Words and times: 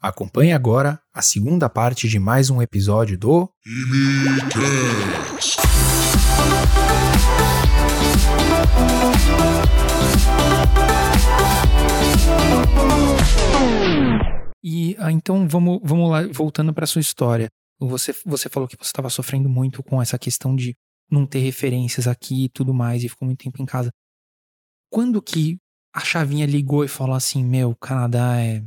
Acompanhe 0.00 0.52
agora 0.52 1.02
a 1.12 1.20
segunda 1.20 1.68
parte 1.68 2.08
de 2.08 2.20
mais 2.20 2.50
um 2.50 2.62
episódio 2.62 3.18
do 3.18 3.50
Imicast. 3.66 5.56
E 14.62 14.94
ah, 15.00 15.10
então 15.10 15.48
vamos, 15.48 15.80
vamos 15.82 16.08
lá, 16.08 16.22
voltando 16.28 16.72
para 16.72 16.86
sua 16.86 17.00
história. 17.00 17.48
Você, 17.80 18.14
você 18.24 18.48
falou 18.48 18.68
que 18.68 18.76
você 18.76 18.90
estava 18.90 19.10
sofrendo 19.10 19.48
muito 19.48 19.82
com 19.82 20.00
essa 20.00 20.16
questão 20.16 20.54
de 20.54 20.76
não 21.10 21.26
ter 21.26 21.40
referências 21.40 22.06
aqui 22.06 22.44
e 22.44 22.48
tudo 22.48 22.72
mais, 22.72 23.02
e 23.02 23.08
ficou 23.08 23.26
muito 23.26 23.42
tempo 23.42 23.60
em 23.60 23.66
casa. 23.66 23.90
Quando 24.92 25.20
que 25.20 25.58
a 25.92 26.00
chavinha 26.00 26.46
ligou 26.46 26.84
e 26.84 26.88
falou 26.88 27.16
assim: 27.16 27.44
Meu, 27.44 27.74
Canadá 27.74 28.40
é. 28.40 28.62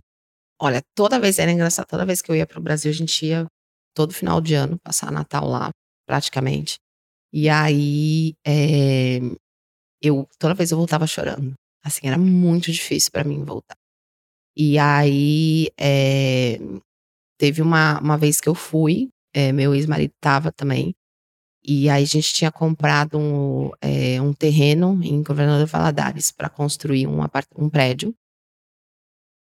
Olha, 0.61 0.81
toda 0.95 1.19
vez 1.19 1.39
era 1.39 1.51
engraçado, 1.51 1.87
toda 1.87 2.05
vez 2.05 2.21
que 2.21 2.29
eu 2.31 2.35
ia 2.35 2.45
pro 2.45 2.61
Brasil, 2.61 2.91
a 2.91 2.93
gente 2.93 3.25
ia 3.25 3.47
todo 3.95 4.13
final 4.13 4.39
de 4.39 4.53
ano 4.53 4.77
passar 4.83 5.11
Natal 5.11 5.47
lá, 5.47 5.71
praticamente. 6.07 6.77
E 7.33 7.49
aí, 7.49 8.35
é, 8.45 9.19
eu 10.02 10.27
toda 10.39 10.53
vez 10.53 10.71
eu 10.71 10.77
voltava 10.77 11.07
chorando. 11.07 11.53
Assim, 11.83 12.07
era 12.07 12.17
muito 12.17 12.71
difícil 12.71 13.11
para 13.11 13.23
mim 13.23 13.43
voltar. 13.43 13.75
E 14.55 14.77
aí, 14.77 15.69
é, 15.79 16.59
teve 17.39 17.61
uma, 17.61 17.99
uma 17.99 18.17
vez 18.17 18.39
que 18.41 18.49
eu 18.49 18.55
fui, 18.55 19.09
é, 19.33 19.52
meu 19.52 19.73
ex-marido 19.75 20.13
tava 20.21 20.52
também. 20.52 20.93
E 21.63 21.89
aí 21.89 22.03
a 22.03 22.07
gente 22.07 22.33
tinha 22.33 22.52
comprado 22.52 23.17
um, 23.19 23.71
é, 23.81 24.21
um 24.21 24.33
terreno 24.33 24.99
em 25.03 25.23
Governador 25.23 25.67
Valadares 25.67 26.31
para 26.31 26.49
construir 26.49 27.07
um, 27.07 27.19
um 27.57 27.69
prédio. 27.69 28.13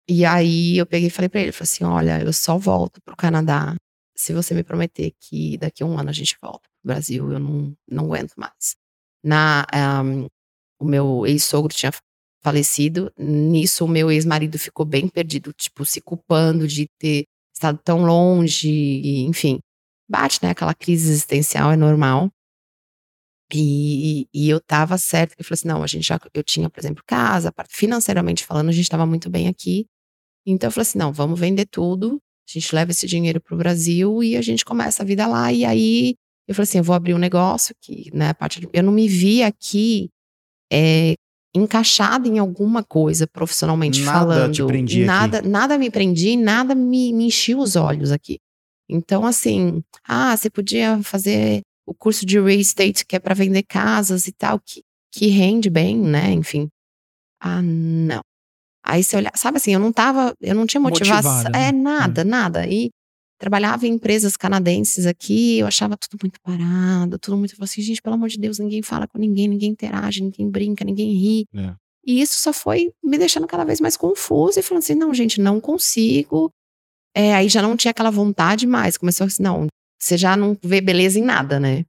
E 0.08 0.26
aí 0.26 0.78
eu 0.78 0.86
peguei 0.86 1.08
e 1.08 1.12
falei 1.12 1.30
para 1.30 1.42
ele, 1.42 1.52
falei 1.52 1.64
assim, 1.64 1.84
olha, 1.84 2.22
eu 2.22 2.32
só 2.32 2.58
volto 2.58 3.02
pro 3.04 3.16
Canadá 3.16 3.76
se 4.16 4.34
você 4.34 4.54
me 4.54 4.64
prometer 4.64 5.12
que 5.20 5.58
daqui 5.58 5.84
a 5.84 5.86
um 5.86 6.00
ano 6.00 6.10
a 6.10 6.14
gente 6.14 6.38
volta 6.42 6.70
pro 6.82 6.94
Brasil, 6.94 7.32
eu 7.32 7.40
não, 7.40 7.76
não 7.90 8.06
aguento 8.06 8.34
mais. 8.38 8.76
Na, 9.24 9.66
um, 10.04 10.28
o 10.80 10.86
meu 10.86 11.26
ex-sogro 11.26 11.74
tinha 11.74 11.92
falecido, 12.44 13.12
nisso 13.18 13.84
o 13.84 13.88
meu 13.88 14.12
ex-marido 14.12 14.58
ficou 14.60 14.86
bem 14.86 15.08
perdido, 15.08 15.52
tipo, 15.54 15.84
se 15.86 16.00
culpando 16.00 16.68
de 16.68 16.88
ter 17.00 17.26
estado 17.54 17.80
tão 17.84 18.06
longe, 18.06 19.26
enfim 19.26 19.60
bate, 20.08 20.40
né? 20.42 20.52
Aquela 20.52 20.74
crise 20.74 21.10
existencial 21.10 21.72
é 21.72 21.76
normal. 21.76 22.32
E, 23.54 24.28
e 24.34 24.50
eu 24.50 24.60
tava 24.60 24.98
certa, 24.98 25.36
eu 25.38 25.46
falei 25.46 25.56
assim, 25.56 25.68
não, 25.68 25.84
a 25.84 25.88
gente 25.88 26.08
já, 26.08 26.20
eu 26.34 26.44
tinha, 26.44 26.70
por 26.70 26.80
exemplo, 26.80 27.04
casa, 27.06 27.54
financeiramente 27.70 28.44
falando, 28.44 28.70
a 28.70 28.72
gente 28.72 28.90
tava 28.90 29.06
muito 29.06 29.30
bem 29.30 29.48
aqui. 29.48 29.86
Então 30.46 30.68
eu 30.68 30.72
falei 30.72 30.84
assim, 30.84 30.98
não, 30.98 31.12
vamos 31.12 31.40
vender 31.40 31.66
tudo, 31.66 32.22
a 32.48 32.52
gente 32.52 32.74
leva 32.74 32.92
esse 32.92 33.08
dinheiro 33.08 33.42
pro 33.42 33.58
Brasil 33.58 34.24
e 34.24 34.38
a 34.38 34.42
gente 34.42 34.64
começa 34.64 35.02
a 35.02 35.06
vida 35.06 35.26
lá. 35.26 35.52
E 35.52 35.66
aí 35.66 36.16
eu 36.48 36.54
falei 36.54 36.68
assim, 36.70 36.78
eu 36.78 36.84
vou 36.84 36.96
abrir 36.96 37.14
um 37.14 37.20
negócio 37.20 37.74
que, 37.82 38.12
né, 38.14 38.34
parte 38.34 38.62
de, 38.62 38.70
eu 38.72 38.84
não 38.84 38.92
me 38.92 39.08
vi 39.08 39.42
aqui 39.42 40.10
é, 40.72 41.16
encaixada 41.56 42.28
em 42.28 42.38
alguma 42.38 42.84
coisa 42.84 43.26
profissionalmente 43.26 44.02
nada 44.02 44.20
falando. 44.20 44.54
Te 44.54 44.66
prendia 44.66 45.06
nada, 45.06 45.40
aqui. 45.40 45.48
nada 45.48 45.78
me 45.78 45.90
prendia, 45.90 46.38
nada 46.38 46.76
me, 46.76 47.12
me 47.14 47.26
enchia 47.26 47.58
os 47.58 47.76
olhos 47.76 48.12
aqui. 48.12 48.38
Então, 48.88 49.26
assim, 49.26 49.84
ah, 50.08 50.38
você 50.38 50.50
podia 50.50 51.02
fazer 51.02 51.62
o 51.88 51.94
curso 51.94 52.26
de 52.26 52.36
real 52.36 52.50
estate 52.50 53.06
que 53.06 53.16
é 53.16 53.20
para 53.20 53.34
vender 53.34 53.64
casas 53.64 54.28
e 54.28 54.32
tal, 54.32 54.60
que, 54.60 54.84
que 55.12 55.28
rende 55.28 55.70
bem, 55.70 55.98
né? 55.98 56.32
Enfim. 56.32 56.68
Ah, 57.40 57.62
não. 57.62 58.22
Aí 58.86 59.04
você 59.04 59.18
olha, 59.18 59.32
sabe 59.36 59.58
assim, 59.58 59.74
eu 59.74 59.80
não 59.80 59.92
tava, 59.92 60.34
eu 60.40 60.54
não 60.54 60.66
tinha 60.68 60.80
motivação. 60.80 61.32
Motivada, 61.34 61.58
É, 61.58 61.72
né? 61.72 61.82
nada, 61.82 62.24
nada. 62.24 62.68
E 62.68 62.92
trabalhava 63.40 63.88
em 63.88 63.94
empresas 63.94 64.38
canadenses 64.38 65.06
aqui, 65.06 65.60
eu 65.60 65.68
achava 65.68 65.98
tudo 65.98 66.20
muito 66.22 66.40
parado, 66.42 67.18
tudo 67.20 67.36
muito. 67.36 67.52
Eu 67.52 67.58
falei 67.58 67.70
assim, 67.70 67.82
gente, 67.82 68.02
pelo 68.02 68.16
amor 68.16 68.30
de 68.30 68.38
Deus, 68.38 68.60
ninguém 68.60 68.82
fala 68.82 69.08
com 69.08 69.18
ninguém, 69.18 69.48
ninguém 69.48 69.72
interage, 69.72 70.22
ninguém 70.22 70.50
brinca, 70.50 70.86
ninguém 70.86 71.12
ri. 71.14 71.46
É. 71.54 71.74
E 72.06 72.22
isso 72.22 72.40
só 72.40 72.54
foi 72.54 72.92
me 73.04 73.18
deixando 73.18 73.48
cada 73.48 73.64
vez 73.66 73.82
mais 73.82 73.98
confusa 73.98 74.60
e 74.60 74.64
falando 74.64 74.84
assim: 74.84 74.94
não, 74.94 75.14
gente, 75.14 75.42
não 75.42 75.60
consigo. 75.60 76.52
É, 77.16 77.34
aí 77.34 77.50
já 77.50 77.62
não 77.62 77.76
tinha 77.76 77.92
aquela 77.92 78.12
vontade 78.12 78.68
mais. 78.68 78.98
Começou 78.98 79.26
assim: 79.26 79.42
não, 79.42 79.68
você 80.00 80.16
já 80.16 80.38
não 80.38 80.56
vê 80.64 80.80
beleza 80.80 81.18
em 81.18 81.24
nada, 81.24 81.60
né? 81.60 81.84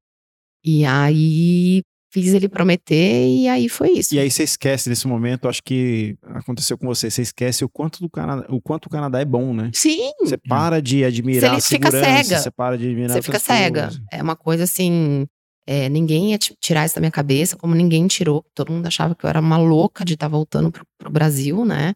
E 0.64 0.84
aí 0.86 1.82
fiz 2.22 2.32
ele 2.34 2.48
prometer 2.48 3.26
e 3.28 3.46
aí 3.48 3.68
foi 3.68 3.90
isso. 3.90 4.14
E 4.14 4.18
aí 4.18 4.30
você 4.30 4.42
esquece 4.42 4.88
nesse 4.88 5.06
momento, 5.06 5.48
acho 5.48 5.62
que 5.62 6.16
aconteceu 6.24 6.78
com 6.78 6.86
você, 6.86 7.10
você 7.10 7.22
esquece 7.22 7.64
o 7.64 7.68
quanto, 7.68 8.00
do 8.00 8.08
Canadá, 8.08 8.46
o 8.48 8.60
quanto 8.60 8.86
o 8.86 8.90
Canadá 8.90 9.20
é 9.20 9.24
bom, 9.24 9.52
né? 9.52 9.70
Sim, 9.74 10.10
Você 10.22 10.36
para 10.38 10.80
de 10.80 11.04
admirar 11.04 11.60
Você 11.60 11.76
fica 11.76 11.90
cega. 11.90 12.38
você 12.38 12.50
para 12.50 12.78
de 12.78 12.86
admirar 12.86 13.10
você 13.10 13.22
fica 13.22 13.38
cega. 13.38 13.82
coisas. 13.88 14.02
É 14.10 14.22
uma 14.22 14.34
coisa 14.36 14.64
assim. 14.64 15.26
é, 15.68 15.88
ninguém 15.88 16.30
ia 16.30 16.38
ti- 16.38 16.54
tirar 16.60 16.86
isso 16.86 16.94
da 16.94 17.00
minha 17.00 17.10
cabeça, 17.10 17.56
como 17.56 17.74
ninguém 17.74 18.06
tirou. 18.06 18.44
Todo 18.54 18.72
mundo 18.72 18.86
achava 18.86 19.14
que 19.14 19.24
eu 19.26 19.28
era 19.30 19.40
uma 19.40 19.56
louca 19.58 20.04
de 20.04 20.14
estar 20.14 20.28
voltando 20.28 20.70
pro, 20.72 20.84
pro 20.98 21.10
Brasil, 21.10 21.64
né? 21.64 21.92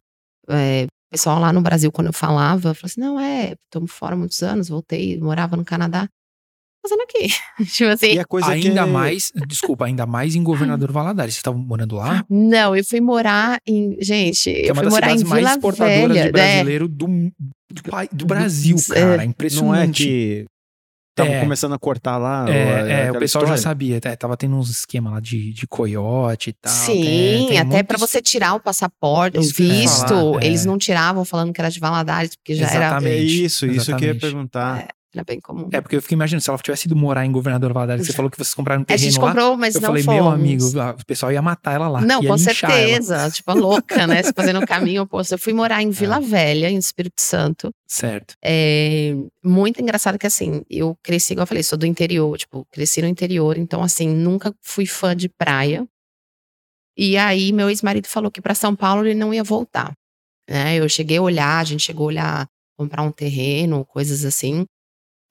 É, 0.48 0.84
o 0.84 1.10
pessoal 1.12 1.38
lá 1.40 1.52
no 1.52 1.60
Brasil, 1.62 1.90
quando 1.90 2.08
eu 2.08 2.12
falava, 2.12 2.74
falou 2.74 2.86
assim: 2.86 3.00
não, 3.00 3.18
é, 3.18 3.54
estamos 3.64 3.90
fora 3.92 4.14
há 4.14 4.18
muitos 4.18 4.42
anos, 4.42 4.68
voltei, 4.68 5.18
morava 5.18 5.56
no 5.56 5.64
Canadá. 5.64 6.08
Fazendo 6.82 7.02
aqui. 7.02 7.28
tipo 7.70 7.90
assim. 7.90 8.14
E 8.14 8.18
a 8.18 8.24
coisa 8.24 8.46
que 8.58 8.68
ainda 8.68 8.82
é- 8.82 8.86
mais, 8.86 9.32
desculpa, 9.46 9.84
ainda 9.84 10.06
mais 10.06 10.34
em 10.34 10.42
Governador 10.42 10.90
Valadares. 10.90 11.34
Você 11.34 11.40
estava 11.40 11.56
morando 11.58 11.96
lá? 11.96 12.24
Não, 12.28 12.74
eu 12.74 12.84
fui 12.84 13.00
morar 13.00 13.60
em. 13.66 13.96
Gente, 14.00 14.44
Que 14.44 14.50
é 14.50 14.70
eu 14.70 14.72
uma 14.72 14.76
fui 14.76 14.84
das 14.84 14.92
morar 14.94 15.06
em 15.12 15.18
cidades 15.18 15.30
mais 15.30 15.42
Vila 15.42 15.50
exportadoras 15.54 16.00
Velha. 16.00 16.20
de 16.20 16.26
né? 16.26 16.32
brasileiro 16.32 16.88
do, 16.88 17.06
do, 17.06 17.82
do 18.12 18.26
Brasil, 18.26 18.76
É, 18.90 18.94
cara. 18.94 19.16
Não 19.16 19.22
é 19.22 19.24
Impressionante. 19.26 20.04
que 20.04 20.46
estavam 21.10 21.34
É. 21.34 21.40
começando 21.42 21.74
a 21.74 21.78
cortar 21.78 22.16
lá. 22.16 22.46
É, 22.48 23.06
é, 23.08 23.12
o 23.12 23.18
pessoal 23.18 23.42
já 23.46 23.54
história? 23.56 23.58
sabia, 23.58 24.00
é, 24.02 24.16
tava 24.16 24.36
tendo 24.38 24.56
uns 24.56 24.70
esquemas 24.70 25.12
lá 25.12 25.20
de, 25.20 25.52
de 25.52 25.66
coiote 25.66 26.50
e 26.50 26.52
tal. 26.54 26.72
Sim, 26.72 27.02
tem- 27.02 27.46
tem 27.48 27.58
até 27.58 27.82
pra 27.82 27.98
muitos- 27.98 28.10
você 28.10 28.22
tirar 28.22 28.54
o 28.54 28.60
passaporte, 28.60 29.36
o 29.36 29.40
que 29.42 29.52
visto, 29.52 30.08
falar, 30.08 30.42
é. 30.42 30.46
eles 30.46 30.64
não 30.64 30.78
tiravam 30.78 31.24
falando 31.26 31.52
que 31.52 31.60
era 31.60 31.70
de 31.70 31.78
Valadares, 31.78 32.34
porque 32.36 32.54
já 32.54 32.66
era, 32.68 32.86
Exatamente. 32.86 33.14
É 33.16 33.18
isso, 33.18 33.42
isso 33.44 33.64
que 33.64 33.66
eu 33.66 33.74
ia 33.74 33.76
exatamente. 33.82 34.20
perguntar. 34.20 34.88
Era 35.12 35.24
bem 35.24 35.40
comum. 35.40 35.68
É, 35.72 35.80
porque 35.80 35.96
eu 35.96 36.02
fiquei 36.02 36.14
imaginando, 36.14 36.42
se 36.42 36.50
ela 36.50 36.58
tivesse 36.58 36.86
ido 36.86 36.94
morar 36.94 37.26
em 37.26 37.32
Governador 37.32 37.72
Valadares, 37.72 38.06
você 38.06 38.12
falou 38.12 38.30
que 38.30 38.36
vocês 38.36 38.54
compraram 38.54 38.80
um 38.80 38.82
a 38.82 38.86
terreno 38.86 39.04
gente 39.04 39.20
lá. 39.20 39.28
comprou, 39.28 39.56
mas 39.56 39.74
eu 39.74 39.80
não 39.80 39.88
falei, 39.88 40.02
fomos. 40.02 40.20
meu 40.20 40.30
amigo, 40.30 40.80
ah, 40.80 40.96
o 40.98 41.04
pessoal 41.04 41.32
ia 41.32 41.42
matar 41.42 41.72
ela 41.72 41.88
lá. 41.88 42.00
Não, 42.00 42.22
com 42.22 42.34
linchar 42.34 42.70
ela. 42.70 42.80
certeza. 42.80 43.30
Tipo, 43.40 43.50
a 43.50 43.54
louca, 43.54 44.06
né? 44.06 44.22
Se 44.22 44.32
fazendo 44.32 44.60
o 44.60 44.66
caminho 44.66 45.02
oposto. 45.02 45.32
Eu 45.32 45.38
fui 45.38 45.52
morar 45.52 45.82
em 45.82 45.90
Vila 45.90 46.20
Velha, 46.20 46.70
em 46.70 46.76
Espírito 46.76 47.20
Santo. 47.20 47.70
Certo. 47.88 48.34
É 48.44 49.14
muito 49.42 49.80
engraçado 49.80 50.18
que, 50.18 50.26
assim, 50.26 50.62
eu 50.70 50.96
cresci, 51.02 51.32
igual 51.32 51.42
eu 51.42 51.48
falei, 51.48 51.62
sou 51.62 51.78
do 51.78 51.86
interior, 51.86 52.36
tipo, 52.38 52.66
cresci 52.70 53.02
no 53.02 53.08
interior, 53.08 53.58
então, 53.58 53.82
assim, 53.82 54.08
nunca 54.08 54.54
fui 54.62 54.86
fã 54.86 55.16
de 55.16 55.28
praia. 55.28 55.86
E 56.96 57.16
aí, 57.16 57.52
meu 57.52 57.68
ex-marido 57.68 58.06
falou 58.06 58.30
que 58.30 58.40
para 58.40 58.54
São 58.54 58.76
Paulo 58.76 59.06
ele 59.06 59.14
não 59.14 59.32
ia 59.32 59.42
voltar. 59.42 59.92
Né? 60.48 60.76
Eu 60.76 60.88
cheguei 60.88 61.18
a 61.18 61.22
olhar, 61.22 61.58
a 61.58 61.64
gente 61.64 61.82
chegou 61.82 62.04
a 62.04 62.08
olhar, 62.08 62.46
comprar 62.76 63.02
um 63.02 63.12
terreno, 63.12 63.84
coisas 63.84 64.24
assim. 64.24 64.66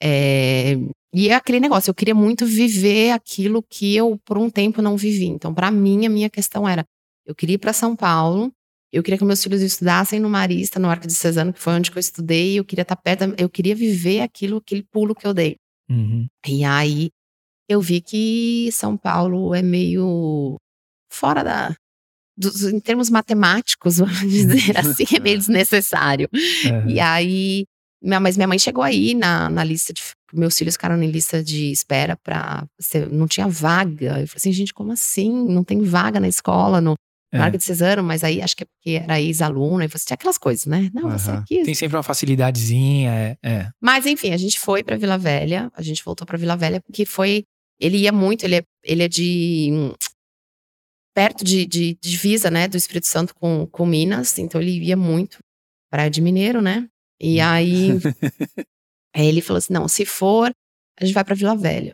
É, 0.02 0.76
E 1.14 1.30
é 1.30 1.34
aquele 1.36 1.60
negócio, 1.60 1.90
eu 1.90 1.96
queria 1.96 2.14
muito 2.16 2.46
viver 2.46 3.12
aquilo 3.12 3.64
que 3.64 3.96
eu, 3.96 4.20
por 4.24 4.38
um 4.38 4.50
tempo, 4.50 4.82
não 4.82 4.96
vivi. 4.96 5.26
Então, 5.26 5.54
para 5.54 5.72
mim, 5.72 6.06
a 6.06 6.10
minha 6.10 6.30
questão 6.30 6.68
era: 6.68 6.86
eu 7.26 7.34
queria 7.36 7.56
ir 7.56 7.58
para 7.58 7.74
São 7.74 7.96
Paulo, 7.96 8.52
eu 8.94 9.02
queria 9.04 9.18
que 9.18 9.26
meus 9.26 9.42
filhos 9.44 9.62
estudassem 9.62 10.20
no 10.20 10.30
Marista, 10.30 10.80
no 10.80 10.88
Arco 10.90 11.08
de 11.08 11.14
Cesano, 11.14 11.52
que 11.54 11.60
foi 11.60 11.74
onde 11.74 11.92
eu 11.92 12.00
estudei, 12.00 12.60
eu 12.60 12.64
queria 12.66 12.84
estar 12.84 12.96
perto, 12.96 13.28
da- 13.28 13.36
eu 13.44 13.50
queria 13.50 13.76
viver 13.76 14.22
aquilo, 14.22 14.58
aquele 14.58 14.84
pulo 14.84 15.14
que 15.16 15.26
eu 15.28 15.34
dei. 15.34 15.56
Uhum. 15.90 16.28
E 16.48 16.64
aí 16.64 17.10
eu 17.68 17.81
vi 17.81 18.02
que 18.02 18.70
São 18.72 18.96
Paulo 18.98 19.54
é 19.56 19.62
meio 19.62 20.58
fora 21.12 21.44
da. 21.44 21.76
dos- 22.38 22.64
em 22.64 22.80
termos 22.80 23.10
matemáticos, 23.10 23.98
vamos 24.00 24.20
dizer 24.31 24.78
assim, 24.78 25.06
é 25.16 25.20
meio 25.20 25.38
desnecessário. 25.38 26.30
É. 26.34 26.92
E 26.92 27.00
aí, 27.00 27.66
minha, 28.02 28.20
mas 28.20 28.38
minha 28.38 28.48
mãe 28.48 28.57
chegou 28.60 28.84
aí 28.84 29.13
na, 29.13 29.50
na 29.50 29.63
lista 29.63 29.92
de. 29.94 30.01
Meus 30.31 30.57
filhos 30.57 30.75
ficaram 30.75 31.01
em 31.01 31.10
lista 31.10 31.44
de 31.44 31.72
espera 31.72 32.16
pra. 32.18 32.66
ser- 32.80 33.10
não 33.10 33.28
tinha 33.28 33.48
vaga. 33.48 34.19
Eu 34.19 34.28
falei 34.28 34.34
assim, 34.36 34.51
gente, 34.51 34.74
como 34.74 34.92
assim? 34.92 35.31
Não 35.48 35.63
tem 35.63 35.81
vaga 35.84 36.19
na 36.19 36.28
escola, 36.28 36.80
no 36.80 36.94
É. 37.31 37.50
De 37.50 37.63
Cesano, 37.63 38.04
mas 38.04 38.24
aí 38.24 38.42
acho 38.42 38.56
que 38.56 38.63
é 38.63 38.66
porque 38.66 38.92
era 39.04 39.19
ex-aluna, 39.22 39.86
e 39.86 39.88
você 39.88 40.06
tinha 40.06 40.16
aquelas 40.16 40.38
coisas, 40.38 40.66
né? 40.66 40.90
Não, 40.94 41.10
você 41.12 41.30
Aham. 41.30 41.40
aqui. 41.40 41.63
Tem 41.63 41.75
sempre 41.75 41.96
uma 41.98 42.04
facilidadezinha, 42.04 43.12
é. 43.12 43.38
é. 43.44 43.69
Mas 43.81 44.06
enfim, 44.06 44.31
a 44.34 44.38
gente 44.38 44.60
foi 44.60 44.84
pra 44.84 44.98
Vila 44.98 45.18
Velha, 45.18 45.72
a 45.75 45.81
gente 45.81 46.04
voltou 46.04 46.25
pra 46.25 46.38
Vila 46.38 46.56
Velha, 46.57 46.81
porque 46.81 47.06
foi. 47.06 47.44
Ele 47.80 47.98
ia 47.98 48.12
muito, 48.12 48.44
ele 48.44 48.56
é, 48.57 48.63
ele 48.84 49.04
é 49.04 49.07
de. 49.07 49.72
perto 51.16 51.44
de, 51.44 51.66
de, 51.66 51.94
de 52.01 52.10
divisa, 52.12 52.50
né, 52.50 52.68
do 52.68 52.78
Espírito 52.78 53.07
Santo 53.07 53.34
com, 53.36 53.68
com 53.68 53.86
Minas, 53.86 54.38
então 54.38 54.62
ele 54.62 54.80
ia 54.84 54.96
muito 54.98 55.40
Praia 55.92 56.10
de 56.10 56.22
Mineiro, 56.22 56.62
né? 56.62 56.88
E 57.21 57.39
aí, 57.39 57.89
aí 59.16 59.25
ele 59.27 59.42
falou 59.42 59.57
assim: 59.57 59.74
não, 59.74 59.88
se 59.88 60.06
for, 60.06 60.51
a 61.00 61.06
gente 61.06 61.13
vai 61.13 61.24
pra 61.24 61.36
Vila 61.36 61.56
Velha. 61.56 61.94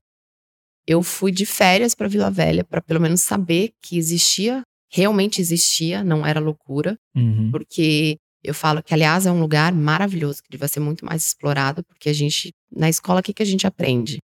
Eu 0.88 1.01
fui 1.01 1.31
de 1.31 1.45
férias 1.45 1.95
pra 1.95 2.07
Vila 2.07 2.30
Velha, 2.30 2.63
pra 2.63 2.81
pelo 2.81 3.01
menos 3.01 3.22
saber 3.22 3.72
que 3.81 3.98
existia, 3.98 4.62
realmente 4.92 5.42
existia, 5.42 6.04
não 6.04 6.25
era 6.25 6.39
loucura 6.39 6.95
Uhum. 7.16 7.50
porque 7.51 8.18
Eu 8.44 8.54
falo 8.54 8.83
que, 8.83 8.94
aliás, 8.94 9.25
é 9.25 9.31
um 9.31 9.39
lugar 9.42 9.74
maravilhoso, 9.74 10.44
que 10.44 10.50
devia 10.51 10.68
ser 10.68 10.80
muito 10.80 11.04
mais 11.04 11.25
explorado, 11.25 11.83
porque 11.83 12.10
a 12.10 12.13
gente, 12.13 12.54
na 12.71 12.88
escola, 12.88 13.19
o 13.19 13.24
que, 13.24 13.33
que 13.33 13.42
a 13.42 13.45
gente 13.45 13.66
aprende? 13.66 14.19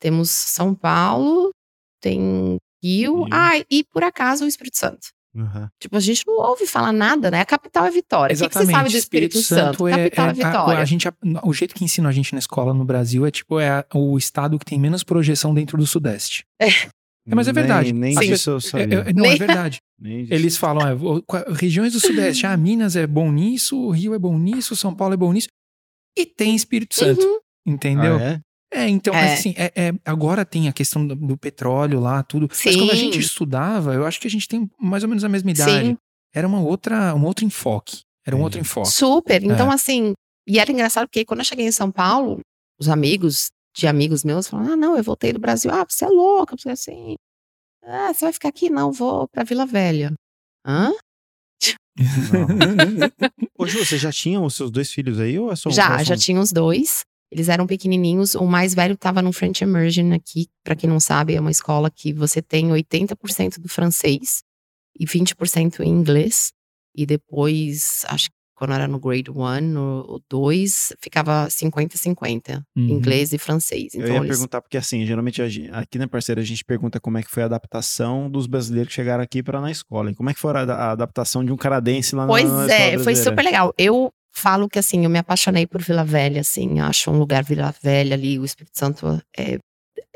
Temos 0.00 0.30
São 0.30 0.74
Paulo, 0.74 1.50
tem 2.00 2.56
Rio, 2.82 3.24
Rio. 3.24 3.28
ah, 3.30 3.58
e 3.70 3.84
por 3.92 4.02
acaso 4.02 4.46
o 4.46 4.48
Espírito 4.48 4.78
Santo. 4.78 5.08
Uhum. 5.36 5.68
Tipo, 5.78 5.96
a 5.96 6.00
gente 6.00 6.22
não 6.26 6.34
ouve 6.38 6.66
falar 6.66 6.92
nada, 6.92 7.30
né? 7.30 7.40
A 7.40 7.44
capital 7.44 7.84
é 7.84 7.90
Vitória. 7.90 8.34
O 8.34 8.38
que, 8.38 8.48
que 8.48 8.54
você 8.54 8.64
sabe 8.66 8.88
do 8.90 8.96
Espírito, 8.96 9.38
Santo? 9.42 9.86
é, 9.86 10.08
capital 10.08 10.24
é, 10.24 10.28
é- 10.28 10.30
a- 10.30 10.32
Vitória. 10.32 10.78
a 10.80 10.84
gente, 10.86 11.06
o 11.44 11.52
jeito 11.52 11.74
que 11.74 11.84
ensinam 11.84 12.08
a 12.08 12.12
gente 12.12 12.32
na 12.32 12.38
escola 12.38 12.72
no 12.72 12.84
Brasil 12.84 13.26
é 13.26 13.30
tipo 13.30 13.60
é 13.60 13.68
a- 13.68 13.86
o 13.94 14.16
estado 14.16 14.58
que 14.58 14.64
tem 14.64 14.78
menos 14.80 15.02
projeção 15.04 15.52
dentro 15.52 15.76
do 15.76 15.86
Sudeste. 15.86 16.44
É, 16.60 16.68
mas 17.34 17.48
é 17.48 17.52
verdade. 17.52 17.92
Nem, 17.92 18.14
nem 18.14 18.30
disso 18.30 18.50
eu 18.50 18.56
É- 18.56 18.60
sabia. 18.60 18.84
é- 19.00 19.12
não, 19.12 19.24
é 19.26 19.28
Nem- 19.30 19.36
verdade. 19.38 19.78
Nem 20.00 20.22
disso. 20.22 20.32
Eles 20.34 20.56
falam, 20.56 20.88
é, 20.88 21.52
regiões 21.54 21.92
do 21.92 22.00
Sudeste, 22.00 22.46
ah, 22.46 22.56
Minas 22.56 22.96
é 22.96 23.06
bom 23.06 23.30
nisso, 23.30 23.76
o 23.78 23.90
Rio 23.90 24.14
é 24.14 24.18
bom 24.18 24.38
nisso, 24.38 24.74
São 24.74 24.94
Paulo 24.94 25.12
é 25.14 25.16
bom 25.16 25.32
nisso. 25.32 25.48
E 26.18 26.24
tem 26.24 26.54
Espírito 26.56 26.94
Santo, 26.94 27.20
Uhum. 27.22 27.38
entendeu? 27.74 28.16
Ah, 28.16 28.40
é? 28.72 28.84
É, 28.84 28.88
então, 28.88 29.14
É. 29.14 29.22
mas 29.22 29.32
assim, 29.40 29.54
é- 29.56 29.72
é, 29.74 29.92
agora 30.04 30.44
tem 30.44 30.68
a 30.68 30.72
questão 30.72 31.06
do, 31.06 31.14
do 31.14 31.36
petróleo 31.36 32.00
lá, 32.00 32.22
tudo. 32.22 32.46
Mas 32.48 32.58
Sim. 32.58 32.78
quando 32.78 32.90
a 32.92 32.94
gente 32.96 33.18
estudava, 33.18 33.94
eu 33.94 34.04
acho 34.06 34.20
que 34.20 34.26
a 34.26 34.30
gente 34.30 34.48
tem 34.48 34.70
mais 34.80 35.02
ou 35.02 35.08
menos 35.08 35.24
a 35.24 35.28
mesma 35.28 35.50
idade. 35.50 35.88
Sim. 35.88 35.98
Era 36.34 36.46
uma 36.46 36.60
outra, 36.60 37.14
um 37.14 37.24
outro 37.24 37.44
enfoque. 37.44 38.00
Era 38.26 38.36
um 38.36 38.42
outro 38.42 38.58
Entendi. 38.58 38.70
enfoque. 38.70 38.88
Super. 38.90 39.42
Então, 39.42 39.70
É. 39.70 39.74
assim, 39.74 40.12
e 40.48 40.58
era 40.58 40.70
engraçado 40.70 41.06
porque 41.06 41.24
quando 41.24 41.40
eu 41.40 41.44
cheguei 41.44 41.66
em 41.66 41.72
São 41.72 41.90
Paulo, 41.90 42.40
os 42.78 42.88
amigos 42.88 43.48
de 43.76 43.86
amigos 43.86 44.24
meus 44.24 44.48
falaram: 44.48 44.72
ah, 44.72 44.76
não, 44.76 44.96
eu 44.96 45.02
voltei 45.02 45.32
do 45.32 45.38
Brasil. 45.38 45.70
Ah, 45.72 45.86
você 45.88 46.04
é 46.04 46.08
louca, 46.08 46.56
você 46.58 46.68
é 46.68 46.72
assim. 46.72 47.14
Ah, 47.84 48.12
você 48.12 48.24
vai 48.26 48.32
ficar 48.32 48.48
aqui? 48.48 48.68
Não, 48.68 48.90
vou 48.92 49.28
pra 49.28 49.44
Vila 49.44 49.64
Velha. 49.64 50.12
Hã? 50.66 50.92
Ô, 53.58 53.66
Ju, 53.66 53.84
você 53.84 53.96
já 53.98 54.12
tinha 54.12 54.40
os 54.40 54.54
seus 54.54 54.70
dois 54.70 54.90
filhos 54.90 55.18
aí 55.18 55.38
ou 55.38 55.50
é 55.52 55.56
só 55.56 55.68
um? 55.68 55.72
já, 55.72 56.02
já 56.02 56.16
tinha 56.16 56.40
os 56.40 56.52
dois. 56.52 57.00
Eles 57.30 57.48
eram 57.48 57.66
pequenininhos. 57.66 58.34
O 58.34 58.44
mais 58.46 58.72
velho 58.74 58.96
tava 58.96 59.20
no 59.20 59.32
French 59.32 59.64
Immersion 59.64 60.12
aqui. 60.12 60.46
Pra 60.64 60.76
quem 60.76 60.88
não 60.88 61.00
sabe, 61.00 61.34
é 61.34 61.40
uma 61.40 61.50
escola 61.50 61.90
que 61.90 62.12
você 62.12 62.40
tem 62.40 62.68
80% 62.68 63.58
do 63.58 63.68
francês 63.68 64.42
e 64.98 65.04
20% 65.06 65.80
em 65.80 65.88
inglês. 65.88 66.52
E 66.96 67.04
depois, 67.04 68.04
acho 68.08 68.28
que 68.30 68.36
quando 68.56 68.72
era 68.72 68.88
no 68.88 68.98
grade 68.98 69.30
1, 69.30 69.60
no 69.60 70.22
2, 70.30 70.94
ficava 70.98 71.46
50-50. 71.50 72.62
Uhum. 72.74 72.88
Inglês 72.88 73.32
e 73.34 73.38
francês. 73.38 73.92
Eu 73.94 74.00
Então, 74.02 74.14
ia 74.14 74.18
eles... 74.20 74.28
perguntar, 74.30 74.62
porque 74.62 74.78
assim, 74.78 75.04
geralmente 75.04 75.42
a 75.42 75.48
gen- 75.48 75.68
aqui 75.72 75.98
na 75.98 76.08
parceira 76.08 76.40
a 76.40 76.44
gente 76.44 76.64
pergunta 76.64 76.98
como 76.98 77.18
é 77.18 77.22
que 77.22 77.30
foi 77.30 77.42
a 77.42 77.46
adaptação 77.46 78.30
dos 78.30 78.46
brasileiros 78.46 78.88
que 78.88 78.94
chegaram 78.94 79.22
aqui 79.22 79.42
para 79.42 79.60
na 79.60 79.70
escola. 79.70 80.10
E 80.10 80.14
como 80.14 80.30
é 80.30 80.34
que 80.34 80.40
foi 80.40 80.52
a, 80.52 80.60
a 80.62 80.90
adaptação 80.92 81.44
de 81.44 81.52
um 81.52 81.56
canadense 81.56 82.14
lá 82.16 82.22
na- 82.22 82.28
Pois 82.28 82.44
na, 82.50 82.66
escola 82.66 82.80
é, 82.80 82.98
foi 82.98 83.14
super 83.16 83.42
legal. 83.44 83.74
Eu 83.76 84.10
falo 84.36 84.68
que 84.68 84.78
assim, 84.78 85.04
eu 85.04 85.10
me 85.10 85.18
apaixonei 85.18 85.66
por 85.66 85.82
Vila 85.82 86.04
Velha, 86.04 86.40
assim, 86.42 86.80
acho 86.80 87.10
um 87.10 87.18
lugar 87.18 87.42
Vila 87.42 87.74
Velha 87.82 88.14
ali, 88.14 88.38
o 88.38 88.44
Espírito 88.44 88.78
Santo 88.78 89.20
é 89.36 89.58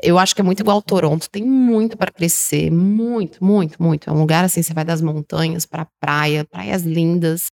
eu 0.03 0.17
acho 0.17 0.33
que 0.33 0.41
é 0.41 0.43
muito 0.43 0.61
igual 0.61 0.81
Toronto, 0.81 1.29
tem 1.29 1.43
muito 1.43 1.95
para 1.95 2.11
crescer, 2.11 2.71
muito, 2.71 3.43
muito, 3.43 3.81
muito. 3.81 4.09
É 4.09 4.13
um 4.13 4.19
lugar 4.19 4.43
assim, 4.43 4.63
você 4.63 4.73
vai 4.73 4.83
das 4.83 4.99
montanhas 5.01 5.65
para 5.65 5.87
praia, 5.99 6.43
praias 6.43 6.81
lindas, 6.81 7.47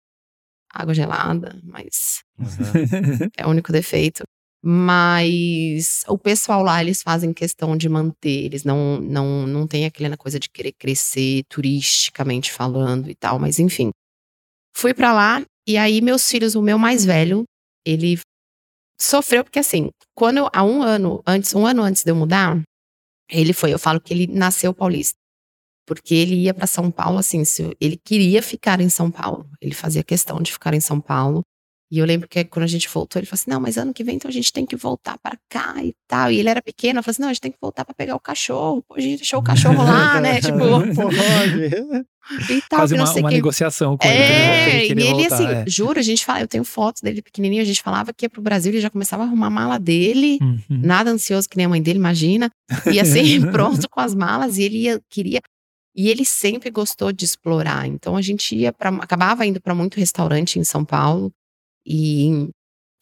água 0.72 0.94
gelada, 0.94 1.60
mas 1.64 2.24
Uhum. 2.38 2.46
é 3.38 3.46
o 3.46 3.50
único 3.50 3.72
defeito. 3.72 4.24
Mas 4.62 6.04
o 6.08 6.18
pessoal 6.18 6.64
lá, 6.64 6.82
eles 6.82 7.02
fazem 7.02 7.32
questão 7.32 7.78
de 7.78 7.88
manter, 7.88 8.46
eles 8.46 8.64
não, 8.64 9.00
não, 9.00 9.46
não 9.46 9.68
tem 9.68 9.86
aquela 9.86 10.18
coisa 10.18 10.40
de 10.40 10.50
querer 10.50 10.74
crescer 10.74 11.44
turisticamente 11.48 12.52
falando 12.52 13.10
e 13.10 13.16
tal, 13.16 13.40
mas 13.40 13.60
enfim. 13.60 13.92
Fui 14.76 14.94
pra 14.94 15.14
lá 15.14 15.44
e 15.68 15.78
aí 15.78 16.02
meus 16.02 16.30
filhos, 16.30 16.56
o 16.56 16.62
meu 16.62 16.78
mais 16.78 17.06
velho, 17.06 17.44
ele 17.86 18.20
sofreu 19.00 19.44
porque 19.44 19.60
assim, 19.60 19.90
quando 20.16 20.38
eu, 20.38 20.50
há 20.54 20.64
um 20.64 20.82
ano 20.82 21.22
antes, 21.26 21.54
um 21.54 21.66
ano 21.66 21.82
antes 21.84 22.04
de 22.04 22.12
eu 22.12 22.16
mudar, 22.16 22.62
ele 23.30 23.54
foi, 23.54 23.74
eu 23.74 23.80
falo 23.80 24.00
que 24.00 24.14
ele 24.14 24.28
nasceu 24.28 24.74
paulista. 24.74 25.18
Porque 25.88 26.16
ele 26.16 26.36
ia 26.36 26.54
pra 26.54 26.66
São 26.66 26.90
Paulo 26.90 27.20
assim, 27.20 27.44
ele 27.80 27.98
queria 28.04 28.42
ficar 28.42 28.82
em 28.82 28.90
São 28.90 29.12
Paulo. 29.12 29.48
Ele 29.62 29.76
fazia 29.76 30.04
questão 30.04 30.42
de 30.42 30.52
ficar 30.52 30.74
em 30.74 30.80
São 30.80 31.00
Paulo. 31.00 31.44
E 31.92 32.00
eu 32.00 32.06
lembro 32.06 32.28
que 32.28 32.44
quando 32.46 32.64
a 32.64 32.68
gente 32.68 32.90
voltou, 32.90 33.20
ele 33.20 33.28
falou 33.28 33.40
assim: 33.40 33.52
não, 33.52 33.60
mas 33.60 33.78
ano 33.78 33.94
que 33.94 34.04
vem 34.04 34.16
então 34.16 34.28
a 34.28 34.34
gente 34.34 34.52
tem 34.52 34.66
que 34.66 34.76
voltar 34.76 35.18
pra 35.20 35.38
cá 35.48 35.76
e 35.84 35.94
tal. 36.08 36.32
E 36.32 36.40
ele 36.40 36.50
era 36.50 36.62
pequeno, 36.62 37.00
eu 37.00 37.04
falei 37.04 37.12
assim: 37.12 37.22
não, 37.22 37.30
a 37.30 37.34
gente 37.34 37.42
tem 37.42 37.52
que 37.52 37.58
voltar 37.62 37.86
pra 37.86 37.94
pegar 37.94 38.16
o 38.16 38.20
cachorro. 38.20 38.84
Pô, 38.88 38.96
a 38.96 39.00
gente 39.00 39.18
deixou 39.18 39.40
o 39.40 39.44
cachorro 39.44 39.84
lá, 39.84 40.20
né? 40.22 40.42
Tipo, 40.42 40.58
Pode. 40.58 42.06
e 42.52 42.62
tal, 42.68 42.80
Quase 42.80 42.96
uma, 42.96 43.04
uma 43.04 43.30
que. 43.30 43.36
negociação 43.36 43.98
com 43.98 44.08
ele. 44.08 44.18
É, 44.18 44.66
pra 44.66 44.78
e 44.80 44.92
ele 44.92 45.04
voltar, 45.12 45.36
assim, 45.36 45.46
é. 45.46 45.66
juro, 45.68 46.00
a 46.00 46.02
gente 46.02 46.26
fala, 46.26 46.42
eu 46.42 46.48
tenho 46.48 46.64
fotos 46.64 47.04
dele 47.04 47.22
pequenininho, 47.22 47.62
a 47.62 47.66
gente 47.66 47.84
falava 47.84 48.12
que 48.12 48.26
ia 48.26 48.30
pro 48.30 48.42
Brasil, 48.42 48.72
ele 48.72 48.82
já 48.82 48.90
começava 48.90 49.24
a 49.24 49.26
arrumar 49.28 49.48
a 49.48 49.52
mala 49.52 49.80
dele, 49.80 50.40
Uhum. 50.42 50.58
nada 50.70 51.12
ansioso 51.12 51.48
que 51.48 51.56
nem 51.56 51.68
a 51.68 51.70
mãe 51.70 51.82
dele, 51.82 52.00
imagina. 52.00 52.50
E 52.92 53.00
assim, 53.00 53.42
pronto 53.52 53.88
com 53.88 54.00
as 54.00 54.16
malas, 54.16 54.58
e 54.58 54.64
ele 54.64 54.78
ia, 54.80 55.02
queria. 55.10 55.40
E 55.96 56.10
ele 56.10 56.26
sempre 56.26 56.70
gostou 56.72 57.12
de 57.12 57.24
explorar. 57.24 57.88
Então 57.88 58.18
a 58.18 58.22
gente 58.22 58.56
ia 58.56 58.74
para 58.74 58.90
acabava 58.90 59.46
indo 59.46 59.62
para 59.62 59.76
muito 59.76 59.98
restaurante 60.00 60.58
em 60.60 60.64
São 60.64 60.84
Paulo. 60.84 61.32
E 61.86 62.50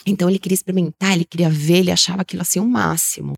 então 0.05 0.29
ele 0.29 0.39
queria 0.39 0.55
experimentar, 0.55 1.13
ele 1.13 1.25
queria 1.25 1.49
ver, 1.49 1.77
ele 1.79 1.91
achava 1.91 2.21
aquilo 2.23 2.41
assim 2.41 2.59
o 2.59 2.67
máximo. 2.67 3.33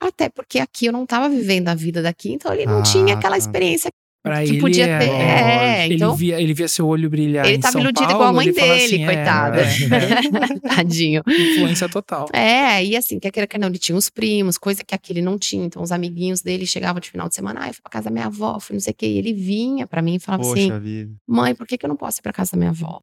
Até 0.00 0.28
porque 0.28 0.58
aqui 0.58 0.86
eu 0.86 0.92
não 0.92 1.04
estava 1.04 1.28
vivendo 1.28 1.68
a 1.68 1.74
vida 1.74 2.02
daqui, 2.02 2.32
então 2.32 2.52
ele 2.52 2.66
não 2.66 2.80
Ah, 2.80 2.82
tinha 2.82 3.14
aquela 3.14 3.34
tá. 3.34 3.38
experiência 3.38 3.90
Pra 4.22 4.42
que 4.42 4.50
ele 4.50 4.60
podia 4.60 4.86
é, 4.86 4.98
ter. 4.98 5.06
lógico. 5.06 5.22
É, 5.22 5.84
ele, 5.86 5.94
então 5.94 6.14
via, 6.14 6.40
ele 6.40 6.52
via 6.52 6.68
seu 6.68 6.86
olho 6.86 7.08
brilhar 7.08 7.46
ele 7.46 7.56
em 7.56 7.60
tava 7.60 7.72
São 7.72 7.80
iludido 7.80 8.00
Paulo, 8.06 8.16
igual 8.16 8.28
a 8.28 8.32
mãe 8.34 8.52
dele, 8.52 8.84
assim, 8.84 9.02
é, 9.02 9.06
coitada. 9.06 9.62
é, 9.62 10.58
Tadinho. 10.76 11.22
é, 11.26 11.32
influência 11.52 11.88
total. 11.88 12.26
É, 12.34 12.84
e 12.84 12.96
assim, 12.96 13.18
quer 13.18 13.30
queira 13.30 13.46
que 13.46 13.56
não, 13.56 13.68
ele 13.68 13.78
tinha 13.78 13.96
os 13.96 14.10
primos, 14.10 14.58
coisa 14.58 14.84
que 14.84 14.94
aqui 14.94 15.12
ele 15.14 15.22
não 15.22 15.38
tinha. 15.38 15.64
Então, 15.64 15.82
os 15.82 15.90
amiguinhos 15.90 16.42
dele 16.42 16.66
chegavam 16.66 17.00
de 17.00 17.10
final 17.10 17.28
de 17.30 17.34
semana, 17.34 17.60
ah, 17.62 17.68
eu 17.68 17.72
fui 17.74 17.82
pra 17.82 17.90
casa 17.90 18.04
da 18.04 18.10
minha 18.10 18.26
avó, 18.26 18.60
fui 18.60 18.74
não 18.74 18.80
sei 18.80 18.90
o 18.92 18.94
quê. 18.94 19.06
E 19.06 19.16
ele 19.16 19.32
vinha 19.32 19.86
pra 19.86 20.02
mim 20.02 20.16
e 20.16 20.18
falava 20.20 20.42
assim: 20.42 20.68
Poxa 20.68 20.80
vida. 20.80 21.12
mãe, 21.26 21.54
por 21.54 21.66
que, 21.66 21.78
que 21.78 21.86
eu 21.86 21.88
não 21.88 21.96
posso 21.96 22.20
ir 22.20 22.22
pra 22.22 22.32
casa 22.32 22.50
da 22.52 22.58
minha 22.58 22.70
avó? 22.70 23.00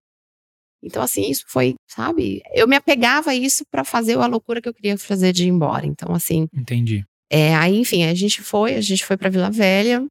Então, 0.84 1.02
assim, 1.02 1.30
isso 1.30 1.44
foi, 1.48 1.76
sabe? 1.88 2.42
Eu 2.54 2.68
me 2.68 2.76
apegava 2.76 3.32
a 3.32 3.36
isso 3.36 3.64
pra 3.72 3.84
fazer 3.84 4.18
a 4.18 4.28
loucura 4.28 4.62
que 4.62 4.70
eu 4.70 4.74
queria 4.74 4.98
fazer 4.98 5.34
de 5.34 5.46
ir 5.46 5.48
embora. 5.48 5.86
Então, 5.86 6.14
assim, 6.14 6.48
Entendi. 6.54 7.04
é, 7.32 7.56
aí, 7.56 7.78
enfim, 7.78 8.04
a 8.04 8.14
gente 8.14 8.42
foi, 8.42 8.76
a 8.76 8.82
gente 8.82 9.06
foi 9.06 9.18
pra 9.18 9.30
Vila 9.30 9.50
Velha. 9.50 10.06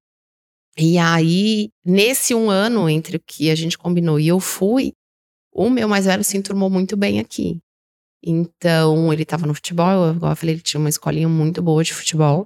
E 0.78 0.98
aí, 0.98 1.70
nesse 1.84 2.34
um 2.34 2.50
ano 2.50 2.88
entre 2.90 3.16
o 3.16 3.20
que 3.24 3.50
a 3.50 3.54
gente 3.54 3.78
combinou 3.78 4.20
e 4.20 4.28
eu 4.28 4.38
fui, 4.38 4.92
o 5.52 5.70
meu 5.70 5.88
mais 5.88 6.04
velho 6.04 6.22
se 6.22 6.36
enturmou 6.36 6.68
muito 6.68 6.96
bem 6.96 7.18
aqui. 7.18 7.58
Então, 8.22 9.10
ele 9.12 9.24
tava 9.24 9.46
no 9.46 9.54
futebol, 9.54 10.12
igual 10.14 10.32
eu 10.32 10.36
falei, 10.36 10.56
ele 10.56 10.62
tinha 10.62 10.80
uma 10.80 10.88
escolinha 10.88 11.28
muito 11.28 11.62
boa 11.62 11.82
de 11.82 11.94
futebol. 11.94 12.44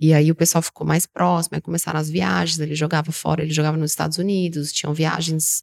E 0.00 0.12
aí 0.12 0.30
o 0.32 0.34
pessoal 0.34 0.62
ficou 0.62 0.84
mais 0.84 1.06
próximo, 1.06 1.54
aí 1.54 1.60
começaram 1.60 2.00
as 2.00 2.10
viagens, 2.10 2.58
ele 2.58 2.74
jogava 2.74 3.12
fora, 3.12 3.42
ele 3.42 3.52
jogava 3.52 3.76
nos 3.76 3.92
Estados 3.92 4.18
Unidos, 4.18 4.72
tinham 4.72 4.92
viagens 4.92 5.62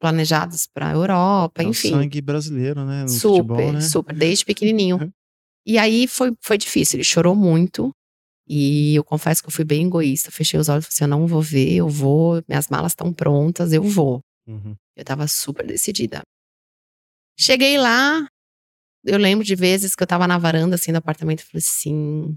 planejadas 0.00 0.66
pra 0.66 0.92
Europa, 0.92 1.62
É 1.62 1.66
o 1.66 1.70
enfim. 1.70 1.90
sangue 1.90 2.20
brasileiro, 2.20 2.84
né? 2.84 3.02
No 3.02 3.08
Super, 3.08 3.36
futebol, 3.54 3.72
né? 3.72 3.80
super, 3.80 4.14
desde 4.14 4.44
pequenininho. 4.44 4.96
Uhum. 5.00 5.10
E 5.66 5.76
aí 5.78 6.06
foi, 6.06 6.32
foi 6.40 6.56
difícil, 6.56 6.96
ele 6.96 7.04
chorou 7.04 7.34
muito. 7.34 7.90
E 8.50 8.94
eu 8.94 9.04
confesso 9.04 9.42
que 9.42 9.48
eu 9.48 9.52
fui 9.52 9.64
bem 9.64 9.86
egoísta. 9.86 10.30
Fechei 10.30 10.58
os 10.58 10.70
olhos 10.70 10.84
e 10.84 10.86
falei 10.86 10.94
assim: 10.94 11.04
eu 11.04 11.08
não 11.08 11.26
vou 11.26 11.42
ver, 11.42 11.74
eu 11.74 11.88
vou, 11.88 12.42
minhas 12.48 12.68
malas 12.68 12.92
estão 12.92 13.12
prontas, 13.12 13.72
eu 13.74 13.82
vou. 13.82 14.20
Uhum. 14.46 14.74
Eu 14.96 15.04
tava 15.04 15.28
super 15.28 15.66
decidida. 15.66 16.22
Cheguei 17.38 17.76
lá, 17.78 18.26
eu 19.04 19.18
lembro 19.18 19.44
de 19.44 19.54
vezes 19.54 19.94
que 19.94 20.02
eu 20.02 20.06
tava 20.06 20.26
na 20.26 20.38
varanda 20.38 20.74
assim 20.76 20.92
do 20.92 20.96
apartamento 20.96 21.40
e 21.40 21.44
falei 21.44 21.58
assim: 21.64 21.94
o 22.30 22.36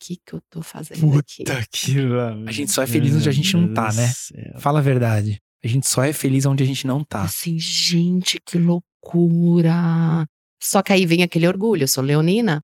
que 0.00 0.16
que 0.24 0.32
eu 0.32 0.40
tô 0.50 0.62
fazendo 0.62 1.18
aqui? 1.18 1.44
Puta 1.44 1.62
que 1.70 2.00
lá. 2.00 2.32
A 2.46 2.52
gente 2.52 2.72
só 2.72 2.82
é 2.82 2.86
feliz 2.86 3.14
onde 3.14 3.28
a 3.28 3.32
gente 3.32 3.54
não 3.56 3.74
tá, 3.74 3.92
né? 3.92 4.10
Fala 4.58 4.78
a 4.78 4.82
verdade. 4.82 5.38
A 5.64 5.68
gente 5.68 5.88
só 5.88 6.02
é 6.02 6.12
feliz 6.12 6.44
onde 6.44 6.62
a 6.62 6.66
gente 6.66 6.86
não 6.86 7.04
tá. 7.04 7.22
Assim, 7.22 7.58
gente, 7.58 8.40
que 8.44 8.58
loucura. 8.58 10.26
Só 10.60 10.82
que 10.82 10.92
aí 10.92 11.06
vem 11.06 11.22
aquele 11.22 11.46
orgulho, 11.46 11.84
eu 11.84 11.88
sou 11.88 12.02
leonina. 12.02 12.62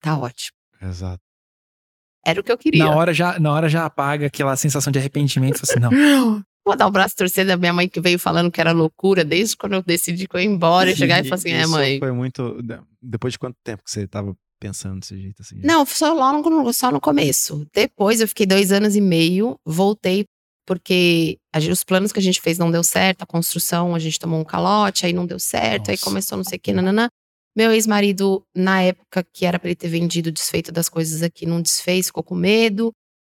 Tá 0.00 0.18
ótimo. 0.18 0.56
Exato. 0.80 1.22
Era 2.24 2.40
o 2.40 2.44
que 2.44 2.52
eu 2.52 2.58
queria. 2.58 2.84
Na 2.84 2.94
hora, 2.94 3.14
já, 3.14 3.38
na 3.38 3.52
hora 3.52 3.68
já 3.68 3.86
apaga 3.86 4.26
aquela 4.26 4.56
sensação 4.56 4.92
de 4.92 4.98
arrependimento. 4.98 5.60
Assim, 5.62 5.78
não. 5.78 5.90
Vou 6.66 6.76
dar 6.76 6.88
o 6.88 6.90
braço 6.90 7.14
torcer 7.14 7.46
da 7.46 7.56
minha 7.56 7.72
mãe 7.72 7.88
que 7.88 8.00
veio 8.00 8.18
falando 8.18 8.50
que 8.50 8.60
era 8.60 8.72
loucura 8.72 9.24
desde 9.24 9.56
quando 9.56 9.74
eu 9.74 9.82
decidi 9.82 10.26
que 10.26 10.34
eu 10.34 10.40
ia 10.40 10.46
embora 10.46 10.90
e 10.90 10.96
chegar 10.96 11.20
e 11.20 11.28
falar 11.28 11.36
assim: 11.36 11.52
é, 11.52 11.64
mãe. 11.64 12.00
Foi 12.00 12.10
muito. 12.10 12.58
Depois 13.00 13.34
de 13.34 13.38
quanto 13.38 13.56
tempo 13.62 13.84
que 13.84 13.90
você 13.90 14.04
tava 14.08 14.36
pensando 14.58 14.98
desse 14.98 15.16
jeito 15.20 15.42
assim? 15.42 15.60
Não, 15.62 15.86
só 15.86 16.12
lá 16.12 16.32
no, 16.32 16.72
só 16.72 16.90
no 16.90 17.00
começo. 17.00 17.64
Depois 17.72 18.20
eu 18.20 18.26
fiquei 18.26 18.46
dois 18.46 18.72
anos 18.72 18.96
e 18.96 19.00
meio, 19.00 19.56
voltei 19.64 20.26
porque 20.66 21.38
os 21.70 21.84
planos 21.84 22.12
que 22.12 22.18
a 22.18 22.22
gente 22.22 22.40
fez 22.40 22.58
não 22.58 22.70
deu 22.70 22.82
certo, 22.82 23.22
a 23.22 23.26
construção, 23.26 23.94
a 23.94 23.98
gente 23.98 24.18
tomou 24.18 24.40
um 24.40 24.44
calote, 24.44 25.06
aí 25.06 25.12
não 25.12 25.24
deu 25.24 25.38
certo, 25.38 25.90
aí 25.90 25.94
Nossa. 25.94 26.04
começou 26.04 26.36
não 26.36 26.44
sei 26.44 26.58
o 26.58 26.60
que, 26.60 26.72
nananã. 26.72 27.08
Meu 27.56 27.72
ex-marido, 27.72 28.42
na 28.54 28.82
época 28.82 29.24
que 29.32 29.46
era 29.46 29.58
pra 29.58 29.68
ele 29.68 29.76
ter 29.76 29.88
vendido, 29.88 30.30
desfeito 30.30 30.70
das 30.70 30.88
coisas 30.90 31.22
aqui, 31.22 31.46
não 31.46 31.62
desfez, 31.62 32.06
ficou 32.06 32.22
com 32.22 32.34
medo. 32.34 32.92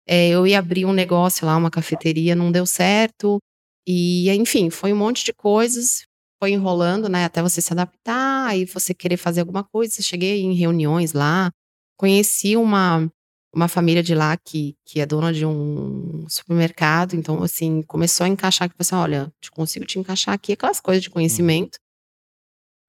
É, 0.08 0.30
eu 0.30 0.48
ia 0.48 0.58
abrir 0.58 0.86
um 0.86 0.94
negócio 0.94 1.46
lá, 1.46 1.56
uma 1.56 1.70
cafeteria, 1.70 2.34
não 2.34 2.52
deu 2.52 2.66
certo. 2.66 3.38
E, 3.86 4.30
enfim, 4.32 4.70
foi 4.70 4.92
um 4.94 4.98
monte 4.98 5.24
de 5.24 5.34
coisas. 5.34 6.04
foi 6.42 6.52
enrolando, 6.52 7.10
né, 7.10 7.26
até 7.26 7.42
você 7.42 7.62
se 7.62 7.74
adaptar, 7.74 8.48
aí 8.48 8.66
você 8.66 8.94
querer 8.94 9.18
fazer 9.18 9.42
alguma 9.42 9.64
coisa. 9.64 10.02
Cheguei 10.02 10.42
em 10.42 10.54
reuniões 10.54 11.14
lá, 11.14 11.52
conheci 11.98 12.56
uma, 12.56 13.12
uma 13.58 13.68
família 13.68 14.04
de 14.04 14.14
lá 14.14 14.38
que, 14.38 14.76
que 14.86 15.00
é 15.00 15.06
dona 15.06 15.34
de 15.34 15.44
um 15.44 16.26
supermercado, 16.30 17.16
então, 17.16 17.42
assim, 17.42 17.82
começou 17.82 18.24
a 18.24 18.28
encaixar, 18.28 18.70
que 18.70 18.76
você, 18.78 18.94
olha, 18.94 19.34
te 19.42 19.50
consigo 19.50 19.84
te 19.84 19.98
encaixar 19.98 20.36
aqui, 20.36 20.54
aquelas 20.54 20.80
coisas 20.80 21.02
de 21.02 21.10
conhecimento. 21.10 21.80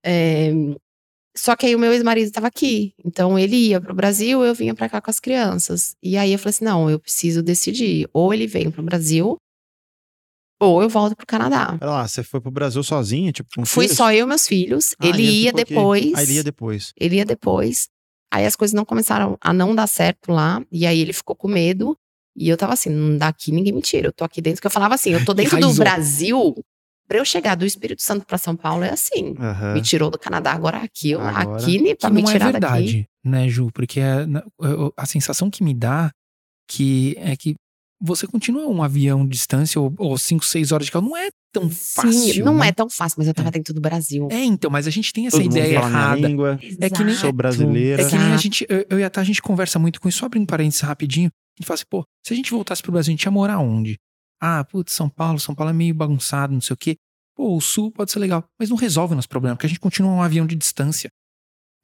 É, 0.04 0.50
só 1.34 1.56
que 1.56 1.64
aí 1.64 1.74
o 1.74 1.78
meu 1.78 1.90
ex-marido 1.90 2.26
estava 2.26 2.48
aqui, 2.48 2.92
então 3.02 3.38
ele 3.38 3.56
ia 3.56 3.80
para 3.80 3.92
o 3.92 3.96
Brasil, 3.96 4.44
eu 4.44 4.54
vinha 4.54 4.74
para 4.74 4.90
cá 4.90 5.00
com 5.00 5.10
as 5.10 5.18
crianças. 5.18 5.96
E 6.02 6.18
aí 6.18 6.34
eu 6.34 6.38
falei 6.38 6.50
assim, 6.50 6.64
não, 6.66 6.90
eu 6.90 7.00
preciso 7.00 7.42
decidir, 7.42 8.06
ou 8.12 8.34
ele 8.34 8.46
vem 8.46 8.70
para 8.70 8.82
o 8.82 8.84
Brasil, 8.84 9.38
ou 10.60 10.82
eu 10.82 10.88
volto 10.90 11.16
pro 11.16 11.26
Canadá. 11.26 11.78
Pera 11.78 11.92
lá, 11.92 12.06
você 12.06 12.22
foi 12.22 12.42
pro 12.42 12.50
Brasil 12.50 12.82
sozinha, 12.82 13.32
tipo, 13.32 13.48
com 13.54 13.64
Fui 13.64 13.84
filhos? 13.84 13.96
só 13.96 14.12
eu 14.12 14.26
e 14.26 14.28
meus 14.28 14.46
filhos. 14.46 14.94
Ah, 14.98 15.06
ele 15.06 15.22
ia 15.22 15.52
depois. 15.52 16.12
Ah, 16.14 16.22
ele 16.22 16.34
ia 16.34 16.44
depois. 16.44 16.92
Ele 16.94 17.16
ia 17.16 17.24
depois. 17.24 17.88
Aí 18.32 18.44
as 18.46 18.54
coisas 18.56 18.74
não 18.74 18.84
começaram 18.84 19.36
a 19.40 19.52
não 19.52 19.74
dar 19.74 19.86
certo 19.86 20.32
lá. 20.32 20.62
E 20.70 20.86
aí 20.86 21.00
ele 21.00 21.12
ficou 21.12 21.34
com 21.36 21.48
medo. 21.48 21.96
E 22.36 22.48
eu 22.48 22.56
tava 22.56 22.72
assim, 22.74 22.90
não 22.90 23.16
daqui 23.18 23.50
ninguém 23.50 23.72
me 23.72 23.82
tira. 23.82 24.08
Eu 24.08 24.12
tô 24.12 24.22
aqui 24.24 24.40
dentro. 24.40 24.60
Que 24.60 24.66
eu 24.66 24.70
falava 24.70 24.94
assim, 24.94 25.10
eu 25.10 25.24
tô 25.24 25.32
dentro 25.34 25.58
do. 25.58 25.72
Brasil. 25.74 26.54
Pra 27.08 27.16
eu 27.18 27.24
chegar 27.24 27.54
do 27.54 27.64
Espírito 27.64 28.02
Santo 28.02 28.26
pra 28.26 28.36
São 28.36 28.54
Paulo 28.54 28.84
é 28.84 28.90
assim. 28.90 29.34
Aham. 29.38 29.72
Me 29.72 29.80
tirou 29.80 30.10
do 30.10 30.18
Canadá, 30.18 30.52
agora 30.52 30.76
aqui, 30.76 31.14
Agora. 31.14 31.56
aqui 31.56 31.94
pra 31.96 32.10
me 32.10 32.20
não 32.20 32.28
é 32.28 32.32
tirar 32.32 32.52
daqui. 32.52 32.60
verdade, 32.60 33.08
né, 33.24 33.48
Ju? 33.48 33.70
Porque 33.72 33.98
é, 33.98 34.26
eu- 34.60 34.92
a 34.94 35.06
sensação 35.06 35.48
que 35.50 35.64
me 35.64 35.72
dá 35.72 36.10
que 36.70 37.16
é 37.18 37.34
que 37.34 37.54
você 38.00 38.26
continua 38.26 38.66
um 38.68 38.82
avião 38.82 39.24
de 39.24 39.30
distância 39.32 39.80
ou, 39.80 39.92
ou 39.98 40.16
cinco, 40.16 40.44
seis 40.44 40.70
horas 40.72 40.86
de 40.86 40.92
carro. 40.92 41.08
Não 41.08 41.16
é 41.16 41.28
tão 41.52 41.68
fácil. 41.68 42.12
Sim, 42.12 42.42
não 42.42 42.56
né? 42.58 42.68
é 42.68 42.72
tão 42.72 42.88
fácil, 42.88 43.16
mas 43.18 43.26
eu 43.26 43.34
tava 43.34 43.50
dentro 43.50 43.74
do 43.74 43.80
Brasil. 43.80 44.28
É, 44.30 44.44
então, 44.44 44.70
mas 44.70 44.86
a 44.86 44.90
gente 44.90 45.12
tem 45.12 45.26
essa 45.26 45.36
Todo 45.36 45.44
mundo 45.46 45.56
ideia 45.56 45.74
errada. 45.74 46.16
língua, 46.28 46.58
É 46.80 46.88
que 46.90 47.02
nem- 47.02 47.14
sou 47.16 47.32
brasileira. 47.32 48.02
É 48.02 48.08
que 48.08 48.16
nem 48.16 48.32
a 48.32 48.36
gente, 48.36 48.66
eu, 48.68 48.86
eu 48.90 48.98
e 49.00 49.04
a 49.04 49.10
Tá, 49.10 49.20
a 49.20 49.24
gente 49.24 49.42
conversa 49.42 49.78
muito 49.78 50.00
com 50.00 50.08
isso, 50.08 50.18
só 50.18 50.26
abrindo 50.26 50.46
parênteses 50.46 50.80
rapidinho. 50.82 51.28
A 51.28 51.60
gente 51.60 51.66
fala 51.66 51.74
assim, 51.74 51.86
pô, 51.90 52.04
se 52.24 52.32
a 52.32 52.36
gente 52.36 52.50
voltasse 52.50 52.82
pro 52.82 52.92
Brasil, 52.92 53.10
a 53.10 53.16
gente 53.16 53.24
ia 53.24 53.30
morar 53.32 53.58
onde? 53.58 53.98
Ah, 54.40 54.62
putz, 54.64 54.92
São 54.92 55.08
Paulo, 55.08 55.40
São 55.40 55.54
Paulo 55.54 55.70
é 55.70 55.74
meio 55.74 55.94
bagunçado, 55.94 56.52
não 56.52 56.60
sei 56.60 56.74
o 56.74 56.76
quê. 56.76 56.96
Pô, 57.34 57.56
o 57.56 57.60
Sul 57.60 57.90
pode 57.90 58.12
ser 58.12 58.20
legal, 58.20 58.44
mas 58.58 58.68
não 58.70 58.76
resolve 58.76 59.12
o 59.12 59.16
nosso 59.16 59.28
problema, 59.28 59.56
porque 59.56 59.66
a 59.66 59.68
gente 59.68 59.80
continua 59.80 60.12
um 60.12 60.22
avião 60.22 60.46
de 60.46 60.54
distância. 60.54 61.08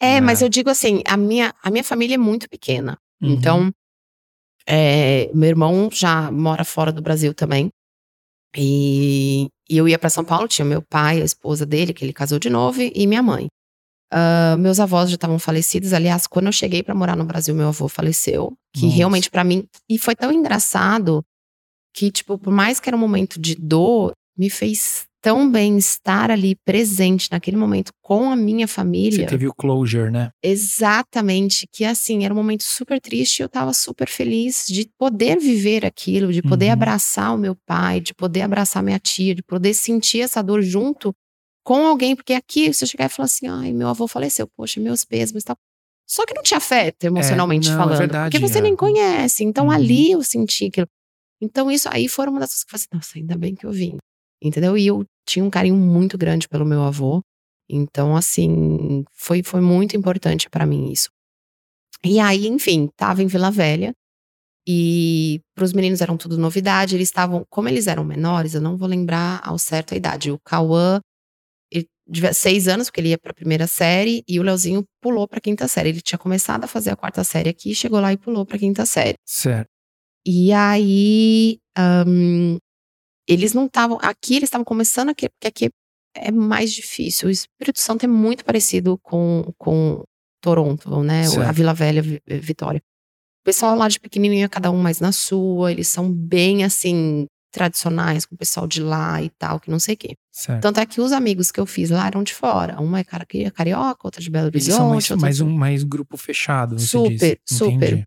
É, 0.00 0.14
né? 0.14 0.20
mas 0.20 0.42
eu 0.42 0.48
digo 0.48 0.68
assim, 0.70 1.02
a 1.06 1.16
minha, 1.16 1.52
a 1.62 1.70
minha 1.70 1.82
família 1.84 2.14
é 2.14 2.18
muito 2.18 2.48
pequena. 2.48 2.96
Uhum. 3.22 3.32
Então, 3.32 3.72
é, 4.66 5.30
meu 5.34 5.48
irmão 5.48 5.88
já 5.92 6.30
mora 6.30 6.64
fora 6.64 6.92
do 6.92 7.02
Brasil 7.02 7.34
também. 7.34 7.70
E, 8.56 9.48
e 9.68 9.76
eu 9.76 9.88
ia 9.88 9.98
para 9.98 10.10
São 10.10 10.24
Paulo, 10.24 10.46
tinha 10.46 10.64
meu 10.64 10.82
pai, 10.82 11.20
a 11.20 11.24
esposa 11.24 11.66
dele, 11.66 11.92
que 11.92 12.04
ele 12.04 12.12
casou 12.12 12.38
de 12.38 12.48
novo, 12.48 12.80
e 12.80 13.06
minha 13.06 13.22
mãe. 13.22 13.48
Ah, 14.16 14.56
meus 14.56 14.78
avós 14.78 15.10
já 15.10 15.16
estavam 15.16 15.40
falecidos. 15.40 15.92
Aliás, 15.92 16.28
quando 16.28 16.46
eu 16.46 16.52
cheguei 16.52 16.84
para 16.84 16.94
morar 16.94 17.16
no 17.16 17.24
Brasil, 17.24 17.52
meu 17.52 17.66
avô 17.66 17.88
faleceu. 17.88 18.52
Que 18.72 18.84
Nossa. 18.84 18.96
realmente 18.96 19.28
para 19.28 19.42
mim. 19.42 19.66
E 19.88 19.98
foi 19.98 20.14
tão 20.14 20.30
engraçado 20.30 21.24
que, 21.92 22.12
tipo, 22.12 22.38
por 22.38 22.52
mais 22.52 22.78
que 22.78 22.88
era 22.88 22.96
um 22.96 23.00
momento 23.00 23.40
de 23.40 23.56
dor, 23.56 24.12
me 24.38 24.48
fez 24.48 25.06
tão 25.24 25.50
bem 25.50 25.78
estar 25.78 26.30
ali 26.30 26.54
presente 26.66 27.30
naquele 27.32 27.56
momento 27.56 27.90
com 28.02 28.30
a 28.30 28.36
minha 28.36 28.68
família. 28.68 29.20
Você 29.20 29.24
teve 29.24 29.48
o 29.48 29.54
closure, 29.54 30.10
né? 30.10 30.28
Exatamente, 30.44 31.66
que 31.72 31.82
assim, 31.82 32.26
era 32.26 32.34
um 32.34 32.36
momento 32.36 32.62
super 32.62 33.00
triste 33.00 33.38
e 33.38 33.42
eu 33.42 33.48
tava 33.48 33.72
super 33.72 34.06
feliz 34.06 34.66
de 34.68 34.86
poder 34.98 35.38
viver 35.38 35.86
aquilo, 35.86 36.30
de 36.30 36.42
poder 36.42 36.66
Uhum. 36.66 36.72
abraçar 36.72 37.34
o 37.34 37.38
meu 37.38 37.56
pai, 37.64 38.00
de 38.00 38.12
poder 38.12 38.42
abraçar 38.42 38.82
minha 38.82 38.98
tia, 38.98 39.34
de 39.34 39.42
poder 39.42 39.72
sentir 39.72 40.20
essa 40.20 40.42
dor 40.42 40.60
junto 40.60 41.14
com 41.64 41.86
alguém, 41.86 42.14
porque 42.14 42.34
aqui 42.34 42.70
se 42.74 42.84
eu 42.84 42.88
chegar 42.88 43.06
e 43.06 43.08
falar 43.08 43.24
assim, 43.24 43.46
ai, 43.46 43.72
meu 43.72 43.88
avô 43.88 44.06
faleceu, 44.06 44.46
poxa, 44.54 44.78
meus 44.78 45.06
pêsames 45.06 45.42
e 45.42 45.46
tal. 45.46 45.56
Só 46.06 46.26
que 46.26 46.34
não 46.34 46.42
te 46.42 46.54
afeta 46.54 47.06
emocionalmente 47.06 47.68
não, 47.68 47.74
é 47.74 47.78
falando, 47.78 47.98
verdade, 47.98 48.30
porque 48.30 48.46
você 48.46 48.58
é. 48.58 48.60
nem 48.60 48.76
conhece. 48.76 49.42
Então 49.42 49.64
Uhum. 49.64 49.70
ali 49.70 50.10
eu 50.10 50.22
senti 50.22 50.66
aquilo. 50.66 50.86
Então 51.40 51.70
isso 51.70 51.88
aí 51.90 52.08
foi 52.08 52.26
uma 52.28 52.40
das 52.40 52.50
coisas 52.50 52.64
que 52.64 52.68
eu 52.68 52.78
falei 52.78 52.82
assim, 52.84 52.88
nossa, 53.08 53.18
ainda 53.18 53.38
bem 53.38 53.54
que 53.54 53.64
eu 53.64 53.72
vim. 53.72 53.96
Entendeu? 54.42 54.76
E 54.76 54.86
eu 54.86 55.02
tinha 55.26 55.44
um 55.44 55.50
carinho 55.50 55.76
muito 55.76 56.16
grande 56.18 56.48
pelo 56.48 56.64
meu 56.64 56.82
avô. 56.82 57.22
Então, 57.68 58.14
assim, 58.16 59.04
foi, 59.12 59.42
foi 59.42 59.60
muito 59.60 59.96
importante 59.96 60.48
pra 60.50 60.66
mim 60.66 60.90
isso. 60.90 61.08
E 62.04 62.20
aí, 62.20 62.46
enfim, 62.46 62.88
tava 62.96 63.22
em 63.22 63.26
Vila 63.26 63.50
Velha. 63.50 63.92
E 64.66 65.40
pros 65.54 65.72
meninos 65.72 66.00
eram 66.00 66.16
tudo 66.16 66.38
novidade. 66.38 66.94
Eles 66.94 67.08
estavam, 67.08 67.44
como 67.50 67.68
eles 67.68 67.86
eram 67.86 68.04
menores, 68.04 68.54
eu 68.54 68.60
não 68.60 68.76
vou 68.76 68.88
lembrar 68.88 69.40
ao 69.44 69.58
certo 69.58 69.94
a 69.94 69.96
idade. 69.96 70.30
O 70.30 70.38
Cauã, 70.44 71.00
ele 71.70 71.86
devia 72.06 72.32
seis 72.32 72.68
anos, 72.68 72.88
porque 72.88 73.00
ele 73.00 73.10
ia 73.10 73.18
pra 73.18 73.34
primeira 73.34 73.66
série. 73.66 74.22
E 74.28 74.38
o 74.40 74.42
Leozinho 74.42 74.84
pulou 75.02 75.28
pra 75.28 75.40
quinta 75.40 75.68
série. 75.68 75.90
Ele 75.90 76.00
tinha 76.00 76.18
começado 76.18 76.64
a 76.64 76.66
fazer 76.66 76.90
a 76.90 76.96
quarta 76.96 77.24
série 77.24 77.50
aqui, 77.50 77.74
chegou 77.74 78.00
lá 78.00 78.12
e 78.12 78.16
pulou 78.16 78.44
pra 78.46 78.58
quinta 78.58 78.86
série. 78.86 79.16
Certo. 79.26 79.68
E 80.26 80.52
aí, 80.52 81.58
ahn, 81.76 82.56
eles 83.28 83.52
não 83.52 83.66
estavam. 83.66 83.98
Aqui 84.02 84.36
eles 84.36 84.48
estavam 84.48 84.64
começando 84.64 85.08
aqui, 85.10 85.28
porque 85.28 85.46
aqui 85.48 85.70
é 86.16 86.30
mais 86.30 86.72
difícil. 86.72 87.28
O 87.28 87.30
Espírito 87.30 87.80
Santo 87.80 88.04
é 88.04 88.08
muito 88.08 88.44
parecido 88.44 88.98
com, 89.02 89.52
com 89.58 90.02
Toronto, 90.40 91.02
né? 91.02 91.22
A 91.22 91.28
Certo. 91.28 91.52
Vila 91.54 91.74
Velha, 91.74 92.02
Vi- 92.02 92.22
Vitória. 92.26 92.80
O 93.42 93.44
pessoal 93.44 93.76
lá 93.76 93.88
de 93.88 93.98
pequenininho, 94.00 94.48
cada 94.48 94.70
um 94.70 94.78
mais 94.78 95.00
na 95.00 95.12
sua. 95.12 95.70
Eles 95.72 95.88
são 95.88 96.10
bem, 96.10 96.64
assim, 96.64 97.26
tradicionais 97.52 98.24
com 98.26 98.34
o 98.34 98.38
pessoal 98.38 98.66
de 98.66 98.82
lá 98.82 99.22
e 99.22 99.30
tal, 99.38 99.60
que 99.60 99.70
não 99.70 99.78
sei 99.78 99.94
o 99.94 99.98
quê. 99.98 100.14
Certo. 100.32 100.62
Tanto 100.62 100.80
é 100.80 100.86
que 100.86 101.00
os 101.00 101.12
amigos 101.12 101.50
que 101.52 101.60
eu 101.60 101.66
fiz 101.66 101.90
lá 101.90 102.06
eram 102.06 102.22
de 102.22 102.34
fora. 102.34 102.80
Uma 102.80 103.00
é 103.00 103.04
cara- 103.04 103.26
carioca, 103.54 104.00
outra 104.04 104.20
de 104.20 104.30
Belo 104.30 104.48
Eles 104.48 104.66
Horizonte. 104.68 105.04
são 105.06 105.16
mais, 105.16 105.22
mais 105.22 105.40
um 105.40 105.50
mais 105.50 105.84
grupo 105.84 106.16
fechado, 106.16 106.78
Super, 106.78 107.38
super. 107.48 107.72
Entendi. 107.74 108.04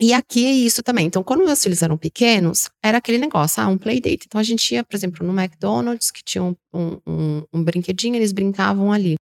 E 0.00 0.12
aqui 0.12 0.44
é 0.44 0.50
isso 0.52 0.82
também. 0.82 1.06
Então, 1.06 1.22
quando 1.22 1.44
meus 1.44 1.62
filhos 1.62 1.80
eram 1.82 1.96
pequenos, 1.96 2.68
era 2.82 2.98
aquele 2.98 3.18
negócio, 3.18 3.62
ah, 3.62 3.68
um 3.68 3.78
playdate. 3.78 4.24
Então, 4.26 4.40
a 4.40 4.44
gente 4.44 4.74
ia, 4.74 4.82
por 4.82 4.96
exemplo, 4.96 5.24
no 5.26 5.32
McDonald's, 5.38 6.10
que 6.10 6.22
tinha 6.24 6.42
um, 6.42 6.56
um, 6.74 7.42
um- 7.52 7.62
brinquedinho, 7.64 8.16
eles 8.16 8.32
brincavam 8.32 8.92
ali. 8.92 9.14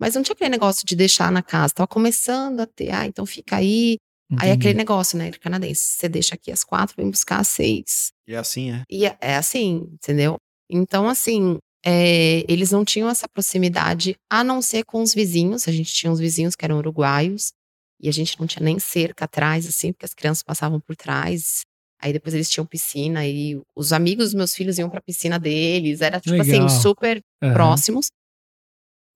Mas 0.00 0.14
não 0.14 0.22
tinha 0.22 0.34
aquele 0.34 0.50
negócio 0.50 0.86
de 0.86 0.94
deixar 0.94 1.32
na 1.32 1.42
casa. 1.42 1.74
Tava 1.74 1.86
começando 1.88 2.60
a 2.60 2.66
ter, 2.66 2.90
ah, 2.90 3.06
então 3.06 3.24
fica 3.24 3.56
aí. 3.56 3.96
Aí 4.32 4.50
Entendi. 4.50 4.52
aquele 4.52 4.74
negócio, 4.74 5.16
né, 5.16 5.30
canadense. 5.32 5.82
Você 5.82 6.08
deixa 6.08 6.34
aqui 6.34 6.52
às 6.52 6.62
quatro, 6.62 6.94
vem 6.96 7.10
buscar 7.10 7.40
às 7.40 7.48
seis. 7.48 8.10
E 8.28 8.34
assim 8.36 8.70
é. 8.70 8.82
E 8.90 9.06
é, 9.06 9.16
é 9.22 9.36
assim, 9.36 9.88
entendeu? 9.94 10.36
Então, 10.70 11.08
assim, 11.08 11.56
é, 11.84 12.44
eles 12.46 12.70
não 12.70 12.84
tinham 12.84 13.08
essa 13.08 13.26
proximidade, 13.26 14.14
a 14.30 14.44
não 14.44 14.60
ser 14.60 14.84
com 14.84 15.02
os 15.02 15.14
vizinhos. 15.14 15.66
A 15.66 15.72
gente 15.72 15.92
tinha 15.94 16.12
uns 16.12 16.20
vizinhos 16.20 16.54
que 16.54 16.62
eram 16.64 16.76
uruguaios, 16.76 17.52
e 18.00 18.08
a 18.08 18.12
gente 18.12 18.38
não 18.38 18.46
tinha 18.46 18.62
nem 18.64 18.78
cerca 18.78 19.24
atrás, 19.26 19.66
assim, 19.66 19.92
porque 19.92 20.04
as 20.06 20.14
crianças 20.14 20.42
passavam 20.42 20.80
por 20.80 20.94
trás. 20.96 21.62
Aí 22.00 22.12
depois 22.12 22.34
eles 22.34 22.48
tinham 22.48 22.64
piscina, 22.66 23.26
e 23.26 23.60
os 23.76 23.92
amigos 23.92 24.26
dos 24.26 24.34
meus 24.34 24.54
filhos 24.54 24.78
iam 24.78 24.88
pra 24.90 25.00
piscina 25.00 25.38
deles. 25.38 26.00
Era, 26.00 26.20
tipo 26.20 26.34
Legal. 26.36 26.66
assim, 26.66 26.80
super 26.80 27.20
Aham. 27.42 27.52
próximos. 27.54 28.08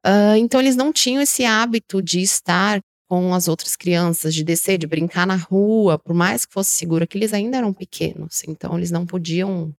Ah, 0.04 0.36
então 0.36 0.60
eles 0.60 0.74
não 0.74 0.92
tinham 0.92 1.22
esse 1.22 1.44
hábito 1.44 2.02
de 2.02 2.20
estar 2.20 2.80
com 3.08 3.32
as 3.34 3.46
outras 3.46 3.76
crianças, 3.76 4.34
de 4.34 4.42
descer, 4.42 4.78
de 4.78 4.86
brincar 4.86 5.26
na 5.26 5.36
rua, 5.36 5.98
por 5.98 6.14
mais 6.14 6.44
que 6.44 6.52
fosse 6.52 6.70
seguro, 6.70 7.06
que 7.06 7.16
eles 7.18 7.32
ainda 7.32 7.58
eram 7.58 7.72
pequenos, 7.72 8.42
então 8.48 8.76
eles 8.76 8.90
não 8.90 9.06
podiam 9.06 9.72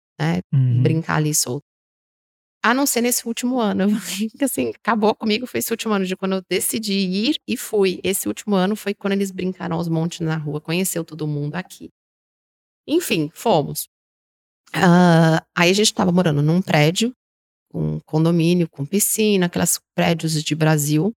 Uhum. 0.52 0.82
brincar 0.82 1.16
ali 1.16 1.34
solto. 1.34 1.64
A 2.62 2.72
não 2.72 2.86
ser 2.86 3.00
nesse 3.00 3.26
último 3.26 3.58
ano. 3.58 3.86
Assim, 4.42 4.70
acabou 4.70 5.14
comigo 5.14 5.46
foi 5.46 5.58
esse 5.58 5.72
último 5.72 5.94
ano 5.94 6.06
de 6.06 6.16
quando 6.16 6.36
eu 6.36 6.42
decidi 6.48 6.94
ir 6.94 7.36
e 7.46 7.56
fui. 7.56 8.00
Esse 8.04 8.28
último 8.28 8.54
ano 8.54 8.76
foi 8.76 8.94
quando 8.94 9.14
eles 9.14 9.30
brincaram 9.30 9.76
aos 9.76 9.88
montes 9.88 10.20
na 10.20 10.36
rua, 10.36 10.60
conheceu 10.60 11.04
todo 11.04 11.26
mundo 11.26 11.56
aqui. 11.56 11.90
Enfim, 12.86 13.30
fomos. 13.34 13.88
Ah, 14.74 15.44
aí 15.56 15.70
a 15.70 15.74
gente 15.74 15.92
tava 15.94 16.12
morando 16.12 16.42
num 16.42 16.62
prédio, 16.62 17.12
com 17.70 18.00
condomínio, 18.06 18.68
com 18.70 18.86
piscina, 18.86 19.46
aquelas 19.46 19.80
prédios 19.94 20.42
de 20.42 20.54
Brasil, 20.54 21.12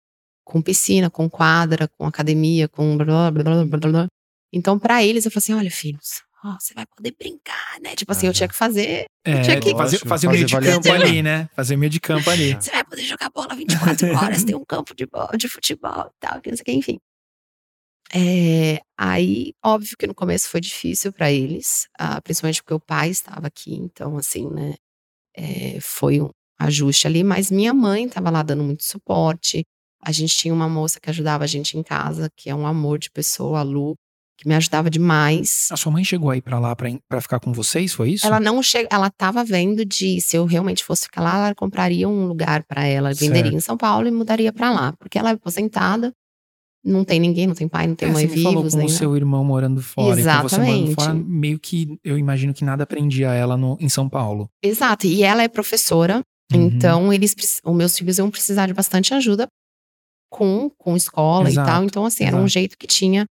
com 0.45 0.61
piscina, 0.61 1.09
com 1.09 1.29
quadra, 1.29 1.87
com 1.87 2.05
academia, 2.05 2.67
com 2.69 2.97
blá 2.97 3.31
blá 3.31 3.43
blá 3.43 3.65
blá 3.65 3.91
blá. 3.91 4.07
Então, 4.53 4.79
pra 4.79 5.03
eles, 5.03 5.25
eu 5.25 5.31
falei 5.31 5.39
assim: 5.43 5.53
olha, 5.53 5.71
filhos, 5.71 6.21
ó, 6.43 6.57
você 6.59 6.73
vai 6.73 6.85
poder 6.85 7.15
brincar, 7.17 7.79
né? 7.81 7.95
Tipo 7.95 8.11
assim, 8.11 8.25
eu 8.27 8.31
Aham. 8.31 8.37
tinha 8.37 8.47
que 8.49 8.55
fazer 8.55 9.05
É, 9.25 9.41
tinha 9.41 9.59
que- 9.59 9.71
fazer, 9.71 9.99
fazer 9.99 10.27
o 10.27 10.31
meio 10.31 10.45
de 10.45 10.53
fazer 10.53 10.71
campo 10.73 10.91
ali, 10.91 11.21
né? 11.23 11.49
Fazer 11.55 11.75
meio 11.77 11.89
de 11.89 11.99
campo 11.99 12.29
ali. 12.29 12.53
Você 12.61 12.71
vai 12.71 12.83
poder 12.83 13.03
jogar 13.03 13.29
bola 13.29 13.55
24 13.55 14.07
horas, 14.39 14.43
tem 14.43 14.55
um 14.55 14.65
campo 14.65 14.93
de, 14.95 15.05
bola, 15.05 15.37
de 15.37 15.47
futebol 15.47 16.07
e 16.07 16.19
tal, 16.19 16.41
que 16.41 16.49
não 16.49 16.57
sei 16.57 16.61
o 16.61 16.65
que, 16.65 16.71
enfim. 16.73 16.99
É, 18.15 18.79
aí, 18.97 19.53
óbvio 19.63 19.97
que 19.97 20.05
no 20.05 20.13
começo 20.13 20.47
foi 20.47 20.61
difícil 20.61 21.11
pra 21.11 21.31
eles, 21.31 21.87
ah, 21.97 22.21
principalmente 22.21 22.61
porque 22.61 22.73
o 22.75 22.79
pai 22.79 23.09
estava 23.09 23.47
aqui, 23.47 23.73
então, 23.73 24.17
assim, 24.17 24.47
né, 24.51 24.75
é, 25.35 25.79
foi 25.81 26.21
um 26.21 26.29
ajuste 26.59 27.07
ali, 27.07 27.23
mas 27.23 27.49
minha 27.49 27.73
mãe 27.73 28.05
estava 28.05 28.29
lá 28.29 28.43
dando 28.43 28.63
muito 28.63 28.83
suporte. 28.83 29.63
A 30.01 30.11
gente 30.11 30.35
tinha 30.37 30.53
uma 30.53 30.69
moça 30.69 30.99
que 30.99 31.09
ajudava 31.09 31.43
a 31.45 31.47
gente 31.47 31.77
em 31.77 31.83
casa, 31.83 32.29
que 32.37 32.49
é 32.49 32.55
um 32.55 32.67
amor 32.67 32.99
de 32.99 33.09
pessoa, 33.09 33.59
a 33.59 33.63
Lu, 33.63 33.95
que 34.37 34.47
me 34.47 34.55
ajudava 34.55 34.89
demais. 34.89 35.67
A 35.71 35.77
sua 35.77 35.91
mãe 35.91 36.03
chegou 36.03 36.29
aí 36.29 36.41
pra 36.41 36.59
lá 36.59 36.75
pra, 36.75 36.89
pra 37.07 37.21
ficar 37.21 37.39
com 37.39 37.53
vocês, 37.53 37.93
foi 37.93 38.11
isso? 38.11 38.25
Ela 38.25 38.39
não 38.39 38.61
chega, 38.63 38.87
ela 38.91 39.09
tava 39.09 39.43
vendo 39.43 39.85
de 39.85 40.19
se 40.21 40.35
eu 40.35 40.45
realmente 40.45 40.83
fosse 40.83 41.03
ficar 41.03 41.21
lá, 41.21 41.35
ela 41.47 41.55
compraria 41.55 42.07
um 42.09 42.25
lugar 42.25 42.63
pra 42.63 42.83
ela, 42.85 43.13
venderia 43.13 43.43
Certo. 43.43 43.55
em 43.55 43.59
São 43.59 43.77
Paulo 43.77 44.07
e 44.07 44.11
mudaria 44.11 44.51
pra 44.51 44.71
lá, 44.71 44.93
porque 44.93 45.17
ela 45.19 45.29
é 45.29 45.33
aposentada, 45.33 46.11
não 46.83 47.03
tem 47.05 47.19
ninguém, 47.19 47.47
não 47.47 47.55
tem 47.55 47.67
pai, 47.67 47.87
não 47.87 47.95
tem 47.95 48.09
É, 48.09 48.11
mãe 48.11 48.27
você 48.27 48.41
falou 48.41 48.69
com 48.69 48.75
nem 48.77 48.87
o 48.87 48.89
seu 48.89 49.15
irmão 49.15 49.43
morando 49.45 49.81
fora. 49.81 50.19
E 50.19 50.23
com 50.23 50.41
você 50.41 50.57
morando 50.57 50.87
Exatamente. 50.87 50.95
fora, 50.95 51.13
meio 51.13 51.59
que 51.59 51.97
eu 52.03 52.17
imagino 52.17 52.53
que 52.53 52.65
nada 52.65 52.85
prendia 52.85 53.31
ela 53.33 53.55
no, 53.55 53.77
em 53.79 53.87
São 53.87 54.09
Paulo. 54.09 54.49
Exato, 54.61 55.07
e 55.07 55.23
ela 55.23 55.43
é 55.43 55.47
professora, 55.47 56.21
Uhum. 56.53 56.63
então 56.65 57.13
eles, 57.13 57.33
os 57.63 57.73
meus 57.75 57.97
filhos 57.97 58.17
iam 58.17 58.29
precisar 58.29 58.67
de 58.67 58.73
bastante 58.73 59.13
ajuda 59.13 59.47
com, 60.29 60.69
com 60.77 60.95
escola 60.95 61.47
Exato, 61.49 61.69
e 61.69 61.71
tal, 61.71 61.83
então 61.83 62.05
assim, 62.05 62.25
era 62.25 62.35
um 62.35 62.39
exato. 62.39 62.49
jeito 62.51 62.77
que 62.77 62.85
tinha 62.87 63.25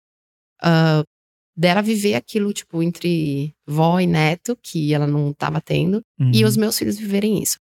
ah, 0.62 1.04
dela 1.58 1.82
viver 1.82 2.16
aquilo, 2.16 2.54
tipo, 2.54 2.82
entre 2.82 3.54
vó 3.68 4.00
e 4.00 4.08
neto, 4.08 4.58
que 4.62 4.94
ela 4.94 5.06
não 5.08 5.34
tava 5.34 5.60
tendo, 5.62 6.02
e 6.34 6.42
Uhum. 6.44 6.48
os 6.50 6.56
meus 6.58 6.78
filhos 6.78 6.98
viverem 6.98 7.42
isso. 7.42 7.58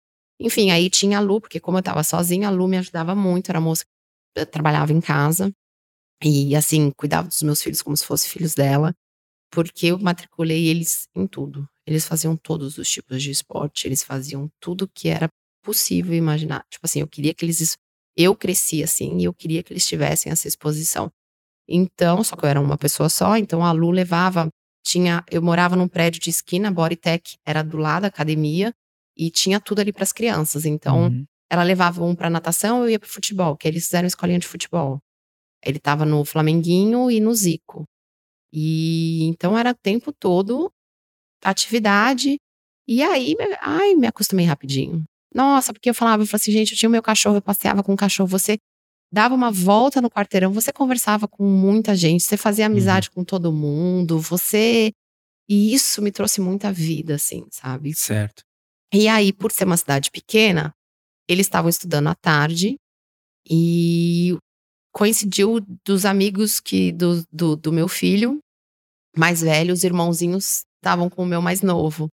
Enfim, 0.41 0.71
aí 0.71 0.89
tinha 0.91 1.19
a 1.19 1.21
Lu, 1.21 1.41
porque 1.41 1.61
como 1.61 1.79
eu 1.79 1.83
tava 1.83 2.03
sozinha, 2.03 2.49
a 2.49 2.51
Lu 2.51 2.67
me 2.67 2.79
ajudava 2.79 3.15
muito, 3.15 3.51
era 3.51 3.61
moça 3.61 3.85
que 4.37 4.47
trabalhava 4.47 4.93
em 4.93 5.01
casa. 5.01 5.53
E 6.25 6.55
assim, 6.57 6.91
cuidava 6.97 7.29
dos 7.29 7.43
meus 7.43 7.63
filhos 7.63 7.83
como 7.83 7.97
se 7.97 8.05
fossem 8.07 8.31
filhos 8.31 8.55
dela, 8.55 8.95
porque 9.51 9.89
eu 9.89 9.99
matriculei 9.99 10.67
eles 10.69 11.09
em 11.15 11.27
tudo. 11.27 11.69
Eles 11.87 12.07
faziam 12.07 12.37
todos 12.37 12.79
os 12.79 12.89
tipos 12.89 13.23
de 13.23 13.31
esporte, 13.31 13.87
eles 13.87 14.03
faziam 14.03 14.49
tudo 14.61 14.89
que 14.89 15.09
era 15.09 15.29
possível 15.65 16.15
imaginar. 16.15 16.65
Tipo 16.71 16.87
assim, 16.87 17.01
eu 17.01 17.09
queria 17.09 17.35
que 17.35 17.45
eles. 17.45 17.77
Eu 18.17 18.35
cresci 18.37 18.83
assim 18.83 19.19
e 19.19 19.25
eu 19.25 19.35
queria 19.35 19.63
que 19.63 19.73
eles 19.73 19.87
tivessem 19.87 20.31
essa 20.31 20.47
exposição. 20.49 21.11
Então, 21.69 22.23
só 22.25 22.37
que 22.37 22.45
eu 22.45 22.49
era 22.49 22.61
uma 22.61 22.77
pessoa 22.77 23.09
só, 23.09 23.37
então 23.37 23.65
a 23.65 23.73
Lu 23.73 23.91
levava. 23.91 24.49
Tinha, 24.85 25.25
eu 25.31 25.41
morava 25.41 25.77
num 25.77 25.87
prédio 25.87 26.21
de 26.21 26.29
esquina, 26.31 26.71
Bodytech 26.71 27.37
era 27.47 27.63
do 27.63 27.77
lado 27.77 28.03
da 28.03 28.09
academia 28.09 28.73
e 29.17 29.31
tinha 29.31 29.61
tudo 29.61 29.81
ali 29.81 29.93
para 29.93 30.03
as 30.03 30.13
crianças. 30.13 30.65
Então, 30.65 31.05
Uhum. 31.05 31.25
ela 31.51 31.63
levava 31.63 32.03
um 32.05 32.15
para 32.17 32.29
natação, 32.29 32.83
eu 32.83 32.91
ia 32.91 32.99
para 32.99 33.09
futebol, 33.09 33.57
que 33.57 33.69
eles 33.69 33.85
fizeram 33.85 34.09
escolinha 34.09 34.39
de 34.41 34.47
futebol. 34.49 34.99
Ele 35.65 35.79
tava 35.79 36.05
no 36.05 36.25
Flamenguinho 36.25 37.11
e 37.11 37.21
no 37.21 37.33
Zico. 37.33 37.85
E 38.53 39.23
então 39.25 39.57
era 39.57 39.71
o 39.71 39.75
tempo 39.75 40.13
todo 40.13 40.71
atividade. 41.45 42.37
E 42.87 43.03
aí, 43.03 43.37
ai, 43.61 43.95
me 43.95 44.07
acostumei 44.07 44.45
rapidinho. 44.45 45.05
Nossa, 45.35 45.73
porque 45.73 45.91
eu 45.91 45.95
falava, 45.95 46.23
eu 46.23 46.27
falava 46.27 46.43
assim, 46.43 46.53
gente, 46.53 46.73
eu 46.73 46.79
tinha 46.79 46.89
o 46.89 46.93
meu 46.93 47.03
cachorro, 47.03 47.37
eu 47.37 47.43
passeava 47.43 47.83
com 47.83 47.95
o 47.95 47.97
cachorro, 47.97 48.29
você 48.29 48.59
dava 49.13 49.35
uma 49.35 49.51
volta 49.51 50.01
no 50.01 50.11
quarteirão, 50.11 50.53
você 50.53 50.73
conversava 50.73 51.29
com 51.29 51.45
muita 51.45 51.95
gente, 51.95 52.25
você 52.25 52.37
fazia 52.37 52.67
amizade 52.67 53.11
com 53.11 53.23
todo 53.23 53.53
mundo, 53.53 54.19
você 54.19 54.91
e 55.49 55.75
isso 55.75 56.01
me 56.01 56.11
trouxe 56.11 56.41
muita 56.41 56.73
vida, 56.73 57.17
assim, 57.17 57.45
sabe? 57.51 57.95
Certo. 57.95 58.43
E 58.93 59.09
aí, 59.09 59.33
por 59.33 59.53
ser 59.53 59.65
uma 59.65 59.77
cidade 59.77 60.11
pequena, 60.11 60.73
eles 61.29 61.47
estavam 61.47 61.69
estudando 61.69 62.09
à 62.09 62.15
tarde 62.15 62.77
e 63.49 64.37
coincidiu 64.95 65.61
dos 65.85 66.05
amigos 66.05 66.61
que 66.61 66.93
do, 66.93 67.25
do, 67.31 67.57
do 67.57 67.73
meu 67.73 67.89
filho 67.89 68.39
mais 69.17 69.43
velho, 69.43 69.75
os 69.75 69.85
irmãozinhos 69.85 70.65
estavam 70.77 71.09
com 71.11 71.23
o 71.23 71.27
meu 71.27 71.43
mais 71.43 71.61
novo. 71.61 72.09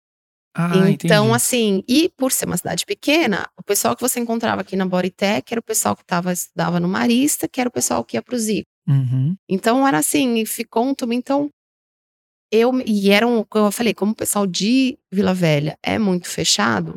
Ah, 0.59 0.89
então, 0.89 1.25
entendi. 1.27 1.37
assim, 1.37 1.85
e 1.87 2.09
por 2.17 2.33
ser 2.33 2.47
uma 2.47 2.57
cidade 2.57 2.87
pequena, 2.87 3.47
o 3.59 3.63
pessoal 3.63 3.95
que 3.95 4.01
você 4.01 4.19
encontrava 4.19 4.63
aqui 4.63 4.75
na 4.75 4.87
Bodytech 4.87 5.53
era 5.53 5.61
o 5.61 5.63
pessoal 5.63 5.95
que 5.95 6.05
tava, 6.05 6.33
estudava 6.33 6.81
no 6.81 6.89
Marista, 6.89 7.47
que 7.47 7.61
era 7.61 7.69
o 7.69 7.73
pessoal 7.73 8.03
que 8.03 8.17
ia 8.17 8.23
pro 8.23 8.39
Zico. 8.39 8.67
Uhum. 8.89 9.37
Então 9.47 9.87
era 9.87 9.99
assim, 9.99 10.47
ficou 10.47 10.85
um 10.87 10.95
turma. 10.95 11.15
Então, 11.15 11.51
eu 12.51 12.73
e 12.87 13.11
era 13.11 13.27
um, 13.27 13.45
eu 13.55 13.71
falei, 13.71 13.93
como 13.93 14.13
o 14.13 14.17
pessoal 14.17 14.47
de 14.47 14.99
Vila 15.13 15.35
Velha 15.35 15.77
é 15.83 15.99
muito 15.99 16.27
fechado, 16.27 16.95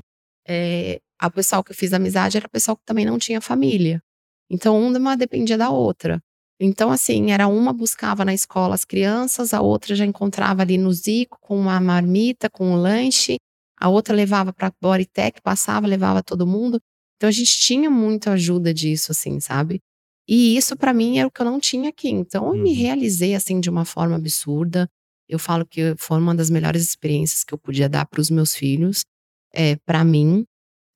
é, 0.48 1.00
a 1.20 1.30
pessoal 1.30 1.62
que 1.62 1.72
eu 1.72 1.76
fiz 1.76 1.92
amizade 1.92 2.38
era 2.38 2.48
pessoal 2.48 2.78
que 2.78 2.86
também 2.86 3.06
não 3.06 3.20
tinha 3.20 3.42
família. 3.42 4.02
Então, 4.50 4.82
uma 4.82 5.18
dependia 5.18 5.58
da 5.58 5.70
outra. 5.70 6.22
Então, 6.62 6.92
assim, 6.92 7.32
era 7.32 7.48
uma 7.48 7.74
buscava 7.74 8.24
na 8.24 8.34
escola 8.34 8.76
as 8.76 8.86
crianças, 8.86 9.54
a 9.54 9.62
outra 9.62 9.96
já 9.96 10.06
encontrava 10.06 10.62
ali 10.62 10.78
no 10.78 10.92
Zico 10.92 11.38
com 11.42 11.58
uma 11.58 11.80
marmita, 11.80 12.50
com 12.50 12.72
um 12.72 12.76
lanche, 12.76 13.38
a 13.80 13.90
outra 13.90 14.14
levava 14.16 14.52
para 14.54 14.72
Bodytech, 14.82 15.42
passava, 15.42 15.88
levava 15.88 16.22
todo 16.22 16.46
mundo. 16.48 16.80
Então, 17.16 17.28
a 17.30 17.32
gente 17.32 17.58
tinha 17.60 17.90
muita 17.90 18.32
ajuda 18.34 18.74
disso, 18.74 19.12
assim, 19.12 19.40
sabe? 19.40 19.82
E 20.28 20.56
isso 20.56 20.78
para 20.78 20.94
mim 20.94 21.18
era 21.18 21.28
o 21.28 21.32
que 21.32 21.42
eu 21.42 21.46
não 21.46 21.60
tinha 21.60 21.90
aqui. 21.90 22.08
Então 22.10 22.54
eu 22.56 22.62
me 22.62 22.70
Uhum. 22.70 22.76
realizei 22.76 23.34
assim 23.34 23.60
de 23.60 23.68
uma 23.68 23.84
forma 23.84 24.16
absurda. 24.16 24.88
Eu 25.28 25.40
falo 25.40 25.66
que 25.66 25.96
foi 25.98 26.20
uma 26.20 26.36
das 26.36 26.52
melhores 26.52 26.84
experiências 26.84 27.44
que 27.44 27.52
eu 27.52 27.58
podia 27.58 27.90
dar 27.90 28.06
para 28.06 28.22
os 28.22 28.30
meus 28.30 28.54
filhos, 28.54 29.04
é, 29.52 29.76
para 29.78 30.04
mim, 30.04 30.46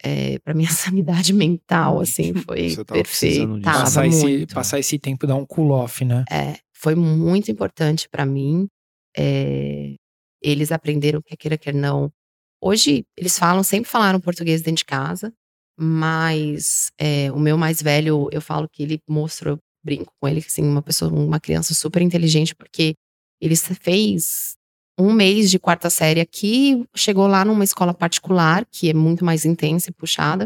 é, 0.04 0.38
para 0.40 0.54
minha 0.54 0.70
sanidade 0.94 1.34
mental, 1.34 2.00
assim, 2.00 2.32
foi 2.36 2.70
Você 2.70 2.86
tava 2.86 3.02
precisando 3.02 3.54
perfeito. 3.54 3.64
Tava 3.64 3.80
Passar 3.86 4.06
esse, 4.08 4.46
passar 4.54 4.80
esse 4.80 5.00
tempo 5.00 5.26
dar 5.26 5.36
um 5.36 5.46
cool 5.48 5.72
off, 5.72 6.06
né? 6.06 6.24
É, 6.30 6.60
foi 6.72 6.94
muito 6.94 7.50
importante 7.50 8.08
para 8.08 8.28
mim. 8.28 8.68
É, 9.18 9.96
eles 10.44 10.72
aprenderam 10.72 11.22
que 11.24 11.36
queira 11.36 11.58
quer 11.58 11.74
não. 11.74 12.12
Hoje 12.66 13.04
eles 13.18 13.38
falam, 13.38 13.62
sempre 13.62 13.90
falaram 13.92 14.22
português 14.22 14.62
dentro 14.62 14.78
de 14.78 14.86
casa, 14.86 15.34
mas 15.78 16.92
é, 16.98 17.30
o 17.34 17.38
meu 17.38 17.58
mais 17.58 17.82
velho, 17.82 18.30
eu 18.32 18.40
falo 18.40 18.70
que 18.70 18.82
ele 18.82 19.00
mostrou, 19.06 19.58
brinco 19.84 20.14
com 20.18 20.30
ele, 20.30 20.40
assim, 20.40 20.62
uma 20.64 20.82
pessoa, 20.82 21.12
uma 21.12 21.42
criança 21.42 21.74
super 21.74 22.02
inteligente, 22.02 22.56
porque 22.56 22.94
ele 23.42 23.58
fez 23.58 24.54
um 24.98 25.12
mês 25.12 25.52
de 25.52 25.60
quarta 25.60 25.90
série 25.90 26.22
aqui, 26.22 26.86
chegou 26.96 27.28
lá 27.28 27.44
numa 27.44 27.66
escola 27.66 27.94
particular, 27.94 28.66
que 28.72 28.90
é 28.90 28.94
muito 28.94 29.26
mais 29.26 29.44
intensa 29.44 29.90
e 29.90 29.94
puxada, 29.94 30.46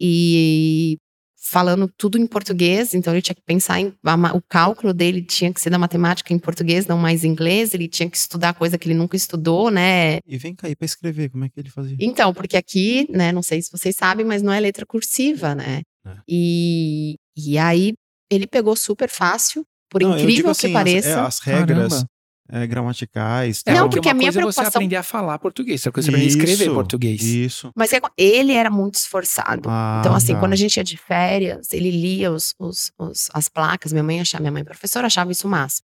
e 0.00 0.96
falando 1.44 1.90
tudo 1.98 2.16
em 2.16 2.26
português, 2.26 2.94
então 2.94 3.12
ele 3.12 3.20
tinha 3.20 3.34
que 3.34 3.42
pensar 3.42 3.80
em 3.80 3.92
o 4.32 4.40
cálculo 4.48 4.94
dele 4.94 5.20
tinha 5.20 5.52
que 5.52 5.60
ser 5.60 5.70
da 5.70 5.78
matemática 5.78 6.32
em 6.32 6.38
português, 6.38 6.86
não 6.86 6.96
mais 6.96 7.24
em 7.24 7.28
inglês, 7.28 7.74
ele 7.74 7.88
tinha 7.88 8.08
que 8.08 8.16
estudar 8.16 8.54
coisa 8.54 8.78
que 8.78 8.86
ele 8.86 8.94
nunca 8.94 9.16
estudou, 9.16 9.68
né? 9.68 10.18
E 10.24 10.38
vem 10.38 10.54
cá 10.54 10.68
aí 10.68 10.76
pra 10.76 10.86
escrever, 10.86 11.30
como 11.30 11.44
é 11.44 11.48
que 11.48 11.58
ele 11.58 11.68
fazia? 11.68 11.96
Então, 12.00 12.32
porque 12.32 12.56
aqui, 12.56 13.08
né, 13.10 13.32
não 13.32 13.42
sei 13.42 13.60
se 13.60 13.72
vocês 13.72 13.96
sabem, 13.96 14.24
mas 14.24 14.40
não 14.40 14.52
é 14.52 14.60
letra 14.60 14.86
cursiva, 14.86 15.52
né? 15.52 15.82
É. 16.06 16.16
E, 16.28 17.16
e 17.36 17.58
aí 17.58 17.92
ele 18.30 18.46
pegou 18.46 18.76
super 18.76 19.10
fácil, 19.10 19.66
por 19.90 20.00
Não, 20.00 20.16
incrível 20.16 20.50
assim, 20.50 20.68
que 20.68 20.72
pareça. 20.72 21.08
As, 21.08 21.16
é, 21.16 21.26
as 21.26 21.38
regras 21.40 21.88
Caramba. 21.88 22.06
É, 22.48 22.66
gramaticais. 22.66 23.62
Não, 23.66 23.74
tal. 23.74 23.88
porque 23.90 24.08
uma 24.08 24.12
a 24.12 24.14
minha 24.14 24.26
coisa 24.32 24.40
é 24.40 24.42
você 24.42 24.54
preocupação- 24.56 24.78
aprender 24.80 24.96
a 24.96 25.02
falar 25.02 25.38
português, 25.38 25.80
outra 25.80 25.92
coisa 25.92 26.08
é 26.08 26.14
aprender 26.14 26.26
a 26.26 26.28
escrever 26.28 26.72
português. 26.74 27.22
Isso. 27.22 27.70
Mas 27.74 27.92
é- 27.92 28.00
ele 28.16 28.52
era 28.52 28.70
muito 28.70 28.96
esforçado. 28.96 29.68
Ah, 29.68 29.98
Então, 30.00 30.14
assim, 30.14 30.34
tá. 30.34 30.40
quando 30.40 30.52
a 30.52 30.56
gente 30.56 30.76
ia 30.76 30.84
de 30.84 30.96
férias, 30.96 31.72
ele 31.72 31.90
lia 31.90 32.30
os, 32.32 32.54
os- 32.58 32.92
os- 32.98 33.28
as 33.32 33.48
placas. 33.48 33.92
Minha 33.92 34.02
mãe 34.04 34.20
achava, 34.20 34.42
minha 34.42 34.52
mãe 34.52 34.64
professora 34.64 35.06
achava 35.06 35.32
isso 35.32 35.46
máximo. 35.48 35.86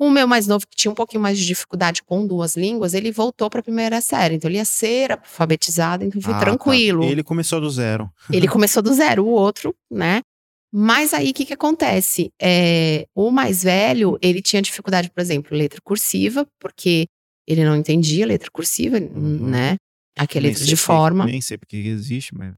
O 0.00 0.10
meu 0.10 0.28
mais 0.28 0.46
novo, 0.46 0.64
que 0.64 0.76
tinha 0.76 0.92
um 0.92 0.94
pouquinho 0.94 1.20
mais 1.20 1.36
de 1.36 1.44
dificuldade 1.44 2.04
com 2.04 2.24
duas 2.24 2.56
línguas, 2.56 2.94
ele 2.94 3.10
voltou 3.10 3.50
para 3.50 3.58
a 3.58 3.62
primeira 3.64 4.00
série. 4.00 4.36
Então, 4.36 4.48
ele 4.48 4.58
ia 4.58 4.64
ser 4.64 5.10
alfabetizado, 5.10 6.04
então 6.04 6.20
foi 6.22 6.32
Ah, 6.34 6.38
tá. 6.38 6.44
tranquilo. 6.44 7.02
Ele 7.02 7.24
começou 7.24 7.60
do 7.60 7.68
zero. 7.68 8.08
Ele 8.32 8.46
começou 8.46 8.80
do 8.80 8.94
zero, 8.94 9.24
o 9.24 9.30
outro, 9.30 9.74
né? 9.90 10.22
Mas 10.72 11.14
aí, 11.14 11.30
o 11.30 11.34
que 11.34 11.46
que 11.46 11.54
acontece? 11.54 12.30
É, 12.40 13.06
o 13.14 13.30
mais 13.30 13.62
velho, 13.62 14.18
ele 14.20 14.42
tinha 14.42 14.60
dificuldade, 14.60 15.10
por 15.10 15.20
exemplo, 15.20 15.56
letra 15.56 15.80
cursiva, 15.82 16.46
porque 16.60 17.06
ele 17.46 17.64
não 17.64 17.74
entendia 17.76 18.26
letra 18.26 18.50
cursiva, 18.50 18.98
Uhum. 18.98 19.48
né? 19.48 19.76
Aqui 20.18 20.36
é 20.38 20.40
Nem 20.40 20.50
letra 20.50 20.64
sei 20.64 20.74
de 20.74 20.76
forma. 20.76 21.24
Nem 21.24 21.40
sei 21.40 21.56
porque 21.56 21.76
existe, 21.76 22.34
mas. 22.34 22.52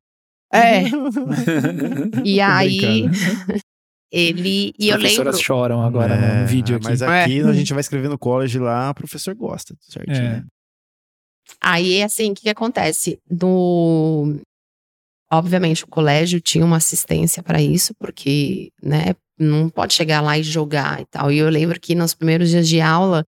É. 0.52 0.82
E 2.24 2.36
Tô 2.36 2.42
aí, 2.42 3.04
ele. 4.12 4.74
E 4.78 4.90
As 4.90 4.96
eu 4.96 4.96
lembro. 4.96 5.00
professoras 5.00 5.40
choram 5.40 5.82
agora 5.82 6.16
no- 6.16 6.24
É, 6.26 6.40
no 6.42 6.46
vídeo 6.48 6.76
aqui. 6.76 6.84
Mas 6.86 7.02
aqui 7.02 7.40
a 7.40 7.52
gente 7.52 7.72
vai 7.72 7.80
escrever 7.80 8.08
no 8.08 8.18
college 8.18 8.58
lá, 8.58 8.90
o 8.90 8.94
professor 8.94 9.34
gosta, 9.36 9.76
certinho. 9.80 10.16
É. 10.16 10.42
Aí, 11.60 12.02
assim, 12.02 12.32
o 12.32 12.34
que, 12.34 12.42
que 12.42 12.48
acontece? 12.50 13.18
No... 13.30 14.40
Obviamente, 15.32 15.84
o 15.84 15.88
colégio 15.88 16.40
tinha 16.40 16.64
uma 16.64 16.76
assistência 16.78 17.42
para 17.42 17.62
isso, 17.62 17.94
porque, 17.98 18.70
né, 18.82 19.14
não 19.38 19.68
pode 19.70 19.94
chegar 19.94 20.20
lá 20.20 20.36
e 20.36 20.42
jogar 20.42 21.00
e 21.00 21.06
tal. 21.06 21.30
E 21.30 21.38
eu 21.38 21.48
lembro 21.48 21.78
que 21.80 21.94
nos 21.94 22.14
primeiros 22.14 22.50
dias 22.50 22.68
de 22.68 22.80
aula, 22.80 23.24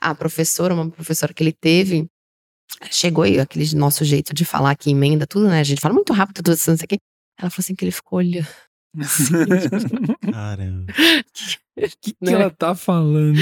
a 0.00 0.14
professora, 0.14 0.74
uma 0.74 0.90
professora 0.90 1.32
que 1.34 1.42
ele 1.42 1.52
teve, 1.52 2.06
chegou 2.90 3.26
e 3.26 3.38
aquele 3.38 3.74
nosso 3.76 4.04
jeito 4.04 4.34
de 4.34 4.44
falar 4.44 4.74
que 4.76 4.90
emenda 4.90 5.26
tudo, 5.26 5.46
né? 5.48 5.60
A 5.60 5.64
gente 5.64 5.80
fala 5.80 5.94
muito 5.94 6.12
rápido, 6.12 6.36
tudo 6.36 6.54
isso, 6.54 6.70
não 6.70 6.76
sei 6.76 6.84
o 6.84 6.88
quê. 6.88 6.96
Ela 7.38 7.50
falou 7.50 7.62
assim 7.62 7.74
que 7.74 7.84
ele 7.84 7.92
ficou 7.92 8.18
olhando. 8.18 8.48
Caramba. 10.32 10.86
O 10.92 11.80
que, 12.00 12.12
que 12.12 12.16
Né? 12.20 12.32
ela 12.32 12.50
tá 12.50 12.74
falando? 12.74 13.38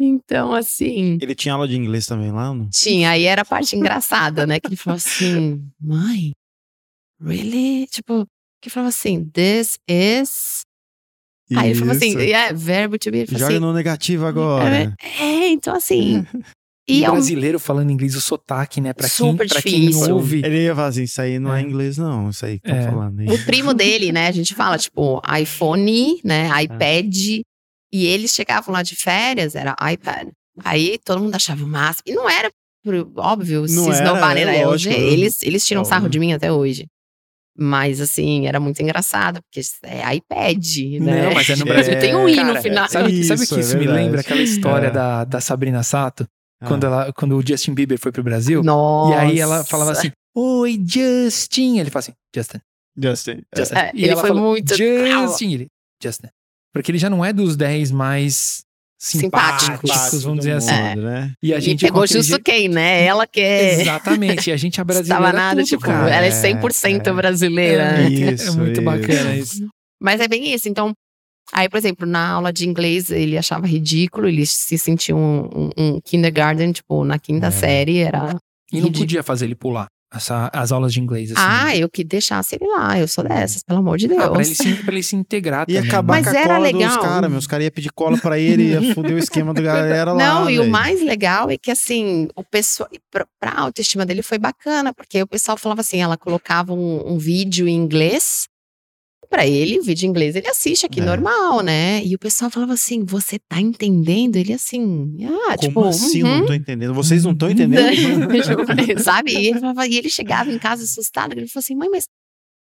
Então, 0.00 0.52
assim. 0.52 1.18
Ele 1.20 1.34
tinha 1.34 1.54
aula 1.54 1.68
de 1.68 1.76
inglês 1.76 2.06
também 2.06 2.32
lá? 2.32 2.52
Não? 2.52 2.68
Tinha, 2.68 3.10
aí 3.10 3.24
era 3.24 3.42
a 3.42 3.44
parte 3.44 3.76
engraçada, 3.76 4.46
né? 4.46 4.58
Que 4.60 4.66
ele 4.68 4.76
falou 4.76 4.96
assim, 4.96 5.64
mãe, 5.80 6.32
really? 7.20 7.86
Tipo, 7.88 8.26
que 8.62 8.70
falava 8.70 8.88
assim, 8.90 9.24
this 9.30 9.78
is. 9.88 10.62
Aí 11.56 11.70
ele 11.70 11.78
falou 11.78 11.94
assim, 11.94 12.08
Isso. 12.10 12.18
yeah, 12.20 12.52
verbo 12.54 12.98
to 12.98 13.10
be. 13.10 13.24
Joga 13.26 13.46
assim, 13.46 13.58
no 13.58 13.72
negativo 13.72 14.26
agora. 14.26 14.94
é, 15.02 15.48
então 15.48 15.74
assim. 15.74 16.26
E 16.86 17.00
E 17.00 17.04
é 17.04 17.08
um, 17.10 17.12
brasileiro 17.14 17.58
falando 17.58 17.90
inglês, 17.90 18.14
o 18.14 18.20
sotaque, 18.20 18.80
né? 18.80 18.92
Pra 18.92 19.06
quem, 19.08 19.16
Super 19.16 19.48
pra 19.48 19.62
quem 19.62 19.80
difícil. 19.88 20.14
ouve. 20.14 20.38
Ele 20.44 20.64
ia 20.64 20.74
falar 20.74 20.88
assim, 20.88 21.02
isso 21.04 21.20
aí 21.22 21.38
não 21.38 21.54
é, 21.54 21.60
É. 21.60 21.62
inglês 21.64 21.96
não, 21.98 22.28
isso 22.30 22.44
aí 22.44 22.58
que 22.60 22.68
estão 22.68 22.82
É. 22.82 22.90
falando. 22.90 23.20
aí. 23.20 23.28
o 23.28 23.44
primo 23.46 23.72
dele, 23.74 24.10
né? 24.12 24.26
A 24.28 24.32
gente 24.32 24.54
fala, 24.54 24.76
tipo, 24.78 25.20
iPhone, 25.40 26.20
né? 26.24 26.48
iPad. 26.62 27.14
E 27.92 28.06
eles 28.06 28.32
chegavam 28.32 28.72
lá 28.72 28.82
de 28.82 28.94
férias, 28.96 29.54
era 29.54 29.74
iPad. 29.92 30.28
Aí 30.64 30.98
todo 31.04 31.22
mundo 31.22 31.34
achava 31.34 31.64
o 31.64 31.68
máximo. 31.68 32.02
E 32.06 32.12
não 32.14 32.28
era, 32.28 32.50
óbvio, 33.16 33.62
Não 33.62 33.68
se 33.68 33.90
era, 33.90 33.92
esnobarem 33.92 34.44
é 34.44 34.66
lógico. 34.66 34.94
Eles, 34.94 35.42
eles 35.42 35.66
tiram 35.66 35.84
sarro 35.84 36.08
de 36.10 36.18
mim 36.18 36.32
até 36.34 36.52
hoje. 36.52 36.86
Mas, 37.60 38.00
assim, 38.00 38.46
era 38.46 38.60
muito 38.60 38.80
engraçado, 38.80 39.40
porque 39.42 39.60
é 39.84 40.14
iPad, 40.14 40.64
né? 41.00 41.24
Não, 41.24 41.34
mas 41.34 41.50
é 41.50 41.56
no 41.56 41.62
É, 41.62 41.64
Brasil. 41.74 41.98
Tem 41.98 42.14
um 42.14 42.28
i 42.28 42.36
no 42.44 42.54
final. 42.62 42.88
Sabe, 42.88 43.24
sabe 43.24 43.40
o 43.40 43.42
Isso, 43.44 43.54
que 43.54 43.60
é 43.60 43.62
isso 43.64 43.72
me 43.76 43.80
verdade. 43.84 44.04
lembra? 44.04 44.20
Aquela 44.20 44.42
história 44.42 44.86
É. 44.86 44.90
da, 44.90 45.24
da 45.24 45.40
Sabrina 45.40 45.82
Sato, 45.82 46.24
Ah. 46.60 46.66
quando, 46.68 46.84
ela, 46.84 47.12
quando 47.12 47.36
o 47.36 47.44
Justin 47.44 47.74
Bieber 47.74 47.98
foi 47.98 48.12
pro 48.12 48.22
Brasil. 48.22 48.62
Nossa. 48.62 49.14
E 49.14 49.18
aí 49.18 49.40
ela 49.40 49.64
falava 49.64 49.90
assim: 49.92 50.10
Oi, 50.36 50.80
Justin. 50.86 51.78
Ele 51.80 51.90
fala 51.90 52.00
assim: 52.00 52.12
Justin. 52.34 52.58
Justin. 52.96 53.42
é. 53.52 53.58
Justin. 53.58 53.74
É, 53.74 53.90
E 53.94 54.02
ele 54.04 54.10
ela 54.12 54.20
foi 54.20 54.28
fala, 54.28 54.40
muito. 54.40 54.76
Justin. 54.76 55.52
Ele, 55.54 55.66
Justin. 56.02 56.28
Porque 56.72 56.90
ele 56.92 56.98
já 56.98 57.10
não 57.10 57.24
é 57.24 57.32
dos 57.32 57.56
10 57.56 57.90
mais 57.90 58.60
simpáticos, 58.98 59.90
Simpáticos. 59.90 60.22
vamos 60.24 60.38
dizer 60.40 60.52
assim. 60.52 60.74
É. 60.74 60.96
né? 60.96 61.32
E 61.42 61.54
a 61.54 61.58
E 61.58 61.60
gente 61.60 61.80
pegou 61.84 62.00
com 62.00 62.04
aquele 62.04 62.18
justo 62.18 62.30
jeito- 62.30 62.42
quem, 62.44 62.68
né? 62.68 63.04
Ela 63.04 63.26
que 63.26 63.40
é. 63.40 63.80
Exatamente. 63.82 64.50
E 64.50 64.52
a 64.52 64.56
gente, 64.56 64.80
a 64.80 64.84
brasileira. 64.84 65.14
Estava 65.24 65.32
nada, 65.36 65.60
tudo, 65.60 65.68
tipo, 65.68 65.82
cara. 65.82 66.10
ela 66.10 66.26
é 66.26 66.28
É, 66.28 66.32
100% 66.32 67.06
é. 67.06 67.12
brasileira. 67.12 67.82
É 67.82 67.92
né? 67.92 68.02
muito, 68.08 68.22
é 68.22 68.32
Isso, 68.34 68.58
muito 68.58 68.72
isso. 68.72 68.82
bacana 68.82 69.36
isso. 69.36 69.68
Mas 70.02 70.20
é 70.20 70.26
bem 70.28 70.52
isso. 70.52 70.68
Então, 70.68 70.92
aí, 71.52 71.68
por 71.68 71.76
exemplo, 71.78 72.06
na 72.06 72.28
aula 72.30 72.52
de 72.52 72.68
inglês, 72.68 73.10
ele 73.10 73.38
achava 73.38 73.66
ridículo, 73.66 74.26
ele 74.28 74.44
se 74.44 74.76
sentia 74.76 75.14
um, 75.14 75.44
um- 75.54 75.70
um 75.78 76.00
kindergarten, 76.04 76.72
tipo, 76.72 77.04
na 77.04 77.18
quinta 77.18 77.46
É. 77.46 77.50
série, 77.50 77.98
era. 77.98 78.36
E 78.72 78.76
não 78.76 78.84
Ridículo. 78.88 78.92
podia 78.98 79.22
fazer 79.22 79.44
ele 79.46 79.54
pular 79.54 79.86
essa- 80.12 80.50
as 80.52 80.72
aulas 80.72 80.92
de 80.92 81.00
inglês. 81.00 81.30
Assim, 81.32 81.40
Ah, 81.42 81.76
eu 81.76 81.88
que 81.88 82.02
deixasse 82.04 82.54
ele 82.56 82.66
lá, 82.70 82.98
eu 82.98 83.06
sou 83.08 83.24
dessas, 83.24 83.62
pelo 83.62 83.80
amor 83.80 83.98
de 83.98 84.08
Deus. 84.08 84.20
Ah, 84.22 84.28
pra, 84.30 84.40
ele 84.42 84.54
se, 84.54 84.74
pra 84.76 84.92
ele 84.94 85.02
se 85.02 85.16
integrar 85.16 85.66
Ia 85.68 85.76
também. 85.80 85.88
acabar 85.90 86.14
Mas 86.14 86.24
com 86.24 86.30
a 86.36 86.40
era 86.40 86.54
cola 86.54 86.58
legal. 86.58 86.88
dos 86.88 86.96
caras, 87.06 87.30
meus 87.30 87.46
caras 87.46 87.64
iam 87.64 87.70
pedir 87.72 87.92
cola 87.92 88.18
pra 88.18 88.38
ele, 88.38 88.70
ia 88.70 88.94
foder 88.94 89.14
o 89.14 89.18
esquema 89.18 89.52
da 89.52 89.60
galera 89.60 90.12
lá. 90.12 90.18
Não, 90.18 90.50
e 90.50 90.58
o 90.58 90.68
mais 90.68 91.02
legal 91.02 91.50
é 91.50 91.56
que, 91.58 91.70
assim, 91.70 92.28
o 92.34 92.42
pessoal, 92.44 92.88
pra, 93.10 93.26
pra 93.38 93.52
autoestima 93.60 94.06
dele 94.06 94.22
foi 94.22 94.38
bacana, 94.38 94.92
porque 94.94 95.22
o 95.22 95.26
pessoal 95.26 95.56
falava 95.56 95.80
assim, 95.82 96.00
ela 96.00 96.16
colocava 96.16 96.72
um, 96.72 97.12
um 97.12 97.18
vídeo 97.18 97.68
em 97.68 97.74
inglês, 97.76 98.46
pra 99.28 99.46
ele, 99.46 99.78
o 99.78 99.82
vídeo 99.82 100.06
em 100.06 100.10
inglês, 100.10 100.34
ele 100.36 100.48
assiste 100.48 100.86
aqui 100.86 101.00
É. 101.00 101.04
normal, 101.04 101.60
né? 101.62 102.02
E 102.04 102.14
o 102.14 102.18
pessoal 102.18 102.50
falava 102.50 102.72
assim, 102.72 103.04
você 103.04 103.38
tá 103.38 103.60
entendendo? 103.60 104.36
Ele 104.36 104.52
assim, 104.52 105.16
ah, 105.24 105.54
Como 105.56 105.58
tipo, 105.58 105.84
assim? 105.84 106.22
uhum. 106.22 106.38
Não 106.40 106.46
tô 106.46 106.52
entendendo. 106.54 106.94
Vocês 106.94 107.24
não 107.24 107.32
estão 107.32 107.50
entendendo? 107.50 107.82
Sabe? 109.02 109.32
E 109.32 109.46
ele, 109.48 109.60
falava- 109.60 109.86
e 109.86 109.96
ele 109.96 110.08
chegava 110.08 110.50
em 110.50 110.58
casa 110.58 110.84
assustado, 110.84 111.32
ele 111.32 111.46
falou 111.46 111.60
assim, 111.60 111.74
mãe, 111.74 111.88
mas 111.90 112.06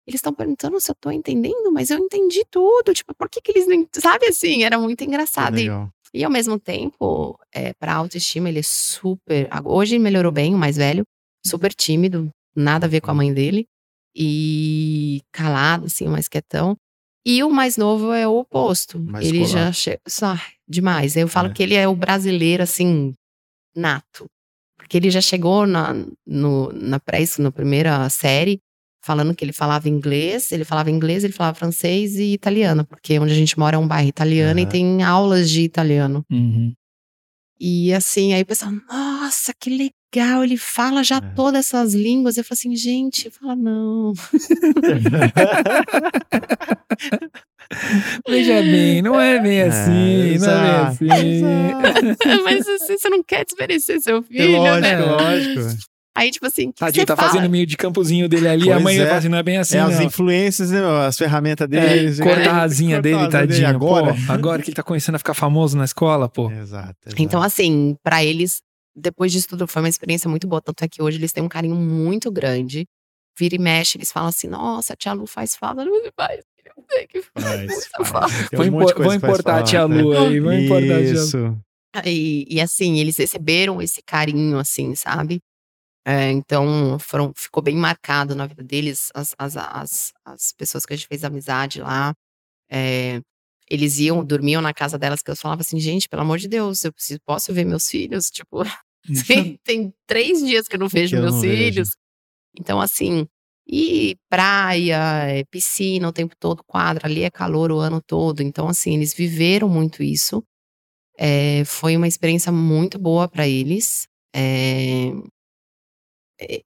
eles 0.07 0.19
estão 0.19 0.33
perguntando 0.33 0.79
se 0.79 0.89
eu 0.89 0.95
tô 0.99 1.11
entendendo, 1.11 1.71
mas 1.71 1.89
eu 1.89 1.97
entendi 1.99 2.43
tudo, 2.49 2.93
tipo, 2.93 3.13
por 3.17 3.29
que 3.29 3.41
que 3.41 3.51
eles 3.51 3.67
não... 3.67 3.73
ent-" 3.75 3.89
Sabe 3.99 4.27
assim, 4.27 4.63
era 4.63 4.77
muito 4.79 5.03
engraçado. 5.03 5.57
E 5.59 5.67
e 6.13 6.23
ao 6.23 6.31
mesmo 6.31 6.57
tempo, 6.57 7.37
é, 7.53 7.73
para 7.73 7.93
autoestima, 7.93 8.47
ele 8.47 8.59
é 8.59 8.63
super. 8.63 9.49
Hoje 9.65 9.99
melhorou 9.99 10.31
bem, 10.31 10.55
o 10.55 10.57
mais 10.57 10.77
velho, 10.77 11.03
super 11.45 11.73
tímido, 11.73 12.29
nada 12.55 12.85
a 12.85 12.89
ver 12.89 13.01
com 13.01 13.11
a 13.11 13.13
mãe 13.13 13.33
dele. 13.33 13.67
E 14.19 15.21
calado, 15.31 15.85
assim, 15.85 16.07
mais 16.07 16.27
quietão. 16.27 16.75
E 17.25 17.43
o 17.43 17.51
mais 17.51 17.77
novo 17.77 18.11
é 18.13 18.27
o 18.27 18.39
oposto. 18.39 18.99
Mais 18.99 19.27
ele 19.27 19.41
escolar. 19.43 19.65
já 19.65 19.71
chega. 19.71 19.99
Só, 20.07 20.35
demais. 20.67 21.15
Eu 21.15 21.27
falo 21.27 21.49
É. 21.49 21.53
que 21.53 21.61
ele 21.61 21.75
é 21.75 21.87
o 21.87 21.95
brasileiro, 21.95 22.63
assim, 22.63 23.13
nato. 23.75 24.25
Porque 24.77 24.97
ele 24.97 25.11
já 25.11 25.21
chegou 25.21 25.67
na, 25.67 25.93
no, 26.25 26.71
na 26.71 26.99
pré 26.99 27.19
na 27.39 27.51
primeira 27.51 28.09
série, 28.09 28.59
falando 29.03 29.35
que 29.35 29.43
ele 29.43 29.53
falava 29.53 29.89
inglês, 29.89 30.51
ele 30.51 30.63
falava 30.63 30.89
inglês, 30.89 31.23
ele 31.23 31.33
falava 31.33 31.57
francês 31.57 32.15
e 32.15 32.33
italiano, 32.33 32.85
porque 32.85 33.19
onde 33.19 33.33
a 33.33 33.35
gente 33.35 33.59
mora 33.59 33.75
é 33.75 33.79
um 33.79 33.87
bairro 33.87 34.07
italiano 34.07 34.59
e 34.59 34.63
Aham. 34.63 34.71
tem 34.71 35.03
aulas 35.03 35.49
de 35.49 35.61
italiano. 35.61 36.23
Uhum. 36.31 36.73
E 37.59 37.93
assim, 37.93 38.33
aí 38.33 38.41
o 38.41 38.45
pessoal, 38.45 38.71
nossa, 38.89 39.53
que 39.59 39.69
legal, 40.15 40.43
ele 40.43 40.57
fala 40.57 41.03
já 41.03 41.17
É. 41.17 41.21
todas 41.35 41.65
essas 41.65 41.93
línguas. 41.93 42.37
Eu 42.37 42.43
falo 42.43 42.53
assim, 42.57 42.75
gente, 42.75 43.29
fala 43.31 43.55
não. 43.55 44.13
Veja 48.27 48.61
bem, 48.61 49.01
não 49.01 49.19
é 49.19 49.39
bem 49.41 49.57
É, 49.59 49.67
assim, 49.67 50.37
não 50.39 50.49
é 50.49 50.95
bem 50.99 51.11
assim. 51.11 51.41
Mas 52.43 52.67
assim, 52.67 52.97
você 52.97 53.09
não 53.09 53.21
quer 53.23 53.43
desmerecer 53.45 53.99
seu 54.01 54.17
É 54.19 54.21
filho, 54.23 54.57
lógico, 54.57 54.81
né? 54.81 54.99
lógico. 54.99 55.87
Aí, 56.15 56.31
tipo 56.31 56.47
assim, 56.47 56.71
Tadinho, 56.71 57.05
tá 57.05 57.15
fala? 57.15 57.29
fazendo 57.29 57.47
meio 57.47 57.67
de 57.67 57.77
campozinho 57.77 58.27
dele 58.27 58.47
ali, 58.47 58.71
a 58.71 58.75
Pois 58.75 58.83
mãe 58.83 58.95
é. 58.95 58.97
vai 58.99 59.07
falar 59.07 59.19
assim, 59.19 59.29
não 59.29 59.37
é 59.37 59.43
bem 59.43 59.57
assim, 59.57 59.77
é 59.77 59.81
as 59.81 59.95
não. 59.97 60.03
influências, 60.03 60.71
né, 60.71 60.79
as 61.05 61.15
ferramentas 61.15 61.67
É, 61.71 61.79
deles. 61.89 62.19
cortar 62.19 62.55
a 62.55 62.61
asinha 62.63 62.99
dele, 62.99 63.17
Cortar 63.19 63.37
a 63.43 63.47
tadinho. 63.47 63.67
Agora. 63.67 64.13
Pô, 64.15 64.31
agora 64.33 64.61
que 64.63 64.69
ele 64.69 64.75
tá 64.75 64.81
começando 64.81 65.13
a 65.13 65.19
ficar 65.19 65.35
famoso 65.35 65.77
na 65.77 65.85
escola, 65.85 66.27
pô. 66.27 66.49
Exato, 66.49 66.95
exato. 67.05 67.21
Então, 67.21 67.39
assim, 67.43 67.95
pra 68.03 68.23
eles, 68.23 68.63
depois 68.97 69.31
disso 69.31 69.47
tudo, 69.49 69.67
foi 69.67 69.81
uma 69.81 69.89
experiência 69.89 70.29
muito 70.29 70.47
boa. 70.47 70.61
Tanto 70.61 70.83
é 70.83 70.87
que 70.87 71.01
hoje 71.01 71.17
eles 71.17 71.31
têm 71.31 71.43
um 71.43 71.47
carinho 71.49 71.75
muito 71.75 72.31
grande. 72.31 72.85
Vira 73.37 73.55
e 73.55 73.59
mexe, 73.59 73.97
eles 73.97 74.11
falam 74.11 74.29
assim: 74.29 74.47
nossa, 74.47 74.93
a 74.93 74.95
tia 74.95 75.13
Lu 75.13 75.27
faz 75.27 75.55
falta, 75.55 75.85
não 75.85 75.93
faz. 76.15 76.43
Eu 76.65 76.83
sei 76.91 77.07
que 77.07 77.21
faz 77.21 77.45
Faz, 77.45 78.09
faz. 78.09 78.31
Vou, 78.51 78.61
um 78.61 78.65
impor- 78.65 78.95
vou 78.95 79.03
faz 79.05 79.15
importar 79.15 79.59
a 79.59 79.63
tia. 79.63 79.85
Lu 79.85 80.11
aí, 80.17 80.39
vou 80.39 80.51
importar 80.53 80.95
a 80.95 80.99
tia 81.03 81.13
Lu. 81.13 81.23
Isso. 81.23 81.57
E, 82.05 82.45
e 82.49 82.59
assim, 82.61 82.99
eles 82.99 83.17
receberam 83.17 83.81
esse 83.81 84.01
carinho, 84.05 84.57
assim, 84.59 84.93
sabe? 84.95 85.39
É, 86.05 86.31
então, 86.31 86.97
foram, 86.99 87.33
ficou 87.35 87.61
bem 87.61 87.75
marcado 87.75 88.33
na 88.33 88.45
vida 88.45 88.63
deles, 88.63 89.09
as, 89.13 89.35
as, 89.37 89.57
as, 89.57 90.13
as 90.25 90.53
pessoas 90.53 90.85
que 90.85 90.93
a 90.93 90.95
gente 90.95 91.07
fez 91.07 91.23
amizade 91.23 91.81
lá. 91.81 92.13
É, 92.71 93.19
eles 93.69 93.99
iam, 93.99 94.23
dormiam 94.23 94.61
na 94.61 94.73
casa 94.73 94.97
delas, 94.97 95.21
que 95.21 95.29
eu 95.29 95.35
falava 95.35 95.61
assim, 95.61 95.79
gente, 95.79 96.07
pelo 96.07 96.21
amor 96.21 96.37
de 96.37 96.47
Deus, 96.47 96.85
eu 96.85 96.93
preciso, 96.93 97.19
posso 97.25 97.53
ver 97.53 97.65
meus 97.65 97.89
filhos? 97.89 98.29
Tipo, 98.29 98.63
tem, 99.27 99.59
tem 99.63 99.93
três 100.05 100.39
dias 100.43 100.67
que 100.67 100.75
eu 100.75 100.79
não 100.79 100.87
vejo 100.87 101.15
eu 101.15 101.21
meus 101.21 101.35
não 101.35 101.41
vejo. 101.41 101.55
filhos. 101.55 101.89
Então, 102.59 102.79
assim, 102.81 103.27
e 103.67 104.15
praia, 104.29 104.97
é, 105.29 105.43
piscina 105.45 106.07
o 106.07 106.13
tempo 106.13 106.35
todo, 106.39 106.63
quadra, 106.63 107.05
ali 107.07 107.23
é 107.23 107.29
calor 107.29 107.71
o 107.71 107.79
ano 107.79 108.01
todo. 108.01 108.41
Então, 108.41 108.67
assim, 108.67 108.95
eles 108.95 109.13
viveram 109.13 109.69
muito 109.69 110.01
isso. 110.01 110.43
É, 111.17 111.63
foi 111.65 111.97
uma 111.97 112.07
experiência 112.07 112.51
muito 112.51 112.97
boa 112.99 113.27
para 113.27 113.47
eles. 113.47 114.07
É, 114.35 115.11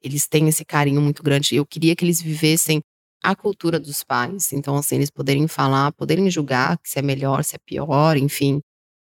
eles 0.03 0.27
têm 0.27 0.47
esse 0.47 0.65
carinho 0.65 1.01
muito 1.01 1.23
grande. 1.23 1.55
Eu 1.55 1.65
queria 1.65 1.95
que 1.95 2.03
eles 2.05 2.21
vivessem 2.21 2.81
a 3.23 3.35
cultura 3.35 3.79
dos 3.79 4.03
pais. 4.03 4.51
Então, 4.51 4.75
assim, 4.75 4.95
eles 4.95 5.09
poderem 5.09 5.47
falar, 5.47 5.91
poderem 5.93 6.29
julgar 6.29 6.77
se 6.83 6.99
é 6.99 7.01
melhor, 7.01 7.43
se 7.43 7.55
é 7.55 7.59
pior, 7.65 8.17
enfim, 8.17 8.61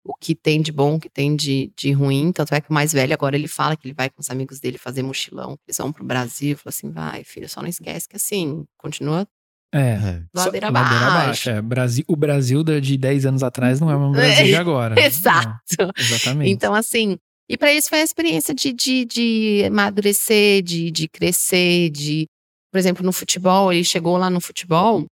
o 0.08 0.16
que 0.16 0.34
tem 0.34 0.62
de 0.62 0.72
bom, 0.72 0.96
o 0.96 1.00
que 1.00 1.10
tem 1.10 1.36
de, 1.36 1.70
de 1.76 1.92
ruim. 1.92 2.32
Tanto 2.32 2.56
é 2.56 2.62
que 2.62 2.70
o 2.70 2.74
mais 2.74 2.94
velho 2.94 3.14
agora 3.14 3.36
ele 3.36 3.48
fala 3.48 3.76
que 3.76 3.86
ele 3.86 3.94
vai 3.94 4.10
com 4.10 4.22
os 4.22 4.30
amigos 4.30 4.60
dele 4.60 4.78
fazer 4.78 5.04
mochilão, 5.04 5.58
que 5.58 5.64
eles 5.68 5.78
vão 5.78 5.92
pro 5.92 6.06
Brasil. 6.06 6.56
Fala 6.58 6.70
assim, 6.70 6.90
vai, 6.90 7.24
filho, 7.26 7.50
só 7.50 7.62
não 7.62 7.68
esquece 7.68 8.08
que 8.08 8.16
assim, 8.16 8.64
continua 8.78 9.28
É. 9.74 9.80
É. 9.80 10.24
Só- 10.36 10.46
ladeira 10.46 10.68
abaixo. 10.70 11.50
é. 11.50 11.62
Brasil, 11.62 12.06
o 12.08 12.16
Brasil 12.16 12.64
de 12.64 12.98
10 12.98 13.26
anos 13.26 13.44
atrás 13.44 13.82
não 13.82 13.92
é 13.92 13.96
o 13.96 14.00
mesmo 14.00 14.14
Brasil 14.14 14.46
de 14.46 14.56
agora. 14.56 14.96
Exato. 15.04 15.92
Exatamente. 15.98 16.52
Então, 16.52 16.74
assim, 16.74 17.18
e 17.50 17.58
para 17.58 17.72
eles 17.72 17.90
foi 17.90 18.00
a 18.00 18.04
experiência 18.04 18.54
de, 18.56 18.72
de, 18.72 19.04
de 19.06 19.64
amadurecer, 19.66 20.62
de, 20.64 20.90
de 20.90 21.08
crescer, 21.10 21.90
de. 21.90 22.28
Por 22.72 22.78
exemplo, 22.78 23.06
no 23.06 23.12
futebol, 23.12 23.72
ele 23.74 23.84
chegou 23.84 24.18
lá 24.18 24.30
no 24.30 24.40
futebol, 24.42 25.06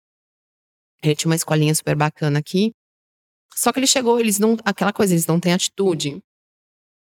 ele 1.03 1.15
tinha 1.15 1.29
uma 1.31 1.37
escolinha 1.37 1.75
super 1.75 1.97
bacana 1.97 2.39
aqui. 2.39 2.73
Só 3.55 3.73
que 3.73 3.79
ele 3.79 3.87
chegou, 3.87 4.19
eles 4.19 4.39
não. 4.39 4.57
Aquela 4.65 4.93
coisa, 4.93 5.15
eles 5.15 5.27
não 5.27 5.39
têm 5.41 5.53
atitude. 5.53 6.23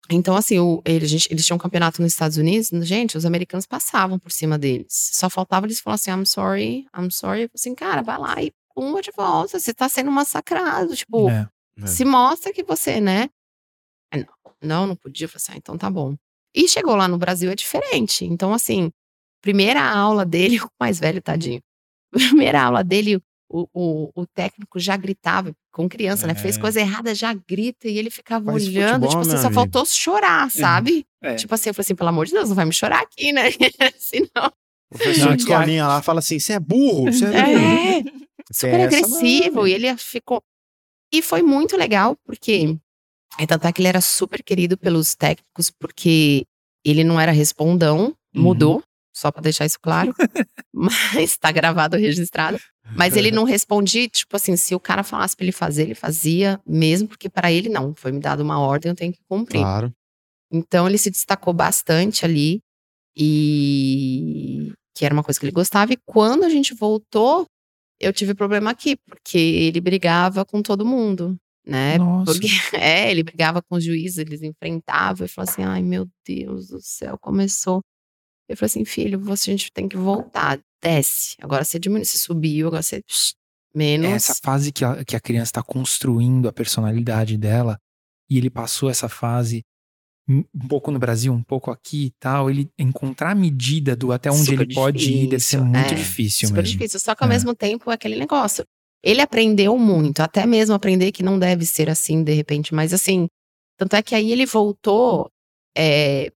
Então, 0.10 0.36
assim, 0.36 0.60
o, 0.60 0.82
ele, 0.86 1.06
gente, 1.06 1.32
eles 1.32 1.46
tinham 1.46 1.56
um 1.56 1.60
campeonato 1.60 2.02
nos 2.02 2.12
Estados 2.12 2.38
Unidos, 2.38 2.70
gente, 2.86 3.18
os 3.18 3.26
americanos 3.26 3.66
passavam 3.66 4.20
por 4.20 4.32
cima 4.32 4.58
deles. 4.58 4.88
Só 5.14 5.30
faltava 5.30 5.66
eles 5.66 5.80
falarem 5.80 6.02
assim, 6.02 6.12
I'm 6.12 6.26
sorry, 6.26 6.88
I'm 6.98 7.10
sorry. 7.10 7.50
Assim, 7.54 7.74
cara, 7.74 8.02
vai 8.02 8.18
lá 8.18 8.44
e 8.44 8.52
pumba 8.76 9.02
de 9.02 9.12
volta. 9.12 9.58
Você 9.60 9.74
tá 9.74 9.88
sendo 9.88 10.12
massacrado. 10.12 10.96
Tipo, 10.96 11.30
É. 11.30 11.48
É. 11.82 11.88
se 11.88 12.04
mostra 12.04 12.52
que 12.54 12.64
você, 12.64 13.00
né? 13.00 13.30
Não, 14.14 14.26
não, 14.62 14.88
não 14.88 14.96
podia. 14.96 15.26
Eu 15.26 15.30
falei 15.30 15.38
assim, 15.38 15.52
ah, 15.54 15.58
então 15.58 15.78
tá 15.78 15.90
bom. 15.90 16.16
E 16.54 16.68
chegou 16.68 16.96
lá 16.96 17.08
no 17.08 17.18
Brasil 17.18 17.50
é 17.50 17.56
diferente. 17.56 18.26
Então, 18.26 18.54
assim, 18.54 18.92
primeira 19.42 19.82
aula 19.82 20.26
dele, 20.26 20.60
o 20.62 20.70
mais 20.80 21.00
velho, 21.00 21.22
tadinho. 21.22 21.62
Primeira 22.12 22.62
aula 22.62 22.84
dele, 22.84 23.18
o, 23.50 23.68
o, 23.74 24.12
o 24.14 24.28
técnico 24.28 24.80
já 24.80 24.96
gritava 24.98 25.56
com 25.74 25.90
criança, 25.90 26.26
né? 26.28 26.36
Fez 26.36 26.56
É. 26.56 26.62
coisa 26.62 26.80
errada, 26.80 27.14
já 27.16 27.34
grita 27.34 27.88
e 27.90 27.98
ele 27.98 28.10
ficava 28.10 28.52
Faz 28.52 28.68
olhando. 28.68 29.02
futebol, 29.06 29.10
tipo 29.10 29.34
assim, 29.34 29.42
só 29.44 29.52
faltou 29.52 29.86
chorar, 29.86 30.50
sabe? 30.52 31.06
É. 31.22 31.36
Tipo 31.36 31.54
assim, 31.56 31.70
eu 31.70 31.74
falei 31.74 31.84
assim, 31.86 31.96
pelo 31.96 32.10
amor 32.10 32.26
de 32.28 32.32
Deus, 32.32 32.48
não 32.50 32.56
vai 32.56 32.64
me 32.66 32.74
chorar 32.74 33.02
aqui, 33.02 33.32
né? 33.34 33.44
Senão. 33.98 34.52
O 34.94 34.98
professor 34.98 35.30
Não, 35.30 35.36
de 35.36 35.42
escolinha 35.42 35.88
lá 35.88 36.02
fala 36.04 36.20
assim: 36.20 36.40
você 36.40 36.54
é 36.54 36.60
burro, 36.60 37.12
você 37.12 37.26
é 37.26 37.32
burro. 37.32 37.58
É, 37.58 38.04
super 38.54 38.82
agressivo. 38.82 39.68
E 39.68 39.74
ele 39.74 39.98
ficou. 39.98 40.42
E 41.12 41.22
foi 41.22 41.42
muito 41.42 41.76
legal, 41.76 42.16
porque. 42.24 42.78
É, 43.40 43.48
tanto 43.48 43.66
é 43.66 43.74
que 43.74 43.82
ele 43.82 43.88
era 43.88 44.02
super 44.02 44.44
querido 44.44 44.78
pelos 44.78 45.16
técnicos, 45.16 45.72
porque 45.72 46.46
ele 46.86 47.04
não 47.04 47.20
era 47.20 47.32
respondão, 47.32 48.16
Uhum. 48.36 48.42
Só 49.14 49.32
pra 49.32 49.42
deixar 49.42 49.66
isso 49.66 49.80
claro. 49.80 50.14
mas 50.74 51.38
tá 51.38 51.52
gravado, 51.52 51.96
registrado. 51.98 52.60
Mas 52.96 53.16
ele 53.16 53.30
não 53.32 53.44
respondia, 53.44 54.08
tipo 54.10 54.36
assim, 54.36 54.58
se 54.58 54.74
o 54.74 54.80
cara 54.80 55.04
falasse 55.04 55.36
pra 55.36 55.46
ele 55.46 55.52
fazer, 55.52 55.84
ele 55.84 55.96
fazia, 55.96 56.60
mesmo 56.66 57.08
porque 57.08 57.30
para 57.30 57.52
ele 57.52 57.70
não. 57.70 57.94
Foi 57.96 58.12
me 58.12 58.20
dado 58.20 58.42
uma 58.42 58.60
ordem, 58.60 58.90
eu 58.90 58.96
tenho 58.96 59.14
que 59.14 59.22
cumprir. 59.30 59.62
Claro. 59.62 59.94
Então 60.52 60.88
ele 60.88 60.98
se 60.98 61.10
destacou 61.10 61.54
bastante 61.54 62.26
ali 62.26 62.60
e 63.16 64.72
que 64.96 65.06
era 65.06 65.14
uma 65.14 65.24
coisa 65.24 65.40
que 65.40 65.46
ele 65.46 65.52
gostava. 65.52 65.94
E 65.94 65.98
quando 66.06 66.44
a 66.44 66.50
gente 66.50 66.74
voltou, 66.74 67.46
eu 68.00 68.14
tive 68.14 68.34
problema 68.34 68.72
aqui, 68.72 68.96
porque 69.08 69.38
ele 69.38 69.80
brigava 69.80 70.46
com 70.46 70.62
todo 70.62 70.86
mundo, 70.86 71.36
né? 71.66 71.98
Nossa. 71.98 72.32
Porque, 72.32 72.48
é, 72.76 73.10
ele 73.10 73.24
brigava 73.24 73.62
com 73.62 73.76
os 73.76 73.84
juízes, 73.84 74.18
eles 74.18 74.42
enfrentavam 74.42 75.26
e 75.26 75.30
falou 75.30 75.50
assim: 75.50 75.64
ai 75.64 75.82
meu 75.82 76.08
Deus 76.26 76.68
do 76.68 76.82
céu, 76.82 77.18
começou. 77.20 77.82
Eu 78.54 78.58
falei 78.58 78.68
assim, 78.68 78.86
filho, 78.86 79.20
você, 79.20 79.52
a 79.52 79.54
gente 79.54 79.72
tem 79.74 79.88
que 79.88 79.98
voltar, 79.98 80.60
desce. 80.82 81.36
Agora 81.42 81.64
você 81.64 81.80
diminui, 81.80 82.06
você 82.06 82.18
subiu, 82.18 82.68
agora 82.68 82.82
você. 82.84 83.02
menos. 83.76 84.08
É 84.08 84.12
essa 84.12 84.36
fase 84.44 84.72
que 84.72 84.86
a, 84.86 85.04
que 85.04 85.16
a 85.16 85.20
criança 85.20 85.50
está 85.50 85.64
construindo 85.64 86.48
a 86.48 86.54
personalidade 86.54 87.38
dela, 87.38 87.78
e 88.30 88.38
ele 88.38 88.50
passou 88.50 88.90
essa 88.90 89.10
fase 89.10 89.62
um 90.30 90.44
pouco 90.70 90.90
no 90.90 90.98
Brasil, 91.00 91.34
um 91.34 91.44
pouco 91.44 91.70
aqui 91.70 92.06
e 92.06 92.12
tal, 92.18 92.50
ele 92.50 92.70
encontrar 92.80 93.32
a 93.32 93.36
medida 93.36 93.94
do 93.94 94.12
até 94.14 94.32
onde 94.32 94.46
Super 94.46 94.62
ele 94.62 94.74
pode 94.74 95.12
ir 95.12 95.28
deve 95.28 95.40
ser 95.44 95.58
difícil, 95.58 95.66
muito 95.66 95.92
é. 95.94 95.96
difícil 95.96 96.48
super 96.48 96.62
mesmo. 96.62 96.78
difícil. 96.78 97.00
Só 97.00 97.14
que 97.14 97.24
ao 97.24 97.30
É. 97.30 97.34
mesmo 97.34 97.54
tempo 97.54 97.92
é 97.92 97.94
aquele 97.94 98.16
negócio. 98.16 98.64
Ele 99.04 99.20
aprendeu 99.20 99.78
muito, 99.78 100.22
até 100.22 100.46
mesmo 100.46 100.74
aprender 100.74 101.12
que 101.12 101.22
não 101.22 101.38
deve 101.38 101.66
ser 101.66 101.90
assim 101.90 102.24
de 102.24 102.32
repente, 102.34 102.74
mas 102.74 102.94
assim, 102.94 103.28
tanto 103.78 103.98
é 103.98 104.02
que 104.02 104.16
aí 104.16 104.32
ele 104.32 104.46
voltou, 104.46 105.30
é, 105.78 106.32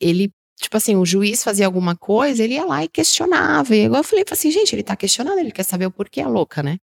ele, 0.00 0.30
tipo 0.58 0.76
assim, 0.76 0.96
o 0.96 1.06
juiz 1.06 1.42
fazia 1.42 1.66
alguma 1.66 1.96
coisa, 1.96 2.42
ele 2.42 2.54
ia 2.54 2.64
lá 2.64 2.84
e 2.84 2.88
questionava. 2.88 3.74
E 3.74 3.84
igual 3.84 4.00
eu 4.00 4.04
falei, 4.04 4.24
assim, 4.30 4.50
gente, 4.50 4.74
ele 4.74 4.82
tá 4.82 4.96
questionando, 4.96 5.38
ele 5.38 5.52
quer 5.52 5.62
saber 5.62 5.86
o 5.86 5.90
porquê 5.90 6.20
a 6.20 6.28
louca, 6.28 6.62
né? 6.62 6.78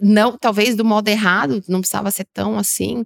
Não, 0.00 0.36
talvez 0.38 0.74
do 0.76 0.84
modo 0.84 1.08
errado, 1.08 1.62
não 1.68 1.80
precisava 1.80 2.10
ser 2.10 2.26
tão 2.32 2.58
assim, 2.58 3.04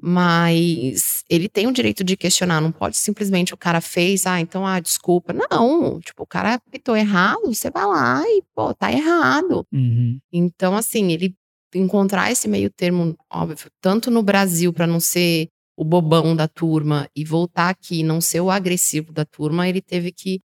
mas 0.00 1.24
ele 1.28 1.48
tem 1.48 1.66
o 1.66 1.72
direito 1.72 2.04
de 2.04 2.16
questionar, 2.16 2.60
não 2.60 2.72
pode 2.72 2.96
simplesmente 2.96 3.54
o 3.54 3.56
cara 3.56 3.80
fez, 3.80 4.26
ah, 4.26 4.40
então, 4.40 4.66
ah, 4.66 4.78
desculpa. 4.80 5.32
Não, 5.32 6.00
tipo, 6.00 6.22
o 6.22 6.26
cara 6.26 6.54
apitou 6.54 6.96
errado, 6.96 7.46
você 7.46 7.70
vai 7.70 7.86
lá 7.86 8.22
e, 8.26 8.42
pô, 8.54 8.74
tá 8.74 8.92
errado. 8.92 9.66
Uhum. 9.72 10.18
Então, 10.32 10.76
assim, 10.76 11.12
ele 11.12 11.34
encontrar 11.74 12.30
esse 12.30 12.48
meio 12.48 12.70
termo, 12.70 13.16
óbvio, 13.30 13.70
tanto 13.80 14.10
no 14.10 14.22
Brasil 14.22 14.72
para 14.72 14.86
não 14.86 15.00
ser 15.00 15.48
o 15.76 15.84
bobão 15.84 16.34
da 16.34 16.48
turma 16.48 17.08
e 17.14 17.24
voltar 17.24 17.68
aqui 17.68 18.02
não 18.02 18.20
ser 18.20 18.40
o 18.40 18.50
agressivo 18.50 19.12
da 19.12 19.24
turma, 19.24 19.68
ele 19.68 19.82
teve 19.82 20.10
que, 20.10 20.40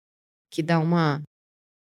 que 0.49 0.63
dar 0.63 0.79
uma, 0.79 1.21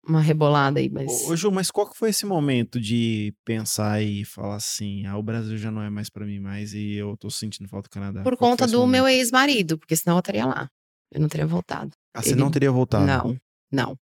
uma 0.07 0.21
rebolada 0.21 0.81
aí, 0.81 0.91
mas... 0.91 1.29
Ô, 1.29 1.37
Ju, 1.37 1.51
mas 1.53 1.71
qual 1.71 1.89
que 1.89 1.97
foi 1.97 2.11
esse 2.11 2.27
momento 2.27 2.81
de 2.81 3.33
pensar 3.45 4.03
e 4.03 4.25
falar 4.25 4.57
assim, 4.57 5.07
ah, 5.07 5.17
o 5.17 5.23
Brasil 5.23 5.57
já 5.57 5.71
não 5.71 5.81
é 5.83 5.89
mais 5.89 6.11
pra 6.11 6.27
mim 6.27 6.41
mais 6.41 6.75
e 6.75 6.95
eu 6.95 7.17
tô 7.17 7.31
sentindo 7.31 7.69
falta 7.69 7.89
do 7.89 7.93
Canadá? 7.93 8.23
Por 8.23 8.37
Qual 8.37 8.51
conta 8.51 8.67
do 8.67 8.85
meu 8.87 9.07
ex-marido, 9.07 9.79
porque 9.79 9.95
senão 9.95 10.17
eu 10.17 10.21
estaria 10.21 10.45
lá. 10.45 10.69
Eu 11.13 11.21
não 11.21 11.29
teria 11.29 11.47
voltado. 11.47 11.93
Ah, 12.15 12.23
você 12.23 12.31
ele- 12.31 12.41
não 12.41 12.51
teria 12.51 12.71
voltado? 12.73 13.07
Não, 13.07 13.37
não. 13.71 13.97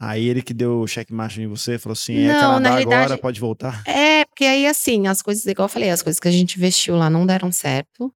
Aí 0.00 0.26
ele 0.26 0.42
que 0.42 0.54
deu 0.54 0.80
o 0.80 0.86
checkmate 0.86 1.40
em 1.40 1.48
você, 1.48 1.78
falou 1.78 1.94
assim, 1.94 2.14
é 2.16 2.28
Não, 2.28 2.38
Canadá 2.40 2.60
na 2.60 2.76
agora, 2.76 2.96
realidade- 2.96 3.20
pode 3.22 3.40
voltar? 3.40 3.82
É, 3.88 4.24
porque 4.26 4.44
aí, 4.44 4.66
assim, 4.66 5.06
as 5.08 5.20
coisas, 5.22 5.44
igual 5.46 5.64
eu 5.64 5.72
falei, 5.72 5.90
as 5.90 6.02
coisas 6.02 6.20
que 6.20 6.28
a 6.28 6.30
gente 6.30 6.56
investiu 6.56 6.94
lá 6.96 7.08
não 7.10 7.26
deram 7.26 7.50
certo. 7.50 8.12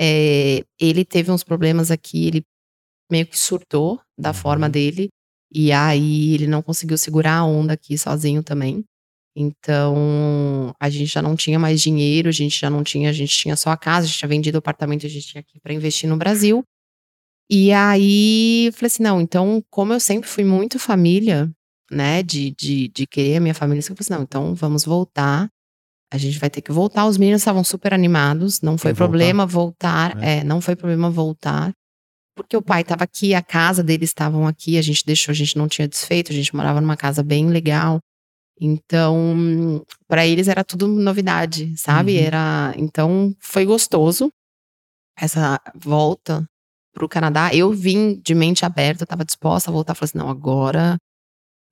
É, 0.00 0.64
ele 0.80 1.04
teve 1.04 1.30
uns 1.30 1.44
problemas 1.44 1.90
aqui, 1.90 2.26
ele 2.26 2.42
meio 3.10 3.26
que 3.26 3.38
surtou 3.38 4.00
da 4.18 4.30
Uhum. 4.30 4.34
forma 4.34 4.68
dele. 4.68 5.08
E 5.52 5.70
aí 5.72 6.34
ele 6.34 6.46
não 6.46 6.62
conseguiu 6.62 6.98
segurar 6.98 7.38
a 7.38 7.44
onda 7.44 7.74
aqui 7.74 7.96
sozinho 7.96 8.42
também. 8.42 8.84
Então, 9.36 10.74
a 10.80 10.88
gente 10.88 11.06
já 11.06 11.20
não 11.22 11.34
tinha 11.36 11.58
mais 11.58 11.80
dinheiro, 11.82 12.28
a 12.28 12.32
gente 12.32 12.58
já 12.60 12.70
não 12.70 12.84
tinha, 12.84 13.10
a 13.10 13.12
gente 13.12 13.36
tinha 13.36 13.56
só 13.56 13.70
a 13.70 13.76
casa, 13.76 14.06
a 14.06 14.08
gente 14.08 14.18
tinha 14.18 14.28
vendido 14.28 14.56
o 14.56 14.60
apartamento, 14.60 15.06
a 15.06 15.08
gente 15.08 15.26
tinha 15.26 15.40
aqui 15.40 15.58
para 15.60 15.72
investir 15.74 16.08
no 16.08 16.16
Brasil. 16.16 16.62
E 17.50 17.72
aí, 17.72 18.66
eu 18.66 18.72
falei 18.72 18.86
assim, 18.86 19.02
não, 19.02 19.20
então, 19.20 19.62
como 19.70 19.92
eu 19.92 20.00
sempre 20.00 20.28
fui 20.28 20.44
muito 20.44 20.78
família, 20.78 21.50
né, 21.90 22.22
de, 22.22 22.50
de, 22.52 22.88
de 22.88 23.06
querer 23.06 23.36
a 23.36 23.40
minha 23.40 23.54
família, 23.54 23.80
eu 23.80 23.84
falei 23.84 23.98
assim, 24.00 24.14
não, 24.14 24.22
então 24.22 24.54
vamos 24.54 24.84
voltar. 24.84 25.48
A 26.14 26.18
gente 26.18 26.38
vai 26.38 26.48
ter 26.48 26.60
que 26.60 26.70
voltar. 26.70 27.06
Os 27.06 27.18
meninos 27.18 27.40
estavam 27.40 27.64
super 27.64 27.92
animados, 27.92 28.60
não 28.60 28.78
foi 28.78 28.92
Quer 28.92 28.98
voltar? 28.98 29.08
problema 29.08 29.46
voltar. 29.46 30.22
É. 30.22 30.38
É. 30.38 30.44
não 30.44 30.60
foi 30.60 30.76
problema 30.76 31.10
voltar. 31.10 31.72
Porque 32.36 32.56
o 32.56 32.62
pai 32.62 32.82
estava 32.82 33.02
aqui, 33.02 33.34
a 33.34 33.42
casa 33.42 33.82
deles 33.82 34.10
estavam 34.10 34.46
aqui, 34.46 34.78
a 34.78 34.82
gente 34.82 35.04
deixou, 35.04 35.32
a 35.32 35.34
gente 35.34 35.58
não 35.58 35.66
tinha 35.66 35.88
desfeito, 35.88 36.30
a 36.30 36.34
gente 36.34 36.54
morava 36.54 36.80
numa 36.80 36.96
casa 36.96 37.20
bem 37.20 37.48
legal. 37.48 37.98
Então, 38.60 39.84
para 40.06 40.24
eles 40.24 40.46
era 40.46 40.62
tudo 40.62 40.86
novidade, 40.86 41.76
sabe? 41.76 42.16
Uhum. 42.16 42.24
Era, 42.24 42.74
então 42.76 43.34
foi 43.40 43.64
gostoso 43.64 44.30
essa 45.18 45.60
volta 45.74 46.44
pro 46.92 47.08
Canadá. 47.08 47.52
Eu 47.52 47.72
vim 47.72 48.20
de 48.20 48.36
mente 48.36 48.64
aberta, 48.64 49.02
eu 49.02 49.06
tava 49.08 49.24
disposta 49.24 49.68
a 49.68 49.72
voltar, 49.72 49.96
falei 49.96 50.10
assim, 50.10 50.18
não, 50.18 50.30
agora 50.30 50.96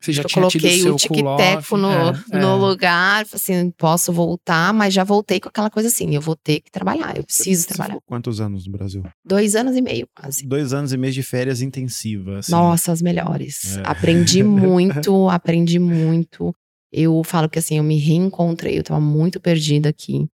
Você 0.03 0.12
já 0.12 0.23
eu 0.23 0.27
tinha 0.27 0.49
tido 0.49 0.62
coloquei 0.62 0.83
seu 0.83 0.95
o 0.95 0.99
cool-off, 0.99 1.75
no, 1.75 1.91
é, 1.91 2.41
no 2.41 2.49
é. 2.49 2.55
lugar, 2.55 3.25
assim, 3.33 3.71
posso 3.71 4.12
voltar, 4.12 4.75
mas 4.75 4.93
já 4.93 5.05
voltei 5.05 5.38
com 5.38 5.49
aquela 5.49 5.71
coisa 5.71 5.88
assim, 5.88 6.15
eu 6.15 6.21
vou 6.21 6.35
ter 6.35 6.61
que 6.61 6.71
trabalhar, 6.71 7.17
eu 7.17 7.23
preciso 7.23 7.62
Você 7.62 7.69
trabalhar. 7.69 7.95
ficou 7.95 8.03
quantos 8.07 8.41
anos 8.41 8.67
no 8.67 8.73
Brasil? 8.73 9.05
Dois 9.25 9.55
anos 9.55 9.77
e 9.77 9.81
meio, 9.81 10.09
quase. 10.15 10.45
Dois 10.45 10.73
anos 10.73 10.93
e 10.93 10.97
meio 10.97 11.12
de 11.12 11.23
férias 11.23 11.62
intensivas. 11.62 12.41
assim. 12.41 12.53
Nossa, 12.53 12.91
as 12.91 13.01
melhores. 13.01 13.77
É. 13.77 13.83
Aprendi 13.85 14.43
muito, 14.45 15.29
aprendi 15.29 15.79
muito. 15.79 16.53
Eu 16.93 17.23
falo 17.25 17.49
que 17.49 17.59
assim, 17.59 17.79
eu 17.79 17.85
me 17.85 17.97
reencontrei, 17.99 18.79
eu 18.79 18.83
tava 18.83 19.01
muito 19.01 19.41
perdida 19.41 19.88
aqui. 19.88 20.27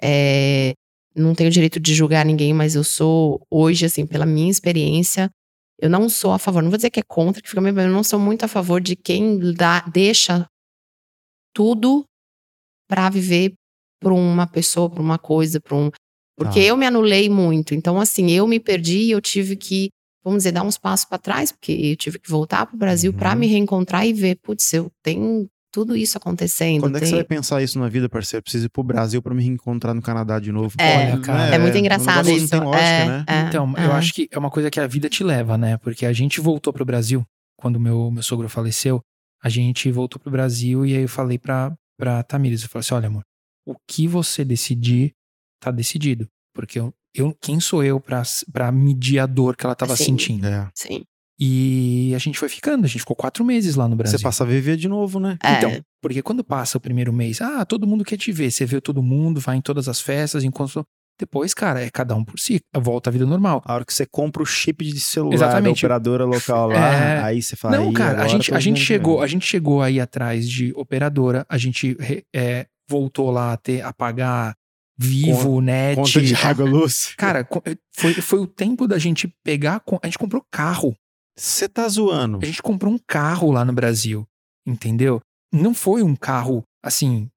É, 0.00 0.72
não 1.16 1.34
tenho 1.34 1.50
direito 1.50 1.80
de 1.80 1.94
julgar 1.94 2.24
ninguém, 2.24 2.52
mas 2.52 2.74
eu 2.74 2.84
sou, 2.84 3.40
hoje, 3.50 3.86
assim, 3.86 4.06
pela 4.06 4.26
minha 4.26 4.50
experiência, 4.50 5.30
eu 5.80 5.90
não 5.90 6.08
sou 6.08 6.32
a 6.32 6.38
favor, 6.38 6.62
não 6.62 6.70
vou 6.70 6.78
dizer 6.78 6.90
que 6.90 7.00
é 7.00 7.02
contra, 7.02 7.42
que 7.42 7.48
fica 7.48 7.60
meio, 7.60 7.78
eu 7.78 7.88
não 7.90 8.02
sou 8.04 8.18
muito 8.18 8.44
a 8.44 8.48
favor 8.48 8.80
de 8.80 8.96
quem 8.96 9.38
dá, 9.54 9.80
deixa 9.80 10.46
tudo 11.54 12.04
pra 12.88 13.08
viver 13.10 13.54
por 14.00 14.12
uma 14.12 14.46
pessoa, 14.46 14.88
por 14.90 15.00
uma 15.00 15.18
coisa, 15.18 15.60
por 15.60 15.74
um. 15.74 15.90
Porque 16.38 16.60
Tá. 16.60 16.66
eu 16.66 16.76
me 16.76 16.86
anulei 16.86 17.28
muito. 17.28 17.74
Então, 17.74 17.98
assim, 18.00 18.30
eu 18.30 18.46
me 18.46 18.60
perdi 18.60 18.98
e 19.04 19.10
eu 19.10 19.20
tive 19.20 19.56
que 19.56 19.88
vamos 20.24 20.38
dizer, 20.40 20.50
dar 20.50 20.64
uns 20.64 20.76
passos 20.76 21.04
para 21.06 21.18
trás, 21.18 21.52
porque 21.52 21.70
eu 21.70 21.96
tive 21.96 22.18
que 22.18 22.28
voltar 22.28 22.66
pro 22.66 22.76
Brasil 22.76 23.12
Uhum. 23.12 23.16
para 23.16 23.36
me 23.36 23.46
reencontrar 23.46 24.04
e 24.04 24.12
ver, 24.12 24.34
putz, 24.42 24.72
eu 24.74 24.90
tenho 25.00 25.46
tudo 25.76 25.94
isso 25.94 26.16
acontendo. 26.16 26.80
Quando 26.80 26.96
é 26.96 27.00
que 27.00 27.04
tem- 27.04 27.10
você 27.10 27.16
vai 27.16 27.24
pensar 27.24 27.62
isso 27.62 27.78
na 27.78 27.86
vida, 27.86 28.08
parceiro? 28.08 28.42
Preciso 28.42 28.64
ir 28.64 28.68
pro 28.70 28.82
Brasil 28.82 29.20
pra 29.20 29.34
me 29.34 29.42
reencontrar 29.42 29.94
no 29.94 30.00
Canadá 30.00 30.38
de 30.40 30.50
novo. 30.50 30.74
É, 30.78 31.12
Olha, 31.12 31.20
cara, 31.20 31.54
é 31.54 31.58
muito 31.58 31.74
um 31.74 31.78
engraçado 31.78 32.30
isso. 32.30 32.40
Não 32.40 32.48
tem 32.48 32.60
lógica, 32.60 32.82
é, 32.82 33.06
né? 33.06 33.24
é, 33.28 33.40
Então, 33.42 33.74
é. 33.76 33.84
eu 33.84 33.92
acho 33.92 34.14
que 34.14 34.26
é 34.32 34.38
uma 34.38 34.50
coisa 34.50 34.70
que 34.70 34.80
a 34.80 34.86
vida 34.86 35.06
te 35.10 35.22
leva, 35.22 35.58
né? 35.58 35.76
Porque 35.76 36.06
a 36.06 36.14
gente 36.14 36.40
voltou 36.40 36.72
pro 36.72 36.82
Brasil, 36.84 37.22
quando 37.58 37.78
meu, 37.78 38.10
meu 38.10 38.22
sogro 38.22 38.48
faleceu, 38.48 39.02
a 39.42 39.50
gente 39.50 39.90
voltou 39.92 40.18
pro 40.18 40.30
Brasil 40.30 40.86
e 40.86 40.96
aí 40.96 41.02
eu 41.02 41.08
falei 41.08 41.38
pra, 41.38 41.74
pra 41.98 42.22
Tamires, 42.22 42.62
eu 42.62 42.70
falei 42.70 42.80
assim, 42.80 42.94
olha 42.94 43.08
amor, 43.08 43.22
o 43.66 43.74
que 43.86 44.08
você 44.08 44.46
decidir, 44.46 45.12
tá 45.60 45.70
decidido. 45.70 46.26
Porque 46.54 46.78
eu, 46.80 46.90
eu 47.14 47.36
quem 47.38 47.60
sou 47.60 47.84
eu 47.84 48.00
pra, 48.00 48.22
pra 48.50 48.72
medir 48.72 49.18
a 49.18 49.26
dor 49.26 49.54
que 49.54 49.66
ela 49.66 49.74
tava 49.74 49.94
Sim. 49.94 50.04
sentindo? 50.04 50.46
É. 50.46 50.70
Sim. 50.74 51.04
E 51.38 52.12
a 52.14 52.18
gente 52.18 52.38
foi 52.38 52.48
ficando, 52.48 52.84
a 52.84 52.88
gente 52.88 53.00
ficou 53.00 53.14
quatro 53.16 53.44
meses 53.44 53.74
lá 53.74 53.86
no 53.86 53.94
Brasil. 53.94 54.18
Você 54.18 54.22
passa 54.22 54.42
a 54.44 54.46
viver 54.46 54.76
de 54.76 54.88
novo, 54.88 55.20
né? 55.20 55.36
É. 55.42 55.52
Então, 55.58 55.80
porque 56.00 56.22
quando 56.22 56.42
passa 56.42 56.78
o 56.78 56.80
primeiro 56.80 57.12
mês, 57.12 57.40
ah, 57.42 57.64
todo 57.66 57.86
mundo 57.86 58.04
quer 58.04 58.16
te 58.16 58.32
ver, 58.32 58.50
você 58.50 58.64
vê 58.64 58.80
todo 58.80 59.02
mundo, 59.02 59.38
vai 59.40 59.56
em 59.56 59.60
todas 59.60 59.88
as 59.88 60.00
festas, 60.00 60.44
enquanto. 60.44 60.84
Depois, 61.18 61.54
cara, 61.54 61.82
é 61.82 61.88
cada 61.88 62.14
um 62.14 62.22
por 62.22 62.38
si, 62.38 62.60
volta 62.76 63.08
à 63.08 63.12
vida 63.12 63.24
normal. 63.24 63.62
A 63.64 63.72
hora 63.74 63.86
que 63.86 63.92
você 63.94 64.04
compra 64.04 64.42
o 64.42 64.46
chip 64.46 64.84
de 64.84 65.00
celular 65.00 65.34
Exatamente. 65.34 65.80
da 65.80 65.86
operadora 65.86 66.24
local 66.26 66.68
lá, 66.68 66.94
É. 66.94 67.22
aí 67.22 67.40
você 67.40 67.56
fala. 67.56 67.74
Não, 67.78 67.90
"Ih, 67.90 67.94
cara, 67.94 68.22
a 68.22 68.28
gente, 68.28 68.52
a 68.54 68.60
gente 68.60 68.80
chegou, 68.80 69.18
vê." 69.18 69.24
a 69.24 69.26
gente 69.26 69.46
chegou 69.46 69.80
aí 69.80 69.98
atrás 69.98 70.46
de 70.46 70.72
operadora, 70.76 71.46
a 71.48 71.56
gente 71.56 71.96
é, 72.34 72.66
voltou 72.88 73.30
lá 73.30 73.54
a 73.54 73.56
ter 73.56 73.80
a 73.82 73.94
pagar 73.94 74.54
vivo, 74.98 75.60
net. 75.62 75.96
Conta 75.96 76.20
de 76.20 76.34
água, 76.34 76.64
luz. 76.68 77.14
Cara, 77.16 77.44
co- 77.44 77.62
foi, 77.94 78.12
foi 78.14 78.38
o 78.38 78.46
tempo 78.46 78.86
da 78.86 78.98
gente 78.98 79.26
pegar. 79.42 79.82
A 80.02 80.06
gente 80.06 80.18
comprou 80.18 80.42
carro. 80.52 80.94
Você 81.38 81.68
tá 81.68 81.86
zoando. 81.88 82.38
A 82.42 82.46
gente 82.46 82.62
comprou 82.62 82.92
um 82.92 82.98
carro 83.06 83.50
lá 83.52 83.64
no 83.64 83.72
Brasil. 83.72 84.26
Entendeu? 84.66 85.20
Não 85.52 85.72
foi 85.74 86.02
um 86.02 86.16
carro 86.16 86.62
assim. 86.84 87.28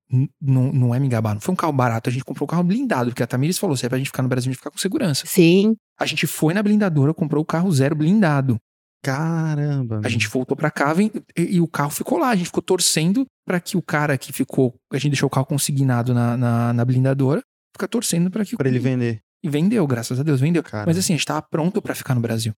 Não, 0.41 0.71
não 0.73 0.95
é 0.95 0.99
me 0.99 1.07
gabar, 1.07 1.35
não 1.35 1.41
foi 1.41 1.53
um 1.53 1.55
carro 1.55 1.71
barato. 1.73 2.09
A 2.09 2.11
gente 2.13 2.25
comprou 2.25 2.45
um 2.45 2.49
carro 2.49 2.63
blindado, 2.63 3.11
porque 3.11 3.21
a 3.21 3.27
Tamires 3.27 3.59
falou: 3.59 3.77
se 3.77 3.85
é 3.85 3.89
pra 3.89 3.97
gente 3.99 4.07
ficar 4.07 4.23
no 4.23 4.29
Brasil, 4.29 4.49
a 4.49 4.51
gente 4.51 4.57
ficar 4.57 4.71
com 4.71 4.77
segurança. 4.79 5.25
Sim. 5.27 5.75
A 5.99 6.05
gente 6.05 6.25
foi 6.25 6.53
na 6.53 6.63
blindadora, 6.63 7.13
comprou 7.13 7.43
o 7.43 7.45
carro 7.45 7.71
zero 7.71 7.95
blindado. 7.95 8.57
Caramba. 9.03 10.01
A 10.03 10.09
gente 10.09 10.27
voltou 10.27 10.57
pra 10.57 10.71
cá 10.71 10.93
vem- 10.93 11.11
e, 11.37 11.55
e 11.57 11.61
o 11.61 11.67
carro 11.67 11.89
ficou 11.91 12.17
lá. 12.17 12.29
A 12.29 12.35
gente 12.35 12.47
ficou 12.47 12.63
torcendo 12.63 13.25
pra 13.45 13.59
que 13.59 13.77
o 13.77 13.81
cara 13.81 14.17
que 14.17 14.33
ficou. 14.33 14.73
A 14.91 14.97
gente 14.97 15.11
deixou 15.11 15.27
o 15.27 15.29
carro 15.29 15.45
consignado 15.45 16.13
na, 16.13 16.35
na, 16.35 16.73
na 16.73 16.85
blindadora. 16.85 17.41
Fica 17.75 17.87
torcendo 17.87 18.29
pra 18.31 18.43
que 18.43 18.55
o- 18.55 18.57
Pra 18.57 18.67
ele 18.67 18.79
vender. 18.79 19.19
E 19.43 19.49
vendeu, 19.49 19.85
graças 19.87 20.19
a 20.19 20.23
Deus, 20.23 20.39
vendeu. 20.41 20.61
Cara. 20.63 20.85
Mas 20.85 20.97
assim, 20.97 21.13
a 21.13 21.15
gente 21.17 21.25
tava 21.25 21.41
pronto 21.41 21.81
pra 21.81 21.95
ficar 21.95 22.13
no 22.13 22.19
Brasil. 22.21 22.53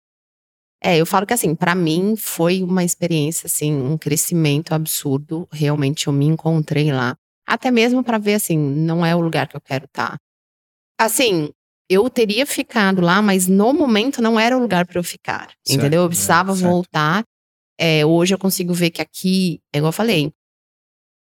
É, 0.84 0.98
eu 0.98 1.06
falo 1.06 1.28
que 1.28 1.34
assim, 1.34 1.54
pra 1.54 1.76
mim 1.76 2.15
foi 2.15 2.63
uma 2.63 2.84
experiência 2.84 3.46
assim, 3.46 3.74
um 3.74 3.98
crescimento 3.98 4.74
absurdo. 4.74 5.48
Realmente 5.52 6.08
eu 6.08 6.13
me 6.13 6.26
encontrei 6.26 6.91
lá, 6.91 7.15
até 7.48 7.70
mesmo 7.70 8.04
pra 8.04 8.17
ver 8.17 8.36
assim, 8.36 8.58
não 8.58 9.06
é 9.06 9.15
o 9.15 9.22
lugar 9.22 9.48
que 9.48 9.56
eu 9.56 9.62
quero 9.62 9.86
estar. 9.86 10.17
Assim, 11.00 11.50
eu 11.89 12.10
teria 12.10 12.46
ficado 12.46 13.02
lá, 13.02 13.22
mas 13.22 13.48
no 13.48 13.74
momento 13.74 14.22
não 14.22 14.39
era 14.39 14.58
o 14.58 14.62
lugar 14.62 14.88
pra 14.88 15.00
eu 15.00 15.04
ficar, 15.04 15.50
Certo, 15.65 15.80
entendeu? 15.80 16.02
Eu 16.02 16.06
é, 16.06 16.10
precisava 16.10 16.56
certo. 16.56 16.70
voltar. 16.70 17.24
É, 17.80 18.06
hoje 18.06 18.34
eu 18.34 18.39
consigo 18.39 18.74
ver 18.74 18.91
que 18.91 19.02
aqui, 19.02 19.60
é 19.74 19.78
igual 19.78 19.89
eu 19.89 19.94
falei, 19.94 20.32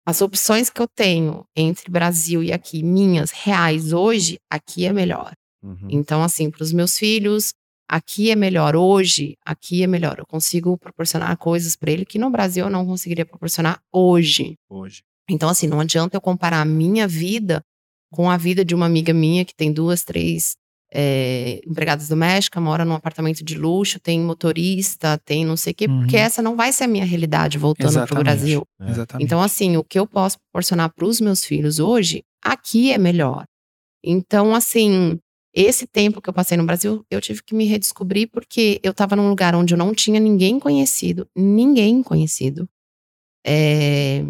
as 0.05 0.21
opções 0.21 0.69
que 0.69 0.81
eu 0.81 0.87
tenho 0.87 1.45
entre 1.55 1.91
Brasil 1.91 2.41
e 2.41 2.53
aqui, 2.53 2.81
minhas, 2.81 3.31
reais, 3.31 3.91
hoje, 3.91 4.39
aqui 4.49 4.85
é 4.85 4.93
melhor. 4.93 5.33
Uhum. 5.61 5.89
Então, 5.89 6.23
assim, 6.23 6.49
para 6.49 6.63
os 6.63 6.71
meus 6.71 6.97
filhos, 6.97 7.53
aqui 7.89 8.31
é 8.31 8.35
melhor 8.35 8.75
hoje, 8.75 9.35
aqui 9.45 9.83
é 9.83 9.87
melhor. 9.87 10.17
Eu 10.19 10.25
consigo 10.25 10.77
proporcionar 10.77 11.35
coisas 11.37 11.75
para 11.75 11.91
ele 11.91 12.05
que 12.05 12.19
no 12.19 12.29
Brasil 12.29 12.65
eu 12.65 12.69
não 12.69 12.85
conseguiria 12.85 13.25
proporcionar 13.25 13.79
hoje. 13.93 14.55
Hoje. 14.69 15.01
Então, 15.29 15.49
assim, 15.49 15.67
não 15.67 15.79
adianta 15.79 16.15
eu 16.17 16.21
comparar 16.21 16.61
a 16.61 16.65
minha 16.65 17.07
vida 17.07 17.61
com 18.11 18.29
a 18.29 18.37
vida 18.37 18.63
de 18.63 18.73
uma 18.73 18.85
amiga 18.85 19.13
minha 19.13 19.43
que 19.43 19.53
tem 19.55 19.71
duas, 19.71 20.03
três 20.03 20.55
é, 20.93 21.59
empregadas 21.67 22.07
domésticas, 22.07 22.63
mora 22.63 22.85
num 22.85 22.93
apartamento 22.93 23.43
de 23.43 23.57
luxo, 23.57 23.99
tem 23.99 24.21
motorista, 24.21 25.19
tem 25.25 25.45
não 25.45 25.57
sei 25.57 25.73
o 25.73 25.75
quê, 25.75 25.85
Uhum. 25.87 25.99
porque 25.99 26.15
essa 26.15 26.41
não 26.41 26.55
vai 26.55 26.71
ser 26.71 26.85
a 26.85 26.87
minha 26.87 27.03
realidade 27.03 27.57
voltando 27.57 28.07
para 28.07 28.19
o. 28.19 28.23
Brasil. 28.23 28.63
É. 28.79 28.89
Exatamente. 28.89 29.25
Então, 29.25 29.41
assim, 29.41 29.75
o 29.75 29.83
que 29.83 29.99
eu 29.99 30.07
posso 30.07 30.37
proporcionar 30.39 30.89
para 30.93 31.05
os 31.05 31.19
meus 31.19 31.43
filhos 31.43 31.79
hoje, 31.79 32.23
aqui 32.41 32.91
é 32.93 32.97
melhor. 32.97 33.43
Então, 34.01 34.55
assim, 34.55 35.19
esse 35.53 35.87
tempo 35.87 36.21
que 36.21 36.29
eu 36.29 36.33
passei 36.33 36.57
no 36.57 36.65
Brasil, 36.65 37.05
eu 37.09 37.21
tive 37.21 37.43
que 37.43 37.55
me 37.55 37.65
redescobrir 37.65 38.29
porque 38.31 38.79
eu 38.83 38.91
estava 38.91 39.15
num 39.15 39.29
lugar 39.29 39.55
onde 39.55 39.73
eu 39.73 39.77
não 39.77 39.93
tinha 39.93 40.19
ninguém 40.19 40.59
conhecido, 40.59 41.27
ninguém 41.35 42.03
conhecido. 42.03 42.69
É, 43.45 44.25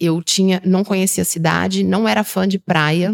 eu 0.00 0.22
tinha, 0.22 0.62
não 0.64 0.82
conhecia 0.82 1.22
a 1.22 1.26
cidade, 1.26 1.84
não 1.84 2.08
era 2.08 2.24
fã 2.24 2.48
de 2.48 2.58
praia, 2.58 3.12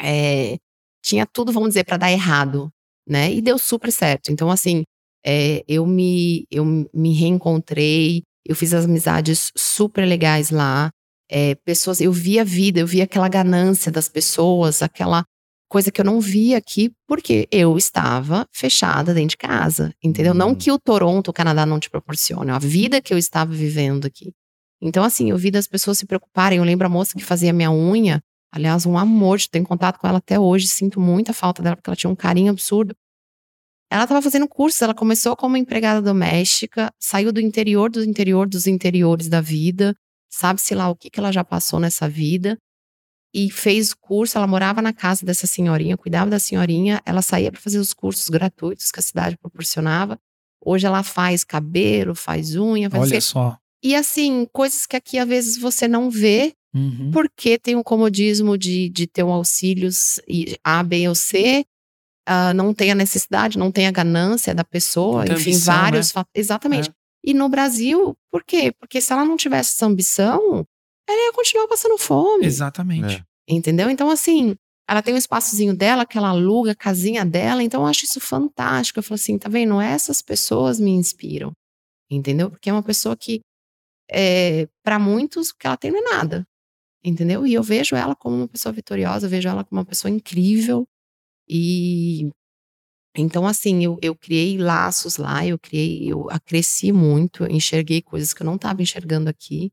é, 0.00 0.58
tinha 1.02 1.26
tudo, 1.26 1.52
vamos 1.52 1.70
dizer, 1.70 1.84
para 1.84 1.96
dar 1.96 2.12
errado, 2.12 2.70
né? 3.08 3.32
E 3.32 3.40
deu 3.40 3.58
super 3.58 3.92
certo. 3.92 4.32
Então, 4.32 4.50
assim, 4.50 4.84
é, 5.24 5.64
eu 5.68 5.86
me, 5.86 6.46
eu 6.50 6.64
me 6.64 7.12
reencontrei, 7.14 8.22
eu 8.44 8.56
fiz 8.56 8.74
as 8.74 8.84
amizades 8.84 9.52
super 9.56 10.06
legais 10.06 10.50
lá. 10.50 10.90
É, 11.30 11.54
pessoas, 11.64 12.00
eu 12.00 12.12
vi 12.12 12.38
a 12.38 12.44
vida, 12.44 12.80
eu 12.80 12.86
vi 12.86 13.02
aquela 13.02 13.28
ganância 13.28 13.90
das 13.90 14.08
pessoas, 14.08 14.82
aquela 14.82 15.24
coisa 15.76 15.92
que 15.92 16.00
eu 16.00 16.06
não 16.06 16.22
via 16.22 16.56
aqui, 16.56 16.90
porque 17.06 17.46
eu 17.52 17.76
estava 17.76 18.46
fechada 18.50 19.12
dentro 19.12 19.30
de 19.30 19.36
casa, 19.36 19.92
entendeu? 20.02 20.32
Não 20.32 20.52
Hum. 20.52 20.54
que 20.54 20.72
o 20.72 20.78
Toronto, 20.78 21.28
o 21.28 21.34
Canadá, 21.34 21.66
não 21.66 21.78
te 21.78 21.90
proporcione, 21.90 22.50
a 22.50 22.58
vida 22.58 22.98
que 22.98 23.12
eu 23.12 23.18
estava 23.18 23.52
vivendo 23.52 24.06
aqui. 24.06 24.32
Então, 24.80 25.04
assim, 25.04 25.28
eu 25.28 25.36
vi 25.36 25.50
das 25.50 25.66
pessoas 25.66 25.98
se 25.98 26.06
preocuparem. 26.06 26.56
Eu 26.56 26.64
lembro 26.64 26.86
a 26.86 26.88
moça 26.88 27.12
que 27.14 27.22
fazia 27.22 27.52
minha 27.52 27.70
unha, 27.70 28.22
aliás, 28.50 28.86
um 28.86 28.96
amor, 28.96 29.38
tenho 29.50 29.66
contato 29.66 29.98
com 29.98 30.08
ela 30.08 30.16
até 30.16 30.40
hoje, 30.40 30.66
sinto 30.66 30.98
muita 30.98 31.34
falta 31.34 31.62
dela, 31.62 31.76
porque 31.76 31.90
ela 31.90 31.96
tinha 31.96 32.10
um 32.10 32.16
carinho 32.16 32.50
absurdo. 32.50 32.94
Ela 33.90 34.04
estava 34.04 34.22
fazendo 34.22 34.48
cursos, 34.48 34.80
ela 34.80 34.94
começou 34.94 35.36
como 35.36 35.58
empregada 35.58 36.00
doméstica, 36.00 36.90
saiu 36.98 37.30
do 37.34 37.40
interior 37.40 37.90
do 37.90 38.02
interior 38.02 38.48
dos 38.48 38.66
interiores 38.66 39.28
da 39.28 39.42
vida, 39.42 39.94
sabe-se 40.30 40.74
lá 40.74 40.88
o 40.88 40.96
que, 40.96 41.10
que 41.10 41.20
ela 41.20 41.30
já 41.30 41.44
passou 41.44 41.78
nessa 41.78 42.08
vida, 42.08 42.56
e 43.36 43.50
fez 43.50 43.92
curso. 43.92 44.38
Ela 44.38 44.46
morava 44.46 44.80
na 44.80 44.94
casa 44.94 45.26
dessa 45.26 45.46
senhorinha, 45.46 45.94
cuidava 45.94 46.30
da 46.30 46.38
senhorinha, 46.38 47.02
ela 47.04 47.20
saía 47.20 47.52
para 47.52 47.60
fazer 47.60 47.78
os 47.78 47.92
cursos 47.92 48.30
gratuitos 48.30 48.90
que 48.90 48.98
a 48.98 49.02
cidade 49.02 49.36
proporcionava. 49.36 50.18
Hoje 50.64 50.86
ela 50.86 51.02
faz 51.02 51.44
cabelo, 51.44 52.14
faz 52.14 52.56
unha, 52.56 52.88
faz 52.88 53.02
Olha 53.02 53.18
assim, 53.18 53.28
só. 53.28 53.58
e 53.84 53.94
assim, 53.94 54.46
coisas 54.50 54.86
que 54.86 54.96
aqui 54.96 55.18
às 55.18 55.28
vezes 55.28 55.58
você 55.58 55.86
não 55.86 56.10
vê, 56.10 56.54
Uhum. 56.74 57.10
porque 57.10 57.58
tem 57.58 57.74
o 57.76 57.82
comodismo 57.84 58.58
de, 58.58 58.90
de 58.90 59.06
ter 59.06 59.22
um 59.22 59.32
auxílios 59.32 60.20
e 60.28 60.58
A, 60.62 60.82
B 60.82 61.08
ou 61.08 61.14
C, 61.14 61.64
ah, 62.26 62.52
não 62.52 62.74
tem 62.74 62.90
a 62.90 62.94
necessidade, 62.94 63.58
não 63.58 63.70
tem 63.72 63.86
a 63.86 63.90
ganância 63.90 64.54
da 64.54 64.64
pessoa, 64.64 65.24
tem 65.24 65.34
enfim, 65.34 65.50
ambição, 65.50 65.74
vários 65.74 66.08
né? 66.08 66.12
fatores. 66.12 66.34
Exatamente. 66.34 66.90
É. 66.90 66.92
E 67.24 67.32
no 67.34 67.48
Brasil, 67.48 68.14
por 68.30 68.44
quê? 68.44 68.72
Porque 68.78 69.00
se 69.00 69.10
ela 69.12 69.24
não 69.24 69.36
tivesse 69.38 69.74
essa 69.74 69.86
ambição, 69.86 70.66
ela 71.08 71.26
ia 71.26 71.32
continuar 71.32 71.66
passando 71.68 71.96
fome. 71.96 72.44
Exatamente. 72.44 73.16
É. 73.16 73.24
Entendeu? 73.48 73.90
Então, 73.90 74.10
assim, 74.10 74.56
ela 74.88 75.02
tem 75.02 75.14
um 75.14 75.16
espaçozinho 75.16 75.76
dela, 75.76 76.06
que 76.06 76.18
ela 76.18 76.28
aluga 76.30 76.72
a 76.72 76.76
casinha 76.76 77.24
dela, 77.24 77.62
então 77.62 77.82
eu 77.82 77.86
acho 77.86 78.04
isso 78.04 78.20
fantástico. 78.20 78.98
Eu 78.98 79.02
falo 79.02 79.16
assim, 79.16 79.38
tá 79.38 79.48
vendo? 79.48 79.80
Essas 79.80 80.22
pessoas 80.22 80.80
me 80.80 80.90
inspiram. 80.90 81.52
Entendeu? 82.10 82.50
Porque 82.50 82.70
é 82.70 82.72
uma 82.72 82.82
pessoa 82.82 83.16
que, 83.16 83.40
é, 84.10 84.68
para 84.84 84.98
muitos, 84.98 85.50
o 85.50 85.56
que 85.58 85.66
ela 85.66 85.76
tem 85.76 85.90
não 85.90 86.00
é 86.00 86.16
nada. 86.16 86.46
Entendeu? 87.04 87.46
E 87.46 87.54
eu 87.54 87.62
vejo 87.62 87.96
ela 87.96 88.16
como 88.16 88.36
uma 88.36 88.48
pessoa 88.48 88.72
vitoriosa, 88.72 89.26
eu 89.26 89.30
vejo 89.30 89.48
ela 89.48 89.64
como 89.64 89.80
uma 89.80 89.86
pessoa 89.86 90.10
incrível. 90.10 90.86
E 91.48 92.30
então, 93.16 93.46
assim, 93.46 93.82
eu, 93.84 93.98
eu 94.02 94.14
criei 94.14 94.58
laços 94.58 95.16
lá, 95.16 95.46
eu 95.46 95.58
criei, 95.58 96.12
eu 96.12 96.26
cresci 96.44 96.92
muito, 96.92 97.44
eu 97.44 97.50
enxerguei 97.50 98.02
coisas 98.02 98.34
que 98.34 98.42
eu 98.42 98.46
não 98.46 98.56
estava 98.56 98.82
enxergando 98.82 99.30
aqui. 99.30 99.72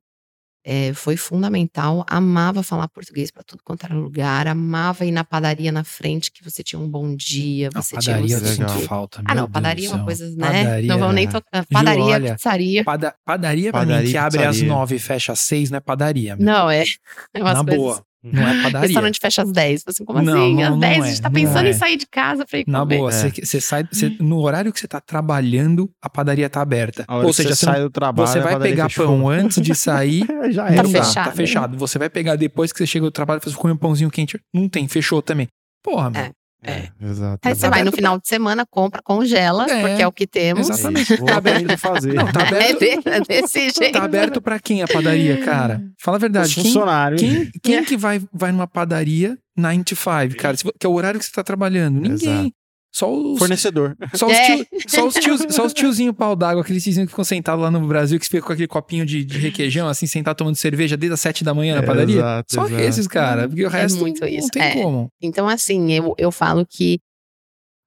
É, 0.66 0.94
foi 0.94 1.18
fundamental. 1.18 2.06
Amava 2.08 2.64
falar 2.64 2.88
português 2.88 3.30
para 3.30 3.44
tudo 3.44 3.62
quanto 3.64 3.86
era 3.86 3.94
lugar. 3.94 4.48
Amava 4.48 5.04
ir 5.06 5.12
na 5.12 5.24
padaria 5.24 5.72
na 5.72 5.84
frente, 5.84 6.32
que 6.32 6.44
você 6.44 6.64
tinha 6.64 6.80
um 6.80 6.88
bom 6.90 7.14
dia. 7.16 7.70
Você 7.74 7.96
padaria 7.96 8.38
tinha 8.38 8.40
um... 8.40 8.42
Legal. 8.52 8.70
sinto 8.70 8.88
falta. 8.88 9.22
Ah, 9.26 9.36
não, 9.36 9.50
padaria 9.52 9.90
é 9.90 9.92
uma 9.92 10.06
coisa, 10.06 10.30
né? 10.36 10.64
Padaria, 10.64 10.88
não 10.88 11.00
vamos 11.00 11.16
nem 11.16 11.28
é. 11.28 11.30
tocar. 11.30 11.66
Padaria, 11.66 12.04
olha, 12.04 12.36
pizzaria. 12.36 12.84
Pada- 12.84 13.16
padaria 13.26 13.72
pra 13.72 13.82
mim, 13.82 13.88
Padaria 13.88 14.10
que 14.10 14.16
e 14.16 14.18
abre 14.18 14.44
às 14.44 14.56
pizzaria. 14.56 14.74
nove 14.74 14.96
e 14.96 15.00
fecha 15.00 15.34
às 15.34 15.40
seis, 15.42 15.70
não 15.70 15.78
é 15.78 15.82
padaria. 15.82 16.36
meu. 16.38 16.46
Não, 16.46 16.70
é. 16.72 16.84
é 17.34 17.40
Na 17.40 17.56
coisas- 17.64 17.76
boa. 17.78 18.06
Não 18.24 18.42
é 18.48 18.62
padaria. 18.64 18.80
Restaurante 18.88 19.20
fecha 19.20 19.42
às 19.44 19.52
10. 19.52 19.84
Assim, 19.86 20.06
como 20.06 20.22
Não, 20.22 20.34
assim? 20.34 20.56
não, 20.56 20.64
às 20.64 20.70
não 20.70 20.80
10 20.80 20.98
é, 20.98 21.02
a 21.02 21.08
gente 21.10 21.22
tá 21.22 21.30
pensando 21.30 21.66
é. 21.66 21.70
em 21.70 21.74
sair 21.74 21.98
de 21.98 22.08
casa 22.08 22.46
pra 22.46 22.60
ir 22.60 22.64
Na 22.68 22.80
comer. 22.80 22.98
boa, 22.98 23.10
É. 23.10 23.14
você, 23.14 23.32
você 23.46 23.62
sai, 23.62 23.88
você- 23.92 24.16
no 24.20 24.40
horário 24.40 24.72
que 24.72 24.80
você 24.80 24.88
tá 24.88 25.02
trabalhando, 25.02 25.90
a 26.02 26.10
padaria 26.10 26.50
tá 26.50 26.62
aberta. 26.62 27.04
A 27.08 27.18
hora 27.18 27.28
Ou 27.28 27.34
seja, 27.34 27.50
você 27.56 27.66
sai 27.66 27.82
do 27.82 27.90
trabalho, 27.90 28.28
você 28.28 28.40
vai 28.40 28.58
pegar 28.60 28.88
fechou. 28.90 29.08
pão 29.08 29.28
antes 29.30 29.62
de 29.62 29.76
sair, 29.76 30.26
Já 30.52 30.66
Tá 30.68 30.74
é. 30.74 30.76
dá. 30.76 30.84
fechado. 30.86 31.26
tá 31.26 31.32
fechado. 31.32 31.78
Você 31.78 32.00
vai 32.00 32.10
pegar 32.10 32.36
depois 32.36 32.72
que 32.72 32.78
você 32.80 32.88
chega 32.88 33.06
do 33.06 33.12
trabalho, 33.12 33.42
você 33.44 33.56
come 33.56 33.74
um 33.74 33.78
pãozinho 33.78 34.10
quente. 34.10 34.40
Não 34.54 34.70
tem, 34.70 34.88
fechou 34.88 35.22
também. 35.22 35.48
Porra, 35.84 36.10
meu. 36.10 36.32
É. 36.64 36.72
É, 36.72 36.90
exato. 37.02 37.40
Aí 37.48 37.54
você 37.56 37.60
exato. 37.60 37.72
vai 37.72 37.80
no 37.84 37.90
aberto 37.90 37.96
final 37.96 38.20
de 38.20 38.28
semana, 38.28 38.66
compra, 38.66 39.02
congela, 39.04 39.66
É, 39.70 39.82
porque 39.82 40.02
é 40.02 40.08
o 40.08 40.12
que 40.12 40.26
temos. 40.26 40.70
exatamente. 40.70 41.14
Isso, 41.14 41.26
vou 41.26 41.34
aprender 41.34 41.74
a 41.74 41.78
fazer. 41.78 42.14
Não, 42.14 42.32
tá 42.32 42.42
É, 42.46 42.48
aberto. 42.48 42.80
de- 42.80 43.10
é 43.10 43.20
desse 43.22 43.70
jeito. 43.70 43.92
Tá 43.94 44.04
aberto 44.04 44.42
pra 44.42 44.60
quem 44.60 44.82
a 44.82 44.88
padaria, 44.88 45.38
cara? 45.44 45.82
Fala 46.02 46.16
a 46.16 46.20
Os 46.20 46.22
verdade. 46.22 46.54
Quem, 46.56 46.64
funcionários. 46.64 47.22
quem, 47.22 47.52
quem 47.62 47.76
É. 47.78 47.84
que 47.86 47.98
vai, 47.98 48.22
vai 48.34 48.52
numa 48.52 48.68
padaria 48.68 49.38
9 49.58 49.84
to 49.84 49.96
5, 49.96 50.36
cara? 50.38 50.56
Que 50.80 50.86
é 50.86 50.90
o 50.90 50.94
horário 50.94 51.20
que 51.20 51.26
você 51.26 51.32
tá 51.32 51.44
trabalhando? 51.44 52.00
Ninguém. 52.00 52.14
Exato. 52.14 52.52
Só 52.96 53.12
os, 53.12 53.40
Fornecedor. 53.40 53.98
só 54.14 54.28
os, 54.28 54.34
É. 54.34 54.46
tio, 54.64 54.68
só 54.88 55.08
os, 55.08 55.14
tios, 55.16 55.42
só 55.50 55.66
os 55.66 55.74
tiozinho 55.74 56.14
pau 56.14 56.36
d'água, 56.36 56.62
aqueles 56.62 56.84
tiozinhos 56.84 57.08
que 57.08 57.12
ficam 57.12 57.24
sentados 57.26 57.64
lá 57.64 57.72
no 57.72 57.88
Brasil, 57.88 58.20
que 58.20 58.26
ficam 58.28 58.46
com 58.46 58.54
aquele 58.54 58.68
copinho 58.68 59.04
de, 59.06 59.26
de 59.26 59.40
requeijão, 59.40 59.88
assim, 59.88 60.06
sentado 60.06 60.38
tomando 60.38 60.56
cerveja 60.56 60.96
desde 60.96 61.14
as 61.16 61.20
7 61.20 61.44
da 61.44 61.54
manhã 61.56 61.76
na 61.76 61.82
É, 61.82 61.86
padaria. 61.86 62.18
exato, 62.18 62.54
só 62.54 62.66
exato. 62.68 62.82
esses, 62.84 63.08
cara. 63.08 63.48
Porque 63.50 63.66
o 63.66 63.70
resto 63.70 64.00
muito 64.00 64.22
não 64.22 64.28
isso, 64.28 64.50
tem 64.50 64.62
é. 64.62 64.74
como. 64.74 65.08
Então, 65.22 65.48
assim, 65.50 65.92
eu, 65.92 66.14
eu 66.20 66.32
falo 66.32 66.66
que. 66.68 67.00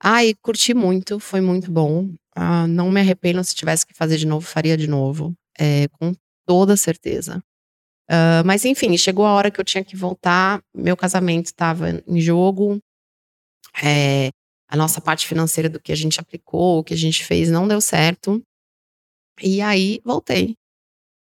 Ai, 0.02 0.34
curti 0.42 0.74
muito, 0.74 1.20
foi 1.20 1.40
muito 1.40 1.70
bom. 1.70 2.10
Ah, 2.34 2.66
não 2.66 2.90
me 2.90 3.00
arrependo 3.00 3.42
se 3.44 3.54
tivesse 3.54 3.86
que 3.86 3.94
fazer 3.94 4.16
de 4.18 4.26
novo, 4.26 4.44
faria 4.46 4.76
de 4.76 4.86
novo. 4.88 5.32
É, 5.58 5.86
com 6.00 6.12
toda 6.46 6.76
certeza. 6.76 7.40
Ah, 8.10 8.42
mas, 8.44 8.64
enfim, 8.64 8.96
chegou 8.98 9.24
a 9.24 9.32
hora 9.32 9.50
que 9.52 9.60
eu 9.60 9.64
tinha 9.64 9.84
que 9.84 9.96
voltar. 9.96 10.60
Meu 10.76 10.96
casamento 10.96 11.46
estava 11.46 12.02
em 12.08 12.20
jogo. 12.20 12.78
É, 13.82 14.30
a 14.68 14.76
nossa 14.76 15.00
parte 15.00 15.26
financeira 15.26 15.68
do 15.68 15.80
que 15.80 15.92
a 15.92 15.96
gente 15.96 16.20
aplicou, 16.20 16.78
o 16.80 16.84
que 16.84 16.94
a 16.94 16.96
gente 16.96 17.24
fez, 17.24 17.50
não 17.50 17.66
deu 17.68 17.80
certo. 17.80 18.42
E 19.42 19.60
aí, 19.60 20.00
voltei. 20.04 20.54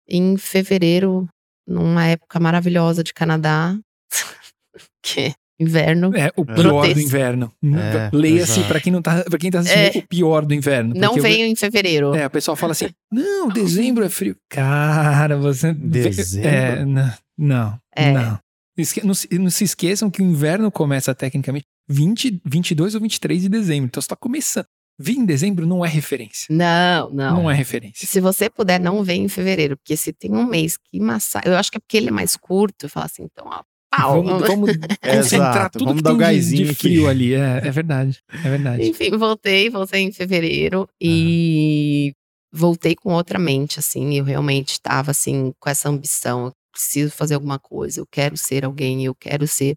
Em 0.07 0.37
fevereiro, 0.37 1.27
numa 1.67 2.05
época 2.07 2.39
maravilhosa 2.39 3.03
de 3.03 3.13
Canadá. 3.13 3.77
que 5.03 5.33
inverno. 5.59 6.11
É 6.15 6.31
o 6.35 6.41
É. 6.41 6.55
pior 6.55 6.93
do 6.93 6.99
inverno. 6.99 7.51
É, 7.63 8.09
Leia-se 8.15 8.51
exato. 8.59 8.67
pra 8.67 8.79
quem 8.81 8.91
não 8.91 9.01
tá, 9.01 9.23
pra 9.23 9.37
quem 9.39 9.49
tá 9.51 9.59
assistindo, 9.59 9.95
É. 9.95 9.99
o 9.99 10.07
pior 10.07 10.45
do 10.45 10.53
inverno. 10.53 10.93
Não 10.95 11.09
porque 11.13 11.19
eu- 11.19 11.23
veio 11.23 11.45
em 11.45 11.55
fevereiro. 11.55 12.13
É, 12.15 12.25
o 12.25 12.29
pessoal 12.29 12.55
fala 12.57 12.71
assim: 12.73 12.89
não, 13.11 13.47
dezembro 13.49 14.03
é 14.03 14.09
frio. 14.09 14.35
Cara, 14.49 15.37
você. 15.37 15.73
Dezembro? 15.73 16.49
É, 16.49 16.85
não. 16.85 17.13
Não. 17.37 17.79
É. 17.95 18.11
não. 18.11 18.39
Esque- 18.77 19.05
Não, 19.05 19.13
se- 19.13 19.29
não 19.39 19.49
se 19.49 19.63
esqueçam 19.63 20.09
que 20.11 20.21
o 20.21 20.25
inverno 20.25 20.69
começa 20.69 21.15
tecnicamente 21.15 21.65
20, 21.87 22.41
22 22.45 22.95
ou 22.95 23.01
23 23.01 23.41
de 23.43 23.49
dezembro. 23.49 23.85
Então 23.87 24.01
você 24.01 24.07
tá 24.07 24.15
começando. 24.15 24.65
Vi 24.97 25.13
em 25.17 25.25
dezembro 25.25 25.65
não 25.67 25.83
é 25.85 25.89
referência. 25.89 26.47
Não, 26.49 27.09
não. 27.09 27.35
Não 27.43 27.51
é 27.51 27.53
referência. 27.53 28.07
Se 28.07 28.21
você 28.21 28.49
puder, 28.49 28.79
não 28.79 29.03
vem 29.03 29.23
em 29.25 29.27
fevereiro, 29.27 29.75
porque 29.77 29.97
se 29.97 30.13
tem 30.13 30.31
um 30.31 30.45
mês 30.45 30.77
que 30.77 30.99
massa, 31.01 31.41
eu 31.43 31.55
acho 31.57 31.69
que 31.69 31.77
é 31.77 31.79
porque 31.81 31.97
ele 31.97 32.07
é 32.07 32.11
mais 32.11 32.37
curto, 32.37 32.85
eu 32.85 32.89
falo 32.89 33.05
assim, 33.05 33.23
então, 33.23 33.45
ó, 33.45 33.61
pau. 33.91 34.23
Vamos, 34.23 34.47
vamos 34.47 34.71
concentrar 35.03 35.17
Exato, 35.17 35.79
tudo 35.79 35.87
vamos 35.89 35.99
que 35.99 36.03
dar 36.03 36.09
tem 36.11 36.15
o 36.15 36.19
de- 36.19 36.23
gásinho 36.23 36.63
de 36.65 36.71
aqui. 36.71 36.79
frio 36.81 37.07
ali. 37.09 37.33
É, 37.33 37.61
é 37.65 37.71
verdade. 37.71 38.19
É 38.31 38.49
verdade. 38.49 38.83
Enfim, 38.87 39.17
voltei, 39.17 39.69
voltei 39.69 40.01
em 40.01 40.13
fevereiro 40.13 40.87
e 41.01 42.13
voltei 42.53 42.95
com 42.95 43.11
outra 43.13 43.37
mente, 43.37 43.79
assim. 43.79 44.17
Eu 44.17 44.23
realmente 44.23 44.71
estava, 44.71 45.11
assim, 45.11 45.51
com 45.59 45.69
essa 45.69 45.89
ambição. 45.89 46.45
Eu 46.45 46.51
preciso 46.71 47.11
fazer 47.11 47.35
alguma 47.35 47.59
coisa, 47.59 47.99
eu 47.99 48.05
quero 48.09 48.37
ser 48.37 48.63
alguém, 48.63 49.03
eu 49.03 49.13
quero 49.13 49.45
ser. 49.45 49.75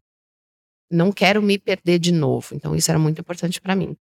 Não 0.90 1.12
quero 1.12 1.42
me 1.42 1.58
perder 1.58 1.98
de 1.98 2.12
novo. 2.12 2.54
Então, 2.54 2.74
isso 2.74 2.90
era 2.90 2.98
muito 2.98 3.20
importante 3.20 3.60
para 3.60 3.76
mim. 3.76 3.96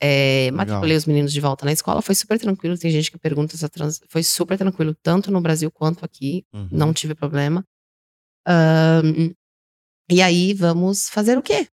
É, 0.00 0.50
matriculei 0.52 0.96
os 0.96 1.06
meninos 1.06 1.32
de 1.32 1.40
volta 1.40 1.64
na 1.64 1.72
escola, 1.72 2.00
foi 2.00 2.14
super 2.14 2.38
tranquilo. 2.38 2.78
Tem 2.78 2.90
gente 2.90 3.10
que 3.10 3.18
pergunta 3.18 3.56
essa 3.56 3.68
trans... 3.68 4.00
Foi 4.08 4.22
super 4.22 4.56
tranquilo, 4.56 4.94
tanto 5.02 5.30
no 5.30 5.40
Brasil 5.40 5.70
quanto 5.70 6.04
aqui. 6.04 6.44
Uhum. 6.52 6.68
Não 6.70 6.92
tive 6.92 7.14
problema. 7.14 7.64
Ahn, 8.46 9.32
e 10.10 10.22
aí, 10.22 10.54
vamos 10.54 11.08
fazer 11.08 11.36
o 11.36 11.42
quê? 11.42 11.68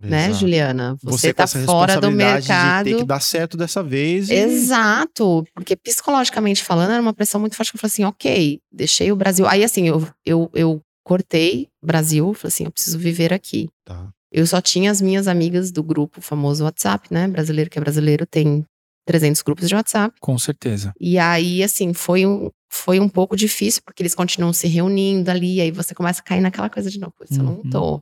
Né, 0.00 0.26
Exato. 0.26 0.40
Juliana? 0.40 0.96
Você, 1.02 1.28
Você, 1.28 1.34
tá 1.34 1.46
fora 1.46 1.98
do 2.00 2.10
mercado. 2.10 2.84
de 2.84 2.92
ter 2.92 2.98
que 2.98 3.04
dar 3.04 3.20
certo 3.20 3.56
dessa 3.56 3.82
vez. 3.82 4.28
e- 4.28 4.34
Exato, 4.34 5.44
porque 5.54 5.74
psicologicamente 5.74 6.62
falando, 6.62 6.92
era 6.92 7.00
uma 7.02 7.14
pressão 7.14 7.40
muito 7.40 7.56
forte. 7.56 7.72
Eu 7.74 7.80
falei 7.80 7.90
assim, 7.90 8.04
ok, 8.04 8.60
deixei 8.70 9.10
o 9.10 9.16
Brasil. 9.16 9.46
Aí, 9.46 9.64
assim, 9.64 9.88
eu, 9.88 10.06
eu, 10.24 10.50
eu 10.54 10.82
cortei 11.06 11.68
Brasil, 11.80 12.34
falei 12.34 12.48
assim, 12.48 12.64
eu 12.64 12.72
preciso 12.72 12.98
viver 12.98 13.32
aqui. 13.32 13.68
Tá. 13.84 14.10
Eu 14.32 14.44
só 14.44 14.60
tinha 14.60 14.90
as 14.90 15.00
minhas 15.00 15.28
amigas 15.28 15.70
do 15.70 15.80
grupo 15.80 16.20
famoso 16.20 16.64
WhatsApp, 16.64 17.06
né? 17.12 17.28
Brasileiro 17.28 17.70
que 17.70 17.78
é 17.78 17.80
brasileiro 17.80 18.26
tem 18.26 18.64
300 19.06 19.40
grupos 19.42 19.68
de 19.68 19.74
WhatsApp. 19.76 20.16
Com 20.20 20.36
certeza. 20.36 20.92
E 21.00 21.16
aí, 21.16 21.62
assim, 21.62 21.94
foi 21.94 22.26
um, 22.26 22.50
foi 22.68 22.98
um 22.98 23.08
pouco 23.08 23.36
difícil, 23.36 23.82
porque 23.86 24.02
eles 24.02 24.16
continuam 24.16 24.52
se 24.52 24.66
reunindo 24.66 25.30
ali, 25.30 25.60
aí 25.60 25.70
você 25.70 25.94
começa 25.94 26.20
a 26.20 26.24
cair 26.24 26.40
naquela 26.40 26.68
coisa 26.68 26.90
de, 26.90 26.98
não, 26.98 27.12
eu 27.30 27.42
não 27.44 27.54
Uhum. 27.58 27.70
tô. 27.70 28.00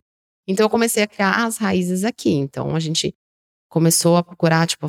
Então, 0.49 0.65
eu 0.65 0.71
comecei 0.71 1.03
a 1.03 1.07
criar 1.07 1.45
as 1.45 1.59
raízes 1.59 2.05
aqui. 2.05 2.31
Então, 2.33 2.75
a 2.75 2.81
gente 2.81 3.15
começou 3.69 4.17
a 4.17 4.23
procurar, 4.25 4.67
tipo, 4.67 4.87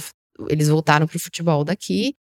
eles 0.49 0.69
voltaram 0.69 1.05
pro 1.05 1.19
futebol 1.19 1.65
daqui. 1.65 2.15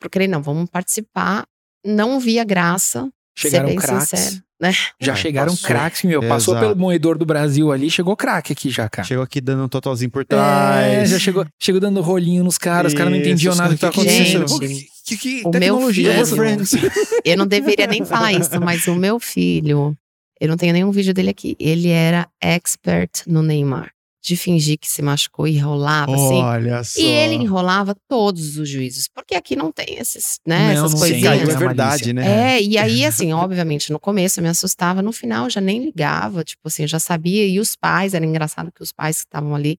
Procurei, 0.00 0.26
não, 0.26 0.42
vamos 0.42 0.70
participar. 0.70 1.44
Não 1.84 2.18
via 2.18 2.44
graça, 2.44 3.10
Chegaram 3.36 3.68
ser 3.68 3.72
bem 3.74 3.78
craques. 3.78 4.08
sincero, 4.08 4.42
né? 4.64 4.72
Já 5.00 5.12
É, 5.12 5.16
chegaram 5.16 5.52
passou. 5.52 5.66
craques, 5.68 6.02
meu. 6.02 6.20
Passou 6.22 6.54
Exato. 6.54 6.66
pelo 6.68 6.80
moedor 6.80 7.16
do 7.18 7.24
Brasil 7.26 7.70
ali, 7.70 7.90
chegou 7.90 8.16
craque 8.16 8.52
aqui 8.52 8.70
já, 8.70 8.88
cara. 8.88 9.06
Chegou 9.06 9.22
aqui 9.22 9.40
dando 9.40 9.64
um 9.64 9.68
totalzinho 9.68 10.10
por 10.10 10.22
É, 10.22 10.24
trás. 10.24 11.10
já 11.10 11.18
chegou, 11.18 11.44
chegou 11.60 11.80
dando 11.80 12.00
rolinho 12.00 12.42
nos 12.42 12.56
caras, 12.58 12.92
os 12.92 12.96
caras 12.98 13.12
não 13.12 13.18
entendiam 13.18 13.54
nada 13.54 13.70
do 13.70 13.74
que 13.74 13.80
tá 13.80 13.88
acontecendo. 13.88 14.48
gente, 14.48 14.86
que, 15.06 15.16
que, 15.16 15.16
que 15.16 15.40
o 15.46 15.50
meu 15.50 15.60
tecnologia 15.60 16.12
é 16.12 16.24
filho-? 16.24 16.90
Eu 17.24 17.36
não 17.36 17.46
deveria 17.46 17.86
nem 17.86 18.04
falar 18.04 18.32
isso, 18.32 18.60
mas 18.60 18.86
o 18.86 18.94
meu 18.94 19.18
filho, 19.20 19.94
eu 20.40 20.48
não 20.48 20.56
tenho 20.56 20.72
nenhum 20.72 20.90
vídeo 20.90 21.14
dele 21.14 21.30
aqui. 21.30 21.56
Ele 21.60 21.88
era 21.88 22.26
expert 22.42 23.22
no 23.26 23.42
Neymar. 23.42 23.90
De 24.24 24.38
fingir 24.38 24.78
que 24.78 24.90
se 24.90 25.02
machucou 25.02 25.46
e 25.46 25.56
enrolava, 25.56 26.14
assim. 26.14 26.42
Olha 26.42 26.82
só. 26.82 26.98
E 26.98 27.04
ele 27.04 27.34
enrolava 27.34 27.94
todos 28.08 28.56
os 28.56 28.66
juízes, 28.66 29.06
porque 29.06 29.34
aqui 29.34 29.54
não 29.54 29.70
tem 29.70 29.98
esses, 29.98 30.38
né, 30.46 30.72
Não, 30.72 30.86
essas 30.86 30.92
não 30.92 31.00
coisinhas. 31.00 31.48
É 31.48 31.52
a 31.52 31.58
verdade, 31.58 32.12
né? 32.14 32.54
É, 32.56 32.62
e 32.62 32.78
aí, 32.78 33.04
assim, 33.04 33.34
obviamente, 33.34 33.92
no 33.92 34.00
começo 34.00 34.40
eu 34.40 34.42
me 34.42 34.48
assustava, 34.48 35.02
no 35.02 35.12
final 35.12 35.44
eu 35.44 35.50
já 35.50 35.60
nem 35.60 35.84
ligava, 35.84 36.42
tipo 36.42 36.66
assim, 36.66 36.84
eu 36.84 36.88
já 36.88 36.98
sabia. 36.98 37.46
E 37.46 37.60
os 37.60 37.76
pais, 37.76 38.14
era 38.14 38.24
engraçado 38.24 38.72
que 38.72 38.82
os 38.82 38.92
pais 38.92 39.18
que 39.18 39.26
estavam 39.26 39.54
ali, 39.54 39.76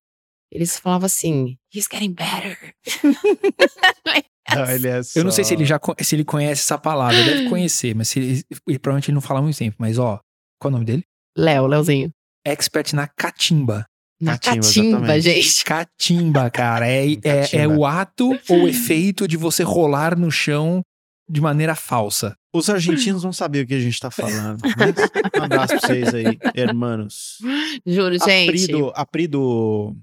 eles 0.51 0.77
falavam 0.77 1.07
assim, 1.07 1.57
he's 1.73 1.87
getting 1.91 2.13
better. 2.13 2.57
Olha 4.55 5.03
Eu 5.15 5.23
não 5.23 5.31
sei 5.31 5.43
só. 5.43 5.47
se 5.49 5.53
ele 5.55 5.65
já 5.65 5.79
se 6.01 6.15
ele 6.15 6.23
conhece 6.23 6.61
essa 6.61 6.77
palavra, 6.77 7.15
deve 7.23 7.49
conhecer, 7.49 7.95
mas 7.95 8.09
se 8.09 8.19
ele, 8.19 8.43
ele 8.67 8.77
provavelmente 8.79 9.09
ele 9.09 9.15
não 9.15 9.21
fala 9.21 9.41
muito 9.41 9.57
tempo. 9.57 9.75
Mas 9.79 9.97
ó, 9.97 10.19
qual 10.59 10.69
é 10.69 10.71
o 10.71 10.71
nome 10.71 10.85
dele? 10.85 11.03
Léo, 11.35 11.65
Léozinho. 11.65 12.11
Expert 12.45 12.93
na 12.93 13.07
catimba. 13.07 13.87
Na 14.19 14.37
Catimba, 14.37 14.99
catimba, 15.01 15.19
gente. 15.19 15.65
Catimba, 15.65 16.49
cara. 16.49 16.87
É, 16.87 17.05
é, 17.11 17.11
é 17.11 17.41
Catimba. 17.41 17.77
o 17.77 17.85
ato 17.85 18.39
ou 18.49 18.63
o 18.63 18.67
efeito 18.67 19.27
de 19.27 19.35
você 19.37 19.63
rolar 19.63 20.17
no 20.17 20.31
chão 20.31 20.81
de 21.29 21.41
maneira 21.41 21.75
falsa. 21.75 22.35
Os 22.53 22.69
argentinos 22.69 23.23
não 23.23 23.33
sabiam 23.33 23.63
o 23.63 23.67
que 23.67 23.73
a 23.73 23.79
gente 23.79 23.99
tá 23.99 24.09
falando. 24.09 24.61
Mas 24.77 24.95
um 25.37 25.43
abraço 25.43 25.77
pra 25.77 25.87
vocês 25.87 26.13
aí, 26.13 26.37
hermanos. 26.55 27.37
Juro, 27.85 28.17
gente. 28.17 28.49
Aprido, 28.49 28.91
aprido, 28.95 29.97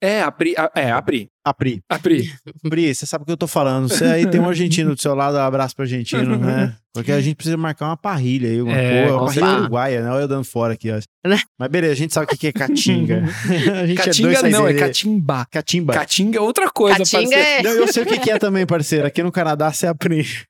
É, 0.00 0.22
a 0.22 0.30
Pri. 0.30 0.54
a- 0.56 0.70
É, 0.76 0.90
a 0.92 1.02
Pri. 1.02 1.28
apri. 1.44 1.80
A 1.88 1.98
Pri. 1.98 2.30
Pri, 2.70 2.94
você 2.94 3.04
sabe 3.06 3.22
o 3.22 3.26
que 3.26 3.32
eu 3.32 3.36
tô 3.36 3.46
falando. 3.48 3.88
Você 3.88 4.04
aí 4.04 4.26
tem 4.30 4.40
um 4.40 4.48
argentino 4.48 4.94
do 4.94 5.00
seu 5.00 5.14
lado, 5.14 5.36
um 5.36 5.40
abraço 5.40 5.74
pro 5.74 5.84
argentino, 5.84 6.36
né? 6.38 6.76
Porque 6.94 7.10
a 7.10 7.20
gente 7.20 7.34
precisa 7.36 7.56
marcar 7.56 7.86
uma 7.86 7.96
parrilha 7.96 8.48
aí, 8.48 8.60
uma, 8.62 8.72
É, 8.76 9.06
porra, 9.06 9.16
uma 9.22 9.26
parrilha 9.26 9.58
uruguaia, 9.60 10.02
né? 10.02 10.10
Olha 10.10 10.22
eu 10.22 10.28
dando 10.28 10.44
fora 10.44 10.74
aqui, 10.74 10.90
ó. 10.90 11.00
Né? 11.28 11.38
Mas 11.58 11.68
beleza, 11.68 11.92
a 11.92 11.96
gente 11.96 12.14
sabe 12.14 12.26
o 12.32 12.36
que 12.36 12.46
é 12.46 12.52
caatinga. 12.52 13.24
a 13.82 13.86
gente 13.86 13.96
Catinga 13.96 14.28
é 14.32 14.40
dois 14.40 14.52
não, 14.52 14.68
é 14.68 14.74
catimba. 14.74 15.46
Catimba. 15.50 15.94
Catinga 15.94 16.38
é 16.38 16.40
outra 16.40 16.70
coisa, 16.70 16.98
Catinga 16.98 17.22
parceiro. 17.36 17.48
é. 17.48 17.62
Não, 17.62 17.70
eu 17.72 17.88
sei 17.92 18.02
o 18.02 18.06
que 18.06 18.18
que 18.18 18.30
é 18.30 18.38
também, 18.38 18.66
parceiro. 18.66 19.06
Aqui 19.06 19.22
no 19.22 19.32
Canadá 19.32 19.72
você 19.72 19.86
aprende. 19.86 20.46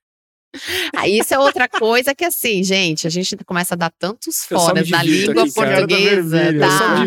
Aí 0.95 1.19
isso 1.19 1.33
é 1.33 1.39
outra 1.39 1.67
coisa 1.69 2.15
que, 2.15 2.25
assim, 2.25 2.63
gente, 2.63 3.05
a 3.05 3.09
gente 3.09 3.37
começa 3.45 3.75
a 3.75 3.77
dar 3.77 3.91
tantos 3.91 4.43
foras 4.45 4.89
na 4.89 5.03
língua 5.03 5.43
aqui, 5.43 5.51
portuguesa. 5.53 6.39
tá? 6.59 6.79
tá 6.79 7.01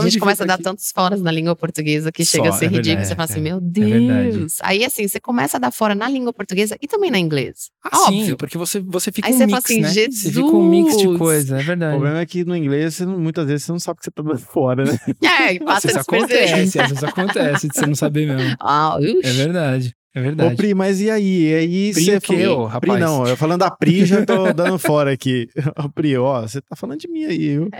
gente 0.02 0.18
começa 0.18 0.44
a 0.44 0.46
dar 0.46 0.54
aqui. 0.54 0.62
tantos 0.62 0.92
foras 0.92 1.22
na 1.22 1.30
língua 1.30 1.56
portuguesa 1.56 2.12
que 2.12 2.24
chega 2.24 2.50
Só, 2.50 2.56
a 2.56 2.58
ser 2.58 2.64
é 2.66 2.68
ridículo. 2.68 2.84
verdade, 2.96 3.08
Você 3.08 3.14
fala 3.14 3.24
assim, 3.24 3.40
é. 3.40 3.42
meu 3.42 3.60
verdade. 3.60 4.38
Deus. 4.38 4.56
Aí, 4.62 4.84
assim, 4.84 5.08
você 5.08 5.18
começa 5.18 5.56
a 5.56 5.60
dar 5.60 5.70
fora 5.70 5.94
na 5.94 6.08
língua 6.08 6.32
portuguesa 6.32 6.76
e 6.80 6.86
também 6.86 7.10
na 7.10 7.18
inglês. 7.18 7.70
Ah, 7.82 8.02
Óbvio. 8.02 8.26
sim, 8.26 8.34
porque 8.36 8.58
você, 8.58 8.80
você 8.80 9.10
fica 9.10 9.28
Aí 9.28 9.34
um 9.34 9.38
você 9.38 9.46
mix, 9.46 9.52
fala 9.52 9.64
assim, 9.64 9.80
né? 9.80 9.88
Você 10.10 10.30
fica 10.32 10.44
um 10.46 10.68
mix 10.68 10.92
de 10.96 11.02
Jesus. 11.04 11.18
coisa, 11.18 11.56
é 11.58 11.60
O 11.60 11.64
verdade. 11.64 11.92
problema 11.96 12.20
é 12.20 12.26
que 12.26 12.44
no 12.44 12.54
inglês, 12.56 13.00
não- 13.00 13.18
muitas 13.18 13.46
vezes 13.46 13.64
você 13.64 13.72
não 13.72 13.78
sabe 13.80 13.96
o 13.96 13.98
que 14.00 14.04
você 14.04 14.10
tá 14.10 14.22
dando 14.22 14.38
fora, 14.38 14.84
né? 14.84 14.98
É, 15.22 15.52
Às 15.52 15.58
passa 15.58 15.88
vezes 15.88 16.02
acontece, 16.02 16.78
às 16.78 16.88
vezes 16.90 17.04
acontece 17.04 17.68
de 17.68 17.74
você 17.78 17.86
não 17.86 17.94
saber 17.94 18.26
mesmo. 18.26 18.54
Ah. 18.60 18.98
É 19.22 19.32
verdade, 19.32 19.94
é 20.14 20.20
Ô, 20.20 20.22
verdade. 20.22 20.56
Pri, 20.56 20.74
mas 20.74 21.00
e 21.00 21.10
aí? 21.10 21.48
E 21.50 21.54
aí 21.54 21.92
Pri 21.94 22.04
você 22.04 22.16
o 22.16 22.20
quê, 22.20 22.42
falou- 22.44 22.66
ô, 22.66 22.80
Pri 22.80 22.90
rapaz? 22.90 23.00
não, 23.00 23.26
eu 23.26 23.36
falando 23.36 23.60
da 23.60 23.70
Pri, 23.70 24.04
já 24.06 24.24
tô 24.24 24.52
dando 24.54 24.78
fora 24.78 25.12
aqui. 25.12 25.48
Ô, 25.82 25.88
Pri, 25.88 26.16
ó, 26.16 26.42
você 26.42 26.60
tá 26.60 26.76
falando 26.76 27.00
de 27.00 27.08
mim 27.08 27.24
aí, 27.24 27.38
viu? 27.38 27.70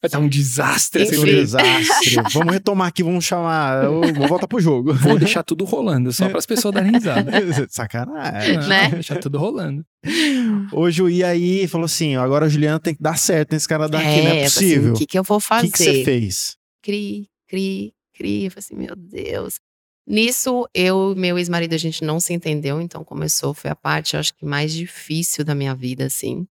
Vai 0.00 0.08
dar 0.08 0.20
um 0.20 0.28
desastre. 0.28 1.02
Enfim. 1.02 1.12
esse 1.12 1.20
Um 1.20 1.24
desastre. 1.24 2.14
Vamos 2.32 2.52
retomar 2.54 2.86
aqui, 2.86 3.02
vamos 3.02 3.24
chamar. 3.24 3.82
eu 3.84 4.00
Vou 4.14 4.28
voltar 4.28 4.46
pro 4.46 4.60
jogo. 4.60 4.94
Vou 4.94 5.18
deixar 5.18 5.42
tudo 5.42 5.64
rolando, 5.64 6.12
só 6.12 6.28
para 6.28 6.38
as 6.38 6.46
pessoas 6.46 6.72
darem 6.72 6.92
risada. 6.92 7.30
Sacanagem. 7.68 8.58
Né? 8.68 8.82
Vou 8.84 8.90
deixar 8.92 9.18
tudo 9.18 9.38
rolando. 9.38 9.84
Hoje 10.72 11.02
o 11.02 11.06
aí 11.26 11.66
falou 11.66 11.84
assim: 11.86 12.16
ó, 12.16 12.22
agora 12.22 12.46
a 12.46 12.48
Juliana 12.48 12.78
tem 12.78 12.94
que 12.94 13.02
dar 13.02 13.18
certo 13.18 13.52
nesse 13.52 13.66
cara 13.66 13.88
daqui, 13.88 14.22
não 14.22 14.30
é 14.30 14.44
assim, 14.44 14.44
possível. 14.68 14.92
o 14.94 14.96
que, 14.96 15.06
que 15.06 15.18
eu 15.18 15.24
vou 15.24 15.36
O 15.38 15.40
fazer? 15.40 15.66
que, 15.66 15.72
que 15.72 15.78
você 15.82 16.04
fez? 16.04 16.56
cri, 16.82 17.26
cri, 17.48 17.92
cri. 18.16 18.44
Eu 18.44 18.50
falei 18.52 18.58
assim, 18.64 18.76
meu 18.76 18.94
Deus. 18.96 19.54
Nisso, 20.10 20.68
eu 20.74 21.12
e 21.12 21.14
meu 21.14 21.38
ex-marido, 21.38 21.72
a 21.72 21.78
gente 21.78 22.02
não 22.02 22.18
se 22.18 22.32
entendeu, 22.32 22.80
então 22.80 23.04
começou, 23.04 23.54
foi 23.54 23.70
a 23.70 23.76
parte, 23.76 24.16
acho 24.16 24.34
que 24.34 24.44
mais 24.44 24.72
difícil 24.74 25.44
da 25.44 25.54
minha 25.54 25.72
vida, 25.72 26.04
assim. 26.06 26.48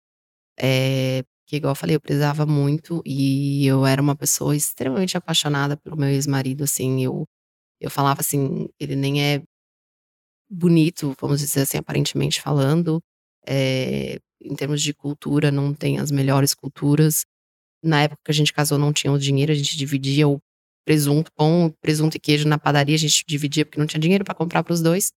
É, 0.57 1.23
que 1.45 1.57
igual 1.57 1.71
eu 1.73 1.75
falei, 1.75 1.97
eu 1.97 2.01
precisava 2.01 2.45
muito 2.45 3.01
e 3.05 3.67
eu 3.67 3.85
era 3.85 4.01
uma 4.01 4.15
pessoa 4.15 4.55
extremamente 4.55 5.17
apaixonada 5.17 5.75
pelo 5.75 5.97
meu 5.97 6.07
ex-marido, 6.09 6.63
assim, 6.63 7.03
eu, 7.03 7.25
eu 7.81 7.91
falava 7.91 8.21
assim, 8.21 8.69
ele 8.79 8.95
nem 8.95 9.21
é 9.21 9.43
bonito, 10.49 11.13
vamos 11.19 11.41
dizer 11.41 11.61
assim, 11.63 11.77
aparentemente 11.77 12.41
falando, 12.41 13.01
é, 13.45 14.19
em 14.41 14.55
termos 14.55 14.81
de 14.81 14.93
cultura, 14.93 15.51
não 15.51 15.73
tem 15.73 15.99
as 15.99 16.11
melhores 16.11 16.53
culturas, 16.53 17.25
na 17.83 18.03
época 18.03 18.21
que 18.25 18.31
a 18.31 18.33
gente 18.33 18.53
casou 18.53 18.77
não 18.77 18.93
tinha 18.93 19.11
o 19.11 19.19
dinheiro, 19.19 19.51
a 19.51 19.55
gente 19.55 19.77
dividia 19.77 20.27
o 20.29 20.39
presunto, 20.89 21.31
pão, 21.33 21.71
presunto 21.79 22.17
e 22.17 22.19
queijo 22.19 22.47
na 22.47 22.57
padaria, 22.57 22.95
a 22.95 22.97
gente 22.97 23.23
dividia 23.27 23.63
porque 23.63 23.79
não 23.79 23.85
tinha 23.85 23.99
dinheiro 23.99 24.25
para 24.25 24.33
comprar 24.33 24.63
para 24.63 24.73
os 24.73 24.81
dois. 24.81 25.11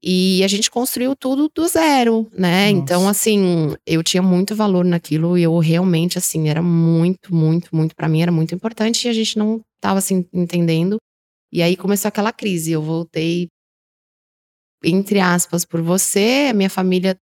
E 0.00 0.40
a 0.44 0.46
gente 0.46 0.70
construiu 0.70 1.16
tudo 1.16 1.50
do 1.52 1.66
zero, 1.66 2.30
né? 2.32 2.70
Nossa. 2.70 2.78
Então, 2.80 3.08
assim, 3.08 3.74
eu 3.84 4.04
tinha 4.04 4.22
muito 4.22 4.54
valor 4.54 4.84
naquilo 4.84 5.36
e 5.36 5.42
eu 5.42 5.58
realmente, 5.58 6.16
assim, 6.16 6.48
era 6.48 6.62
muito, 6.62 7.34
muito, 7.34 7.74
muito, 7.74 7.96
para 7.96 8.08
mim 8.08 8.22
era 8.22 8.30
muito 8.30 8.54
importante 8.54 9.06
e 9.06 9.08
a 9.08 9.12
gente 9.12 9.36
não 9.36 9.60
tava, 9.80 9.98
assim, 9.98 10.24
entendendo. 10.32 10.98
E 11.52 11.60
aí 11.60 11.76
começou 11.76 12.08
aquela 12.08 12.32
crise. 12.32 12.70
Eu 12.70 12.80
voltei, 12.80 13.48
entre 14.84 15.18
aspas, 15.18 15.64
por 15.64 15.82
você, 15.82 16.46
a 16.50 16.54
minha 16.54 16.70
família 16.70 17.18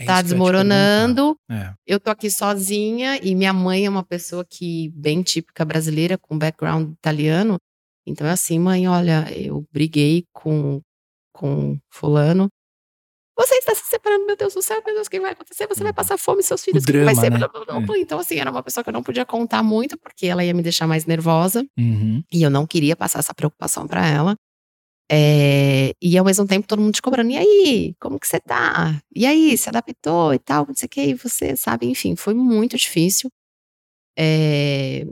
É 0.00 0.04
tá 0.04 0.22
desmoronando. 0.22 1.36
perguntar. 1.46 1.74
Eu 1.86 2.00
tô 2.00 2.10
aqui 2.10 2.30
sozinha 2.30 3.18
e 3.22 3.34
minha 3.34 3.52
mãe 3.52 3.86
é 3.86 3.90
uma 3.90 4.04
pessoa 4.04 4.44
que 4.44 4.88
bem 4.94 5.22
típica 5.22 5.64
brasileira 5.64 6.16
com 6.16 6.38
background 6.38 6.92
italiano. 6.92 7.56
Então 8.06 8.26
é 8.26 8.30
assim, 8.30 8.58
mãe, 8.58 8.88
olha, 8.88 9.26
eu 9.36 9.64
briguei 9.72 10.24
com 10.32 10.80
com 11.32 11.78
fulano. 11.90 12.48
Você 13.36 13.54
está 13.54 13.74
se 13.74 13.84
separando, 13.86 14.26
meu 14.26 14.36
Deus 14.36 14.52
do 14.52 14.60
céu, 14.60 14.82
meu 14.84 14.94
Deus, 14.94 15.06
o 15.06 15.10
que 15.10 15.18
vai 15.18 15.32
acontecer? 15.32 15.66
Você 15.66 15.82
vai 15.82 15.94
passar 15.94 16.18
fome, 16.18 16.42
seus 16.42 16.62
filhos, 16.62 16.82
o 16.82 16.86
que 16.86 16.92
drama, 16.92 17.06
vai 17.06 17.14
ser? 17.14 17.30
né? 17.30 17.38
Blá. 17.38 17.98
Então, 17.98 18.18
assim, 18.18 18.38
era 18.38 18.50
uma 18.50 18.62
pessoa 18.62 18.84
que 18.84 18.90
eu 18.90 18.92
não 18.92 19.02
podia 19.02 19.24
contar 19.24 19.62
muito, 19.62 19.96
porque 19.98 20.26
ela 20.26 20.44
ia 20.44 20.52
me 20.52 20.62
deixar 20.62 20.86
mais 20.86 21.06
nervosa. 21.06 21.64
Uhum. 21.78 22.22
E 22.30 22.42
eu 22.42 22.50
não 22.50 22.66
queria 22.66 22.94
passar 22.94 23.20
essa 23.20 23.32
preocupação 23.32 23.86
para 23.86 24.06
ela. 24.06 24.36
É, 25.12 25.92
e 26.00 26.16
ao 26.16 26.24
mesmo 26.24 26.46
tempo 26.46 26.68
todo 26.68 26.80
mundo 26.80 26.94
te 26.94 27.02
cobrando, 27.02 27.32
e 27.32 27.36
aí, 27.36 27.94
como 27.98 28.20
que 28.20 28.28
você 28.28 28.38
tá? 28.38 29.02
E 29.14 29.26
aí, 29.26 29.58
se 29.58 29.68
adaptou 29.68 30.32
e 30.32 30.38
tal, 30.38 30.64
não 30.68 30.74
sei 30.74 30.86
o 30.86 30.88
que, 30.88 31.02
e 31.02 31.14
você 31.14 31.56
sabe, 31.56 31.86
enfim, 31.86 32.14
foi 32.14 32.32
muito 32.32 32.76
difícil. 32.76 33.28
É, 34.16 35.04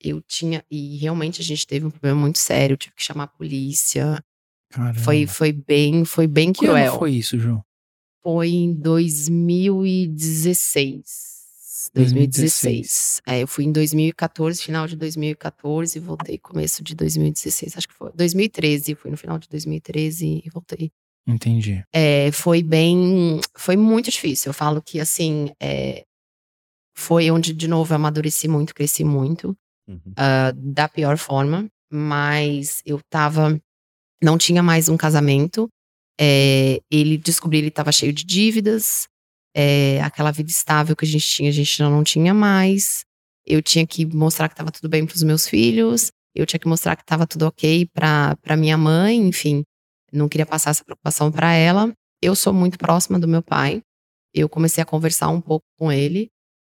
eu 0.00 0.22
tinha, 0.22 0.64
e 0.70 0.96
realmente 0.96 1.42
a 1.42 1.44
gente 1.44 1.66
teve 1.66 1.84
um 1.84 1.90
problema 1.90 2.18
muito 2.18 2.38
sério, 2.38 2.78
tive 2.78 2.94
que 2.96 3.02
chamar 3.02 3.24
a 3.24 3.28
polícia. 3.28 4.24
Caramba. 4.70 4.98
Foi, 5.00 5.26
foi 5.26 5.52
bem, 5.52 6.02
foi 6.06 6.26
bem 6.26 6.50
Que 6.52 6.64
ano 6.64 6.72
cruel. 6.74 6.98
foi 6.98 7.12
isso, 7.12 7.38
Ju? 7.38 7.62
Foi 8.22 8.48
em 8.48 8.72
2016. 8.72 11.31
2016. 11.94 13.22
É, 13.26 13.42
eu 13.42 13.46
fui 13.48 13.64
em 13.64 13.72
2014, 13.72 14.62
final 14.62 14.86
de 14.86 14.96
2014, 14.96 15.98
e 15.98 16.00
voltei 16.00 16.38
começo 16.38 16.82
de 16.82 16.94
2016, 16.94 17.76
acho 17.76 17.88
que 17.88 17.94
foi. 17.94 18.10
2013, 18.14 18.94
fui 18.94 19.10
no 19.10 19.16
final 19.16 19.38
de 19.38 19.48
2013 19.48 20.42
e 20.44 20.50
voltei. 20.50 20.90
Entendi. 21.26 21.84
É, 21.92 22.30
foi 22.32 22.62
bem. 22.62 23.40
Foi 23.56 23.76
muito 23.76 24.10
difícil. 24.10 24.50
Eu 24.50 24.54
falo 24.54 24.82
que, 24.82 24.98
assim, 25.00 25.50
é, 25.60 26.04
foi 26.96 27.30
onde, 27.30 27.52
de 27.52 27.68
novo, 27.68 27.92
eu 27.92 27.96
amadureci 27.96 28.48
muito, 28.48 28.74
cresci 28.74 29.04
muito, 29.04 29.56
Uhum. 29.88 30.12
ah, 30.16 30.52
da 30.54 30.88
pior 30.88 31.18
forma, 31.18 31.68
mas 31.90 32.82
eu 32.86 33.00
tava. 33.10 33.60
Não 34.22 34.38
tinha 34.38 34.62
mais 34.62 34.88
um 34.88 34.96
casamento. 34.96 35.68
É, 36.20 36.80
ele 36.90 37.18
descobri 37.18 37.58
ele 37.58 37.68
estava 37.68 37.90
cheio 37.90 38.12
de 38.12 38.24
dívidas. 38.24 39.08
É, 39.54 40.00
aquela 40.02 40.30
vida 40.30 40.50
estável 40.50 40.96
que 40.96 41.04
a 41.04 41.08
gente 41.08 41.26
tinha, 41.26 41.50
a 41.50 41.52
gente 41.52 41.76
já 41.76 41.88
não 41.88 42.02
tinha 42.02 42.32
mais. 42.32 43.04
Eu 43.46 43.62
tinha 43.62 43.86
que 43.86 44.06
mostrar 44.06 44.48
que 44.48 44.54
estava 44.54 44.70
tudo 44.70 44.88
bem 44.88 45.04
para 45.04 45.14
os 45.14 45.22
meus 45.22 45.46
filhos. 45.46 46.10
Eu 46.34 46.46
tinha 46.46 46.60
que 46.60 46.68
mostrar 46.68 46.96
que 46.96 47.02
estava 47.02 47.26
tudo 47.26 47.46
ok 47.46 47.86
para 47.92 48.56
minha 48.56 48.78
mãe, 48.78 49.16
enfim. 49.16 49.62
Não 50.12 50.28
queria 50.28 50.46
passar 50.46 50.70
essa 50.70 50.84
preocupação 50.84 51.30
para 51.30 51.52
ela. 51.52 51.92
Eu 52.22 52.34
sou 52.34 52.52
muito 52.52 52.78
próxima 52.78 53.18
do 53.18 53.28
meu 53.28 53.42
pai. 53.42 53.82
Eu 54.34 54.48
comecei 54.48 54.82
a 54.82 54.86
conversar 54.86 55.28
um 55.28 55.40
pouco 55.40 55.64
com 55.78 55.92
ele 55.92 56.30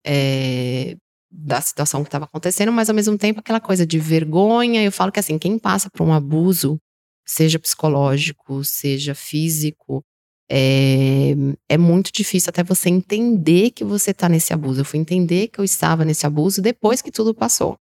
é, 0.05 0.97
da 1.31 1.61
situação 1.61 2.03
que 2.03 2.09
estava 2.09 2.25
acontecendo, 2.25 2.73
mas 2.73 2.89
ao 2.89 2.95
mesmo 2.95 3.17
tempo 3.17 3.41
aquela 3.41 3.61
coisa 3.61 3.87
de 3.87 3.99
vergonha. 3.99 4.83
Eu 4.83 4.93
falo 4.93 5.13
que 5.13 5.21
assim, 5.21 5.39
quem 5.39 5.59
passa 5.59 5.89
por 5.91 6.03
um 6.03 6.13
abuso, 6.13 6.79
seja 7.27 7.59
psicológico, 7.59 8.63
seja 8.65 9.15
físico, 9.15 10.03
é, 10.51 11.33
é 11.69 11.79
muito 11.79 12.13
difícil 12.13 12.51
até 12.51 12.63
você 12.63 12.89
entender 12.89 13.71
que 13.71 13.85
você 13.85 14.13
está 14.13 14.29
nesse 14.29 14.53
abuso. 14.53 14.81
Eu 14.81 14.85
fui 14.85 14.99
entender 14.99 15.49
que 15.49 15.59
eu 15.59 15.65
estava 15.65 16.05
nesse 16.05 16.27
abuso 16.27 16.63
depois 16.63 17.03
que 17.03 17.11
tudo 17.11 17.35
passou. 17.35 17.77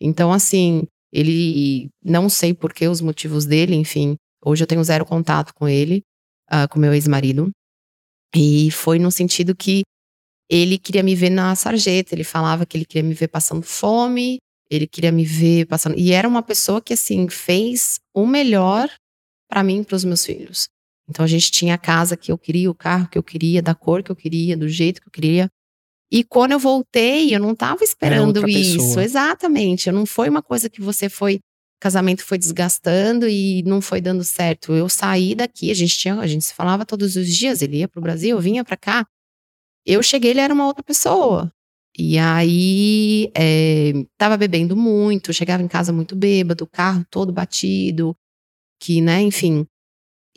Então, 0.00 0.32
assim, 0.32 0.84
ele 1.12 1.88
não 2.04 2.28
sei 2.28 2.54
por 2.54 2.72
que 2.72 2.86
os 2.86 3.00
motivos 3.00 3.44
dele, 3.44 3.74
enfim. 3.74 4.16
Hoje 4.44 4.62
eu 4.62 4.66
tenho 4.66 4.84
zero 4.84 5.04
contato 5.04 5.52
com 5.54 5.68
ele, 5.68 6.02
ah, 6.48 6.68
com 6.68 6.78
meu 6.78 6.94
ex-marido. 6.94 7.50
E 8.34 8.70
foi 8.70 8.98
no 8.98 9.10
sentido 9.10 9.54
que 9.54 9.82
ele 10.48 10.78
queria 10.78 11.02
me 11.02 11.14
ver 11.14 11.30
na 11.30 11.54
sarjeta. 11.56 12.14
Ele 12.14 12.24
falava 12.24 12.66
que 12.66 12.76
ele 12.76 12.84
queria 12.84 13.02
me 13.02 13.14
ver 13.14 13.28
passando 13.28 13.62
fome, 13.62 14.38
ele 14.70 14.86
queria 14.86 15.10
me 15.10 15.24
ver 15.24 15.66
passando. 15.66 15.98
E 15.98 16.12
era 16.12 16.28
uma 16.28 16.42
pessoa 16.42 16.80
que, 16.80 16.92
assim, 16.92 17.28
fez 17.28 17.98
o 18.14 18.26
melhor 18.26 18.88
para 19.48 19.62
mim 19.62 19.80
e 19.80 19.84
para 19.84 19.96
os 19.96 20.04
meus 20.04 20.24
filhos. 20.24 20.68
Então 21.08 21.24
a 21.24 21.28
gente 21.28 21.50
tinha 21.50 21.74
a 21.74 21.78
casa 21.78 22.16
que 22.16 22.32
eu 22.32 22.38
queria, 22.38 22.70
o 22.70 22.74
carro 22.74 23.08
que 23.08 23.16
eu 23.16 23.22
queria, 23.22 23.62
da 23.62 23.74
cor 23.74 24.02
que 24.02 24.10
eu 24.10 24.16
queria, 24.16 24.56
do 24.56 24.68
jeito 24.68 25.00
que 25.00 25.08
eu 25.08 25.12
queria. 25.12 25.50
E 26.10 26.22
quando 26.22 26.52
eu 26.52 26.58
voltei, 26.58 27.34
eu 27.34 27.40
não 27.40 27.52
estava 27.52 27.82
esperando 27.82 28.48
isso. 28.48 28.78
pessoa. 28.78 29.04
Exatamente. 29.04 29.90
Não 29.90 30.06
foi 30.06 30.28
uma 30.28 30.42
coisa 30.42 30.68
que 30.70 30.80
você 30.80 31.08
foi. 31.08 31.36
O 31.36 31.80
casamento 31.80 32.24
foi 32.24 32.38
desgastando 32.38 33.28
e 33.28 33.62
não 33.64 33.80
foi 33.80 34.00
dando 34.00 34.24
certo. 34.24 34.72
Eu 34.72 34.88
saí 34.88 35.34
daqui, 35.34 35.70
a 35.70 35.74
gente 35.74 35.98
tinha, 35.98 36.18
a 36.18 36.26
gente 36.26 36.44
se 36.44 36.54
falava 36.54 36.86
todos 36.86 37.16
os 37.16 37.28
dias. 37.28 37.60
Ele 37.60 37.78
ia 37.78 37.88
pro 37.88 38.00
Brasil, 38.00 38.36
eu 38.36 38.40
vinha 38.40 38.64
para 38.64 38.76
cá. 38.76 39.06
Eu 39.84 40.02
cheguei, 40.02 40.30
ele 40.30 40.40
era 40.40 40.54
uma 40.54 40.66
outra 40.66 40.82
pessoa. 40.82 41.52
E 41.98 42.18
aí 42.18 43.30
é, 43.34 43.92
tava 44.18 44.36
bebendo 44.36 44.76
muito, 44.76 45.32
chegava 45.32 45.62
em 45.62 45.68
casa 45.68 45.92
muito 45.92 46.14
bêbado, 46.14 46.64
o 46.64 46.66
carro 46.66 47.04
todo 47.10 47.32
batido, 47.32 48.14
que, 48.80 49.00
né, 49.00 49.22
enfim. 49.22 49.66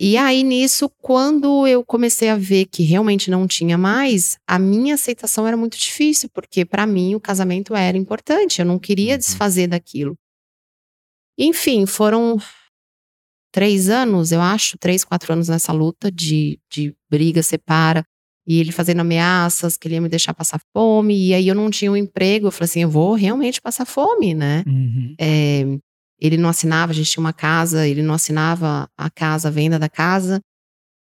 E 0.01 0.15
aí, 0.15 0.43
nisso, 0.43 0.89
quando 1.01 1.67
eu 1.67 1.83
comecei 1.83 2.29
a 2.29 2.37
ver 2.37 2.67
que 2.67 2.83
realmente 2.83 3.29
não 3.29 3.45
tinha 3.45 3.77
mais, 3.77 4.37
a 4.47 4.57
minha 4.57 4.93
aceitação 4.93 5.45
era 5.45 5.57
muito 5.57 5.77
difícil, 5.77 6.29
porque 6.33 6.63
para 6.63 6.87
mim 6.87 7.15
o 7.15 7.19
casamento 7.19 7.75
era 7.75 7.97
importante, 7.97 8.61
eu 8.61 8.65
não 8.65 8.79
queria 8.79 9.13
Uhum. 9.13 9.17
desfazer 9.17 9.67
daquilo. 9.67 10.15
Enfim, 11.37 11.85
foram 11.85 12.37
três 13.51 13.89
anos, 13.89 14.31
eu 14.31 14.41
acho, 14.41 14.77
três, 14.77 15.03
quatro 15.03 15.33
anos 15.33 15.49
nessa 15.49 15.73
luta 15.73 16.11
de, 16.11 16.59
de 16.71 16.95
briga, 17.09 17.41
separa, 17.43 18.05
e 18.47 18.59
ele 18.59 18.71
fazendo 18.71 19.01
ameaças, 19.01 19.77
que 19.77 19.87
ele 19.87 19.95
ia 19.95 20.01
me 20.01 20.09
deixar 20.09 20.33
passar 20.33 20.61
fome, 20.73 21.27
e 21.27 21.33
aí 21.33 21.47
eu 21.47 21.55
não 21.55 21.69
tinha 21.69 21.91
um 21.91 21.97
emprego, 21.97 22.47
eu 22.47 22.51
falei 22.51 22.65
assim, 22.65 22.81
eu 22.81 22.89
vou 22.89 23.13
realmente 23.15 23.61
passar 23.61 23.85
fome, 23.85 24.33
né? 24.33 24.63
Uhum. 24.65 25.15
É, 25.19 25.65
ele 26.19 26.37
não 26.37 26.49
assinava, 26.49 26.91
a 26.91 26.95
gente 26.95 27.11
tinha 27.11 27.21
uma 27.21 27.33
casa, 27.33 27.87
ele 27.87 28.01
não 28.01 28.13
assinava 28.13 28.89
a 28.97 29.09
casa, 29.09 29.47
a 29.47 29.51
venda 29.51 29.79
da 29.79 29.89
casa. 29.89 30.41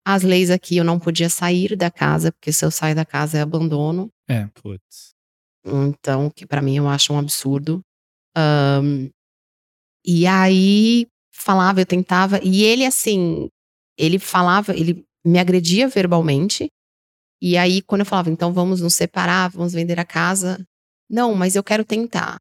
As 0.05 0.23
leis 0.23 0.49
aqui, 0.49 0.77
eu 0.77 0.83
não 0.83 0.99
podia 0.99 1.29
sair 1.29 1.75
da 1.75 1.91
casa, 1.91 2.31
porque 2.31 2.51
se 2.51 2.63
eu 2.63 2.71
sair 2.71 2.95
da 2.95 3.05
casa 3.05 3.37
é 3.37 3.41
abandono. 3.41 4.09
Putz. 4.53 5.13
Então, 5.65 6.29
que 6.29 6.45
pra 6.45 6.61
mim 6.61 6.77
eu 6.77 6.87
acho 6.87 7.13
um 7.13 7.19
absurdo. 7.19 7.81
Ahn, 8.35 9.09
e 10.05 10.25
aí, 10.25 11.07
falava, 11.33 11.81
eu 11.81 11.85
tentava, 11.85 12.39
e 12.41 12.63
ele 12.63 12.85
assim, 12.85 13.49
ele 13.97 14.17
falava, 14.17 14.73
ele 14.73 15.05
me 15.25 15.39
agredia 15.39 15.89
verbalmente. 15.89 16.69
E 17.41 17.57
aí, 17.57 17.81
quando 17.81 18.01
eu 18.01 18.05
falava, 18.05 18.29
então 18.29 18.53
vamos 18.53 18.79
nos 18.79 18.95
separar, 18.95 19.49
vamos 19.49 19.73
vender 19.73 19.99
a 19.99 20.05
casa. 20.05 20.65
Não, 21.09 21.35
mas 21.35 21.55
eu 21.55 21.63
quero 21.63 21.83
tentar. 21.83 22.37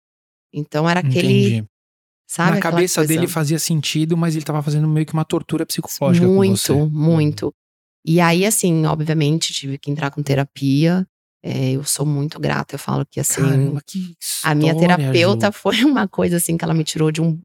Então 0.52 0.88
era 0.88 1.00
aquele, 1.00 1.56
Entendi. 1.56 1.68
Sabe? 2.26 2.52
Na 2.56 2.60
cabeça 2.60 3.00
coisa- 3.00 3.08
dele 3.14 3.26
fazia 3.26 3.58
sentido, 3.58 4.16
mas 4.16 4.34
ele 4.36 4.44
tava 4.44 4.62
fazendo 4.62 4.88
meio 4.88 5.06
que 5.06 5.12
uma 5.12 5.24
tortura 5.24 5.64
psicológica 5.64 6.26
com 6.26 6.34
você. 6.34 6.72
Muito, 6.72 6.90
muito. 6.90 7.54
E 8.04 8.20
aí, 8.20 8.46
assim, 8.46 8.86
obviamente, 8.86 9.52
tive 9.52 9.78
que 9.78 9.90
entrar 9.90 10.10
com 10.10 10.22
terapia. 10.22 11.06
É, 11.42 11.72
eu 11.72 11.84
sou 11.84 12.04
muito 12.06 12.38
grata. 12.40 12.74
Eu 12.74 12.78
falo 12.78 13.04
que, 13.06 13.20
assim, 13.20 13.42
Caramba, 13.42 13.80
que 13.86 14.14
a 14.44 14.54
minha 14.54 14.72
história, 14.72 14.96
terapeuta 14.96 15.46
Ju. 15.46 15.52
foi 15.52 15.76
uma 15.84 16.08
coisa, 16.08 16.36
assim, 16.36 16.56
que 16.56 16.64
ela 16.64 16.74
me 16.74 16.84
tirou 16.84 17.10
de 17.10 17.20
um. 17.20 17.40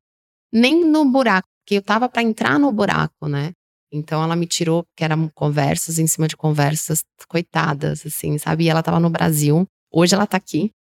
Nem 0.54 0.86
no 0.86 1.06
buraco, 1.06 1.48
porque 1.64 1.76
eu 1.76 1.82
tava 1.82 2.10
pra 2.10 2.22
entrar 2.22 2.60
no 2.60 2.72
buraco, 2.72 3.28
né? 3.28 3.54
Então 3.94 4.24
ela 4.24 4.36
me 4.36 4.46
tirou, 4.48 4.84
porque 4.84 5.04
eram 5.04 5.30
conversas 5.34 6.00
em 6.00 6.08
cima 6.08 6.28
de 6.28 6.38
conversas, 6.38 7.04
coitadas, 7.28 8.06
assim, 8.06 8.38
sabe? 8.38 8.66
E 8.66 8.70
ela 8.70 8.82
tava 8.84 9.00
no 9.00 9.10
Brasil. 9.10 9.66
Hoje 9.92 10.16
ela 10.16 10.26
tá 10.28 10.38
aqui. 10.38 10.72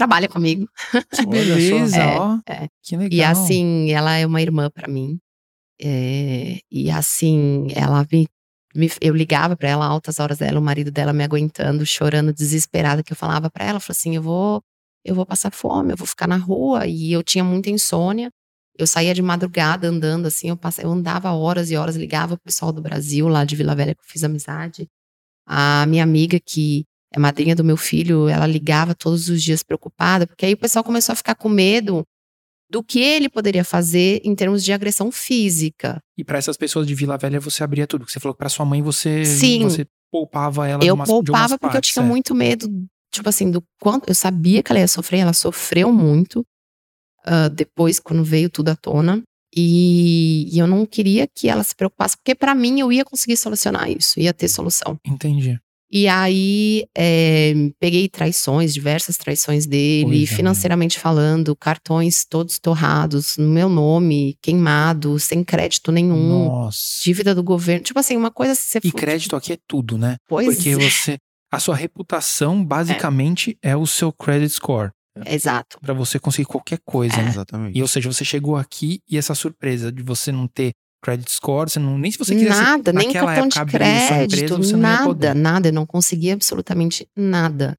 Trabalha 0.00 0.28
comigo. 0.28 0.66
Que 1.14 1.26
beleza, 1.26 1.98
É, 1.98 2.18
ó. 2.18 2.38
é. 2.48 2.68
Que 2.82 2.96
legal. 2.96 3.10
E 3.18 3.22
assim, 3.22 3.90
ela 3.92 4.16
é 4.16 4.24
uma 4.24 4.40
irmã 4.40 4.70
pra 4.70 4.88
mim. 4.88 5.18
É, 5.78 6.58
e 6.70 6.90
assim, 6.90 7.66
ela 7.74 8.06
me, 8.10 8.26
me- 8.74 8.90
eu 8.98 9.14
ligava 9.14 9.54
pra 9.56 9.68
ela 9.68 9.84
altas 9.84 10.18
horas 10.18 10.38
dela, 10.38 10.58
o 10.58 10.62
marido 10.62 10.90
dela 10.90 11.12
me 11.12 11.22
aguentando, 11.22 11.84
chorando, 11.84 12.32
desesperada, 12.32 13.02
que 13.02 13.12
eu 13.12 13.16
falava 13.16 13.50
pra 13.50 13.64
ela, 13.66 13.76
eu 13.76 13.80
falava 13.80 13.98
assim, 13.98 14.16
eu 14.16 14.22
vou, 14.22 14.62
eu 15.04 15.14
vou 15.14 15.26
passar 15.26 15.50
fome, 15.52 15.92
eu 15.92 15.96
vou 15.98 16.06
ficar 16.06 16.26
na 16.26 16.38
rua. 16.38 16.86
E 16.86 17.12
eu 17.12 17.22
tinha 17.22 17.44
muita 17.44 17.68
insônia. 17.68 18.30
Eu 18.78 18.86
saía 18.86 19.12
de 19.12 19.20
madrugada 19.20 19.86
andando 19.86 20.24
assim, 20.26 20.48
eu, 20.48 20.56
passava, 20.56 20.88
eu 20.88 20.92
andava 20.92 21.30
horas 21.32 21.70
e 21.70 21.76
horas, 21.76 21.94
ligava 21.94 22.34
o 22.34 22.38
pessoal 22.38 22.72
do 22.72 22.80
Brasil, 22.80 23.28
lá 23.28 23.44
de 23.44 23.54
Vila 23.54 23.74
Velha, 23.74 23.94
que 23.94 24.00
eu 24.00 24.08
fiz 24.08 24.24
amizade. 24.24 24.86
A 25.46 25.84
minha 25.86 26.02
amiga, 26.04 26.38
que 26.40 26.84
é 27.12 27.18
madrinha 27.18 27.56
do 27.56 27.64
meu 27.64 27.76
filho, 27.76 28.28
ela 28.28 28.46
ligava 28.46 28.94
todos 28.94 29.28
os 29.28 29.42
dias 29.42 29.62
preocupada, 29.62 30.26
porque 30.26 30.46
aí 30.46 30.54
o 30.54 30.58
pessoal 30.58 30.84
começou 30.84 31.12
a 31.12 31.16
ficar 31.16 31.34
com 31.34 31.48
medo 31.48 32.04
do 32.70 32.84
que 32.84 33.00
ele 33.00 33.28
poderia 33.28 33.64
fazer 33.64 34.20
em 34.24 34.34
termos 34.34 34.64
de 34.64 34.72
agressão 34.72 35.10
física. 35.10 36.00
E 36.16 36.22
pra 36.22 36.38
essas 36.38 36.56
pessoas 36.56 36.86
de 36.86 36.94
Vila 36.94 37.18
Velha 37.18 37.40
você 37.40 37.64
abria 37.64 37.86
tudo. 37.86 38.02
Porque 38.02 38.12
você 38.12 38.20
falou 38.20 38.34
que 38.34 38.38
pra 38.38 38.48
sua 38.48 38.64
mãe 38.64 38.80
você, 38.80 39.24
Sim. 39.24 39.64
você 39.64 39.84
poupava 40.10 40.68
ela 40.68 40.78
de 40.78 40.86
eu 40.86 40.94
umas, 40.94 41.08
de 41.08 41.14
umas 41.14 41.24
poupava 41.26 41.58
porque 41.58 41.66
eu 41.66 41.80
partes, 41.80 41.92
tinha 41.92 42.04
é. 42.04 42.08
muito 42.08 42.32
medo, 42.32 42.68
tipo 43.12 43.28
assim, 43.28 43.50
do 43.50 43.60
quanto. 43.80 44.08
Eu 44.08 44.14
sabia 44.14 44.62
que 44.62 44.70
ela 44.70 44.78
ia 44.78 44.86
sofrer, 44.86 45.18
ela 45.18 45.32
sofreu 45.32 45.92
muito 45.92 46.46
ah, 47.24 47.48
depois, 47.48 47.98
quando 47.98 48.24
veio 48.24 48.48
tudo 48.48 48.70
à 48.70 48.76
tona. 48.76 49.22
E, 49.54 50.48
e 50.54 50.58
eu 50.60 50.66
não 50.66 50.86
queria 50.86 51.26
que 51.26 51.48
ela 51.48 51.64
se 51.64 51.74
preocupasse, 51.74 52.16
porque 52.16 52.36
pra 52.36 52.54
mim 52.54 52.78
eu 52.78 52.92
ia 52.92 53.04
conseguir 53.04 53.36
solucionar 53.36 53.90
isso, 53.90 54.20
ia 54.20 54.32
ter 54.32 54.46
solução. 54.48 54.96
Entendi. 55.04 55.58
E 55.92 56.06
aí 56.06 56.84
é, 56.96 57.52
peguei 57.80 58.08
traições, 58.08 58.72
diversas 58.72 59.16
traições 59.16 59.66
dele, 59.66 60.04
Pois 60.06 60.32
é. 60.32 60.36
financeiramente 60.36 60.98
falando, 60.98 61.56
cartões 61.56 62.24
todos 62.24 62.58
torrados, 62.60 63.36
no 63.36 63.48
meu 63.48 63.68
nome, 63.68 64.36
queimado, 64.40 65.18
sem 65.18 65.42
crédito 65.42 65.90
nenhum, 65.90 66.44
Nossa. 66.46 67.00
dívida 67.02 67.34
do 67.34 67.42
governo. 67.42 67.82
Tipo 67.84 67.98
assim, 67.98 68.16
uma 68.16 68.30
coisa 68.30 68.54
se 68.54 68.68
você 68.68 68.80
E 68.84 68.90
for- 68.90 68.98
crédito 68.98 69.34
aqui 69.34 69.54
é 69.54 69.58
tudo, 69.66 69.98
né? 69.98 70.16
Pois 70.28 70.54
Porque 70.54 70.70
é. 70.70 70.74
você. 70.76 71.16
A 71.52 71.58
sua 71.58 71.74
reputação, 71.74 72.64
basicamente, 72.64 73.58
é, 73.60 73.76
o 73.76 73.84
seu 73.84 74.12
credit 74.12 74.52
score. 74.52 74.90
Exato. 75.26 75.78
Pra 75.80 75.92
você 75.92 76.18
conseguir 76.20 76.46
qualquer 76.46 76.78
coisa, 76.84 77.16
É. 77.16 77.22
né? 77.24 77.28
Exatamente. 77.30 77.76
E 77.76 77.82
ou 77.82 77.88
seja, 77.88 78.10
você 78.12 78.24
chegou 78.24 78.56
aqui 78.56 79.00
e 79.10 79.18
essa 79.18 79.34
surpresa 79.34 79.90
de 79.90 80.00
você 80.04 80.30
não 80.30 80.46
ter 80.46 80.70
credit 81.02 81.30
score, 81.30 81.70
você 81.70 81.78
não, 81.78 81.98
nem 81.98 82.10
se 82.10 82.18
você 82.18 82.34
quisesse 82.34 82.60
nada, 82.60 82.92
nem 82.92 83.12
cartão 83.12 83.48
de 83.48 83.64
crédito, 83.64 84.54
empresa, 84.54 84.76
nada, 84.76 85.34
nada. 85.34 85.68
Eu 85.68 85.72
não 85.72 85.86
conseguia 85.86 86.34
absolutamente 86.34 87.06
nada. 87.16 87.76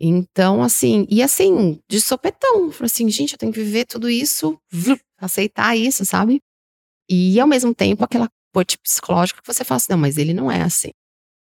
Então, 0.00 0.62
assim, 0.62 1.06
e 1.10 1.22
assim, 1.22 1.80
de 1.90 2.00
sopetão. 2.00 2.70
Falei 2.70 2.86
assim, 2.86 3.10
gente, 3.10 3.32
eu 3.32 3.38
tenho 3.38 3.52
que 3.52 3.60
viver 3.60 3.84
tudo 3.84 4.08
isso, 4.08 4.58
aceitar 5.18 5.76
isso, 5.76 6.04
sabe? 6.04 6.40
E 7.10 7.38
ao 7.40 7.46
mesmo 7.46 7.74
tempo, 7.74 8.04
aquela 8.04 8.28
coisa 8.54 8.78
psicológica 8.82 9.40
que 9.42 9.52
você 9.52 9.64
fala 9.64 9.76
assim, 9.76 9.86
não, 9.90 9.98
mas 9.98 10.16
ele 10.16 10.32
não 10.32 10.50
é 10.50 10.62
assim. 10.62 10.90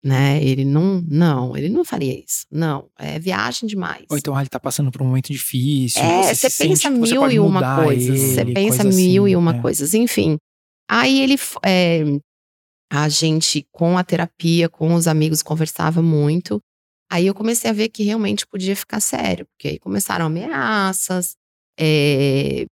Né? 0.04 0.44
Ele 0.44 0.64
não, 0.64 1.04
não, 1.08 1.58
ele 1.58 1.68
não 1.68 1.84
faria 1.84 2.14
isso. 2.14 2.46
Não, 2.52 2.88
é 3.00 3.18
viagem 3.18 3.68
demais. 3.68 4.06
Ou 4.08 4.18
então, 4.18 4.36
ah, 4.36 4.42
ele 4.42 4.50
tá 4.50 4.60
passando 4.60 4.92
por 4.92 5.02
um 5.02 5.06
momento 5.06 5.32
difícil. 5.32 6.00
É, 6.00 6.22
você 6.22 6.36
você 6.36 6.50
se 6.52 6.64
pensa 6.64 6.92
você 6.92 7.18
mil 7.18 7.32
e 7.32 7.40
uma 7.40 7.84
coisas. 7.84 8.20
Você 8.20 8.46
pensa 8.46 8.84
mil 8.84 9.24
assim, 9.24 9.32
e 9.32 9.36
uma 9.36 9.60
coisas. 9.60 9.96
Enfim. 9.96 10.38
Aí 10.90 11.20
ele, 11.22 11.36
é, 11.66 12.04
a 12.92 13.10
gente, 13.10 13.66
com 13.72 13.98
a 13.98 14.04
terapia, 14.04 14.70
com 14.70 14.94
os 14.94 15.08
amigos, 15.08 15.42
conversava 15.44 16.02
muito. 16.02 16.60
Aí 17.12 17.28
eu 17.28 17.34
comecei 17.34 17.70
a 17.70 17.74
ver 17.74 17.90
que 17.90 18.04
realmente 18.04 18.46
podia 18.48 18.76
ficar 18.76 19.00
sério, 19.00 19.46
porque 19.48 19.68
aí 19.70 19.80
começaram 19.80 20.26
ameaças. 20.26 21.36
é, 21.80 22.66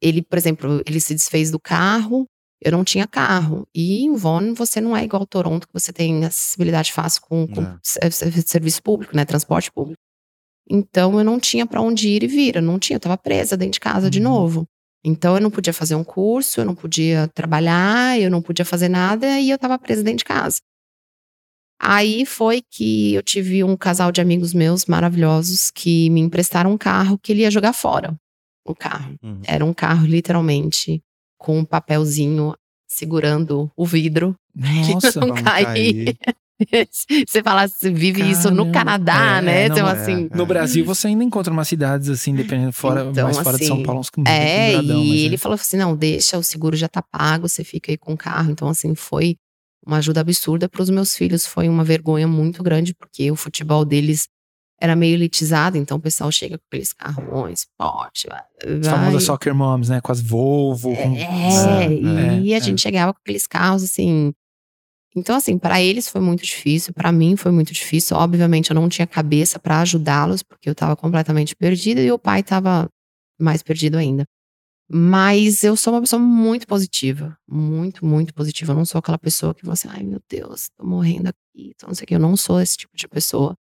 ele, 0.00 0.22
por 0.22 0.36
exemplo, 0.38 0.82
ele 0.86 1.00
se 1.00 1.14
desfez 1.14 1.50
do 1.50 1.58
carro, 1.60 2.26
eu 2.62 2.70
não 2.72 2.84
tinha 2.84 3.06
carro. 3.06 3.66
E 3.74 4.02
em 4.04 4.14
Von 4.14 4.54
você 4.54 4.80
não 4.80 4.96
é 4.96 5.04
igual 5.04 5.26
Toronto, 5.26 5.66
que 5.66 5.72
você 5.74 5.92
tem 5.92 6.24
acessibilidade 6.24 6.92
fácil 6.92 7.22
com, 7.22 7.46
com 7.46 7.62
É. 7.62 7.78
ser- 7.82 8.12
ser- 8.12 8.42
serviço 8.46 8.82
público, 8.82 9.16
né? 9.16 9.24
Transporte 9.24 9.70
público. 9.72 9.98
Então 10.68 11.18
eu 11.18 11.24
não 11.24 11.38
tinha 11.40 11.66
pra 11.66 11.80
onde 11.80 12.08
ir 12.08 12.22
e 12.24 12.26
vir, 12.26 12.56
eu 12.56 12.62
não 12.62 12.78
tinha, 12.78 12.96
eu 12.96 13.00
tava 13.00 13.16
presa 13.16 13.56
dentro 13.56 13.72
de 13.74 13.80
casa 13.80 14.10
de 14.10 14.18
Uhum. 14.18 14.24
novo. 14.24 14.66
Então 15.06 15.36
eu 15.36 15.40
não 15.40 15.52
podia 15.52 15.72
fazer 15.72 15.94
um 15.94 16.02
curso, 16.02 16.60
eu 16.60 16.64
não 16.64 16.74
podia 16.74 17.28
trabalhar, 17.28 18.18
eu 18.18 18.28
não 18.28 18.42
podia 18.42 18.64
fazer 18.64 18.88
nada 18.88 19.38
e 19.38 19.50
eu 19.50 19.56
tava 19.56 19.78
presa 19.78 20.02
dentro 20.02 20.18
de 20.18 20.24
casa. 20.24 20.58
Aí 21.80 22.26
foi 22.26 22.60
que 22.68 23.14
eu 23.14 23.22
tive 23.22 23.62
um 23.62 23.76
casal 23.76 24.10
de 24.10 24.20
amigos 24.20 24.52
meus 24.52 24.86
maravilhosos 24.86 25.70
que 25.70 26.10
me 26.10 26.20
emprestaram 26.20 26.72
um 26.72 26.78
carro 26.78 27.16
que 27.18 27.30
ele 27.30 27.42
ia 27.42 27.50
jogar 27.52 27.72
fora. 27.72 28.16
O 28.66 28.74
carro. 28.74 29.14
Uhum. 29.22 29.42
Era 29.44 29.64
um 29.64 29.72
carro 29.72 30.04
literalmente 30.06 31.00
com 31.38 31.58
um 31.58 31.64
papelzinho 31.64 32.56
segurando 32.88 33.70
o 33.76 33.86
vidro. 33.86 34.34
Nossa, 34.52 35.20
não 35.20 35.28
Pra 35.28 35.36
não 35.36 35.44
cair. 35.44 35.64
cair. 35.64 36.18
Você 37.28 37.42
fala, 37.42 37.68
você 37.68 37.90
vive 37.90 38.22
isso 38.30 38.50
no 38.50 38.70
Caramba. 38.72 38.72
Canadá, 39.06 39.38
É, 39.38 39.42
né? 39.42 39.68
não, 39.68 39.74
Então, 39.76 39.88
é. 39.88 39.92
assim. 39.92 40.28
No 40.34 40.46
Brasil, 40.46 40.84
você 40.84 41.08
ainda 41.08 41.22
encontra 41.22 41.52
umas 41.52 41.68
cidades 41.68 42.08
assim, 42.08 42.34
dependendo 42.34 42.72
fora, 42.72 43.04
Então, 43.10 43.24
mais 43.24 43.38
fora 43.38 43.58
de 43.58 43.66
São 43.66 43.76
assim, 43.76 43.84
Paulo, 43.84 44.00
uns 44.00 44.10
É, 44.26 44.66
quebradão, 44.72 45.02
e 45.04 45.24
ele 45.26 45.34
é. 45.34 45.38
falou 45.38 45.54
assim: 45.56 45.76
não, 45.76 45.94
deixa, 45.94 46.38
o 46.38 46.42
seguro 46.42 46.74
já 46.76 46.88
tá 46.88 47.02
pago, 47.02 47.48
você 47.48 47.62
fica 47.62 47.92
aí 47.92 47.98
com 47.98 48.14
o 48.14 48.16
carro. 48.16 48.50
Então, 48.50 48.68
assim, 48.68 48.94
foi 48.94 49.36
uma 49.86 49.98
ajuda 49.98 50.20
absurda 50.22 50.68
para 50.68 50.82
os 50.82 50.88
meus 50.90 51.14
filhos. 51.14 51.46
Foi 51.46 51.68
uma 51.68 51.84
vergonha 51.84 52.26
muito 52.26 52.62
grande, 52.62 52.94
porque 52.94 53.30
o 53.30 53.36
futebol 53.36 53.84
deles 53.84 54.26
era 54.80 54.94
meio 54.96 55.14
elitizado, 55.14 55.78
então 55.78 55.96
o 55.96 56.00
pessoal 56.00 56.30
chega 56.30 56.58
com 56.58 56.64
aqueles 56.70 56.92
carrões, 56.92 57.66
Porsche, 57.78 58.28
vai. 58.28 58.42
As 58.80 58.86
famosas 58.86 59.22
soccer 59.24 59.54
moms, 59.54 59.88
né? 59.88 60.00
Com 60.02 60.12
as 60.12 60.20
Volvo. 60.20 60.94
com- 60.94 61.16
É, 61.16 61.84
É, 61.86 62.38
e 62.40 62.52
é, 62.52 62.56
a 62.56 62.60
gente 62.60 62.82
chegava 62.82 63.12
com 63.14 63.20
aqueles 63.22 63.46
carros 63.46 63.82
assim. 63.82 64.32
Então, 65.16 65.34
assim, 65.34 65.58
para 65.58 65.80
eles 65.80 66.08
foi 66.08 66.20
muito 66.20 66.44
difícil, 66.44 66.92
para 66.92 67.10
mim 67.10 67.36
foi 67.36 67.50
muito 67.50 67.72
difícil. 67.72 68.16
Obviamente, 68.18 68.70
eu 68.70 68.74
não 68.74 68.86
tinha 68.88 69.06
cabeça 69.06 69.58
para 69.58 69.80
ajudá-los, 69.80 70.42
porque 70.42 70.68
eu 70.68 70.74
tava 70.74 70.94
completamente 70.94 71.56
perdida 71.56 72.02
e 72.02 72.12
o 72.12 72.18
pai 72.18 72.42
tava 72.42 72.86
mais 73.40 73.62
perdido 73.62 73.96
ainda. 73.96 74.26
Mas 74.90 75.64
eu 75.64 75.76
sou 75.76 75.94
uma 75.94 76.00
pessoa 76.00 76.20
muito 76.20 76.66
positiva, 76.66 77.36
muito, 77.48 78.06
muito 78.06 78.34
positiva. 78.34 78.72
Eu 78.72 78.76
não 78.76 78.84
sou 78.86 78.98
aquela 79.00 79.18
pessoa 79.18 79.54
que 79.54 79.64
você, 79.66 79.88
ai 79.88 80.02
meu 80.04 80.20
Deus, 80.30 80.68
tô 80.76 80.86
morrendo 80.86 81.28
aqui, 81.28 81.74
tô 81.78 81.88
não 81.88 81.94
sei 81.94 82.04
o 82.04 82.08
que. 82.08 82.14
Eu 82.16 82.20
não 82.20 82.36
sou 82.36 82.60
esse 82.60 82.76
tipo 82.76 82.96
de 82.96 83.08
pessoa. 83.08 83.56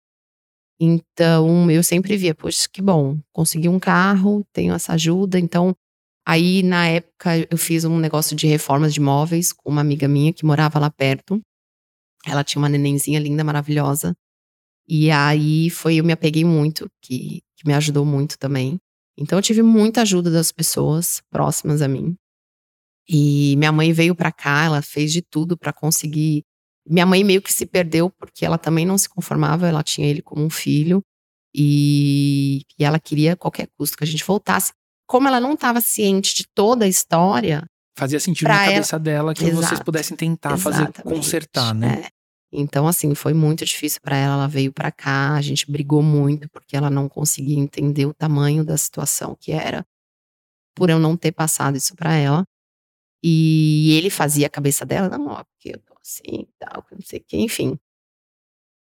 Então, 0.81 1.71
eu 1.71 1.83
sempre 1.85 2.17
via, 2.17 2.35
poxa, 2.35 2.69
que 2.73 2.83
bom, 2.83 3.19
consegui 3.33 3.69
um 3.69 3.79
carro, 3.81 4.45
tenho 4.53 4.75
essa 4.75 4.95
ajuda. 4.95 5.39
Então, 5.39 5.75
aí 6.27 6.63
na 6.63 6.89
época 6.89 7.47
eu 7.51 7.59
fiz 7.59 7.85
um 7.85 7.99
negócio 7.99 8.37
de 8.37 8.47
reformas 8.47 8.95
de 8.95 9.01
móveis 9.01 9.53
com 9.53 9.71
uma 9.71 9.81
amiga 9.81 10.09
minha 10.09 10.33
que 10.33 10.45
morava 10.45 10.79
lá 10.79 10.91
perto. 10.91 11.41
Ela 12.27 12.45
tinha 12.45 12.61
uma 12.61 12.69
nenenzinha 12.69 13.21
linda, 13.21 13.45
maravilhosa. 13.45 14.15
E 14.89 15.11
aí 15.11 15.71
foi, 15.71 15.97
eu 15.97 16.05
me 16.05 16.13
apeguei 16.13 16.45
muito, 16.45 16.91
que, 17.03 17.43
que 17.57 17.67
me 17.67 17.75
ajudou 17.75 18.05
muito 18.05 18.39
também. 18.39 18.79
Então 19.17 19.39
eu 19.39 19.43
tive 19.43 19.63
muita 19.63 20.03
ajuda 20.03 20.31
das 20.31 20.53
pessoas 20.53 21.23
próximas 21.31 21.83
a 21.83 21.89
mim. 21.89 22.17
E 23.09 23.57
minha 23.57 23.73
mãe 23.73 23.93
veio 23.93 24.15
pra 24.15 24.33
cá, 24.33 24.65
ela 24.65 24.83
fez 24.83 25.13
de 25.13 25.23
tudo 25.23 25.57
pra 25.57 25.73
conseguir. 25.73 26.45
Minha 26.87 27.07
mãe 27.07 27.25
meio 27.25 27.43
que 27.43 27.53
se 27.53 27.67
perdeu 27.67 28.11
porque 28.11 28.45
ela 28.45 28.59
também 28.59 28.87
não 28.87 28.99
se 28.99 29.09
conformava, 29.09 29.69
ela 29.69 29.83
tinha 29.83 30.07
ele 30.09 30.23
como 30.23 30.45
um 30.45 30.51
filho 30.51 31.03
e, 31.55 32.63
e 32.79 32.85
ela 32.85 32.99
queria 32.99 33.35
a 33.35 33.37
qualquer 33.37 33.69
custo 33.79 33.97
que 33.97 34.05
a 34.05 34.07
gente 34.07 34.25
voltasse. 34.25 34.73
Como 35.07 35.29
ela 35.29 35.41
não 35.41 35.55
estava 35.55 35.81
ciente 35.81 36.35
de 36.35 36.47
toda 36.55 36.85
a 36.85 36.89
história, 36.89 37.65
Fazia 37.97 38.19
sentido 38.19 38.49
na 38.49 38.55
ela- 38.65 38.73
cabeça 38.73 38.99
dela 38.99 39.35
que 39.35 39.43
vocês 39.45 39.59
Exato. 39.73 39.85
pudessem 39.85 40.17
tentar 40.17 40.57
fazer, 40.59 40.83
Exatamente. 40.83 41.15
consertar, 41.17 41.73
né? 41.75 42.03
É. 42.07 42.09
Então, 42.53 42.87
assim, 42.89 43.15
foi 43.15 43.33
muito 43.35 43.65
difícil 43.65 44.01
pra 44.01 44.17
ela. 44.17 44.35
Ela 44.35 44.49
veio 44.49 44.73
pra 44.73 44.91
cá, 44.91 45.35
a 45.35 45.41
gente 45.43 45.71
brigou 45.71 46.03
muito 46.03 46.49
porque 46.51 46.77
ela 46.77 46.89
não 46.91 47.09
conseguia 47.09 47.59
entender 47.59 48.07
o 48.07 48.15
tamanho 48.15 48.65
da 48.65 48.77
situação 48.77 49.37
que 49.39 49.53
era, 49.53 49.85
por 50.75 50.91
eu 50.91 50.99
não 50.99 51.17
ter 51.17 51.31
passado 51.33 51.77
isso 51.77 51.95
pra 51.95 52.15
ela. 52.15 52.45
E 53.23 53.93
ele 53.97 54.11
fazia 54.11 54.47
a 54.47 54.51
cabeça 54.51 54.85
dela, 54.85 55.09
não, 55.09 55.27
ó, 55.29 55.45
porque 55.45 55.71
eu 55.77 55.79
tô 55.81 55.95
assim 56.01 56.43
e 56.43 56.49
tal, 56.59 56.83
que 56.83 56.95
não 56.95 57.03
sei 57.03 57.21
o 57.21 57.25
que, 57.27 57.37
enfim. 57.39 57.79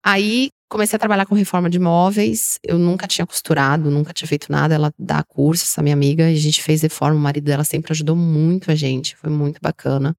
Aí 0.04 0.50
comecei 0.72 0.96
a 0.96 1.00
trabalhar 1.00 1.26
com 1.26 1.36
reforma 1.36 1.70
de 1.70 1.78
móveis. 1.78 2.58
Eu 2.64 2.80
nunca 2.80 3.06
tinha 3.06 3.28
costurado, 3.28 3.92
nunca 3.92 4.14
tinha 4.14 4.28
feito 4.28 4.52
nada. 4.52 4.74
Ela 4.74 4.92
dá 4.98 5.22
curso, 5.24 5.64
essa 5.66 5.84
minha 5.84 5.94
amiga, 5.94 6.32
e 6.32 6.34
a 6.34 6.40
gente 6.40 6.64
fez 6.64 6.82
reforma. 6.82 7.18
O 7.18 7.20
marido 7.20 7.44
dela 7.44 7.64
sempre 7.66 7.92
ajudou 7.92 8.16
muito 8.16 8.72
a 8.72 8.76
gente, 8.76 9.16
foi 9.18 9.30
muito 9.30 9.60
bacana. 9.62 10.16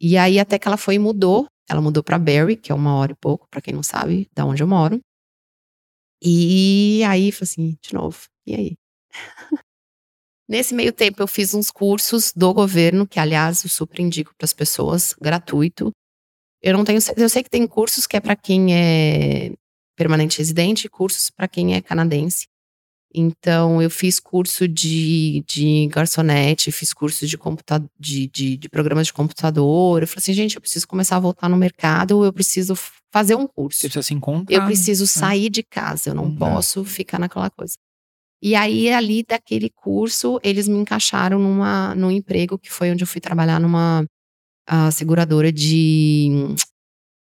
E 0.00 0.16
aí 0.18 0.38
até 0.38 0.58
que 0.58 0.68
ela 0.68 0.76
foi 0.76 0.96
e 0.96 0.98
mudou. 0.98 1.46
Ela 1.70 1.80
mudou 1.80 2.02
pra 2.02 2.18
Barry, 2.18 2.56
que 2.56 2.70
é 2.70 2.74
uma 2.74 2.94
hora 2.96 3.12
e 3.12 3.16
pouco, 3.16 3.48
pra 3.50 3.60
quem 3.62 3.72
não 3.72 3.82
sabe, 3.82 4.28
da 4.34 4.44
onde 4.44 4.62
eu 4.62 4.66
moro. 4.66 5.00
E 6.22 7.02
aí, 7.04 7.32
falei 7.32 7.50
assim, 7.50 7.76
de 7.80 7.94
novo, 7.94 8.18
e 8.46 8.54
aí? 8.54 8.76
Nesse 10.48 10.74
meio 10.74 10.92
tempo, 10.92 11.22
eu 11.22 11.26
fiz 11.26 11.54
uns 11.54 11.70
cursos 11.70 12.32
do 12.34 12.52
governo, 12.52 13.06
que 13.06 13.18
aliás 13.18 13.64
eu 13.64 13.70
super 13.70 14.00
indico 14.00 14.34
para 14.36 14.44
as 14.44 14.52
pessoas, 14.52 15.14
gratuito. 15.20 15.90
Eu 16.60 16.76
não 16.76 16.84
tenho, 16.84 16.98
eu 17.16 17.28
sei 17.28 17.42
que 17.42 17.50
tem 17.50 17.66
cursos 17.66 18.06
que 18.06 18.16
é 18.16 18.20
para 18.20 18.36
quem 18.36 18.74
é 18.74 19.52
permanente 20.02 20.38
residente, 20.38 20.86
e 20.86 20.88
cursos 20.90 21.30
para 21.30 21.46
quem 21.48 21.74
é 21.74 21.80
canadense. 21.80 22.46
Então, 23.14 23.82
eu 23.82 23.90
fiz 23.90 24.18
curso 24.18 24.66
de, 24.66 25.44
de 25.46 25.86
garçonete, 25.88 26.72
fiz 26.72 26.94
curso 26.94 27.26
de, 27.26 27.36
computa 27.36 27.84
de, 28.00 28.26
de, 28.28 28.56
de 28.56 28.68
programas 28.70 29.06
de 29.08 29.12
computador. 29.12 30.02
Eu 30.02 30.08
falei 30.08 30.18
assim, 30.22 30.32
gente, 30.32 30.54
eu 30.56 30.62
preciso 30.62 30.88
começar 30.88 31.16
a 31.16 31.20
voltar 31.20 31.48
no 31.48 31.56
mercado, 31.56 32.24
eu 32.24 32.32
preciso 32.32 32.74
fazer 33.12 33.34
um 33.34 33.46
curso. 33.46 33.80
Você 33.80 33.88
precisa 33.88 34.02
se 34.02 34.14
encontrar. 34.14 34.56
Eu 34.56 34.64
preciso 34.64 35.06
sair 35.06 35.50
de 35.50 35.62
casa, 35.62 36.10
eu 36.10 36.14
não 36.14 36.24
Uhum. 36.24 36.36
posso 36.36 36.84
ficar 36.84 37.18
naquela 37.18 37.50
coisa. 37.50 37.74
E 38.42 38.54
aí, 38.56 38.90
ali 38.90 39.22
daquele 39.28 39.68
curso, 39.70 40.40
eles 40.42 40.66
me 40.66 40.78
encaixaram 40.78 41.38
numa, 41.38 41.94
num 41.94 42.10
emprego 42.10 42.58
que 42.58 42.72
foi 42.72 42.90
onde 42.90 43.04
eu 43.04 43.06
fui 43.06 43.20
trabalhar 43.20 43.60
numa 43.60 44.04
ah, 44.66 44.90
seguradora 44.90 45.52
de 45.52 46.30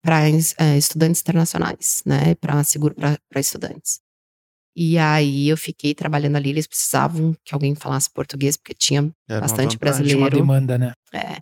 para 0.02 0.30
estudantes 0.78 1.22
internacionais, 1.22 2.02
né? 2.06 2.36
Para 2.36 2.64
seguro 2.64 2.96
para 2.96 3.40
estudantes. 3.40 4.00
E 4.76 4.98
aí 4.98 5.50
eu 5.50 5.58
fiquei 5.58 5.94
trabalhando 5.94 6.38
ali, 6.38 6.50
eles 6.50 6.66
precisavam 6.66 7.36
que 7.44 7.54
alguém 7.54 7.76
falasse 7.76 8.10
português, 8.10 8.56
porque 8.56 8.74
tinha 8.74 9.00
Era 9.30 9.40
uma 9.40 9.42
bastante 9.42 9.74
vantagem. 9.74 9.80
brasileiro. 9.80 10.30
Tinha 10.30 10.44
uma 10.44 10.60
demanda, 10.60 10.78
né? 10.78 10.94
É. 11.14 11.38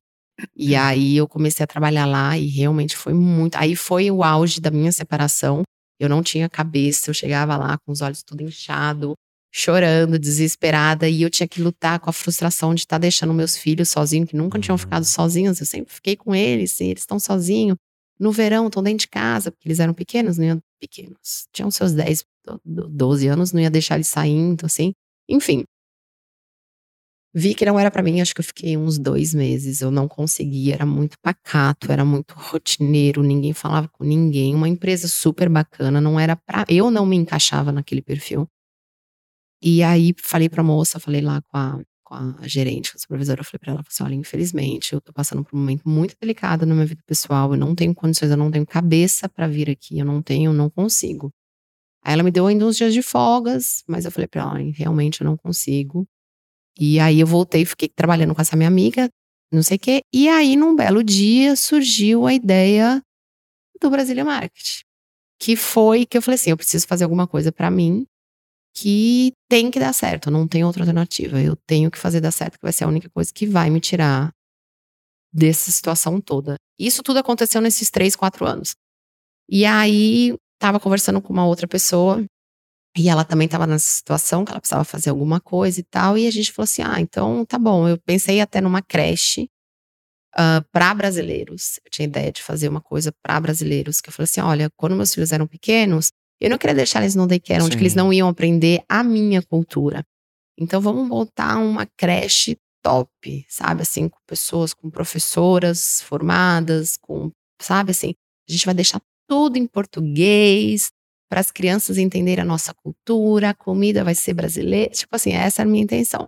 E 0.55 0.75
aí 0.75 1.15
eu 1.17 1.27
comecei 1.27 1.63
a 1.63 1.67
trabalhar 1.67 2.05
lá 2.05 2.37
e 2.37 2.47
realmente 2.47 2.95
foi 2.95 3.13
muito. 3.13 3.55
Aí 3.55 3.75
foi 3.75 4.09
o 4.09 4.23
auge 4.23 4.59
da 4.59 4.71
minha 4.71 4.91
separação. 4.91 5.63
Eu 5.99 6.09
não 6.09 6.23
tinha 6.23 6.49
cabeça, 6.49 7.09
eu 7.09 7.13
chegava 7.13 7.55
lá 7.57 7.77
com 7.85 7.91
os 7.91 8.01
olhos 8.01 8.23
tudo 8.23 8.41
inchado, 8.41 9.13
chorando, 9.53 10.17
desesperada, 10.17 11.09
e 11.09 11.21
eu 11.21 11.29
tinha 11.29 11.47
que 11.47 11.61
lutar 11.61 11.99
com 11.99 12.09
a 12.09 12.13
frustração 12.13 12.73
de 12.73 12.81
estar 12.81 12.97
deixando 12.97 13.33
meus 13.33 13.57
filhos 13.57 13.89
sozinhos, 13.89 14.29
que 14.29 14.35
nunca 14.35 14.57
tinham 14.59 14.75
Uhum. 14.75 14.77
ficado 14.79 15.03
sozinhos. 15.03 15.59
Eu 15.59 15.65
sempre 15.65 15.93
fiquei 15.93 16.15
com 16.15 16.33
eles, 16.33 16.79
e 16.79 16.85
eles 16.85 17.01
estão 17.03 17.19
sozinhos. 17.19 17.75
No 18.19 18.31
verão, 18.31 18.67
estão 18.67 18.83
dentro 18.83 18.99
de 18.99 19.07
casa, 19.07 19.51
porque 19.51 19.67
eles 19.67 19.79
eram 19.79 19.93
pequenos, 19.93 20.37
não 20.37 20.45
iam, 20.45 20.61
pequenos, 20.79 21.47
tinham 21.53 21.71
seus 21.71 21.93
10, 21.93 22.25
12 22.65 23.27
anos, 23.27 23.51
não 23.53 23.61
ia 23.61 23.69
deixar 23.69 23.95
eles 23.95 24.07
saindo, 24.07 24.65
assim. 24.65 24.93
Enfim. 25.29 25.63
Vi 27.33 27.53
que 27.53 27.63
não 27.63 27.79
era 27.79 27.91
para 27.91 28.01
mim, 28.01 28.21
acho 28.21 28.33
que 28.33 28.41
eu 28.41 28.45
fiquei 28.45 28.75
uns 28.75 28.97
dois 28.97 29.35
meses, 29.35 29.81
eu 29.81 29.91
não 29.91 30.07
conseguia, 30.07 30.73
era 30.73 30.85
muito 30.85 31.15
pacato, 31.21 31.91
era 31.91 32.03
muito 32.03 32.33
rotineiro, 32.35 33.21
ninguém 33.21 33.53
falava 33.53 33.87
com 33.87 34.03
ninguém, 34.03 34.55
uma 34.55 34.67
empresa 34.67 35.07
super 35.07 35.47
bacana, 35.47 36.01
não 36.01 36.19
era 36.19 36.35
pra. 36.35 36.65
Eu 36.67 36.89
não 36.89 37.05
me 37.05 37.15
encaixava 37.15 37.71
naquele 37.71 38.01
perfil. 38.01 38.47
E 39.61 39.83
aí 39.83 40.13
falei 40.17 40.49
pra 40.49 40.63
moça, 40.63 40.99
falei 40.99 41.21
lá 41.21 41.41
com 41.41 41.57
a, 41.57 41.79
com 42.09 42.15
a 42.15 42.47
gerente, 42.47 42.91
com 42.91 42.97
a 42.97 42.99
supervisora, 42.99 43.41
eu 43.41 43.45
falei 43.45 43.59
pra 43.59 43.71
ela, 43.73 43.83
assim, 43.87 44.03
olha, 44.03 44.15
infelizmente, 44.15 44.93
eu 44.93 44.99
tô 44.99 45.13
passando 45.13 45.43
por 45.43 45.55
um 45.55 45.59
momento 45.59 45.87
muito 45.87 46.15
delicado 46.19 46.65
na 46.65 46.73
minha 46.73 46.85
vida 46.87 47.03
pessoal, 47.05 47.53
eu 47.53 47.57
não 47.57 47.75
tenho 47.75 47.93
condições, 47.93 48.31
eu 48.31 48.37
não 48.37 48.49
tenho 48.49 48.65
cabeça 48.65 49.29
para 49.29 49.47
vir 49.47 49.69
aqui, 49.69 49.99
eu 49.99 50.05
não 50.05 50.19
tenho, 50.21 50.49
eu 50.49 50.53
não 50.53 50.69
consigo. 50.71 51.31
Aí 52.03 52.13
ela 52.13 52.23
me 52.23 52.31
deu 52.31 52.47
ainda 52.47 52.65
uns 52.65 52.77
dias 52.77 52.93
de 52.93 53.03
folgas, 53.03 53.83
mas 53.87 54.05
eu 54.05 54.11
falei 54.11 54.27
pra 54.27 54.41
ela, 54.41 54.53
realmente 54.73 55.21
eu 55.21 55.25
não 55.25 55.37
consigo. 55.37 56.07
E 56.79 56.99
aí 56.99 57.19
eu 57.19 57.27
voltei, 57.27 57.65
fiquei 57.65 57.89
trabalhando 57.89 58.33
com 58.33 58.41
essa 58.41 58.55
minha 58.55 58.69
amiga, 58.69 59.09
não 59.51 59.61
sei 59.61 59.77
o 59.77 59.79
quê. 59.79 60.01
E 60.13 60.29
aí, 60.29 60.55
num 60.55 60.75
belo 60.75 61.03
dia, 61.03 61.55
surgiu 61.55 62.25
a 62.25 62.33
ideia 62.33 63.03
do 63.81 63.89
Brasília 63.89 64.25
Market. 64.25 64.81
Que 65.39 65.55
foi 65.55 66.05
que 66.05 66.17
eu 66.17 66.21
falei 66.21 66.35
assim: 66.35 66.51
eu 66.51 66.57
preciso 66.57 66.87
fazer 66.87 67.03
alguma 67.03 67.27
coisa 67.27 67.51
para 67.51 67.69
mim 67.69 68.05
que 68.75 69.33
tem 69.49 69.71
que 69.71 69.79
dar 69.79 69.93
certo, 69.93 70.31
não 70.31 70.47
tem 70.47 70.63
outra 70.63 70.83
alternativa. 70.83 71.41
Eu 71.41 71.55
tenho 71.67 71.89
que 71.91 71.97
fazer 71.97 72.21
dar 72.21 72.31
certo, 72.31 72.57
que 72.57 72.63
vai 72.63 72.73
ser 72.73 72.83
a 72.83 72.87
única 72.87 73.09
coisa 73.09 73.31
que 73.33 73.45
vai 73.45 73.69
me 73.69 73.79
tirar 73.79 74.31
dessa 75.33 75.71
situação 75.71 76.19
toda. 76.19 76.55
Isso 76.79 77.03
tudo 77.03 77.19
aconteceu 77.19 77.61
nesses 77.61 77.89
três, 77.89 78.15
quatro 78.15 78.45
anos. 78.45 78.75
E 79.49 79.65
aí, 79.65 80.35
tava 80.59 80.79
conversando 80.79 81.21
com 81.21 81.33
uma 81.33 81.45
outra 81.45 81.67
pessoa 81.67 82.23
e 82.97 83.07
ela 83.07 83.23
também 83.23 83.45
estava 83.45 83.67
nessa 83.67 83.85
situação 83.85 84.43
que 84.43 84.51
ela 84.51 84.59
precisava 84.59 84.83
fazer 84.83 85.09
alguma 85.09 85.39
coisa 85.39 85.79
e 85.79 85.83
tal. 85.83 86.17
E 86.17 86.27
a 86.27 86.31
gente 86.31 86.51
falou 86.51 86.65
assim: 86.65 86.81
ah, 86.81 86.99
então 86.99 87.45
tá 87.45 87.57
bom. 87.57 87.87
Eu 87.87 87.97
pensei 87.97 88.41
até 88.41 88.59
numa 88.59 88.81
creche 88.81 89.49
uh, 90.35 90.63
para 90.71 90.93
brasileiros. 90.93 91.79
Eu 91.85 91.91
tinha 91.91 92.07
ideia 92.07 92.31
de 92.31 92.41
fazer 92.43 92.67
uma 92.67 92.81
coisa 92.81 93.11
para 93.23 93.39
brasileiros. 93.39 94.01
Que 94.01 94.09
eu 94.09 94.13
falei 94.13 94.25
assim: 94.25 94.41
olha, 94.41 94.69
quando 94.75 94.95
meus 94.95 95.13
filhos 95.13 95.31
eram 95.31 95.47
pequenos, 95.47 96.11
eu 96.39 96.49
não 96.49 96.57
queria 96.57 96.75
deixar 96.75 97.01
eles 97.01 97.15
no 97.15 97.27
daycare, 97.27 97.63
onde 97.63 97.77
eles 97.77 97.95
não 97.95 98.11
iam 98.13 98.27
aprender 98.27 98.83
a 98.87 99.03
minha 99.03 99.41
cultura. 99.41 100.05
Então 100.57 100.81
vamos 100.81 101.07
montar 101.07 101.57
uma 101.57 101.85
creche 101.97 102.57
top, 102.81 103.45
sabe? 103.47 103.81
Assim, 103.81 104.07
com 104.07 104.19
pessoas, 104.25 104.73
com 104.73 104.89
professoras 104.89 106.01
formadas, 106.01 106.97
com, 106.97 107.31
sabe 107.61 107.91
assim, 107.91 108.13
a 108.47 108.51
gente 108.51 108.65
vai 108.65 108.73
deixar 108.73 109.01
tudo 109.27 109.57
em 109.57 109.67
português, 109.67 110.91
para 111.29 111.39
as 111.39 111.51
crianças 111.51 111.97
entenderem 111.97 112.41
a 112.41 112.45
nossa 112.45 112.73
cultura, 112.73 113.51
a 113.51 113.53
comida 113.53 114.03
vai 114.03 114.15
ser 114.15 114.33
brasileira. 114.33 114.91
Tipo 114.91 115.15
assim, 115.15 115.31
essa 115.31 115.61
era 115.61 115.69
a 115.69 115.71
minha 115.71 115.83
intenção. 115.83 116.27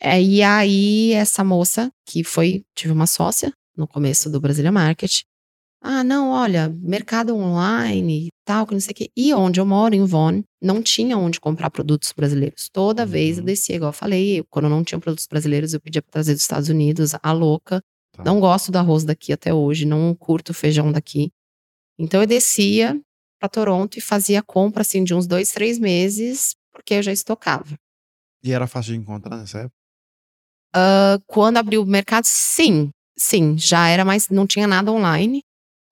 É, 0.00 0.20
e 0.20 0.42
aí, 0.42 1.12
essa 1.12 1.44
moça, 1.44 1.92
que 2.06 2.24
foi, 2.24 2.64
tive 2.74 2.92
uma 2.92 3.06
sócia 3.06 3.52
no 3.76 3.86
começo 3.86 4.30
do 4.30 4.40
Brasília 4.40 4.72
Market. 4.72 5.22
Ah, 5.80 6.02
não, 6.02 6.30
olha, 6.30 6.68
mercado 6.68 7.36
online 7.36 8.28
tal, 8.44 8.66
que 8.66 8.72
não 8.72 8.80
sei 8.80 8.92
o 8.92 8.94
quê. 8.94 9.10
E 9.16 9.34
onde 9.34 9.60
eu 9.60 9.66
moro, 9.66 9.94
em 9.94 10.04
Von, 10.04 10.42
não 10.60 10.82
tinha 10.82 11.18
onde 11.18 11.38
comprar 11.38 11.70
produtos 11.70 12.12
brasileiros. 12.12 12.68
Toda 12.72 13.02
uhum. 13.02 13.08
vez 13.08 13.38
eu 13.38 13.44
descia, 13.44 13.76
igual 13.76 13.90
eu 13.90 13.92
falei, 13.92 14.42
quando 14.48 14.68
não 14.68 14.82
tinha 14.82 14.98
produtos 14.98 15.26
brasileiros, 15.26 15.74
eu 15.74 15.80
pedia 15.80 16.00
para 16.00 16.10
trazer 16.10 16.32
dos 16.32 16.42
Estados 16.42 16.68
Unidos, 16.68 17.12
a 17.22 17.32
louca. 17.32 17.82
Tá. 18.12 18.24
Não 18.24 18.40
gosto 18.40 18.72
do 18.72 18.78
arroz 18.78 19.04
daqui 19.04 19.32
até 19.32 19.52
hoje, 19.52 19.84
não 19.84 20.14
curto 20.14 20.54
feijão 20.54 20.90
daqui. 20.90 21.30
Então 21.98 22.22
eu 22.22 22.26
descia, 22.26 22.98
para 23.38 23.48
Toronto 23.48 23.98
e 23.98 24.00
fazia 24.00 24.42
compra 24.42 24.80
assim 24.80 25.04
de 25.04 25.14
uns 25.14 25.26
dois, 25.26 25.52
três 25.52 25.78
meses, 25.78 26.54
porque 26.72 26.94
eu 26.94 27.02
já 27.02 27.12
estocava. 27.12 27.76
E 28.42 28.52
era 28.52 28.66
fácil 28.66 28.94
de 28.94 29.00
encontrar 29.00 29.36
nessa 29.36 29.58
época? 29.58 29.74
Uh, 30.74 31.22
quando 31.26 31.56
abriu 31.56 31.82
o 31.82 31.86
mercado, 31.86 32.24
sim, 32.24 32.90
sim, 33.16 33.56
já 33.58 33.88
era 33.88 34.04
mais, 34.04 34.28
não 34.28 34.46
tinha 34.46 34.66
nada 34.66 34.92
online. 34.92 35.42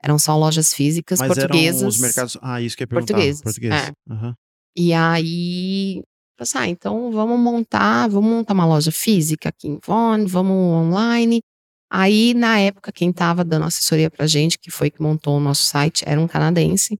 Eram 0.02 0.18
só 0.18 0.36
lojas 0.36 0.72
físicas 0.72 1.18
Mas 1.18 1.28
portuguesas. 1.28 1.80
Eram 1.80 1.88
os 1.88 1.98
mercados. 1.98 2.38
Ah, 2.42 2.60
isso 2.60 2.76
que 2.76 2.82
é 2.82 2.86
perguntar. 2.86 3.14
Portugueses. 3.14 3.42
Português. 3.42 3.74
É. 3.74 3.92
Uhum. 4.12 4.34
E 4.76 4.92
aí, 4.92 6.02
assim, 6.38 6.58
ah, 6.58 6.68
então 6.68 7.10
vamos 7.10 7.38
montar, 7.40 8.08
vamos 8.08 8.30
montar 8.30 8.54
uma 8.54 8.66
loja 8.66 8.92
física 8.92 9.48
aqui 9.48 9.68
em 9.68 9.78
Vaughan, 9.84 10.26
vamos 10.26 10.52
online. 10.52 11.40
Aí, 11.90 12.34
na 12.34 12.58
época, 12.58 12.92
quem 12.92 13.10
estava 13.10 13.44
dando 13.44 13.64
assessoria 13.64 14.10
pra 14.10 14.26
gente, 14.26 14.58
que 14.58 14.70
foi 14.70 14.90
que 14.90 15.00
montou 15.00 15.36
o 15.36 15.40
nosso 15.40 15.64
site, 15.64 16.04
era 16.06 16.20
um 16.20 16.26
canadense. 16.26 16.98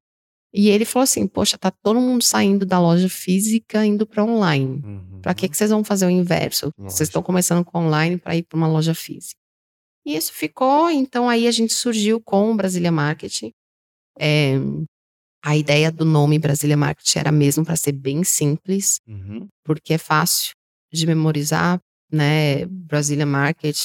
E 0.55 0.71
ele 0.71 0.87
falou 0.87 1.05
assim: 1.05 1.27
Poxa, 1.27 1.59
tá 1.59 1.71
todo 1.71 2.01
mundo 2.01 2.23
saindo 2.23 2.65
da 2.65 2.81
loja 2.81 3.09
física 3.09 3.85
indo 3.85 4.07
para 4.07 4.25
online. 4.25 4.81
Uhum. 4.83 5.21
Para 5.21 5.35
que, 5.35 5.49
que 5.49 5.57
vocês 5.57 5.71
vão 5.71 5.85
fazer 5.85 6.07
o 6.07 6.11
inverso? 6.11 6.67
Lógico. 6.67 6.91
Vocês 6.91 7.09
estão 7.09 7.23
começando 7.23 7.65
com 7.65 7.79
online 7.79 8.17
para 8.17 8.37
ir 8.37 8.43
para 8.45 8.57
uma 8.57 8.67
loja 8.69 8.95
física. 8.95 9.39
E 10.07 10.17
isso 10.17 10.33
ficou. 10.33 10.89
Então 10.89 11.29
aí 11.29 11.49
a 11.49 11.51
gente 11.51 11.75
surgiu 11.75 12.21
com 12.21 12.53
o 12.53 12.55
Brasília 12.55 12.93
Marketing. 12.93 13.51
É, 14.19 14.55
a 15.45 15.57
ideia 15.57 15.91
do 15.91 16.05
nome 16.05 16.39
Brasília 16.39 16.77
Marketing 16.77 17.19
era 17.19 17.33
mesmo 17.33 17.65
para 17.65 17.77
ser 17.77 17.93
bem 17.93 18.23
simples, 18.25 19.01
uhum. 19.07 19.49
porque 19.65 19.95
é 19.95 19.99
fácil 19.99 20.55
de 20.93 21.07
memorizar, 21.07 21.81
né? 22.11 22.65
Brasília 22.67 23.27
Market 23.27 23.77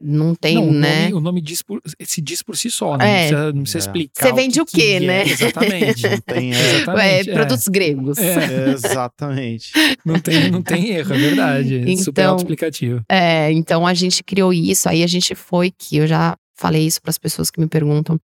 não 0.00 0.34
tem, 0.34 0.54
não, 0.54 0.72
né? 0.72 1.02
Nome, 1.04 1.14
o 1.14 1.20
nome 1.20 1.40
diz 1.40 1.60
por, 1.60 1.82
se 2.04 2.20
diz 2.20 2.42
por 2.42 2.56
si 2.56 2.70
só, 2.70 2.96
né? 2.96 3.04
É. 3.04 3.08
Não 3.08 3.18
precisa, 3.18 3.52
não 3.52 3.62
precisa 3.62 3.78
é. 3.78 3.80
explicar. 3.80 4.26
Você 4.26 4.32
vende 4.32 4.60
o, 4.60 4.66
que 4.66 4.76
o 4.76 4.80
quê, 4.80 4.98
que 5.00 5.06
né? 5.06 5.22
É. 5.22 5.28
Exatamente. 5.28 6.02
Não 6.08 6.18
tem, 6.20 6.52
é, 6.54 6.76
exatamente, 6.76 7.30
é, 7.30 7.34
produtos 7.34 7.68
gregos. 7.68 8.18
É. 8.18 8.70
Exatamente. 8.72 9.72
Não 10.04 10.20
tem, 10.20 10.50
não 10.50 10.62
tem 10.62 10.90
erro, 10.90 11.14
é 11.14 11.18
verdade. 11.18 11.82
Então, 11.86 12.04
super 12.04 12.24
auto-explicativo. 12.24 13.02
É, 13.08 13.50
então 13.52 13.86
a 13.86 13.94
gente 13.94 14.22
criou 14.22 14.52
isso, 14.52 14.88
aí 14.88 15.02
a 15.02 15.06
gente 15.06 15.34
foi 15.34 15.72
que 15.76 15.96
eu 15.96 16.06
já 16.06 16.36
falei 16.56 16.86
isso 16.86 17.02
para 17.02 17.10
as 17.10 17.18
pessoas 17.18 17.50
que 17.50 17.60
me 17.60 17.66
perguntam. 17.66 18.18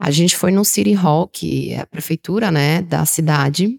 A 0.00 0.10
gente 0.10 0.36
foi 0.36 0.50
no 0.50 0.64
City 0.64 0.92
Hall, 0.92 1.28
que 1.28 1.72
é 1.72 1.80
a 1.80 1.86
prefeitura, 1.86 2.50
né, 2.50 2.82
da 2.82 3.06
cidade, 3.06 3.78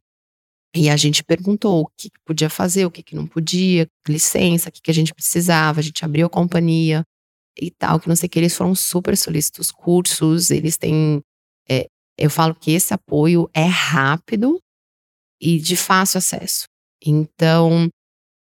e 0.75 0.89
a 0.89 0.97
gente 0.97 1.23
perguntou 1.23 1.81
o 1.81 1.87
que, 1.95 2.09
podia 2.25 2.49
fazer, 2.49 2.85
o 2.85 2.91
que, 2.91 3.15
não 3.15 3.27
podia, 3.27 3.87
licença, 4.07 4.69
o 4.69 4.71
que, 4.71 4.81
que 4.81 4.89
a 4.89 4.93
gente 4.93 5.13
precisava. 5.13 5.79
A 5.79 5.83
gente 5.83 6.03
abriu 6.03 6.25
a 6.25 6.29
companhia 6.29 7.03
e 7.59 7.69
tal, 7.69 7.99
que 7.99 8.07
não 8.07 8.15
sei 8.15 8.25
o 8.25 8.29
que. 8.29 8.39
Eles 8.39 8.55
foram 8.55 8.73
super 8.73 9.15
solícitos, 9.15 9.71
cursos, 9.71 10.49
eles 10.49 10.77
têm. 10.77 11.21
É, 11.69 11.85
eu 12.17 12.29
falo 12.29 12.55
que 12.55 12.71
esse 12.71 12.93
apoio 12.93 13.47
é 13.53 13.65
rápido 13.65 14.59
e 15.39 15.59
de 15.59 15.75
fácil 15.75 16.17
acesso. 16.17 16.65
Então, 17.05 17.89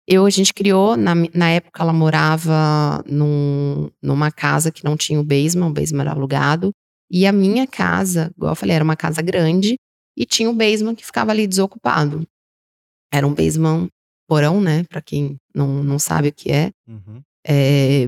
eu, 0.08 0.26
a 0.26 0.30
gente 0.30 0.54
criou, 0.54 0.96
na, 0.96 1.14
na 1.34 1.50
época 1.50 1.82
ela 1.82 1.94
morava 1.94 3.04
num, 3.08 3.90
numa 4.02 4.32
casa 4.32 4.72
que 4.72 4.84
não 4.84 4.98
tinha 4.98 5.20
o 5.20 5.24
basement, 5.24 5.68
o 5.68 5.74
basement 5.74 6.02
era 6.02 6.12
alugado. 6.12 6.72
E 7.12 7.26
a 7.26 7.32
minha 7.32 7.66
casa, 7.66 8.32
igual 8.36 8.52
eu 8.52 8.56
falei, 8.56 8.76
era 8.76 8.84
uma 8.84 8.96
casa 8.96 9.22
grande, 9.22 9.78
e 10.20 10.26
tinha 10.26 10.50
o 10.50 10.54
basement 10.54 10.96
que 10.96 11.06
ficava 11.06 11.32
ali 11.32 11.48
desocupado. 11.48 12.28
Era 13.12 13.26
um 13.26 13.34
basement 13.34 13.88
porão, 14.28 14.60
né? 14.60 14.84
Para 14.84 15.02
quem 15.02 15.38
não, 15.56 15.82
não 15.82 15.98
sabe 15.98 16.28
o 16.28 16.34
que 16.34 16.52
é. 16.52 16.72
Uhum. 16.86 17.22
é. 17.48 18.08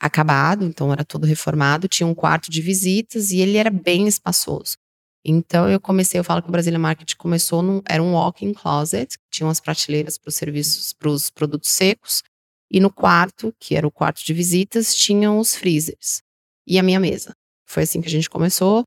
Acabado, 0.00 0.64
então 0.64 0.92
era 0.92 1.04
todo 1.04 1.26
reformado. 1.26 1.88
Tinha 1.88 2.06
um 2.06 2.14
quarto 2.14 2.50
de 2.50 2.60
visitas 2.60 3.30
e 3.30 3.38
ele 3.40 3.56
era 3.56 3.70
bem 3.70 4.06
espaçoso. 4.06 4.76
Então 5.24 5.68
eu 5.68 5.80
comecei, 5.80 6.20
eu 6.20 6.24
falo 6.24 6.40
que 6.40 6.48
o 6.48 6.52
Brasília 6.52 6.78
Market 6.78 7.16
começou 7.16 7.62
num, 7.62 7.82
era 7.88 8.00
um 8.00 8.12
walk-in 8.12 8.52
closet, 8.52 9.16
tinha 9.28 9.46
umas 9.46 9.58
prateleiras 9.58 10.16
para 10.16 10.28
os 10.28 10.36
serviços, 10.36 10.92
para 10.92 11.08
os 11.08 11.30
produtos 11.30 11.70
secos, 11.70 12.22
e 12.70 12.78
no 12.78 12.92
quarto, 12.92 13.52
que 13.58 13.74
era 13.74 13.86
o 13.86 13.90
quarto 13.90 14.24
de 14.24 14.32
visitas, 14.32 14.94
tinham 14.94 15.38
os 15.38 15.56
freezers 15.56 16.22
e 16.66 16.78
a 16.78 16.82
minha 16.82 17.00
mesa. 17.00 17.34
Foi 17.66 17.82
assim 17.82 18.00
que 18.00 18.06
a 18.06 18.10
gente 18.10 18.30
começou 18.30 18.84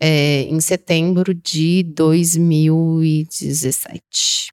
é, 0.00 0.42
em 0.42 0.60
setembro 0.60 1.34
de 1.34 1.82
2017. 1.82 4.52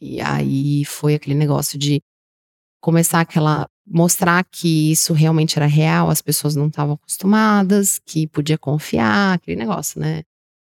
E 0.00 0.20
aí 0.20 0.84
foi 0.84 1.14
aquele 1.14 1.34
negócio 1.34 1.76
de 1.78 2.00
começar 2.80 3.20
aquela. 3.20 3.68
mostrar 3.86 4.44
que 4.44 4.92
isso 4.92 5.12
realmente 5.12 5.58
era 5.58 5.66
real, 5.66 6.10
as 6.10 6.22
pessoas 6.22 6.54
não 6.54 6.68
estavam 6.68 6.94
acostumadas, 6.94 7.98
que 7.98 8.26
podia 8.26 8.56
confiar, 8.56 9.34
aquele 9.34 9.56
negócio, 9.56 10.00
né? 10.00 10.22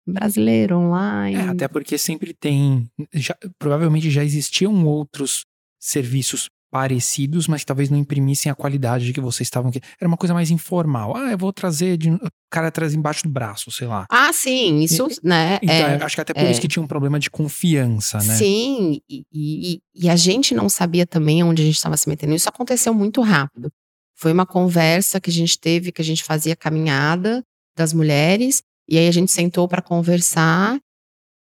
Brasileiro 0.07 0.79
online. 0.79 1.37
É, 1.37 1.49
até 1.49 1.69
porque 1.69 1.99
sempre 1.99 2.33
tem. 2.33 2.91
Já, 3.13 3.37
provavelmente 3.59 4.11
já 4.11 4.25
existiam 4.25 4.87
outros 4.87 5.45
serviços 5.79 6.49
parecidos, 6.71 7.49
mas 7.49 7.63
que 7.63 7.67
talvez 7.67 7.89
não 7.91 7.99
imprimissem 7.99 8.51
a 8.51 8.55
qualidade 8.55 9.07
de 9.07 9.13
que 9.13 9.21
vocês 9.21 9.47
estavam 9.47 9.71
aqui. 9.71 9.81
Era 10.01 10.09
uma 10.09 10.17
coisa 10.17 10.35
mais 10.35 10.51
informal. 10.51 11.17
Ah, 11.17 11.31
eu 11.33 11.39
vou 11.39 11.53
trazer 11.53 11.97
de 11.97 12.11
o 12.11 12.31
cara 12.51 12.71
traz 12.71 12.95
embaixo 12.95 13.25
do 13.25 13.31
braço, 13.31 13.71
sei 13.71 13.87
lá. 13.87 14.07
Ah, 14.11 14.33
sim, 14.33 14.81
isso, 14.81 15.07
e, 15.07 15.27
né? 15.27 15.59
Então, 15.63 15.75
é, 15.75 16.03
acho 16.03 16.15
que 16.15 16.21
até 16.21 16.35
por 16.35 16.43
é. 16.43 16.51
isso 16.51 16.61
que 16.61 16.69
tinha 16.69 16.83
um 16.83 16.87
problema 16.87 17.19
de 17.19 17.31
confiança, 17.31 18.19
né? 18.19 18.37
Sim, 18.37 19.01
e, 19.09 19.25
e, 19.33 19.81
e 19.95 20.09
a 20.09 20.17
gente 20.17 20.55
não 20.55 20.69
sabia 20.69 21.07
também 21.07 21.43
onde 21.43 21.63
a 21.63 21.65
gente 21.65 21.77
estava 21.77 21.97
se 21.97 22.09
metendo. 22.09 22.35
Isso 22.35 22.49
aconteceu 22.49 22.93
muito 22.93 23.21
rápido. 23.21 23.71
Foi 24.15 24.33
uma 24.33 24.47
conversa 24.47 25.21
que 25.21 25.31
a 25.31 25.33
gente 25.33 25.59
teve, 25.59 25.93
que 25.93 26.03
a 26.03 26.05
gente 26.05 26.25
fazia 26.25 26.57
caminhada 26.57 27.43
das 27.77 27.93
mulheres, 27.93 28.63
e 28.89 28.99
aí 28.99 29.07
a 29.07 29.13
gente 29.13 29.31
sentou 29.31 29.69
para 29.69 29.81
conversar, 29.81 30.79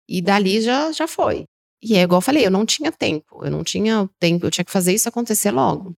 e 0.08 0.22
dali 0.22 0.62
já, 0.62 0.92
já 0.92 1.08
foi. 1.08 1.46
E 1.82 1.96
é 1.96 2.02
igual 2.02 2.18
eu 2.20 2.22
falei, 2.22 2.46
eu 2.46 2.52
não 2.52 2.66
tinha 2.66 2.92
tempo, 2.92 3.44
eu 3.46 3.52
não 3.52 3.64
tinha 3.64 4.10
tempo, 4.20 4.46
eu 4.46 4.52
tinha 4.52 4.66
que 4.66 4.72
fazer 4.72 4.94
isso 4.94 5.10
acontecer 5.10 5.52
logo. 5.52 5.94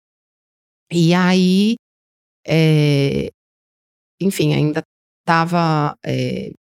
E 0.92 1.14
aí, 1.14 1.76
é, 2.46 3.30
enfim, 4.22 4.54
ainda 4.54 4.84
estava 5.22 5.98
é, 6.06 6.52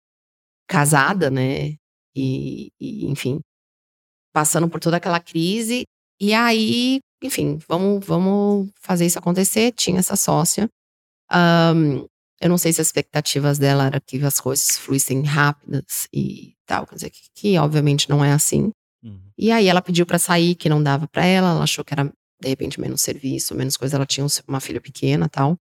casada, 0.68 1.30
né? 1.32 1.76
E, 2.15 2.72
e, 2.80 3.05
enfim, 3.07 3.39
passando 4.34 4.70
por 4.70 4.80
toda 4.80 4.97
aquela 4.97 5.20
crise. 5.20 5.84
E 6.20 6.34
aí, 6.34 6.99
enfim, 7.24 7.57
vamos, 7.68 8.05
vamos 8.05 8.70
fazer 8.82 9.05
isso 9.05 9.20
acontecer. 9.20 9.72
Tinha 9.74 9.99
essa 9.99 10.15
sócia. 10.15 10.70
Um, 11.32 12.07
eu 12.41 12.49
não 12.49 12.57
sei 12.57 12.72
se 12.74 12.82
as 12.82 12.88
expectativas 12.88 13.57
dela 13.57 13.88
era 13.88 13.99
que 13.99 14.24
as 14.24 14.39
coisas 14.39 14.78
fluíssem 14.78 15.24
rápidas 15.24 16.07
e 16.13 16.55
tal, 16.65 16.86
quer 16.86 16.95
dizer, 16.95 17.09
que, 17.09 17.22
que 17.34 17.57
obviamente 17.57 18.09
não 18.09 18.24
é 18.24 18.32
assim. 18.32 18.72
Uhum. 19.04 19.32
E 19.38 19.52
aí 19.52 19.68
ela 19.68 19.82
pediu 19.82 20.06
para 20.06 20.20
sair, 20.20 20.56
que 20.56 20.70
não 20.70 20.82
dava 20.82 21.08
para 21.08 21.26
ela, 21.26 21.52
ela 21.52 21.64
achou 21.64 21.84
que 21.84 21.93
era 21.93 22.12
de 22.39 22.50
repente 22.50 22.80
menos 22.80 23.02
serviço, 23.02 23.56
menos 23.56 23.78
coisa, 23.78 23.95
ela 23.95 24.06
tinha 24.06 24.26
uma 24.48 24.60
filha 24.60 24.82
pequena, 24.82 25.28
tal. 25.28 25.58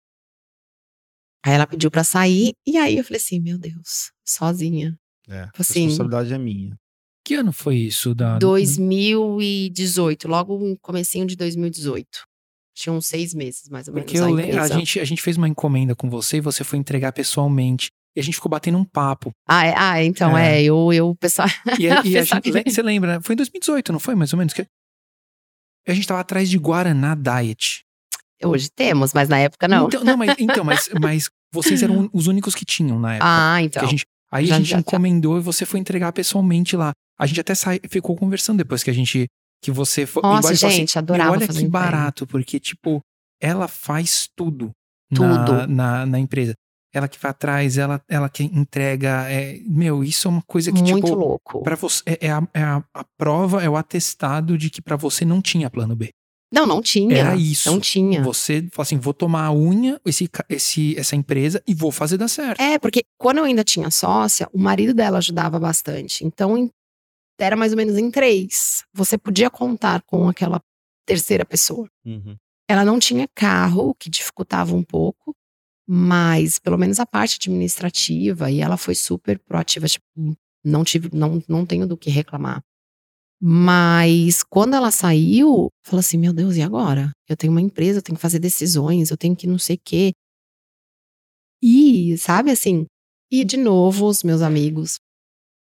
Aí 1.44 1.54
ela 1.54 1.66
pediu 1.66 1.90
para 1.90 2.04
sair 2.04 2.52
e 2.66 2.76
aí 2.76 2.98
eu 2.98 3.04
falei 3.04 3.18
assim, 3.18 3.40
meu 3.40 3.58
Deus, 3.58 4.10
sozinha. 4.24 4.98
É, 5.28 5.46
tipo 5.46 5.62
assim, 5.62 5.80
a 5.80 5.88
responsabilidade 5.88 6.32
é 6.32 6.38
minha. 6.38 6.76
Que 7.24 7.34
ano 7.34 7.52
foi 7.52 7.76
isso? 7.76 8.14
Da... 8.14 8.38
2018, 8.38 10.28
logo 10.28 10.58
no 10.58 10.78
comecinho 10.78 11.26
de 11.26 11.34
2018. 11.36 12.06
Tinha 12.74 12.92
uns 12.92 13.06
seis 13.06 13.32
meses, 13.32 13.68
mais 13.68 13.88
ou 13.88 13.94
menos. 13.94 14.12
Porque 14.12 14.22
a, 14.22 14.62
a, 14.62 14.68
gente, 14.68 15.00
a 15.00 15.04
gente 15.04 15.22
fez 15.22 15.36
uma 15.36 15.48
encomenda 15.48 15.94
com 15.96 16.10
você 16.10 16.36
e 16.36 16.40
você 16.40 16.62
foi 16.62 16.78
entregar 16.78 17.12
pessoalmente. 17.12 17.90
E 18.16 18.20
a 18.20 18.22
gente 18.22 18.34
ficou 18.34 18.48
batendo 18.48 18.78
um 18.78 18.84
papo. 18.84 19.30
Ah, 19.46 19.66
é, 19.66 19.74
ah 19.76 20.02
então, 20.02 20.36
é, 20.36 20.56
é 20.56 20.62
eu, 20.64 20.92
eu, 20.92 21.14
pessoal. 21.16 21.48
E, 21.78 21.82
e 22.08 22.18
a 22.18 22.24
gente, 22.24 22.50
você 22.64 22.82
lembra? 22.82 23.20
Foi 23.20 23.34
em 23.34 23.36
2018, 23.36 23.92
não 23.92 24.00
foi? 24.00 24.14
Mais 24.14 24.32
ou 24.32 24.38
menos? 24.38 24.54
Que 24.54 24.66
a 25.86 25.92
gente 25.94 26.08
tava 26.08 26.20
atrás 26.20 26.48
de 26.48 26.58
Guaraná 26.58 27.14
Diet. 27.14 27.84
Hoje 28.42 28.68
temos, 28.70 29.12
mas 29.12 29.28
na 29.28 29.38
época 29.38 29.68
não. 29.68 29.86
Então, 29.86 30.02
não, 30.02 30.16
mas, 30.16 30.34
então, 30.40 30.64
mas, 30.64 30.88
mas 31.00 31.30
vocês 31.52 31.82
eram 31.82 32.08
os 32.12 32.26
únicos 32.26 32.54
que 32.54 32.64
tinham 32.64 32.98
na 32.98 33.14
época. 33.14 33.28
Ah, 33.28 33.62
então. 33.62 33.82
A 33.82 33.86
gente, 33.86 34.04
aí 34.30 34.46
já, 34.46 34.54
a 34.54 34.58
gente 34.58 34.70
já, 34.70 34.78
encomendou 34.78 35.34
já. 35.34 35.40
e 35.40 35.42
você 35.42 35.64
foi 35.64 35.78
entregar 35.78 36.12
pessoalmente 36.12 36.76
lá. 36.76 36.92
A 37.18 37.26
gente 37.26 37.40
até 37.40 37.54
sai, 37.54 37.80
ficou 37.88 38.16
conversando 38.16 38.58
depois 38.58 38.82
que 38.82 38.90
a 38.90 38.92
gente 38.92 39.26
que 39.62 39.70
você 39.70 40.06
foi. 40.06 40.22
Nossa, 40.22 40.52
assim, 40.52 40.70
gente, 40.70 40.90
assim, 40.90 40.98
adorava. 40.98 41.32
Olha 41.32 41.48
que 41.48 41.66
barato, 41.66 42.26
porque, 42.26 42.60
tipo, 42.60 43.00
ela 43.40 43.68
faz 43.68 44.28
tudo, 44.36 44.70
tudo. 45.14 45.52
Na, 45.52 45.66
na, 45.66 46.06
na, 46.06 46.18
empresa. 46.18 46.54
Ela 46.96 47.08
que 47.08 47.18
vai 47.20 47.30
atrás, 47.30 47.76
ela, 47.76 48.02
ela 48.08 48.28
que 48.28 48.44
entrega. 48.44 49.30
É, 49.30 49.60
meu, 49.66 50.02
isso 50.02 50.26
é 50.26 50.30
uma 50.30 50.42
coisa 50.42 50.72
que, 50.72 50.80
Muito 50.80 50.94
tipo. 50.94 51.14
louco. 51.14 51.62
Pra 51.62 51.76
você, 51.76 52.02
é, 52.06 52.26
é, 52.28 52.30
a, 52.30 52.48
é 52.54 52.62
a, 52.62 52.82
a, 52.94 53.04
prova, 53.18 53.62
é 53.62 53.68
o 53.68 53.76
atestado 53.76 54.56
de 54.56 54.70
que 54.70 54.80
para 54.80 54.96
você 54.96 55.22
não 55.22 55.42
tinha 55.42 55.68
plano 55.68 55.94
B. 55.94 56.08
Não, 56.50 56.64
não 56.64 56.80
tinha. 56.80 57.14
Era 57.14 57.36
isso. 57.36 57.70
Não 57.70 57.78
tinha. 57.78 58.22
Você 58.22 58.66
falou 58.72 58.82
assim: 58.82 58.96
vou 58.96 59.12
tomar 59.12 59.44
a 59.44 59.52
unha, 59.52 60.00
esse, 60.06 60.30
esse, 60.48 60.98
essa 60.98 61.14
empresa, 61.14 61.62
e 61.66 61.74
vou 61.74 61.92
fazer 61.92 62.16
dar 62.16 62.28
certo. 62.28 62.60
É, 62.60 62.78
porque 62.78 63.04
quando 63.18 63.38
eu 63.38 63.44
ainda 63.44 63.62
tinha 63.62 63.90
sócia, 63.90 64.48
o 64.50 64.58
marido 64.58 64.94
dela 64.94 65.18
ajudava 65.18 65.58
bastante. 65.58 66.24
Então, 66.24 66.70
era 67.38 67.56
mais 67.56 67.72
ou 67.72 67.76
menos 67.76 67.98
em 67.98 68.10
três. 68.10 68.84
Você 68.94 69.18
podia 69.18 69.50
contar 69.50 70.00
com 70.06 70.30
aquela 70.30 70.62
terceira 71.06 71.44
pessoa. 71.44 71.86
Uhum. 72.06 72.36
Ela 72.68 72.84
não 72.84 72.98
tinha 72.98 73.28
carro, 73.34 73.90
o 73.90 73.94
que 73.94 74.10
dificultava 74.10 74.74
um 74.74 74.82
pouco, 74.82 75.35
mas 75.86 76.58
pelo 76.58 76.78
menos 76.78 77.00
a 77.00 77.06
parte 77.06 77.36
administrativa, 77.40 78.50
e 78.50 78.60
ela 78.60 78.76
foi 78.76 78.94
super 78.94 79.38
proativa, 79.38 79.86
tipo, 79.88 80.04
não 80.64 80.84
tive, 80.84 81.10
não, 81.12 81.42
não 81.48 81.64
tenho 81.66 81.86
do 81.86 81.96
que 81.96 82.10
reclamar. 82.10 82.62
Mas 83.40 84.42
quando 84.42 84.74
ela 84.74 84.90
saiu, 84.90 85.70
falou 85.84 86.00
assim: 86.00 86.18
meu 86.18 86.32
Deus, 86.32 86.56
e 86.56 86.62
agora? 86.62 87.12
Eu 87.28 87.36
tenho 87.36 87.52
uma 87.52 87.60
empresa, 87.60 87.98
eu 87.98 88.02
tenho 88.02 88.16
que 88.16 88.22
fazer 88.22 88.38
decisões, 88.38 89.10
eu 89.10 89.16
tenho 89.16 89.36
que 89.36 89.46
não 89.46 89.58
sei 89.58 89.76
o 89.76 89.80
quê. 89.84 90.12
E, 91.62 92.16
sabe 92.18 92.50
assim, 92.50 92.86
e 93.30 93.44
de 93.44 93.56
novo, 93.56 94.06
os 94.06 94.22
meus 94.22 94.42
amigos 94.42 94.98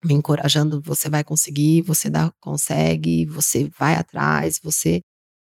me 0.04 0.14
encorajando, 0.14 0.80
você 0.82 1.08
vai 1.10 1.24
conseguir, 1.24 1.82
você 1.82 2.10
dá, 2.10 2.32
consegue, 2.40 3.26
você 3.26 3.68
vai 3.78 3.94
atrás, 3.96 4.60
você. 4.62 5.00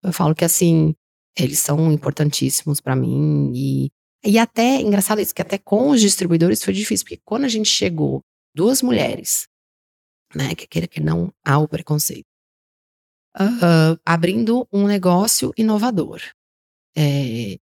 Eu 0.03 0.13
falo 0.13 0.35
que 0.35 0.45
assim, 0.45 0.95
eles 1.39 1.59
são 1.61 1.93
importantíssimos 1.93 2.81
para 2.81 2.97
mim 2.97 3.53
e 3.55 3.91
e 4.25 4.39
até 4.39 4.81
engraçado 4.81 5.21
isso 5.21 5.35
que 5.35 5.43
até 5.43 5.59
com 5.59 5.91
os 5.91 6.01
distribuidores 6.01 6.63
foi 6.63 6.75
difícil, 6.75 7.05
porque 7.05 7.21
quando 7.25 7.45
a 7.45 7.49
gente 7.49 7.69
chegou, 7.69 8.23
duas 8.55 8.83
mulheres, 8.83 9.49
né, 10.35 10.55
que 10.55 10.67
queira 10.67 10.87
que 10.87 11.01
não 11.01 11.33
há 11.45 11.59
o 11.59 11.69
preconceito, 11.69 12.27
uh, 13.37 13.99
abrindo 14.05 14.67
um 14.73 14.87
negócio 14.87 15.53
inovador, 15.57 16.21
é, 16.97 17.57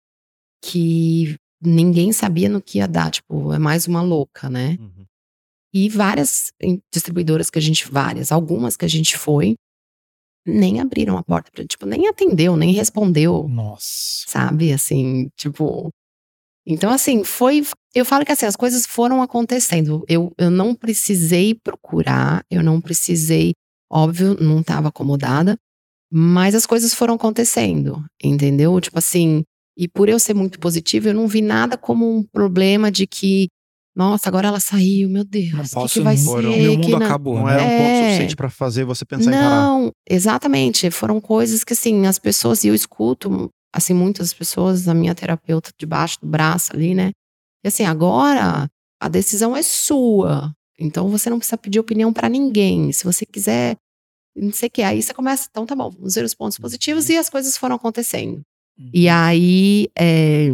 que 0.63 1.37
ninguém 1.61 2.13
sabia 2.13 2.49
no 2.49 2.63
que 2.63 2.79
ia 2.79 2.87
dar, 2.87 3.11
tipo, 3.11 3.53
é 3.53 3.59
mais 3.59 3.87
uma 3.87 4.03
louca, 4.03 4.49
né? 4.49 4.77
Uhum. 4.79 5.07
E 5.73 5.89
várias 5.89 6.53
distribuidoras 6.93 7.51
que 7.51 7.59
a 7.59 7.63
gente, 7.63 7.91
várias, 7.91 8.31
algumas 8.31 8.77
que 8.77 8.85
a 8.85 8.89
gente 8.89 9.17
foi, 9.17 9.57
nem 10.47 10.81
abriram 10.81 11.17
a 11.17 11.25
porta 11.25 11.65
tipo, 11.65 11.87
nem 11.87 12.07
atendeu, 12.07 12.57
nem 12.57 12.73
respondeu. 12.73 13.49
Nossa. 13.49 14.25
Sabe, 14.27 14.73
assim, 14.73 15.31
tipo. 15.37 15.91
Então, 16.67 16.91
assim, 16.91 17.25
foi. 17.25 17.63
Eu 17.95 18.05
falo 18.05 18.25
que 18.25 18.33
assim, 18.33 18.47
as 18.47 18.57
coisas 18.57 18.87
foram 18.87 19.23
acontecendo. 19.23 20.05
Eu, 20.09 20.33
eu 20.39 20.51
não 20.51 20.75
precisei 20.75 21.55
procurar, 21.55 22.43
eu 22.51 22.63
não 22.63 22.81
precisei, 22.81 23.53
óbvio, 23.91 24.37
não 24.41 24.61
estava 24.61 24.89
acomodada, 24.89 25.57
mas 26.11 26.55
as 26.55 26.67
coisas 26.67 26.95
foram 26.95 27.15
acontecendo, 27.15 28.05
entendeu? 28.23 28.81
Tipo 28.81 28.99
assim, 28.99 29.43
e 29.77 29.87
por 29.87 30.09
eu 30.09 30.19
ser 30.19 30.35
muito 30.35 30.59
positiva, 30.59 31.09
eu 31.09 31.15
não 31.15 31.29
vi 31.29 31.43
nada 31.43 31.77
como 31.77 32.17
um 32.17 32.23
problema 32.23 32.91
de 32.91 33.07
que 33.07 33.49
nossa, 33.97 34.29
agora 34.29 34.49
ela 34.49 34.59
saiu, 34.59 35.09
meu 35.09 35.25
Deus. 35.25 35.53
Não 35.53 35.65
posso 35.69 35.95
que, 35.95 36.01
que 36.01 36.05
vai 36.05 36.17
ser? 36.17 36.43
Meu 36.43 36.73
mundo 36.73 36.87
que 36.87 36.95
acabou. 36.95 37.37
Não 37.37 37.47
né? 37.47 37.55
era 37.55 37.63
um 37.63 37.67
ponto 37.67 37.91
é... 37.91 38.05
suficiente 38.05 38.37
para 38.37 38.51
fazer 38.51 38.85
você 38.85 39.05
pensar 39.05 39.31
não, 39.31 39.39
em 39.39 39.41
parar. 39.41 39.61
Não, 39.61 39.93
exatamente. 40.09 40.91
Foram 40.91 41.21
coisas 41.21 41.63
que, 41.63 41.75
assim, 41.75 42.05
as 42.05 42.19
pessoas, 42.19 42.65
e 42.65 42.69
eu 42.69 42.75
escuto, 42.75 43.49
assim, 43.75 43.93
muitas 43.93 44.33
pessoas, 44.33 44.87
a 44.87 44.95
minha 44.95 45.15
terapeuta 45.15 45.73
debaixo 45.77 46.21
do 46.21 46.27
braço 46.29 46.73
ali, 46.73 46.95
né? 46.95 47.11
E 47.65 47.69
assim, 47.69 47.85
agora 47.85 48.71
a 49.01 49.09
decisão 49.09 49.57
é 49.57 49.63
sua. 49.63 50.55
Então 50.79 51.09
você 51.09 51.29
não 51.29 51.39
precisa 51.39 51.59
pedir 51.59 51.81
opinião 51.81 52.13
para 52.13 52.29
ninguém. 52.29 52.93
Se 52.93 53.05
você 53.05 53.27
quiser, 53.27 53.77
não 54.37 54.53
sei 54.53 54.69
o 54.69 54.71
que. 54.71 54.83
Aí 54.83 55.03
você 55.03 55.13
começa, 55.13 55.49
então 55.51 55.67
tá 55.67 55.75
bom, 55.75 55.91
vamos 55.91 56.15
ver 56.15 56.25
os 56.25 56.35
pontos 56.35 56.59
positivos 56.59 57.09
e 57.09 57.17
as 57.17 57.29
coisas 57.29 57.57
foram 57.57 57.75
acontecendo. 57.75 58.43
Uhum. 58.79 58.91
E 58.93 59.09
aí, 59.09 59.89
é, 59.99 60.49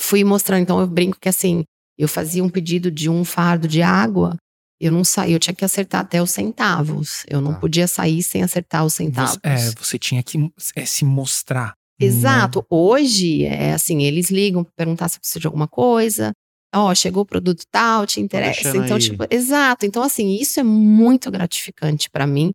fui 0.00 0.22
mostrando, 0.22 0.62
então 0.62 0.80
eu 0.80 0.86
brinco 0.86 1.18
que 1.20 1.28
assim, 1.28 1.64
eu 1.98 2.08
fazia 2.08 2.44
um 2.44 2.48
pedido 2.48 2.90
de 2.90 3.08
um 3.10 3.24
fardo 3.24 3.66
de 3.66 3.82
água, 3.82 4.36
eu 4.80 4.92
não 4.92 5.02
saía, 5.02 5.34
eu 5.34 5.40
tinha 5.40 5.54
que 5.54 5.64
acertar 5.64 6.02
até 6.02 6.22
os 6.22 6.30
centavos. 6.30 7.24
Eu 7.26 7.40
não 7.40 7.54
tá. 7.54 7.58
podia 7.58 7.88
sair 7.88 8.22
sem 8.22 8.44
acertar 8.44 8.84
os 8.84 8.94
centavos. 8.94 9.32
Você, 9.32 9.40
é, 9.42 9.70
você 9.72 9.98
tinha 9.98 10.22
que 10.22 10.38
é, 10.76 10.84
se 10.86 11.04
mostrar. 11.04 11.74
Exato. 12.00 12.60
Né? 12.60 12.64
Hoje, 12.70 13.44
é 13.44 13.72
assim, 13.72 14.02
eles 14.02 14.30
ligam 14.30 14.62
para 14.62 14.72
perguntar 14.76 15.08
se 15.08 15.18
precisa 15.18 15.40
de 15.40 15.46
alguma 15.46 15.66
coisa. 15.66 16.32
Ó, 16.74 16.90
oh, 16.90 16.94
chegou 16.94 17.22
o 17.22 17.26
produto 17.26 17.64
tal, 17.70 18.06
te 18.06 18.20
interessa. 18.20 18.76
Então, 18.76 18.96
aí. 18.96 19.02
tipo, 19.02 19.24
exato. 19.30 19.86
Então, 19.86 20.02
assim, 20.02 20.34
isso 20.34 20.60
é 20.60 20.62
muito 20.62 21.30
gratificante 21.30 22.10
para 22.10 22.26
mim. 22.26 22.52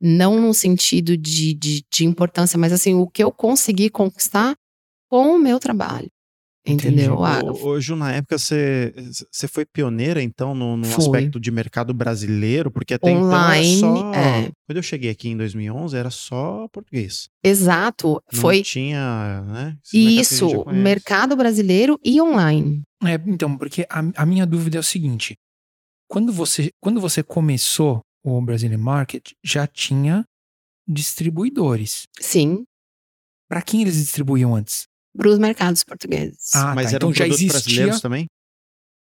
Não 0.00 0.38
no 0.40 0.52
sentido 0.52 1.16
de, 1.16 1.54
de, 1.54 1.82
de 1.90 2.04
importância, 2.04 2.58
mas 2.58 2.72
assim, 2.72 2.94
o 2.94 3.06
que 3.06 3.24
eu 3.24 3.32
consegui 3.32 3.88
conquistar 3.88 4.54
com 5.08 5.34
o 5.34 5.38
meu 5.38 5.58
trabalho. 5.58 6.10
Entendeu? 6.66 7.22
Ah, 7.22 7.42
Hoje, 7.60 7.94
na 7.94 8.12
época, 8.12 8.38
você, 8.38 8.94
você 9.30 9.46
foi 9.46 9.66
pioneira, 9.66 10.22
então, 10.22 10.54
no, 10.54 10.78
no 10.78 10.86
aspecto 10.86 11.38
de 11.38 11.50
mercado 11.50 11.92
brasileiro? 11.92 12.70
Porque 12.70 12.94
até 12.94 13.12
Online, 13.12 13.76
então 13.76 14.12
era 14.14 14.14
só... 14.14 14.14
É. 14.14 14.52
Quando 14.66 14.76
eu 14.78 14.82
cheguei 14.82 15.10
aqui 15.10 15.28
em 15.28 15.36
2011, 15.36 15.94
era 15.94 16.10
só 16.10 16.66
português. 16.72 17.28
Exato. 17.44 18.22
Não 18.32 18.40
foi... 18.40 18.62
tinha, 18.62 19.42
né? 19.42 19.76
Isso, 19.92 20.64
mercado 20.70 21.36
brasileiro 21.36 22.00
e 22.02 22.20
online. 22.20 22.82
É, 23.04 23.20
então, 23.26 23.58
porque 23.58 23.86
a, 23.90 24.02
a 24.16 24.24
minha 24.24 24.46
dúvida 24.46 24.78
é 24.78 24.80
o 24.80 24.84
seguinte. 24.84 25.36
Quando 26.08 26.32
você, 26.32 26.70
quando 26.80 26.98
você 26.98 27.22
começou 27.22 28.00
o 28.24 28.40
Brazilian 28.40 28.78
Market, 28.78 29.32
já 29.44 29.66
tinha 29.66 30.24
distribuidores. 30.88 32.04
Sim. 32.18 32.64
Para 33.48 33.60
quem 33.60 33.82
eles 33.82 33.96
distribuíam 33.96 34.56
antes? 34.56 34.86
Para 35.16 35.28
os 35.28 35.38
mercados 35.38 35.84
portugueses. 35.84 36.54
Ah, 36.54 36.74
mas 36.74 36.90
tá. 36.90 36.96
eram 36.96 37.10
então 37.10 37.14
já 37.14 37.26
existia 37.26 37.52
brasileiros 37.52 38.00
também? 38.00 38.26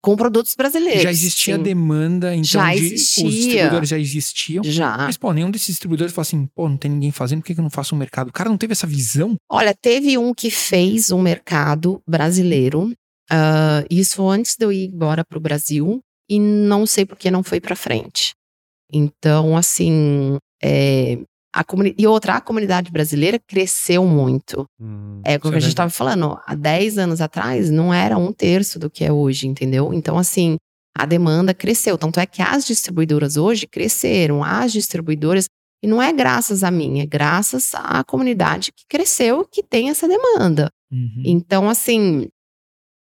Com 0.04 0.16
produtos 0.16 0.54
brasileiros. 0.56 1.02
Já 1.02 1.10
existia 1.12 1.56
sim. 1.56 1.62
demanda, 1.62 2.34
então 2.34 2.44
Já 2.44 2.74
de- 2.74 2.80
existia. 2.86 3.24
os 3.26 3.34
distribuidores 3.34 3.88
já 3.88 3.98
existiam. 3.98 4.64
Já. 4.64 4.96
Mas, 4.98 5.16
pô, 5.16 5.32
nenhum 5.32 5.48
desses 5.50 5.68
distribuidores 5.68 6.12
falou 6.12 6.22
assim, 6.22 6.46
pô, 6.54 6.68
não 6.68 6.76
tem 6.76 6.90
ninguém 6.90 7.12
fazendo, 7.12 7.40
por 7.40 7.46
que 7.46 7.54
que 7.54 7.60
eu 7.60 7.62
não 7.62 7.70
faço 7.70 7.94
um 7.94 7.98
mercado? 7.98 8.28
O 8.28 8.32
cara 8.32 8.50
não 8.50 8.58
teve 8.58 8.72
essa 8.72 8.86
visão? 8.86 9.36
Olha, 9.48 9.72
teve 9.80 10.18
um 10.18 10.34
que 10.34 10.50
fez 10.50 11.12
um 11.12 11.22
mercado 11.22 12.02
brasileiro. 12.08 12.92
ah, 13.30 13.84
isso 13.88 14.28
antes 14.28 14.56
de 14.56 14.64
eu 14.64 14.72
ir 14.72 14.86
embora 14.88 15.24
para 15.24 15.38
o 15.38 15.40
Brasil. 15.40 16.00
E 16.28 16.40
não 16.40 16.84
sei 16.86 17.04
por 17.06 17.16
que 17.16 17.30
não 17.30 17.42
foi 17.44 17.60
para 17.60 17.76
frente. 17.76 18.32
Então, 18.92 19.56
assim. 19.56 20.36
é, 20.62 21.18
e 21.98 22.06
outra, 22.06 22.36
a 22.36 22.40
comunidade 22.40 22.90
brasileira 22.90 23.38
cresceu 23.38 24.06
muito. 24.06 24.66
Hum. 24.80 25.20
É 25.24 25.38
que 25.38 25.46
é 25.46 25.50
a 25.50 25.60
gente 25.60 25.68
estava 25.68 25.90
falando. 25.90 26.38
Há 26.46 26.54
10 26.54 26.98
anos 26.98 27.20
atrás, 27.20 27.70
não 27.70 27.92
era 27.92 28.16
um 28.16 28.32
terço 28.32 28.78
do 28.78 28.88
que 28.88 29.04
é 29.04 29.12
hoje, 29.12 29.46
entendeu? 29.46 29.92
Então, 29.92 30.18
assim, 30.18 30.56
a 30.96 31.04
demanda 31.04 31.52
cresceu. 31.52 31.98
Tanto 31.98 32.18
é 32.20 32.26
que 32.26 32.40
as 32.40 32.66
distribuidoras 32.66 33.36
hoje 33.36 33.66
cresceram. 33.66 34.42
As 34.42 34.72
distribuidoras. 34.72 35.46
E 35.82 35.86
não 35.86 36.00
é 36.00 36.12
graças 36.12 36.62
a 36.62 36.70
mim, 36.70 37.00
é 37.00 37.06
graças 37.06 37.72
à 37.74 38.04
comunidade 38.04 38.70
que 38.70 38.84
cresceu, 38.88 39.44
que 39.44 39.64
tem 39.64 39.90
essa 39.90 40.06
demanda. 40.06 40.70
Uhum. 40.92 41.22
Então, 41.24 41.68
assim, 41.68 42.28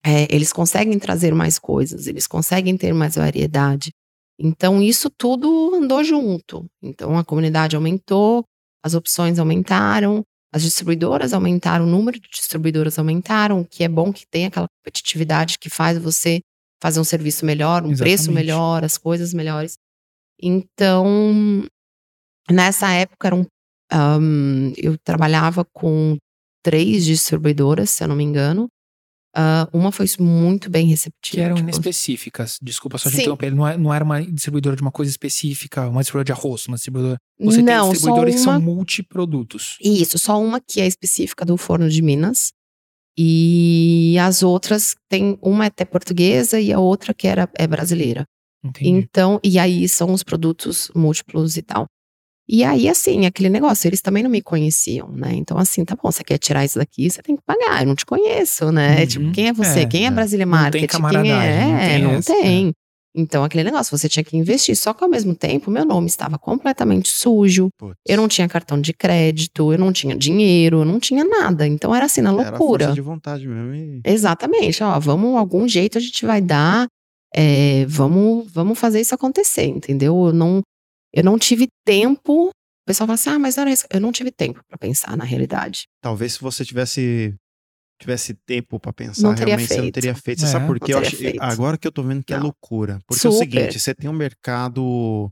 é, 0.06 0.32
eles 0.34 0.52
conseguem 0.52 0.96
trazer 0.98 1.34
mais 1.34 1.58
coisas, 1.58 2.06
eles 2.06 2.26
conseguem 2.26 2.76
ter 2.76 2.92
mais 2.94 3.16
variedade. 3.16 3.90
Então, 4.38 4.80
isso 4.80 5.10
tudo 5.10 5.74
andou 5.74 6.04
junto. 6.04 6.66
Então, 6.82 7.18
a 7.18 7.24
comunidade 7.24 7.74
aumentou, 7.74 8.44
as 8.84 8.94
opções 8.94 9.38
aumentaram, 9.38 10.22
as 10.52 10.62
distribuidoras 10.62 11.32
aumentaram, 11.32 11.84
o 11.84 11.88
número 11.88 12.18
de 12.18 12.28
distribuidoras 12.30 12.98
aumentaram, 12.98 13.60
o 13.60 13.66
que 13.66 13.84
é 13.84 13.88
bom 13.88 14.12
que 14.12 14.26
tem 14.26 14.46
aquela 14.46 14.68
competitividade 14.78 15.58
que 15.58 15.68
faz 15.68 15.98
você 15.98 16.40
fazer 16.80 17.00
um 17.00 17.04
serviço 17.04 17.44
melhor, 17.44 17.84
um 17.84 17.94
preço 17.94 18.24
Exatamente. 18.24 18.34
melhor, 18.34 18.84
as 18.84 18.96
coisas 18.96 19.34
melhores. 19.34 19.76
Então, 20.40 21.66
nessa 22.50 22.90
época, 22.92 23.26
eram, 23.26 23.46
ahn, 23.92 24.72
eu 24.76 24.96
trabalhava 24.98 25.64
com 25.64 26.16
três 26.62 27.04
distribuidoras, 27.04 27.90
se 27.90 28.04
eu 28.04 28.08
não 28.08 28.16
me 28.16 28.24
engano. 28.24 28.68
Ah, 29.40 29.68
uma 29.72 29.92
foi 29.92 30.04
muito 30.18 30.68
bem 30.68 30.88
receptiva. 30.88 31.36
Que 31.36 31.40
eram 31.40 31.54
tipo, 31.54 31.68
inespecíficas. 31.68 32.58
Desculpa 32.60 32.98
só 32.98 33.08
te 33.08 33.14
Sim. 33.14 33.22
interromper. 33.22 33.54
Não, 33.54 33.68
é- 33.68 33.76
não 33.76 33.94
era 33.94 34.04
uma 34.04 34.20
distribuidora 34.20 34.74
de 34.74 34.82
uma 34.82 34.90
coisa 34.90 35.12
específica, 35.12 35.88
uma 35.88 36.00
distribuidora 36.00 36.24
de 36.24 36.32
arroz, 36.32 36.66
uma 36.66 36.74
distribuidora. 36.74 37.16
Você 37.38 37.62
não, 37.62 37.84
tem 37.84 37.92
distribuidores 37.92 38.34
só 38.34 38.40
que 38.40 38.48
uma, 38.48 38.54
são 38.56 38.74
multiprodutos. 38.74 39.76
Isso, 39.80 40.18
só 40.18 40.42
uma 40.42 40.60
que 40.60 40.80
é 40.80 40.88
específica 40.88 41.44
do 41.44 41.56
forno 41.56 41.88
de 41.88 42.02
Minas. 42.02 42.50
E 43.16 44.16
as 44.20 44.42
outras 44.42 44.96
tem 45.08 45.38
uma 45.40 45.64
é 45.64 45.68
até 45.68 45.84
portuguesa 45.84 46.60
e 46.60 46.72
a 46.72 46.80
outra 46.80 47.14
que 47.14 47.28
era 47.28 47.48
é 47.56 47.66
brasileira. 47.66 48.24
Entendi. 48.64 48.90
Então, 48.90 49.38
e 49.44 49.56
aí 49.56 49.88
são 49.88 50.12
os 50.12 50.24
produtos 50.24 50.90
múltiplos 50.96 51.56
e 51.56 51.62
tal. 51.62 51.86
E 52.48 52.64
aí, 52.64 52.88
assim, 52.88 53.26
aquele 53.26 53.50
negócio, 53.50 53.86
eles 53.86 54.00
também 54.00 54.22
não 54.22 54.30
me 54.30 54.40
conheciam, 54.40 55.10
né? 55.12 55.34
Então, 55.34 55.58
assim, 55.58 55.84
tá 55.84 55.94
bom, 55.94 56.10
você 56.10 56.24
quer 56.24 56.38
tirar 56.38 56.64
isso 56.64 56.78
daqui, 56.78 57.10
você 57.10 57.20
tem 57.22 57.36
que 57.36 57.42
pagar, 57.44 57.82
eu 57.82 57.86
não 57.86 57.94
te 57.94 58.06
conheço, 58.06 58.72
né? 58.72 59.00
Uhum. 59.00 59.06
Tipo, 59.06 59.32
quem 59.32 59.48
é 59.48 59.52
você? 59.52 59.80
É, 59.80 59.86
quem 59.86 60.04
é 60.04 60.06
é. 60.06 60.10
Brasília 60.10 60.46
Não 60.46 60.52
tem 60.52 60.60
Market? 60.62 60.90
Quem 60.90 61.32
é? 61.32 61.66
não 61.66 61.78
tem 61.78 62.02
não 62.02 62.10
essa, 62.12 62.32
tem. 62.32 62.72
Então, 63.14 63.42
aquele 63.42 63.64
negócio, 63.64 63.96
você 63.96 64.08
tinha 64.08 64.22
que 64.22 64.36
investir. 64.36 64.76
Só 64.76 64.94
que 64.94 65.02
ao 65.02 65.10
mesmo 65.10 65.34
tempo, 65.34 65.70
meu 65.70 65.84
nome 65.84 66.06
estava 66.06 66.38
completamente 66.38 67.08
sujo. 67.08 67.68
Eu 68.06 68.16
não 68.16 68.28
tinha 68.28 68.48
cartão 68.48 68.80
de 68.80 68.92
crédito, 68.92 69.72
eu 69.72 69.78
não 69.78 69.92
tinha 69.92 70.16
dinheiro, 70.16 70.80
eu 70.80 70.84
não 70.84 71.00
tinha 71.00 71.24
nada. 71.24 71.66
Então 71.66 71.94
era 71.94 72.06
assim, 72.06 72.20
na 72.20 72.30
Era 72.30 72.50
loucura. 72.50 72.84
força 72.84 72.94
de 72.94 73.00
vontade 73.00 73.48
mesmo. 73.48 73.74
E... 73.74 74.00
Exatamente, 74.04 74.82
ó, 74.82 74.98
vamos, 75.00 75.36
algum 75.36 75.66
jeito 75.66 75.98
a 75.98 76.00
gente 76.00 76.24
vai 76.24 76.40
dar, 76.40 76.86
é, 77.34 77.84
vamos, 77.86 78.50
vamos 78.52 78.78
fazer 78.78 79.00
isso 79.00 79.14
acontecer, 79.14 79.66
entendeu? 79.66 80.26
Eu 80.26 80.32
não, 80.32 80.62
eu 81.12 81.24
não 81.24 81.38
tive 81.38 81.68
tempo. 81.84 82.48
O 82.48 82.52
pessoal 82.86 83.06
fala 83.06 83.14
assim, 83.14 83.30
ah, 83.30 83.38
mas 83.38 83.56
não 83.56 83.62
era 83.62 83.70
isso. 83.72 83.86
Eu 83.90 84.00
não 84.00 84.12
tive 84.12 84.30
tempo 84.32 84.60
para 84.68 84.78
pensar 84.78 85.16
na 85.16 85.24
realidade. 85.24 85.84
Talvez 86.02 86.34
se 86.34 86.40
você 86.40 86.64
tivesse 86.64 87.34
tivesse 88.00 88.32
tempo 88.46 88.78
pra 88.78 88.92
pensar, 88.92 89.22
Não 89.22 89.34
realmente 89.34 89.66
você 89.66 89.74
não 89.74 89.82
feito. 89.82 89.94
teria 89.94 90.14
feito. 90.14 90.38
Você 90.40 90.46
É. 90.46 90.50
sabe 90.50 90.66
por 90.68 90.78
quê? 90.78 90.92
Eu 90.94 90.98
teria 91.02 91.08
acho- 91.08 91.16
feito. 91.16 91.42
agora 91.42 91.76
que 91.76 91.86
eu 91.86 91.90
tô 91.90 92.02
vendo 92.04 92.22
que 92.24 92.32
é 92.32 92.36
Não. 92.36 92.44
loucura. 92.44 93.00
Porque 93.06 93.26
é 93.26 93.28
o 93.28 93.32
Super. 93.32 93.44
seguinte, 93.44 93.80
você 93.80 93.92
tem 93.94 94.08
um 94.08 94.12
mercado. 94.12 95.28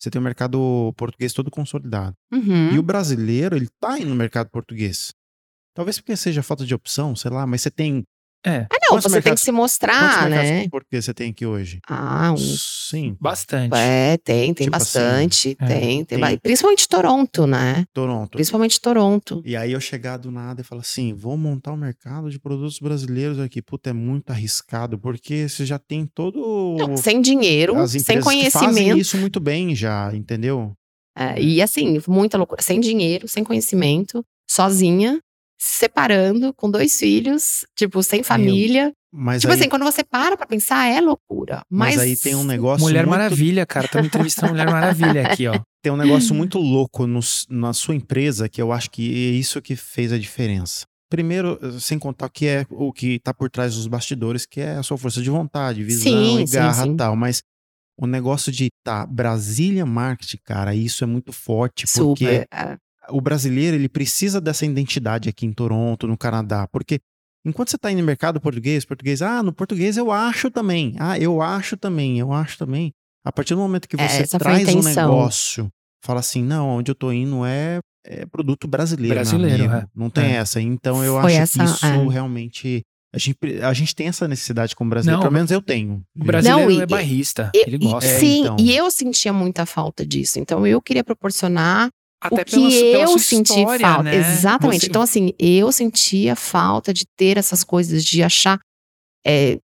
Você 0.00 0.10
tem 0.10 0.18
um 0.20 0.24
mercado 0.24 0.94
português 0.96 1.32
todo 1.34 1.50
consolidado. 1.50 2.14
Uhum. 2.32 2.72
E 2.74 2.78
o 2.78 2.82
brasileiro, 2.82 3.54
ele 3.56 3.68
tá 3.80 3.98
indo 3.98 4.08
no 4.08 4.14
mercado 4.14 4.48
português. 4.50 5.12
Talvez 5.74 5.98
porque 5.98 6.16
seja 6.16 6.42
falta 6.42 6.64
de 6.64 6.74
opção, 6.74 7.14
sei 7.14 7.30
lá, 7.30 7.46
mas 7.46 7.60
você 7.62 7.70
tem. 7.70 8.02
É, 8.44 8.66
Ah, 8.70 8.76
não, 8.82 8.88
Quantos 8.90 9.10
você 9.10 9.20
tem 9.20 9.34
que 9.34 9.40
se 9.40 9.50
mostrar, 9.50 10.28
né? 10.28 10.68
portugueses 10.68 11.06
você 11.06 11.14
tem 11.14 11.30
aqui 11.30 11.44
hoje? 11.44 11.80
Ah, 11.88 12.32
um 12.32 12.36
Sim. 12.36 13.16
bastante. 13.20 13.74
É, 13.74 14.16
tem, 14.18 14.54
tem 14.54 14.66
Tipo 14.66 14.76
assim, 14.76 14.98
bastante, 14.98 15.56
é, 15.60 15.66
tem, 15.66 15.80
tem, 15.80 16.04
tem. 16.04 16.18
ba- 16.20 16.38
Principalmente 16.40 16.88
Toronto, 16.88 17.46
né? 17.46 17.84
Toronto. 17.92 18.30
Principalmente 18.36 18.80
Toronto. 18.80 19.42
E 19.44 19.56
aí 19.56 19.72
eu 19.72 19.80
chegar 19.80 20.16
do 20.16 20.30
nada 20.30 20.60
e 20.60 20.64
falar 20.64 20.82
assim, 20.82 21.12
vou 21.12 21.36
montar 21.36 21.72
um 21.72 21.76
mercado 21.76 22.30
de 22.30 22.38
produtos 22.38 22.78
brasileiros 22.78 23.40
aqui. 23.40 23.60
Puta, 23.60 23.90
é 23.90 23.92
muito 23.92 24.30
arriscado, 24.30 24.96
porque 24.98 25.48
você 25.48 25.66
já 25.66 25.78
tem 25.78 26.06
todo... 26.06 26.76
Não, 26.78 26.96
sem 26.96 27.20
dinheiro, 27.20 27.76
as 27.76 27.90
sem 27.90 28.04
que 28.04 28.12
fazem 28.22 28.22
conhecimento. 28.22 28.98
isso 28.98 29.18
muito 29.18 29.40
bem 29.40 29.74
já, 29.74 30.14
entendeu? 30.14 30.72
É, 31.18 31.40
e 31.40 31.60
assim, 31.62 32.00
muita 32.06 32.36
loucura. 32.38 32.62
Sem 32.62 32.78
dinheiro, 32.78 33.26
sem 33.26 33.42
conhecimento, 33.42 34.22
sozinha, 34.48 35.20
se 35.58 35.74
separando, 35.78 36.52
com 36.54 36.70
dois 36.70 36.98
filhos, 36.98 37.64
tipo, 37.74 38.02
sem 38.02 38.22
família. 38.22 38.92
Mas, 39.12 39.40
tipo 39.42 39.52
aí, 39.52 39.58
assim, 39.60 39.68
quando 39.68 39.84
você 39.84 40.04
para 40.04 40.36
pra 40.36 40.46
pensar, 40.46 40.86
é 40.88 41.00
loucura. 41.00 41.62
mas 41.70 41.96
Mas, 41.96 42.04
aí 42.04 42.16
tem 42.16 42.34
um 42.34 42.44
negócio 42.44 42.84
Mulher 42.86 43.06
muito, 43.06 43.18
Maravilha, 43.18 43.64
cara. 43.64 43.86
Estamos 43.86 44.08
entrevistando 44.08 44.48
Mulher 44.52 44.70
Maravilha 44.70 45.26
aqui, 45.28 45.46
ó. 45.48 45.58
tem 45.82 45.90
um 45.92 45.96
negócio 45.96 46.34
muito 46.34 46.58
louco 46.58 47.06
no- 47.06 47.20
na 47.48 47.72
sua 47.72 47.94
empresa 47.94 48.48
que 48.48 48.60
eu 48.60 48.72
acho 48.72 48.90
que 48.90 49.02
é 49.10 49.30
isso 49.30 49.62
que 49.62 49.74
fez 49.76 50.12
a 50.12 50.18
diferença. 50.18 50.84
Primeiro, 51.08 51.58
sem 51.80 51.98
contar 51.98 52.28
que 52.28 52.46
é 52.46 52.66
o 52.68 52.92
que 52.92 53.20
tá 53.20 53.32
por 53.32 53.48
trás 53.48 53.74
dos 53.76 53.86
bastidores, 53.86 54.44
que 54.44 54.60
é 54.60 54.72
a 54.76 54.82
sua 54.82 54.98
força 54.98 55.22
de 55.22 55.30
vontade, 55.30 55.82
visão 55.84 56.02
Sim, 56.12 56.42
e 56.42 56.46
sim, 56.46 56.54
garra 56.54 56.84
e 56.84 56.90
sim. 56.90 56.96
tal. 56.96 57.14
Mas 57.16 57.40
o 57.98 58.06
negócio 58.06 58.50
de 58.52 58.68
tá, 58.84 59.06
Brasília 59.06 59.86
Marketing, 59.86 60.38
cara, 60.44 60.74
isso 60.74 61.04
é 61.04 61.06
muito 61.06 61.32
forte, 61.32 61.86
porque 61.94 62.24
super. 62.26 62.46
é. 62.52 62.76
O 63.10 63.20
brasileiro 63.20 63.76
ele 63.76 63.88
precisa 63.88 64.40
dessa 64.40 64.64
identidade 64.66 65.28
aqui 65.28 65.46
em 65.46 65.52
Toronto, 65.52 66.06
no 66.06 66.16
Canadá, 66.16 66.66
porque 66.70 66.98
enquanto 67.44 67.70
você 67.70 67.76
está 67.76 67.90
indo 67.90 68.00
no 68.00 68.04
mercado 68.06 68.40
português, 68.40 68.84
português, 68.84 69.22
ah, 69.22 69.42
no 69.42 69.52
português 69.52 69.96
eu 69.96 70.10
acho 70.10 70.50
também, 70.50 70.94
ah, 70.98 71.18
eu 71.18 71.40
acho 71.40 71.76
também, 71.76 72.18
eu 72.18 72.32
acho 72.32 72.58
também. 72.58 72.92
A 73.24 73.32
partir 73.32 73.54
do 73.54 73.60
momento 73.60 73.88
que 73.88 74.00
É, 74.00 74.08
você 74.08 74.36
a 74.36 74.38
traz 74.38 74.68
um 74.74 74.82
negócio, 74.82 75.68
fala 76.04 76.20
assim, 76.20 76.42
não, 76.42 76.68
onde 76.68 76.90
eu 76.90 76.94
tô 76.94 77.10
indo 77.12 77.44
é, 77.44 77.80
é 78.06 78.24
produto 78.26 78.68
brasileiro, 78.68 79.14
Brasileiro, 79.14 79.64
é. 79.64 79.84
não 79.94 80.08
tem 80.10 80.32
É. 80.32 80.36
essa. 80.36 80.60
Então 80.60 81.02
eu 81.04 81.20
Foi 81.20 81.32
acho 81.32 81.42
essa, 81.42 81.58
que 81.58 81.64
isso 81.64 81.86
é. 81.86 82.08
realmente 82.08 82.82
a 83.14 83.18
gente, 83.18 83.38
a 83.62 83.72
gente 83.72 83.94
tem 83.94 84.08
essa 84.08 84.28
necessidade 84.28 84.76
como 84.76 84.90
brasileiro, 84.90 85.18
Não, 85.18 85.22
pelo 85.24 85.32
menos 85.34 85.50
eu 85.50 85.62
tenho. 85.62 86.02
O 86.14 86.24
brasileiro 86.24 86.70
Não, 86.70 86.78
e- 86.78 86.82
é 86.82 86.86
bairrista. 86.86 87.50
E- 87.54 87.64
ele 87.66 87.76
e- 87.76 87.78
gosta. 87.88 88.08
É, 88.10 88.18
sim, 88.18 88.40
então. 88.42 88.56
e 88.60 88.76
eu 88.76 88.90
sentia 88.90 89.32
muita 89.32 89.64
falta 89.64 90.04
disso. 90.04 90.38
Então 90.38 90.66
eu 90.66 90.80
queria 90.82 91.02
proporcionar 91.02 91.88
Até 92.20 92.42
o 92.42 92.44
que 92.44 92.56
pela, 92.92 93.02
eu 93.02 93.08
sua 93.08 93.18
senti 93.18 93.52
história, 93.52 93.86
falta. 93.86 94.02
né? 94.04 94.16
Exatamente. 94.16 94.80
Você- 94.80 94.86
Então, 94.86 95.02
assim, 95.02 95.32
eu 95.38 95.70
sentia 95.70 96.34
falta 96.34 96.92
de 96.92 97.04
ter 97.16 97.36
essas 97.36 97.62
coisas, 97.64 98.04
de 98.04 98.22
achar. 98.22 98.58
é, 99.26 99.58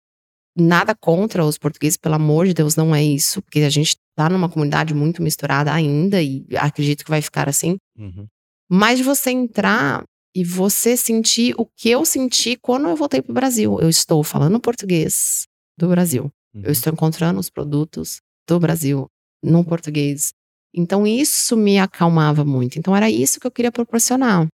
nada 0.57 0.93
contra 0.99 1.45
os 1.45 1.57
portugueses, 1.57 1.95
pelo 1.97 2.15
amor 2.15 2.45
de 2.47 2.53
Deus, 2.53 2.75
não 2.75 2.93
é 2.95 3.03
isso, 3.03 3.41
porque 3.43 3.59
a 3.59 3.69
gente 3.69 3.95
tá 4.17 4.27
numa 4.29 4.49
comunidade 4.49 4.93
muito 4.93 5.21
misturada 5.21 5.71
ainda 5.71 6.21
e 6.21 6.43
acredito 6.57 7.03
que 7.05 7.09
vai 7.09 7.21
ficar 7.21 7.47
assim. 7.47 7.77
Uhum. 7.97 8.27
Mas 8.69 8.97
de 8.97 9.03
você 9.03 9.29
entrar 9.31 10.03
e 10.35 10.43
você 10.43 10.97
sentir 10.97 11.53
o 11.57 11.65
que 11.77 11.89
eu 11.89 12.03
senti 12.05 12.57
quando 12.61 12.89
eu 12.89 12.95
voltei 12.95 13.21
pro 13.21 13.33
Brasil. 13.33 13.79
Eu 13.79 13.87
estou 13.89 14.23
falando 14.23 14.59
português 14.59 15.45
do 15.77 15.87
Brasil. 15.87 16.29
Uhum. 16.53 16.63
Eu 16.65 16.71
estou 16.71 16.91
encontrando 16.91 17.39
os 17.39 17.49
produtos 17.49 18.19
do 18.47 18.59
Brasil 18.59 19.07
no 19.43 19.63
português. 19.63 20.33
Então 20.73 21.05
isso 21.05 21.55
me 21.57 21.77
acalmava 21.79 22.45
muito. 22.45 22.77
Então 22.79 22.95
era 22.95 23.09
isso 23.09 23.39
que 23.39 23.47
eu 23.47 23.51
queria 23.51 23.71
proporcionar. 23.71 24.47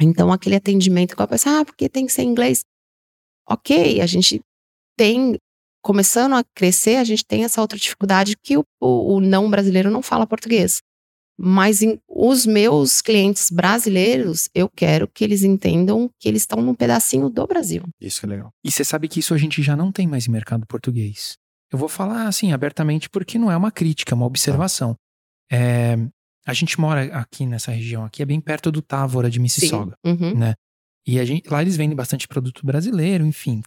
Então 0.00 0.30
aquele 0.32 0.56
atendimento 0.56 1.16
que 1.16 1.22
eu 1.22 1.28
pensava, 1.28 1.60
ah, 1.60 1.64
porque 1.64 1.88
tem 1.88 2.06
que 2.06 2.12
ser 2.12 2.22
inglês. 2.22 2.62
Ok, 3.48 4.00
a 4.00 4.06
gente 4.06 4.40
tem, 4.98 5.38
começando 5.82 6.34
a 6.34 6.42
crescer, 6.54 6.96
a 6.96 7.04
gente 7.04 7.24
tem 7.24 7.44
essa 7.44 7.60
outra 7.60 7.78
dificuldade 7.78 8.36
que 8.42 8.56
o, 8.56 8.64
o- 8.80 9.14
o 9.16 9.20
não 9.20 9.48
brasileiro 9.50 9.90
não 9.90 10.02
fala 10.02 10.26
português. 10.26 10.78
Mas 11.38 11.82
em- 11.82 11.98
os 12.08 12.44
meus 12.46 13.00
clientes 13.02 13.50
brasileiros, 13.50 14.48
eu 14.54 14.68
quero 14.68 15.06
que 15.06 15.22
eles 15.22 15.42
entendam 15.44 16.10
que 16.18 16.28
eles 16.28 16.42
estão 16.42 16.60
num 16.62 16.74
pedacinho 16.74 17.28
do 17.30 17.46
Brasil. 17.46 17.82
Isso 18.00 18.20
que 18.20 18.26
é 18.26 18.30
legal. 18.30 18.50
E 18.64 18.70
você 18.70 18.84
sabe 18.84 19.06
que 19.08 19.20
isso 19.20 19.32
a 19.34 19.38
gente 19.38 19.62
já 19.62 19.76
não 19.76 19.92
tem 19.92 20.06
mais 20.06 20.26
em 20.26 20.30
mercado 20.30 20.66
português. 20.66 21.34
Eu 21.70 21.78
vou 21.78 21.88
falar 21.88 22.26
assim 22.26 22.52
abertamente 22.52 23.08
porque 23.10 23.38
não 23.38 23.50
é 23.50 23.56
uma 23.56 23.70
crítica, 23.70 24.14
é 24.14 24.16
uma 24.16 24.26
observação. 24.26 24.96
É, 25.50 25.96
a 26.46 26.52
gente 26.52 26.80
mora 26.80 27.04
aqui 27.16 27.44
nessa 27.46 27.72
região 27.72 28.04
aqui, 28.04 28.22
é 28.22 28.26
bem 28.26 28.40
perto 28.40 28.70
do 28.70 28.80
Távora 28.80 29.30
de 29.30 29.40
Mississauga. 29.40 29.96
Uhum. 30.04 30.38
E 31.06 31.20
a 31.20 31.24
gente, 31.24 31.48
lá 31.48 31.62
eles 31.62 31.76
vendem 31.76 31.96
bastante 31.96 32.26
produto 32.26 32.64
brasileiro, 32.66 33.24
enfim. 33.24 33.62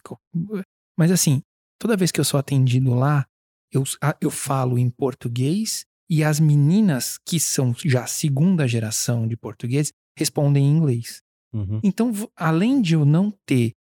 Mas 0.98 1.10
assim, 1.10 1.42
toda 1.78 1.96
vez 1.96 2.10
que 2.10 2.20
eu 2.20 2.24
sou 2.24 2.38
atendido 2.38 2.94
lá, 2.94 3.26
eu, 3.72 3.84
eu 4.20 4.30
falo 4.30 4.78
em 4.78 4.90
português 4.90 5.84
e 6.08 6.24
as 6.24 6.40
meninas, 6.40 7.18
que 7.24 7.38
são 7.38 7.74
já 7.84 8.06
segunda 8.06 8.66
geração 8.66 9.28
de 9.28 9.36
português, 9.36 9.92
respondem 10.18 10.64
em 10.64 10.76
inglês. 10.76 11.22
Uhum. 11.52 11.80
Então, 11.82 12.12
além 12.36 12.82
de 12.82 12.94
eu 12.94 13.04
não 13.04 13.32
ter 13.46 13.72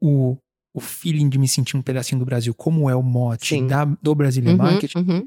o, 0.00 0.36
o 0.74 0.80
feeling 0.80 1.28
de 1.28 1.38
me 1.38 1.48
sentir 1.48 1.76
um 1.76 1.82
pedacinho 1.82 2.20
do 2.20 2.24
Brasil, 2.24 2.54
como 2.54 2.88
é 2.88 2.94
o 2.94 3.02
mote 3.02 3.60
da, 3.66 3.84
do 3.84 4.14
Brazilian 4.14 4.52
Uhum, 4.52 4.58
Market, 4.58 4.94
uhum. 4.94 5.26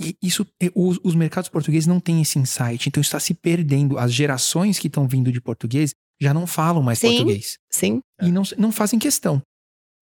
E 0.00 0.16
isso, 0.22 0.46
e 0.60 0.70
os, 0.74 0.98
os 1.04 1.14
mercados 1.14 1.48
portugueses 1.48 1.86
não 1.86 2.00
têm 2.00 2.20
esse 2.20 2.38
insight, 2.38 2.88
então 2.88 3.00
está 3.00 3.20
se 3.20 3.32
perdendo. 3.34 3.98
As 3.98 4.12
gerações 4.12 4.78
que 4.78 4.88
estão 4.88 5.06
vindo 5.06 5.30
de 5.30 5.40
português 5.40 5.94
já 6.20 6.32
não 6.34 6.46
falam 6.46 6.82
mais 6.82 6.98
Sim. 6.98 7.08
português. 7.08 7.58
Sim. 7.70 8.00
E 8.22 8.30
não, 8.32 8.42
não 8.58 8.72
fazem 8.72 8.98
questão. 8.98 9.40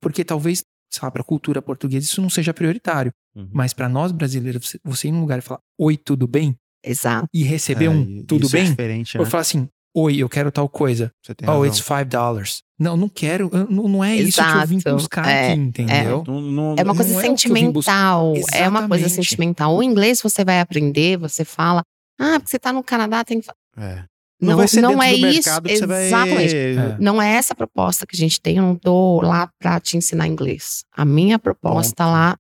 Porque 0.01 0.25
talvez, 0.25 0.63
sei 0.91 1.01
lá, 1.03 1.11
para 1.11 1.23
a 1.23 1.25
cultura 1.25 1.61
portuguesa 1.63 2.07
isso 2.07 2.21
não 2.23 2.31
seja 2.31 2.53
prioritário. 2.55 3.13
Uhum. 3.35 3.49
Mas 3.53 3.73
para 3.73 3.89
nós 3.89 4.13
brasileiros, 4.13 4.67
você, 4.67 4.79
você 4.85 5.09
ir 5.09 5.13
num 5.13 5.21
lugar 5.21 5.39
e 5.39 5.43
falar, 5.43 5.61
oi, 5.79 5.97
tudo 5.97 6.27
bem? 6.27 6.55
Exato. 6.85 7.27
E 7.33 7.43
receber 7.45 7.87
É, 7.87 7.91
um 7.91 8.03
e- 8.03 8.25
tudo 8.25 8.47
isso 8.47 8.57
é 8.57 8.61
bem? 8.61 8.71
diferente, 8.71 9.17
Ou 9.19 9.25
né? 9.25 9.31
falar 9.31 9.43
assim, 9.43 9.69
oi, 9.95 10.17
eu 10.17 10.29
quero 10.29 10.51
tal 10.51 10.69
coisa. 10.69 11.13
Você 11.23 11.35
tem 11.35 11.49
Oh, 11.49 11.53
razão. 11.53 11.67
it's 11.67 11.81
five 11.81 12.05
dollars. 12.05 12.63
Não, 12.79 12.97
não 12.97 13.09
quero. 13.09 13.51
Não, 13.71 13.89
não 13.89 14.05
é 14.05 14.17
isso 14.17 14.43
que 14.43 14.49
eu 14.49 14.67
vim 14.67 14.77
Exato. 14.77 14.97
buscar 14.97 15.29
É, 15.29 15.53
aqui, 15.53 15.61
entendeu? 15.61 16.25
Não- 16.27 16.41
não- 16.41 16.75
É 16.79 16.83
uma 16.83 16.95
coisa 16.95 17.13
Não 17.13 17.21
é 17.21 17.23
sentimental. 17.23 18.35
É 18.53 18.69
uma 18.69 18.89
coisa 18.89 19.05
Exatamente. 19.07 19.29
sentimental. 19.29 19.77
O 19.77 19.83
inglês 19.83 20.21
você 20.23 20.45
vai 20.45 20.61
aprender, 20.61 21.17
você 21.17 21.45
fala, 21.45 21.83
ah, 22.21 22.39
porque 22.41 22.51
você 22.51 22.59
tá 22.59 22.73
no 22.73 22.83
Canadá, 22.83 23.25
tem 23.25 23.41
que. 23.41 23.47
fa-" 23.47 23.55
é. 23.79 24.05
Não, 24.41 24.57
vai 24.57 24.67
ser 24.67 24.81
não 24.81 24.97
dentro 24.99 25.05
é 25.05 25.19
do 25.19 25.29
isso. 25.29 25.49
você 25.63 25.87
vai... 25.87 26.07
Exatamente. 26.07 26.57
É. 26.57 26.97
Não 26.99 27.23
é 27.23 27.35
essa 27.37 27.53
a 27.53 27.57
proposta 27.57 28.05
que 28.05 28.17
a 28.17 28.19
gente 28.19 28.41
tem. 28.41 28.57
Eu 28.57 28.65
não 28.65 28.75
tô 28.75 29.21
lá 29.21 29.49
pra 29.61 29.79
te 29.79 29.97
ensinar 29.97 30.27
inglês. 30.27 30.83
A 30.97 31.05
minha 31.05 31.39
proposta 31.39 32.03
Ponto. 32.03 32.13
lá 32.13 32.37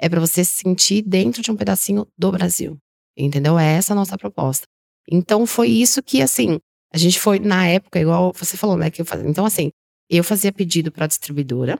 é 0.00 0.08
pra 0.08 0.20
você 0.20 0.42
se 0.42 0.52
sentir 0.62 1.02
dentro 1.02 1.42
de 1.42 1.50
um 1.50 1.56
pedacinho 1.56 2.06
do 2.16 2.32
Brasil. 2.32 2.78
Entendeu? 3.14 3.58
É 3.58 3.74
essa 3.74 3.92
a 3.92 3.96
nossa 3.96 4.16
proposta. 4.16 4.64
Então 5.06 5.44
foi 5.46 5.68
isso 5.68 6.02
que, 6.02 6.22
assim, 6.22 6.58
a 6.94 6.96
gente 6.96 7.18
foi 7.18 7.40
na 7.40 7.66
época, 7.66 7.98
igual 7.98 8.32
você 8.32 8.56
falou, 8.56 8.76
né? 8.76 8.88
Que 8.88 9.02
eu 9.02 9.04
fazia. 9.04 9.28
Então, 9.28 9.44
assim, 9.44 9.72
eu 10.08 10.22
fazia 10.22 10.52
pedido 10.52 10.92
pra 10.92 11.08
distribuidora, 11.08 11.76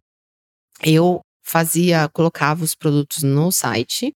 eu 0.85 1.21
fazia, 1.47 2.09
colocava 2.09 2.65
os 2.65 2.75
produtos 2.75 3.23
no 3.23 3.53
site, 3.53 4.13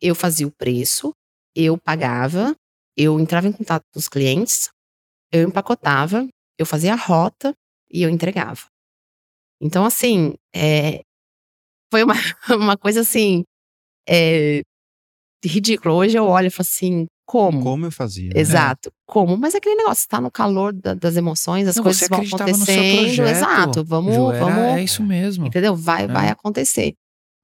eu 0.00 0.16
fazia 0.16 0.44
o 0.44 0.50
preço, 0.50 1.12
eu 1.54 1.78
pagava, 1.78 2.56
eu 2.96 3.20
entrava 3.20 3.46
em 3.46 3.52
contato 3.52 3.84
com 3.92 4.00
os 4.00 4.08
clientes, 4.08 4.68
eu 5.30 5.48
empacotava, 5.48 6.26
eu 6.58 6.66
fazia 6.66 6.94
a 6.94 6.96
rota 6.96 7.54
e 7.88 8.02
eu 8.02 8.10
entregava. 8.10 8.66
Então, 9.60 9.84
assim, 9.84 10.34
é, 10.52 11.02
foi 11.92 12.02
uma, 12.02 12.14
uma 12.50 12.76
coisa 12.76 13.02
assim, 13.02 13.44
é, 14.08 14.62
ridícula. 15.44 15.94
Hoje 15.94 16.18
eu 16.18 16.26
olho 16.26 16.48
e 16.48 16.50
falo 16.50 16.66
assim, 16.68 17.06
como? 17.26 17.62
Como 17.62 17.86
eu 17.86 17.92
fazia. 17.92 18.28
né? 18.34 18.40
Exato. 18.40 18.92
Como? 19.06 19.36
Mas 19.36 19.54
aquele 19.54 19.74
negócio, 19.76 20.08
tá 20.08 20.20
no 20.20 20.30
calor 20.30 20.72
da- 20.72 20.94
das 20.94 21.16
emoções, 21.16 21.66
as 21.68 21.76
Não, 21.76 21.82
coisas 21.84 22.08
vão 22.08 22.18
acreditava 22.18 22.50
no 22.50 22.56
seu 22.56 22.74
acontecendo. 22.74 23.04
projeto, 23.04 23.28
Exato. 23.36 23.84
Vamos, 23.84 24.14
Ju, 24.14 24.30
era- 24.32 24.44
vamos. 24.44 24.58
É 24.78 24.82
isso 24.82 25.02
mesmo. 25.02 25.46
Entendeu? 25.46 25.74
Vai, 25.76 26.04
É. 26.04 26.06
vai 26.06 26.28
acontecer. 26.28 26.94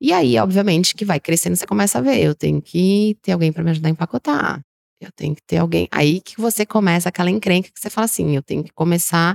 E 0.00 0.12
aí, 0.12 0.38
obviamente, 0.38 0.94
que 0.94 1.04
vai 1.04 1.18
crescendo, 1.18 1.56
você 1.56 1.66
começa 1.66 1.98
a 1.98 2.00
ver. 2.00 2.18
Eu 2.22 2.34
tenho 2.34 2.60
que 2.62 3.16
ter 3.22 3.32
alguém 3.32 3.52
para 3.52 3.64
me 3.64 3.70
ajudar 3.70 3.88
a 3.88 3.90
empacotar. 3.92 4.60
Eu 5.00 5.10
tenho 5.12 5.34
que 5.34 5.42
ter 5.46 5.58
alguém. 5.58 5.88
Aí 5.90 6.20
que 6.20 6.40
você 6.40 6.64
começa 6.66 7.08
aquela 7.08 7.30
encrenca 7.30 7.68
que 7.72 7.80
você 7.80 7.88
fala 7.90 8.04
assim: 8.04 8.34
eu 8.36 8.42
tenho 8.42 8.62
que 8.64 8.72
começar 8.72 9.34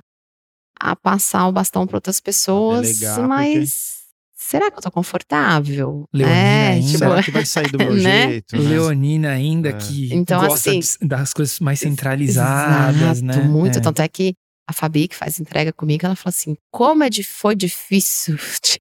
a 0.80 0.96
passar 0.96 1.48
o 1.48 1.52
bastão 1.52 1.86
para 1.88 1.98
outras 1.98 2.20
pessoas. 2.20 2.88
delegar, 3.00 3.16
porque- 3.16 3.28
mas 3.28 4.03
será 4.44 4.70
que 4.72 4.78
eu 4.78 4.82
tô 4.82 4.92
confortável? 4.92 6.06
Leonina 6.14 6.38
é, 6.40 6.68
ainda. 6.74 6.86
tipo, 6.88 6.98
Será 7.00 7.24
que 7.24 7.32
vai 7.32 7.46
sair 7.46 7.72
do 7.72 7.78
meu 7.80 7.94
Né? 7.94 8.28
jeito? 8.30 8.56
né? 8.58 8.70
Leonina 8.70 9.30
ainda 9.30 9.70
É. 9.70 9.74
que 9.74 10.14
Então, 10.14 10.42
gosta 10.42 10.70
assim, 10.72 10.80
de- 10.80 11.08
das 11.08 11.34
coisas 11.34 11.60
mais 11.60 11.80
centralizadas, 11.80 13.20
Exato, 13.20 13.26
né? 13.26 13.44
Muito. 13.48 13.78
É. 13.78 13.82
Tanto 13.82 14.02
é 14.02 14.08
que 14.08 14.34
a 14.70 14.74
Fabi, 14.74 15.08
que 15.08 15.16
faz 15.16 15.40
entrega 15.40 15.74
comigo, 15.74 16.06
ela 16.06 16.16
fala 16.16 16.30
assim: 16.30 16.56
como 16.72 17.04
é 17.04 17.10
de, 17.10 17.24
foi 17.24 17.56
difícil. 17.56 18.38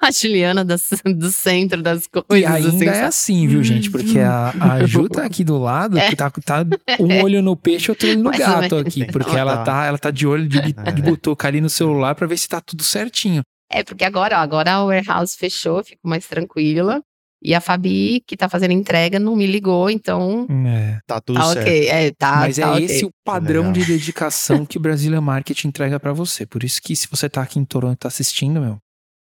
a 0.00 0.10
Juliana 0.10 0.64
das- 0.64 0.88
do 1.04 1.30
centro 1.30 1.82
das 1.82 2.06
coisas. 2.06 2.26
E 2.30 2.44
ainda 2.46 2.68
assim, 2.68 2.88
é 2.88 2.92
sabe? 2.94 3.06
assim, 3.06 3.46
viu, 3.46 3.62
gente? 3.62 3.90
Porque 3.90 4.18
a, 4.18 4.48
a 4.58 4.86
Ju 4.86 5.08
tá 5.10 5.24
aqui 5.26 5.44
do 5.44 5.58
lado, 5.58 5.98
É. 5.98 6.08
que 6.08 6.16
tá, 6.16 6.30
tá 6.30 6.64
um 6.98 7.22
olho 7.22 7.42
no 7.42 7.54
peixe, 7.54 7.90
outro 7.90 8.08
olho 8.08 8.18
no 8.18 8.24
Mais 8.24 8.38
gato 8.38 8.76
aqui. 8.76 9.04
Porque 9.06 9.36
Ela 9.36 9.58
tá. 9.58 9.64
tá, 9.64 9.84
ela 9.86 9.98
tá 9.98 10.10
de 10.10 10.26
olho 10.26 10.48
de, 10.48 10.58
É. 10.84 10.90
de 10.92 11.02
butuca 11.02 11.48
ali 11.48 11.60
no 11.60 11.68
celular 11.68 12.14
pra 12.14 12.26
ver 12.26 12.38
se 12.38 12.48
tá 12.48 12.60
tudo 12.62 12.82
certinho. 12.82 13.42
É, 13.74 13.82
porque 13.82 14.04
agora, 14.04 14.38
ó, 14.38 14.40
agora 14.40 14.72
a 14.74 14.84
warehouse 14.84 15.36
fechou, 15.36 15.78
eu 15.78 15.84
fico 15.84 16.06
mais 16.08 16.26
tranquila. 16.26 17.02
E 17.42 17.54
a 17.54 17.60
Fabi, 17.60 18.22
que 18.26 18.38
tá 18.38 18.48
fazendo 18.48 18.70
entrega, 18.70 19.18
não 19.18 19.36
me 19.36 19.46
ligou, 19.46 19.90
então. 19.90 20.46
É. 20.66 20.98
Tá 21.06 21.20
tudo 21.20 21.38
Tá 21.38 21.52
certo. 21.52 21.66
ok. 21.66 21.88
É, 21.88 22.10
tá, 22.12 22.36
Mas 22.36 22.56
tá 22.56 22.62
é 22.62 22.70
ok. 22.70 22.84
esse 22.86 23.04
o 23.04 23.10
padrão 23.22 23.64
legal. 23.68 23.72
de 23.74 23.84
dedicação 23.84 24.64
que 24.64 24.78
o 24.78 24.80
Brasília 24.80 25.20
Market 25.20 25.62
entrega 25.64 26.00
pra 26.00 26.14
você. 26.14 26.46
Por 26.46 26.64
isso 26.64 26.80
que 26.80 26.96
se 26.96 27.06
você 27.10 27.28
tá 27.28 27.42
aqui 27.42 27.58
em 27.58 27.64
Toronto 27.66 27.92
e 27.94 27.98
tá 27.98 28.08
assistindo, 28.08 28.60
meu, 28.62 28.78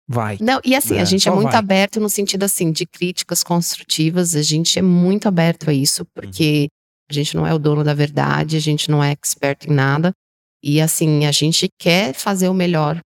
vai. 0.08 0.38
Não, 0.40 0.60
e 0.64 0.76
assim, 0.76 0.96
É, 0.96 1.00
a 1.00 1.04
gente 1.04 1.28
é 1.28 1.32
muito 1.32 1.50
vai. 1.50 1.56
aberto 1.56 1.98
no 1.98 2.08
sentido 2.08 2.44
assim 2.44 2.70
de 2.70 2.86
críticas 2.86 3.42
construtivas, 3.42 4.36
a 4.36 4.42
gente 4.42 4.78
é 4.78 4.82
muito 4.82 5.26
aberto 5.26 5.68
a 5.68 5.72
isso, 5.74 6.04
porque 6.14 6.68
a 7.10 7.12
gente 7.12 7.34
não 7.34 7.44
é 7.44 7.52
o 7.52 7.58
dono 7.58 7.82
da 7.82 7.94
verdade, 7.94 8.56
a 8.56 8.60
gente 8.60 8.90
não 8.92 9.02
é 9.02 9.10
expert 9.10 9.66
em 9.66 9.72
nada. 9.74 10.12
E 10.62 10.80
assim, 10.80 11.26
a 11.26 11.32
gente 11.32 11.66
quer 11.80 12.14
fazer 12.14 12.48
o 12.48 12.54
melhor 12.54 13.00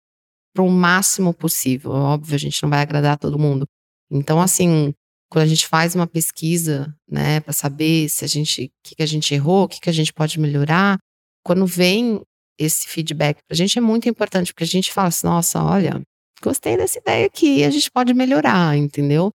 para 0.59 0.65
o 0.65 0.69
máximo 0.69 1.33
possível. 1.33 1.93
Óbvio, 1.93 2.35
a 2.35 2.39
gente 2.39 2.61
não 2.65 2.69
vai 2.69 2.81
agradar 2.81 3.17
todo 3.17 3.39
mundo. 3.39 3.65
Então, 4.11 4.41
assim, 4.41 4.93
quando 5.31 5.45
a 5.45 5.47
gente 5.47 5.69
faz 5.69 5.95
uma 5.95 6.07
pesquisa, 6.07 6.93
né, 7.09 7.39
para 7.39 7.53
saber 7.53 8.09
se 8.09 8.25
a 8.25 8.29
gente, 8.29 8.65
o 8.65 8.71
que, 8.83 8.97
que 8.97 9.03
a 9.03 9.07
gente 9.07 9.33
errou, 9.33 9.65
o 9.65 9.69
que, 9.69 9.81
que 9.81 9.89
a 9.89 9.93
gente 9.93 10.13
pode 10.13 10.41
melhorar, 10.41 10.99
quando 11.45 11.65
vem 11.65 12.21
esse 12.59 12.89
feedback 12.89 13.39
pra 13.47 13.57
gente 13.57 13.79
é 13.79 13.81
muito 13.81 14.09
importante, 14.09 14.53
porque 14.53 14.65
a 14.65 14.67
gente 14.67 14.93
fala 14.93 15.09
assim, 15.09 15.29
nossa, 15.29 15.63
olha, 15.63 16.03
gostei 16.43 16.77
dessa 16.77 16.99
ideia 16.99 17.27
aqui, 17.27 17.63
a 17.63 17.71
gente 17.71 17.89
pode 17.93 18.13
melhorar, 18.13 18.77
entendeu? 18.77 19.31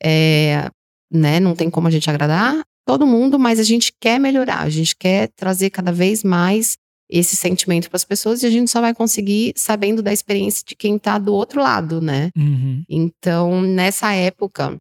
É, 0.00 0.70
né, 1.12 1.40
não 1.40 1.56
tem 1.56 1.68
como 1.68 1.88
a 1.88 1.90
gente 1.90 2.08
agradar 2.08 2.62
todo 2.86 3.08
mundo, 3.08 3.40
mas 3.40 3.58
a 3.58 3.64
gente 3.64 3.92
quer 4.00 4.20
melhorar, 4.20 4.60
a 4.60 4.70
gente 4.70 4.94
quer 4.94 5.30
trazer 5.34 5.70
cada 5.70 5.90
vez 5.90 6.22
mais 6.22 6.76
esse 7.10 7.36
sentimento 7.36 7.88
para 7.88 7.96
as 7.96 8.04
pessoas 8.04 8.42
e 8.42 8.46
a 8.46 8.50
gente 8.50 8.70
só 8.70 8.80
vai 8.80 8.94
conseguir 8.94 9.52
sabendo 9.56 10.02
da 10.02 10.12
experiência 10.12 10.62
de 10.66 10.76
quem 10.76 10.98
tá 10.98 11.18
do 11.18 11.34
outro 11.34 11.60
lado, 11.60 12.00
né? 12.00 12.30
Uhum. 12.36 12.84
Então, 12.88 13.60
nessa 13.60 14.12
época 14.14 14.76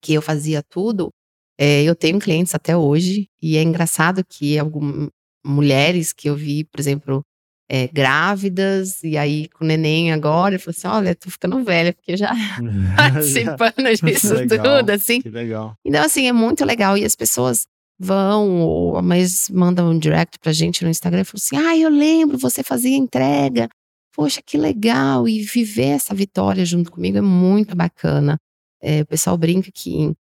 que 0.00 0.14
eu 0.14 0.22
fazia 0.22 0.62
tudo, 0.62 1.10
é, 1.58 1.82
eu 1.82 1.94
tenho 1.94 2.20
clientes 2.20 2.54
até 2.54 2.76
hoje, 2.76 3.28
e 3.42 3.56
é 3.56 3.62
engraçado 3.62 4.24
que 4.24 4.56
algumas 4.56 5.08
mulheres 5.44 6.12
que 6.12 6.28
eu 6.28 6.36
vi, 6.36 6.62
por 6.62 6.78
exemplo, 6.78 7.22
é, 7.68 7.88
grávidas, 7.88 9.02
e 9.02 9.18
aí 9.18 9.48
com 9.48 9.64
o 9.64 9.66
neném 9.66 10.12
agora, 10.12 10.54
eu 10.54 10.60
falei 10.60 10.76
assim: 10.78 10.86
olha, 10.86 11.14
tô 11.14 11.30
ficando 11.30 11.62
velha, 11.64 11.92
porque 11.92 12.16
já 12.16 12.32
participando 12.96 13.84
disso 14.02 14.34
Legal. 14.34 14.78
tudo, 14.78 14.90
assim. 14.90 15.20
que 15.20 15.28
legal. 15.28 15.74
Então, 15.84 16.02
assim, 16.02 16.26
é 16.28 16.32
muito 16.32 16.64
legal. 16.64 16.96
E 16.96 17.04
as 17.04 17.16
pessoas 17.16 17.66
vão, 17.98 18.60
ou 18.60 19.02
mas 19.02 19.48
mandam 19.50 19.90
um 19.90 19.98
direct 19.98 20.38
pra 20.38 20.52
gente 20.52 20.84
no 20.84 20.90
Instagram 20.90 21.22
e 21.22 21.24
falam 21.24 21.40
assim: 21.42 21.56
ah, 21.56 21.76
eu 21.76 21.90
lembro, 21.90 22.38
você 22.38 22.62
fazia 22.62 22.96
entrega. 22.96 23.68
Poxa, 24.14 24.40
que 24.44 24.56
legal. 24.56 25.28
E 25.28 25.42
viver 25.42 25.90
essa 25.90 26.14
vitória 26.14 26.64
junto 26.64 26.90
comigo 26.90 27.18
é 27.18 27.22
muito 27.22 27.76
bacana. 27.76 28.36
É, 28.80 29.02
o 29.02 29.06
pessoal 29.06 29.36
brinca 29.36 29.70
que 29.72 30.12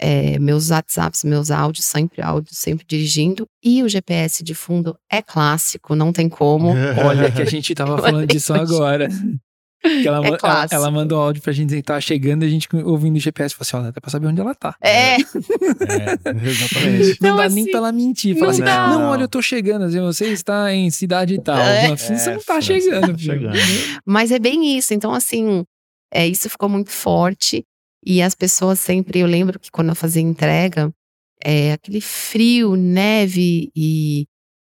é, 0.00 0.38
meus 0.38 0.70
WhatsApps, 0.70 1.24
meus 1.24 1.50
áudios, 1.50 1.84
sempre 1.84 2.22
áudio, 2.22 2.54
sempre 2.54 2.86
dirigindo. 2.86 3.46
E 3.62 3.82
o 3.82 3.88
GPS 3.88 4.42
de 4.44 4.54
fundo 4.54 4.96
é 5.10 5.20
clássico, 5.20 5.94
não 5.94 6.12
tem 6.12 6.28
como. 6.28 6.68
Olha 7.04 7.30
que 7.30 7.42
a 7.42 7.44
gente 7.44 7.74
tava 7.74 7.98
falando 7.98 8.26
disso 8.26 8.54
agora. 8.54 9.08
Que 9.80 10.08
ela, 10.08 10.26
É 10.26 10.30
ela, 10.42 10.66
ela 10.70 10.90
mandou 10.90 11.18
um 11.18 11.22
áudio 11.22 11.40
pra 11.40 11.52
gente 11.52 11.66
dizer 11.66 11.76
que 11.78 11.82
tava 11.84 12.00
chegando 12.00 12.42
e 12.44 12.46
a 12.46 12.50
gente 12.50 12.68
ouvindo 12.84 13.16
o 13.16 13.20
GPS 13.20 13.54
falou 13.54 13.62
assim: 13.62 13.76
olha, 13.76 13.88
até 13.90 14.00
pra 14.00 14.10
saber 14.10 14.26
onde 14.26 14.40
ela 14.40 14.54
tá. 14.54 14.74
É, 14.82 15.14
É, 15.16 15.18
exatamente. 16.48 17.18
Não 17.20 17.30
Não, 17.30 17.36
dá 17.36 17.44
assim, 17.44 17.54
nem 17.54 17.64
pra 17.66 17.78
ela 17.78 17.92
mentir. 17.92 18.34
Fala 18.34 18.44
não 18.46 18.50
assim: 18.50 18.62
dá. 18.62 18.88
não, 18.88 19.02
olha, 19.10 19.22
eu 19.22 19.28
tô 19.28 19.40
chegando. 19.40 19.84
Assim, 19.84 20.00
você 20.00 20.26
está 20.26 20.72
em 20.74 20.90
cidade 20.90 21.34
e 21.34 21.42
tal. 21.42 21.58
É. 21.58 21.88
Mas 21.88 22.00
Você 22.02 22.30
É, 22.30 22.34
não 22.34 22.42
tá 22.42 22.54
você 22.60 22.80
chegando, 22.80 23.12
tá 23.12 23.18
chegando. 23.18 23.56
Mas 24.04 24.30
é 24.32 24.38
bem 24.38 24.76
isso. 24.76 24.92
Então, 24.94 25.12
assim, 25.14 25.64
é, 26.12 26.26
isso 26.26 26.48
ficou 26.50 26.68
muito 26.68 26.90
forte. 26.90 27.64
E 28.04 28.22
as 28.22 28.34
pessoas 28.34 28.78
sempre, 28.80 29.18
eu 29.20 29.26
lembro 29.26 29.58
que 29.58 29.70
quando 29.70 29.88
eu 29.90 29.94
fazia 29.94 30.22
entrega, 30.22 30.90
é, 31.44 31.72
aquele 31.72 32.00
frio, 32.00 32.74
neve 32.76 33.70
e 33.76 34.24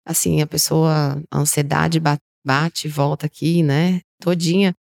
assim, 0.07 0.41
a 0.43 0.47
pessoa, 0.47 1.21
a 1.31 1.39
ansiedade 1.39 1.99
ba- 1.99 2.19
bate 2.45 2.87
e 2.87 2.91
volta 2.91 3.27
aqui, 3.27 3.63
né? 3.63 4.01
Todinha. 4.21 4.75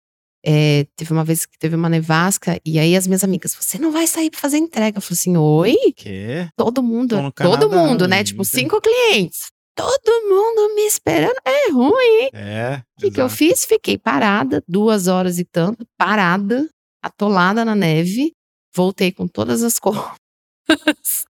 É, 0.43 0.87
teve 0.95 1.13
uma 1.13 1.23
vez 1.23 1.45
que 1.45 1.57
teve 1.57 1.75
uma 1.75 1.89
nevasca, 1.89 2.59
e 2.65 2.79
aí 2.79 2.95
as 2.95 3.05
minhas 3.05 3.23
amigas, 3.23 3.53
você 3.53 3.77
não 3.77 3.91
vai 3.91 4.07
sair 4.07 4.31
pra 4.31 4.39
fazer 4.39 4.57
entrega. 4.57 4.97
Eu 4.97 5.01
falei 5.01 5.13
assim, 5.19 5.37
oi? 5.37 5.75
Que? 5.95 6.47
Todo 6.55 6.81
mundo, 6.81 7.15
todo 7.15 7.33
Canadá, 7.33 7.67
mundo, 7.67 8.07
né? 8.07 8.17
não 8.17 8.23
Tipo, 8.23 8.43
cinco 8.43 8.81
clientes. 8.81 9.51
Todo 9.75 10.27
mundo 10.27 10.75
me 10.75 10.81
esperando. 10.81 11.37
É 11.45 11.71
ruim. 11.71 12.29
É. 12.33 12.81
O 12.97 13.01
que, 13.01 13.11
que 13.11 13.21
eu 13.21 13.29
fiz? 13.29 13.65
Fiquei 13.65 13.97
parada, 13.97 14.63
duas 14.67 15.07
horas 15.07 15.39
e 15.39 15.45
tanto, 15.45 15.85
parada, 15.97 16.67
atolada 17.01 17.63
na 17.63 17.75
neve, 17.75 18.33
voltei 18.75 19.11
com 19.11 19.27
todas 19.27 19.63
as 19.63 19.77
cores. 19.79 21.25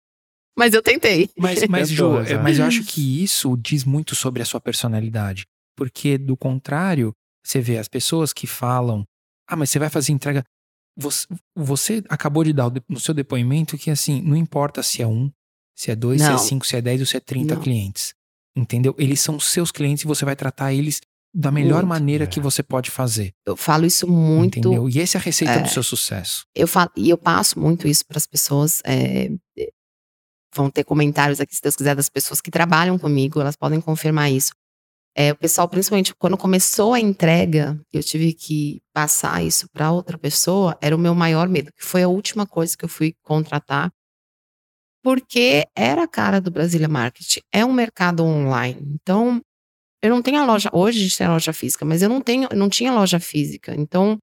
Mas 0.58 0.74
eu 0.74 0.82
tentei. 0.82 1.30
Mas, 1.38 1.66
mas 1.70 1.90
Ju, 1.90 2.20
exato. 2.20 2.44
mas 2.44 2.60
eu 2.60 2.66
acho 2.66 2.84
que 2.84 3.24
isso 3.24 3.56
diz 3.58 3.84
muito 3.84 4.16
sobre 4.16 4.42
a 4.42 4.46
sua 4.46 4.60
personalidade. 4.60 5.46
Porque, 5.76 6.18
do 6.18 6.36
contrário, 6.36 7.14
você 7.48 7.62
vê 7.62 7.78
as 7.78 7.88
pessoas 7.88 8.34
que 8.34 8.46
falam: 8.48 9.04
ah, 9.48 9.56
mas 9.56 9.70
você 9.70 9.80
vai 9.80 9.90
fazer 9.90 10.12
entrega. 10.12 10.44
Você, 11.00 11.28
você 11.56 12.04
acabou 12.10 12.44
de 12.44 12.52
dar 12.54 12.72
no 12.90 13.00
seu 13.00 13.14
depoimento 13.14 13.78
que, 13.78 13.92
assim, 13.92 14.20
não 14.22 14.36
importa 14.36 14.82
se 14.82 15.02
é 15.02 15.08
um, 15.08 15.32
se 15.78 15.92
é 15.92 15.96
dois, 15.96 16.22
se 16.22 16.28
é 16.28 16.32
Não. 16.32 16.38
cinco, 16.40 16.66
se 16.66 16.76
é 16.76 16.82
dez 16.82 17.00
ou 17.00 17.06
se 17.06 17.16
é 17.18 17.20
trinta 17.20 17.54
Não. 17.56 17.62
clientes. 17.62 18.14
Entendeu? 18.56 18.96
Eles 18.98 19.20
são 19.20 19.40
seus 19.40 19.72
clientes 19.72 20.04
e 20.04 20.08
você 20.08 20.26
vai 20.26 20.36
tratar 20.36 20.74
eles 20.74 21.00
da 21.36 21.52
melhor 21.52 21.84
Muito. 21.84 21.90
maneira 21.90 22.24
É. 22.24 22.28
que 22.28 22.40
você 22.40 22.64
pode 22.64 22.90
fazer. 22.90 23.32
Eu 23.46 23.56
falo 23.56 23.86
isso 23.86 24.08
muito. 24.08 24.58
Entendeu? 24.58 24.90
E 24.90 25.00
essa 25.00 25.18
é 25.18 25.20
a 25.20 25.24
receita 25.24 25.54
É. 25.54 25.62
do 25.62 25.70
seu 25.70 25.84
sucesso. 25.84 26.46
Eu 26.56 26.68
falo, 26.68 26.90
e 26.98 27.10
eu 27.12 27.18
passo 27.18 27.60
muito 27.60 27.88
isso 27.88 28.04
para 28.08 28.18
as 28.18 28.26
pessoas. 28.26 28.82
é, 28.84 29.30
vão 30.56 30.72
ter 30.72 30.84
comentários 30.84 31.40
aqui, 31.40 31.56
se 31.56 31.62
Deus 31.62 31.76
quiser, 31.76 31.96
das 31.96 32.10
pessoas 32.10 32.42
que 32.42 32.50
trabalham 32.50 32.98
comigo, 32.98 33.40
elas 33.40 33.56
podem 33.56 33.80
confirmar 33.80 34.32
isso. 34.32 34.52
É, 35.20 35.32
o 35.32 35.36
pessoal, 35.36 35.68
principalmente 35.68 36.14
quando 36.14 36.38
começou 36.38 36.94
a 36.94 37.00
entrega, 37.00 37.82
eu 37.92 38.04
tive 38.04 38.34
que 38.34 38.80
passar 38.94 39.44
isso 39.44 39.68
para 39.74 39.92
outra 39.92 40.16
pessoa, 40.16 40.78
era 40.80 40.96
o 40.96 41.00
meu 41.00 41.16
maior 41.16 41.50
medo, 41.50 41.72
que 41.74 41.84
foi 41.84 42.04
a 42.04 42.08
última 42.08 42.46
coisa 42.46 42.78
que 42.78 42.86
eu 42.86 42.90
fui 42.90 43.16
contratar, 43.24 43.92
porque 45.04 45.66
era 45.76 46.04
a 46.04 46.08
cara 46.08 46.40
do 46.40 46.52
Brasília 46.52 46.88
Market, 46.88 47.40
é 47.52 47.66
um 47.66 47.74
mercado 47.74 48.24
online. 48.24 48.80
Então, 48.94 49.42
eu 50.04 50.12
não 50.12 50.22
tenho 50.22 50.40
a 50.40 50.46
loja, 50.46 50.70
hoje 50.72 51.00
a 51.00 51.04
gente 51.04 51.18
tem 51.18 51.26
a 51.26 51.32
loja 51.32 51.52
física, 51.52 51.84
mas 51.84 52.04
eu 52.04 52.10
não 52.10 52.22
tenho, 52.22 52.48
não 52.54 52.70
tinha 52.70 52.94
loja 52.94 53.20
física. 53.20 53.74
Então, 53.76 54.20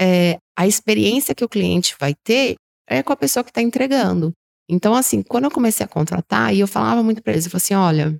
é, 0.00 0.38
a 0.56 0.66
experiência 0.66 1.34
que 1.34 1.44
o 1.44 1.48
cliente 1.48 1.94
vai 2.00 2.14
ter 2.24 2.56
é 2.88 3.02
com 3.02 3.12
a 3.12 3.16
pessoa 3.16 3.44
que 3.44 3.50
está 3.50 3.60
entregando. 3.60 4.32
Então, 4.66 4.94
assim, 4.94 5.22
quando 5.22 5.44
eu 5.44 5.50
comecei 5.50 5.84
a 5.84 5.88
contratar, 5.88 6.54
e 6.54 6.60
eu 6.60 6.66
falava 6.66 7.02
muito 7.02 7.22
para 7.22 7.34
eles, 7.34 7.44
eu 7.44 7.50
falava 7.50 7.64
assim, 7.64 7.74
olha, 7.74 8.18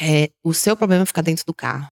é, 0.00 0.30
o 0.44 0.54
seu 0.54 0.76
problema 0.76 1.02
é 1.02 1.06
ficar 1.06 1.22
dentro 1.22 1.44
do 1.44 1.54
carro. 1.54 1.88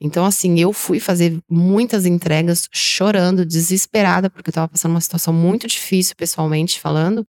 Então, 0.00 0.26
assim, 0.26 0.60
eu 0.60 0.72
fui 0.72 1.00
fazer 1.00 1.38
muitas 1.48 2.04
entregas 2.04 2.68
chorando, 2.70 3.46
desesperada, 3.46 4.28
porque 4.28 4.48
eu 4.48 4.52
estava 4.52 4.68
passando 4.68 4.90
uma 4.90 5.00
situação 5.00 5.32
muito 5.32 5.66
difícil 5.66 6.14
pessoalmente 6.16 6.80
falando. 6.80 7.24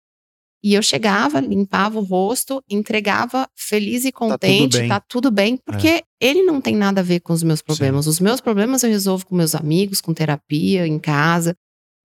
E 0.64 0.76
eu 0.76 0.82
chegava, 0.82 1.41
limpava 1.41 2.00
o 2.00 2.04
rosto, 2.04 2.64
entregava 2.70 3.50
feliz 3.54 4.06
e 4.06 4.14
contente, 4.14 4.78
bem. 4.78 4.88
tá 4.88 5.02
tudo 5.02 5.30
bem, 5.30 5.58
porque 5.58 6.04
ele 6.22 6.41
não 6.44 6.62
tem 6.62 6.74
nada 6.74 7.02
a 7.02 7.04
ver 7.04 7.20
com 7.20 7.34
os 7.34 7.44
meus 7.44 7.62
problemas. 7.62 8.08
Os 8.08 8.22
meus 8.22 8.40
problemas 8.40 8.82
eu 8.82 8.90
resolvo 8.90 9.26
com 9.26 9.36
meus 9.36 9.56
amigos, 9.56 10.00
com 10.00 10.14
terapia, 10.14 10.88
em 10.88 10.98
casa. 10.98 11.54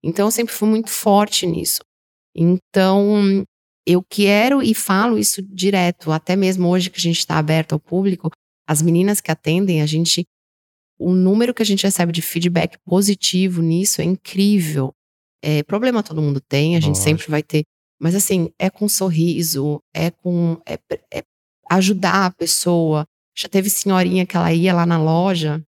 Então 0.03 0.27
eu 0.27 0.31
sempre 0.31 0.53
fui 0.53 0.67
muito 0.67 0.89
forte 0.89 1.47
nisso. 1.47 1.79
Então 2.35 3.45
eu 3.85 4.03
quero 4.03 4.61
e 4.61 4.73
falo 4.73 5.17
isso 5.17 5.41
direto, 5.41 6.11
até 6.11 6.35
mesmo 6.35 6.67
hoje 6.67 6.89
que 6.89 6.97
a 6.97 7.01
gente 7.01 7.19
está 7.19 7.37
aberto 7.37 7.73
ao 7.73 7.79
público, 7.79 8.29
as 8.67 8.81
meninas 8.81 9.19
que 9.19 9.31
atendem, 9.31 9.81
a 9.81 9.85
gente. 9.85 10.25
O 11.01 11.15
número 11.15 11.53
que 11.53 11.61
a 11.61 11.65
gente 11.65 11.83
recebe 11.83 12.11
de 12.11 12.21
feedback 12.21 12.77
positivo 12.85 13.61
nisso 13.61 14.01
é 14.01 14.03
incrível. 14.03 14.93
É, 15.41 15.63
problema 15.63 16.03
todo 16.03 16.21
mundo 16.21 16.41
tem, 16.41 16.75
a 16.75 16.79
gente 16.79 16.97
Lógico. 16.97 17.03
sempre 17.03 17.31
vai 17.31 17.41
ter. 17.41 17.63
Mas 17.99 18.15
assim, 18.15 18.51
é 18.59 18.69
com 18.69 18.87
sorriso, 18.87 19.81
é 19.93 20.11
com. 20.11 20.61
É, 20.65 20.77
é 21.11 21.23
ajudar 21.71 22.25
a 22.25 22.31
pessoa. 22.31 23.05
Já 23.35 23.47
teve 23.47 23.69
senhorinha 23.69 24.25
que 24.25 24.35
ela 24.35 24.51
ia 24.53 24.73
lá 24.73 24.85
na 24.85 25.01
loja, 25.01 25.63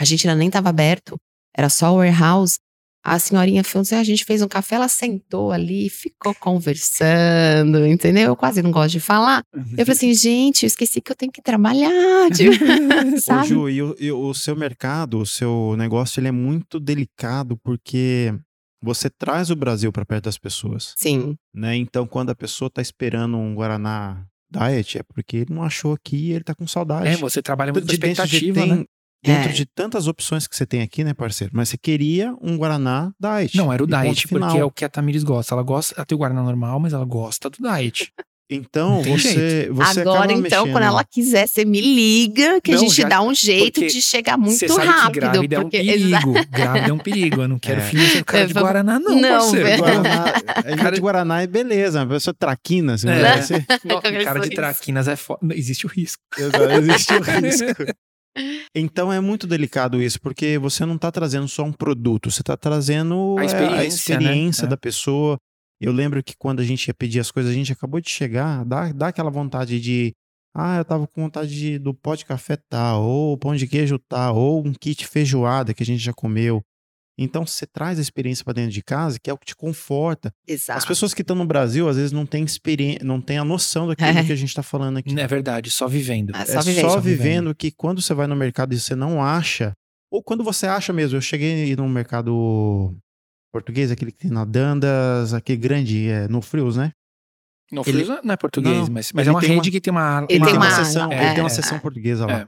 a 0.00 0.04
gente 0.04 0.26
ainda 0.26 0.38
nem 0.38 0.48
estava 0.48 0.68
aberto, 0.68 1.16
era 1.56 1.68
só 1.68 1.92
o 1.92 1.96
warehouse. 1.96 2.58
A 3.08 3.20
senhorinha 3.20 3.62
fez, 3.62 3.92
a 3.92 4.02
gente 4.02 4.24
fez 4.24 4.42
um 4.42 4.48
café, 4.48 4.74
ela 4.74 4.88
sentou 4.88 5.52
ali, 5.52 5.88
ficou 5.88 6.34
conversando, 6.34 7.86
entendeu? 7.86 8.24
Eu 8.24 8.36
quase 8.36 8.60
não 8.62 8.72
gosto 8.72 8.90
de 8.90 9.00
falar. 9.00 9.44
Eu 9.54 9.86
falei 9.86 9.92
assim, 9.92 10.12
gente, 10.12 10.64
eu 10.64 10.66
esqueci 10.66 11.00
que 11.00 11.12
eu 11.12 11.14
tenho 11.14 11.30
que 11.30 11.40
trabalhar, 11.40 12.30
tipo, 12.34 12.50
Ô, 13.16 13.20
sabe? 13.20 13.46
Ju, 13.46 13.70
e 13.70 13.80
o, 13.80 13.96
e 14.00 14.10
o 14.10 14.34
seu 14.34 14.56
mercado, 14.56 15.20
o 15.20 15.26
seu 15.26 15.76
negócio, 15.78 16.18
ele 16.18 16.26
é 16.26 16.32
muito 16.32 16.80
delicado 16.80 17.56
porque 17.58 18.34
você 18.82 19.08
traz 19.08 19.50
o 19.50 19.56
Brasil 19.56 19.92
para 19.92 20.04
perto 20.04 20.24
das 20.24 20.36
pessoas, 20.36 20.92
Sim, 20.96 21.36
né? 21.54 21.76
Então, 21.76 22.08
quando 22.08 22.30
a 22.30 22.34
pessoa 22.34 22.68
tá 22.68 22.82
esperando 22.82 23.36
um 23.36 23.54
Guaraná 23.54 24.24
Diet, 24.50 24.98
é 24.98 25.02
porque 25.02 25.38
ele 25.38 25.54
não 25.54 25.62
achou 25.62 25.92
aqui 25.92 26.16
e 26.16 26.32
ele 26.32 26.44
tá 26.44 26.56
com 26.56 26.66
saudade. 26.66 27.08
É, 27.08 27.16
você 27.16 27.40
trabalha 27.40 27.72
muito 27.72 27.84
com 27.84 27.90
De 27.92 27.98
dentro 27.98 28.26
de, 28.26 28.36
expectativa, 28.36 28.60
tem- 28.60 28.80
né? 28.80 28.84
Dentro 29.26 29.50
É. 29.50 29.52
de 29.52 29.66
tantas 29.66 30.06
opções 30.06 30.46
que 30.46 30.56
você 30.56 30.64
tem 30.66 30.82
aqui, 30.82 31.02
né, 31.04 31.12
parceiro? 31.14 31.52
Mas 31.54 31.68
você 31.68 31.76
queria 31.76 32.34
um 32.40 32.56
Guaraná 32.56 33.10
Diet. 33.20 33.56
Não, 33.56 33.72
era 33.72 33.82
o 33.82 33.86
diet, 33.86 34.26
final. 34.26 34.48
porque 34.48 34.60
é 34.60 34.64
o 34.64 34.70
que 34.70 34.84
a 34.84 34.88
Tamires 34.88 35.24
gosta. 35.24 35.54
Ela 35.54 35.62
gosta, 35.62 35.94
ela 35.96 36.06
tem 36.06 36.14
o 36.16 36.18
Guaraná 36.18 36.42
normal, 36.42 36.78
mas 36.80 36.92
ela 36.92 37.04
gosta 37.04 37.50
do 37.50 37.56
diet. 37.60 38.12
Então, 38.48 39.02
Não 39.02 39.18
você, 39.18 39.68
você 39.72 40.00
Agora, 40.02 40.20
acaba 40.20 40.32
então, 40.32 40.40
mexendo. 40.42 40.70
quando 40.72 40.84
ela 40.84 41.02
quiser, 41.02 41.48
você 41.48 41.64
me 41.64 41.80
liga, 41.80 42.60
que 42.60 42.70
Não, 42.70 42.78
a 42.78 42.80
gente 42.80 42.94
já- 42.94 43.08
dá 43.08 43.20
um 43.20 43.34
jeito 43.34 43.80
de 43.84 44.00
chegar 44.00 44.38
Você 44.38 44.68
muito 44.68 44.72
sabe 44.76 44.86
rápido. 44.86 45.12
que 45.14 45.18
grávida 45.20 45.60
porque, 45.62 45.76
é 45.78 45.80
um 45.80 45.84
perigo. 45.84 46.32
grávida 46.48 46.88
é 46.88 46.92
um 46.92 46.98
perigo. 46.98 47.42
Eu 47.42 47.48
não 47.48 47.58
quero 47.58 47.80
É. 47.80 47.84
filho 47.84 48.06
sem 48.08 48.22
cara 48.22 48.46
de 48.46 48.52
vamos- 48.54 48.68
Guaraná, 48.68 49.00
não, 49.00 49.20
Não, 49.20 49.28
parceiro. 49.40 49.78
Guaraná, 49.82 50.24
a 50.64 50.70
gente 50.70 50.90
de 50.94 51.00
Guaraná 51.00 51.42
é 51.42 51.46
beleza, 51.48 52.02
a 52.02 52.06
pessoa 52.06 52.32
traquina, 52.38 52.96
você 52.96 53.08
É. 53.08 53.20
vai 53.20 53.42
ser- 53.42 53.66
Não, 53.84 54.00
cara 54.00 54.38
de 54.38 54.50
traquinas 54.54 55.08
é 55.08 55.16
foda. 55.16 55.40
Existe 55.52 55.84
o 55.84 55.88
risco. 55.88 56.22
Exato, 56.38 56.62
existe 56.70 57.14
o 57.14 57.16
risco. 57.26 57.96
Então 58.74 59.12
é 59.12 59.20
muito 59.20 59.46
delicado 59.46 60.00
isso, 60.02 60.20
porque 60.20 60.58
você 60.58 60.84
não 60.84 60.96
está 60.96 61.10
trazendo 61.10 61.48
só 61.48 61.64
um 61.64 61.72
produto, 61.72 62.30
você 62.30 62.42
está 62.42 62.56
trazendo 62.56 63.36
A 63.38 63.44
experiência, 63.44 64.16
a 64.16 64.20
né? 64.20 64.24
experiência 64.26 64.64
É. 64.66 64.68
da 64.68 64.76
pessoa. 64.76 65.38
Eu 65.80 65.92
lembro 65.92 66.22
que 66.22 66.34
quando 66.38 66.60
a 66.60 66.64
gente 66.64 66.86
ia 66.88 66.94
pedir 66.94 67.20
as 67.20 67.30
coisas, 67.30 67.50
a 67.52 67.54
gente 67.54 67.72
acabou 67.72 68.00
de 68.00 68.08
chegar, 68.10 68.64
dá, 68.64 68.92
dá 68.92 69.08
aquela 69.08 69.30
vontade 69.30 69.80
de. 69.80 70.12
Ah, 70.54 70.78
eu 70.78 70.84
tava 70.86 71.06
com 71.06 71.20
vontade 71.22 71.54
de, 71.54 71.78
do 71.78 71.92
pó 71.92 72.14
de 72.14 72.24
café 72.24 72.56
tal, 72.70 73.02
ou 73.02 73.36
pão 73.36 73.54
de 73.54 73.66
queijo 73.66 73.98
tal, 74.08 74.36
ou 74.36 74.66
um 74.66 74.72
kit 74.72 75.06
feijoada 75.06 75.74
que 75.74 75.82
a 75.82 75.86
gente 75.86 76.02
já 76.02 76.14
comeu. 76.14 76.62
Então 77.18 77.46
você 77.46 77.66
traz 77.66 77.98
a 77.98 78.02
experiência 78.02 78.44
para 78.44 78.52
dentro 78.54 78.72
de 78.72 78.82
casa, 78.82 79.18
que 79.18 79.30
é 79.30 79.32
o 79.32 79.38
que 79.38 79.46
te 79.46 79.56
conforta. 79.56 80.30
Exato. 80.46 80.76
As 80.78 80.84
pessoas 80.84 81.14
que 81.14 81.22
estão 81.22 81.34
no 81.34 81.46
Brasil, 81.46 81.88
às 81.88 81.96
vezes, 81.96 82.12
não 82.12 82.26
têm 82.26 82.44
experiência, 82.44 83.02
não 83.04 83.20
têm 83.22 83.38
a 83.38 83.44
noção 83.44 83.86
daquilo 83.88 84.10
É. 84.10 84.24
que 84.24 84.32
a 84.32 84.36
gente 84.36 84.50
está 84.50 84.62
falando 84.62 84.98
aqui. 84.98 85.18
É 85.18 85.26
verdade, 85.26 85.70
só 85.70 85.88
vivendo. 85.88 86.36
É 86.36 86.42
É 86.42 86.44
só 86.44 86.60
só, 86.60 86.70
vivendo. 86.70 87.00
vivendo. 87.02 87.54
que 87.54 87.70
quando 87.70 88.02
você 88.02 88.12
vai 88.12 88.26
no 88.26 88.36
mercado 88.36 88.74
e 88.74 88.78
você 88.78 88.94
não 88.94 89.22
acha, 89.22 89.72
ou 90.10 90.22
quando 90.22 90.44
você 90.44 90.66
acha 90.66 90.92
mesmo, 90.92 91.16
eu 91.16 91.22
cheguei 91.22 91.74
no 91.74 91.88
mercado 91.88 92.94
português, 93.52 93.90
aquele 93.90 94.12
que 94.12 94.18
tem 94.18 94.30
na 94.30 94.44
Dandas, 94.44 95.32
aquele 95.32 95.58
grande, 95.58 96.08
é, 96.08 96.28
no 96.28 96.42
Frios, 96.42 96.76
né? 96.76 96.92
No 97.72 97.80
Ele- 97.86 98.04
Frios 98.04 98.20
não 98.22 98.34
é 98.34 98.36
português, 98.36 98.76
Não, 98.76 98.88
mas, 98.90 99.10
mas 99.12 99.26
é 99.26 99.30
uma 99.30 99.40
rede 99.40 99.52
uma- 99.54 99.62
que 99.62 99.80
tem 99.80 99.90
uma. 99.90 100.26
Ele 100.28 100.38
Uma- 100.38 100.46
tem 100.46 100.56
uma 100.56 100.66
uma- 100.66 100.84
seção, 100.84 101.10
é, 101.10 101.24
ele 101.24 101.34
tem 101.34 101.42
uma 101.42 101.46
é, 101.46 101.50
seção 101.50 101.76
é. 101.78 101.80
portuguesa 101.80 102.26
lá. 102.26 102.40
É. 102.40 102.46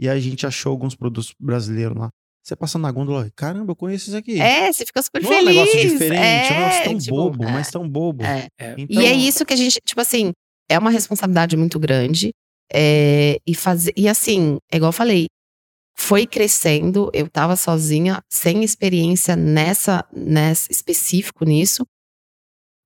E 0.00 0.08
aí 0.08 0.18
a 0.18 0.20
gente 0.20 0.46
achou 0.46 0.70
alguns 0.72 0.94
produtos 0.96 1.32
brasileiros 1.40 1.96
lá. 1.96 2.10
Você 2.42 2.56
passa 2.56 2.78
na 2.78 2.90
gôndola, 2.90 3.30
caramba, 3.36 3.72
eu 3.72 3.76
conheço 3.76 4.08
isso 4.08 4.16
aqui. 4.16 4.40
É, 4.40 4.72
você 4.72 4.84
fica 4.86 5.02
super 5.02 5.22
não 5.22 5.32
é 5.32 5.36
um 5.36 5.44
feliz. 5.44 5.56
negócio 5.56 5.80
diferente, 5.80 6.16
é, 6.16 6.52
um 6.52 6.56
é, 6.56 6.58
negócio 6.60 6.84
tão 6.84 6.98
tipo, 6.98 7.16
bobo, 7.16 7.44
é, 7.44 7.52
mas 7.52 7.70
tão 7.70 7.88
bobo. 7.88 8.24
é. 8.24 8.48
É. 8.58 8.74
Então, 8.78 9.02
E 9.02 9.06
é 9.06 9.12
isso 9.12 9.44
que 9.44 9.52
a 9.52 9.56
gente, 9.56 9.78
tipo 9.84 10.00
assim, 10.00 10.32
é 10.68 10.78
uma 10.78 10.90
responsabilidade 10.90 11.56
muito 11.56 11.78
grande. 11.78 12.30
é, 12.72 13.38
e 13.46 13.54
fazer. 13.54 13.92
E 13.96 14.08
assim, 14.08 14.58
é 14.72 14.76
igual 14.76 14.90
eu 14.90 14.92
falei, 14.92 15.26
foi 15.98 16.24
crescendo, 16.26 17.10
eu 17.12 17.28
tava 17.28 17.56
sozinha, 17.56 18.20
sem 18.32 18.62
experiência 18.64 19.34
nessa, 19.36 20.04
nessa 20.12 20.70
específico 20.70 21.44
nisso. 21.44 21.84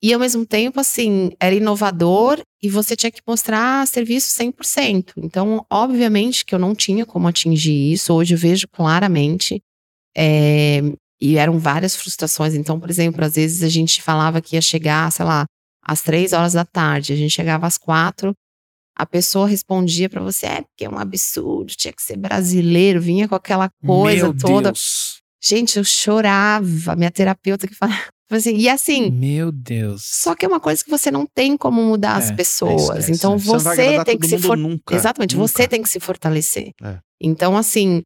E 0.05 0.13
ao 0.13 0.21
mesmo 0.21 0.45
tempo, 0.45 0.79
assim, 0.79 1.31
era 1.41 1.55
inovador 1.55 2.39
e 2.63 2.69
você 2.69 2.95
tinha 2.95 3.11
que 3.11 3.23
mostrar 3.27 3.87
serviço 3.87 4.37
100%. 4.37 5.15
Então, 5.17 5.65
obviamente 5.73 6.45
que 6.45 6.55
eu 6.55 6.59
não 6.59 6.75
tinha 6.75 7.07
como 7.07 7.27
atingir 7.27 7.91
isso. 7.91 8.13
Hoje 8.13 8.35
eu 8.35 8.39
vejo 8.39 8.69
claramente. 8.69 9.63
é, 10.15 10.83
e 11.19 11.39
eram 11.39 11.59
várias 11.59 11.97
frustrações. 11.97 12.53
Então, 12.55 12.79
por 12.79 12.91
exemplo, 12.91 13.25
às 13.25 13.37
vezes 13.37 13.63
a 13.63 13.69
gente 13.71 14.03
falava 14.03 14.43
que 14.43 14.57
ia 14.57 14.61
chegar, 14.61 15.11
sei 15.11 15.25
lá, 15.25 15.47
às 15.83 16.03
três 16.03 16.35
horas 16.35 16.53
da 16.53 16.67
tarde. 16.67 17.15
A 17.15 17.17
gente 17.17 17.31
chegava 17.33 17.67
às 17.67 17.79
quatro, 17.79 18.35
a 18.95 19.07
pessoa 19.07 19.49
respondia 19.49 20.11
pra 20.11 20.21
você, 20.21 20.45
é 20.45 20.63
porque 20.63 20.85
é 20.85 20.91
um 20.91 20.99
absurdo, 20.99 21.73
tinha 21.75 21.95
que 21.95 22.03
ser 22.03 22.19
brasileiro, 22.19 23.01
vinha 23.01 23.27
com 23.27 23.35
aquela 23.35 23.71
coisa 23.87 24.25
Meu 24.25 24.37
toda. 24.37 24.71
Deus. 24.71 25.23
Gente, 25.43 25.79
eu 25.79 25.85
chorava, 25.85 26.95
minha 26.95 27.11
terapeuta 27.11 27.67
que 27.67 27.75
falava 27.75 28.03
assim, 28.31 28.57
e 28.57 28.69
assim, 28.69 29.11
Meu 29.11 29.53
Deus. 29.53 30.03
só 30.05 30.35
que 30.35 30.45
é 30.45 30.49
uma 30.49 30.61
coisa 30.61 30.83
que 30.83 30.91
você 30.91 31.11
não 31.11 31.27
tem 31.27 31.57
como 31.57 31.83
mudar 31.83 32.17
as 32.17 32.31
É, 32.31 32.35
pessoas. 32.35 32.83
esquece, 32.83 33.13
então 33.13 33.33
né? 33.33 33.39
você 33.39 34.05
tem 34.05 34.19
que 34.19 34.27
se 34.27 34.35
mundo 34.37 34.47
for... 34.47 34.57
nunca, 34.57 34.95
Exatamente, 34.95 35.37
nunca. 35.37 35.49
você 35.49 35.69
tem 35.69 35.83
que 35.83 35.89
se 35.89 36.01
fortalecer. 36.01 36.71
É. 36.83 36.99
Então, 37.21 37.57
assim, 37.57 38.03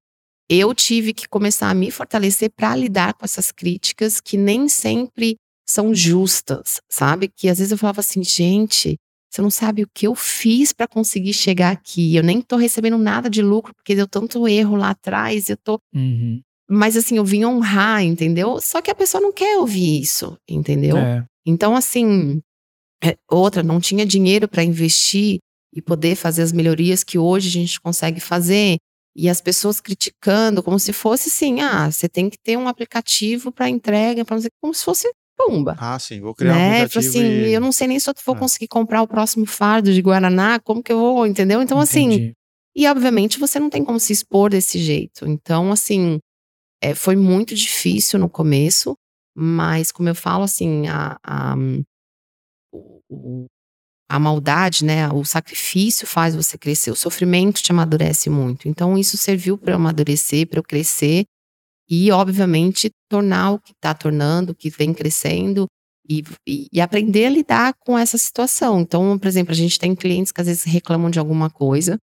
eu 0.50 0.74
tive 0.74 1.12
que 1.12 1.28
começar 1.28 1.70
a 1.70 1.74
me 1.74 1.90
fortalecer 1.90 2.50
para 2.54 2.74
lidar 2.76 3.14
com 3.14 3.24
essas 3.24 3.50
críticas 3.52 4.20
que 4.20 4.36
nem 4.36 4.68
sempre 4.68 5.36
são 5.68 5.94
justas, 5.94 6.80
sabe? 6.90 7.28
Que 7.28 7.48
às 7.48 7.58
vezes 7.58 7.70
eu 7.72 7.78
falava 7.78 8.00
assim, 8.00 8.24
gente, 8.24 8.96
você 9.30 9.42
não 9.42 9.50
sabe 9.50 9.82
o 9.82 9.88
que 9.92 10.06
eu 10.06 10.14
fiz 10.14 10.72
para 10.72 10.88
conseguir 10.88 11.34
chegar 11.34 11.70
aqui. 11.70 12.16
Eu 12.16 12.22
nem 12.22 12.40
tô 12.40 12.56
recebendo 12.56 12.96
nada 12.96 13.28
de 13.28 13.42
lucro 13.42 13.74
porque 13.74 13.94
deu 13.94 14.06
tanto 14.08 14.48
erro 14.48 14.74
lá 14.76 14.90
atrás. 14.90 15.50
Eu 15.50 15.56
tô. 15.58 15.78
Uhum. 15.94 16.40
Mas 16.68 16.96
assim, 16.96 17.16
eu 17.16 17.24
vim 17.24 17.44
honrar, 17.44 18.02
entendeu? 18.02 18.60
Só 18.60 18.80
que 18.82 18.90
a 18.90 18.94
pessoa 18.94 19.20
não 19.20 19.32
quer 19.32 19.56
ouvir 19.58 20.00
isso, 20.00 20.36
entendeu? 20.48 20.96
É. 20.98 21.24
Então, 21.46 21.74
assim, 21.74 22.40
é, 23.02 23.16
outra, 23.30 23.62
não 23.62 23.80
tinha 23.80 24.04
dinheiro 24.04 24.46
para 24.48 24.62
investir 24.62 25.38
e 25.74 25.80
poder 25.80 26.14
fazer 26.16 26.42
as 26.42 26.52
melhorias 26.52 27.02
que 27.04 27.18
hoje 27.18 27.48
a 27.48 27.52
gente 27.52 27.80
consegue 27.80 28.20
fazer. 28.20 28.76
E 29.16 29.28
as 29.28 29.40
pessoas 29.40 29.80
criticando 29.80 30.62
como 30.62 30.78
se 30.78 30.92
fosse 30.92 31.28
assim: 31.28 31.60
ah, 31.60 31.90
você 31.90 32.08
tem 32.08 32.28
que 32.30 32.36
ter 32.38 32.56
um 32.56 32.68
aplicativo 32.68 33.50
para 33.50 33.68
entrega, 33.68 34.24
para 34.24 34.36
não 34.36 34.40
sei, 34.42 34.50
como 34.60 34.72
se 34.74 34.84
fosse 34.84 35.10
pumba. 35.36 35.76
Ah, 35.78 35.98
sim, 35.98 36.20
vou 36.20 36.34
criar 36.34 36.52
um 36.52 36.56
Né? 36.56 36.82
aplicativo 36.82 37.12
Falei 37.12 37.28
assim, 37.30 37.48
e- 37.48 37.52
eu 37.52 37.60
não 37.60 37.72
sei 37.72 37.86
nem 37.88 37.98
se 37.98 38.08
eu 38.10 38.14
vou 38.26 38.34
Ah. 38.34 38.38
conseguir 38.38 38.68
comprar 38.68 39.02
o 39.02 39.08
próximo 39.08 39.46
fardo 39.46 39.92
de 39.92 40.00
Guaraná, 40.02 40.58
como 40.60 40.82
que 40.82 40.92
eu 40.92 40.98
vou, 40.98 41.26
entendeu? 41.26 41.62
Então, 41.62 41.78
assim, 41.78 42.04
Entendi. 42.12 42.32
e 42.76 42.86
obviamente 42.88 43.38
você 43.38 43.58
não 43.60 43.70
tem 43.70 43.84
como 43.84 43.98
se 44.00 44.12
expor 44.12 44.50
desse 44.50 44.78
jeito. 44.80 45.26
Então, 45.26 45.70
assim, 45.72 46.18
é, 46.82 46.94
foi 46.94 47.16
muito 47.16 47.54
difícil 47.54 48.18
no 48.18 48.28
começo, 48.28 48.94
mas 49.36 49.90
como 49.92 50.08
eu 50.08 50.14
falo, 50.14 50.44
assim, 50.44 50.86
a, 50.88 51.18
a, 51.24 51.54
a 54.10 54.18
maldade, 54.18 54.84
né, 54.84 55.08
o 55.10 55.24
sacrifício 55.24 56.06
faz 56.06 56.34
você 56.34 56.56
crescer, 56.56 56.90
o 56.90 56.96
sofrimento 56.96 57.62
te 57.62 57.70
amadurece 57.72 58.30
muito. 58.30 58.68
Então, 58.68 58.96
isso 58.96 59.16
serviu 59.16 59.58
para 59.58 59.72
eu 59.72 59.76
amadurecer, 59.76 60.46
para 60.48 60.58
eu 60.58 60.62
crescer 60.62 61.24
e, 61.90 62.10
obviamente, 62.12 62.90
tornar 63.10 63.52
o 63.52 63.58
que 63.60 63.72
está 63.72 63.94
tornando, 63.94 64.52
o 64.52 64.54
que 64.54 64.70
vem 64.70 64.94
crescendo. 64.94 65.66
E, 66.10 66.22
e- 66.48 66.68
e 66.72 66.80
aprender 66.80 67.26
a 67.26 67.30
lidar 67.30 67.74
com 67.80 67.98
essa 67.98 68.16
situação. 68.18 68.80
Então, 68.80 69.18
por 69.18 69.28
exemplo, 69.28 69.52
a 69.52 69.54
gente 69.54 69.78
tem 69.78 69.94
clientes 69.94 70.32
que 70.32 70.40
às 70.40 70.46
vezes 70.46 70.64
reclamam 70.64 71.10
de 71.10 71.18
alguma 71.18 71.50
coisa 71.50 71.98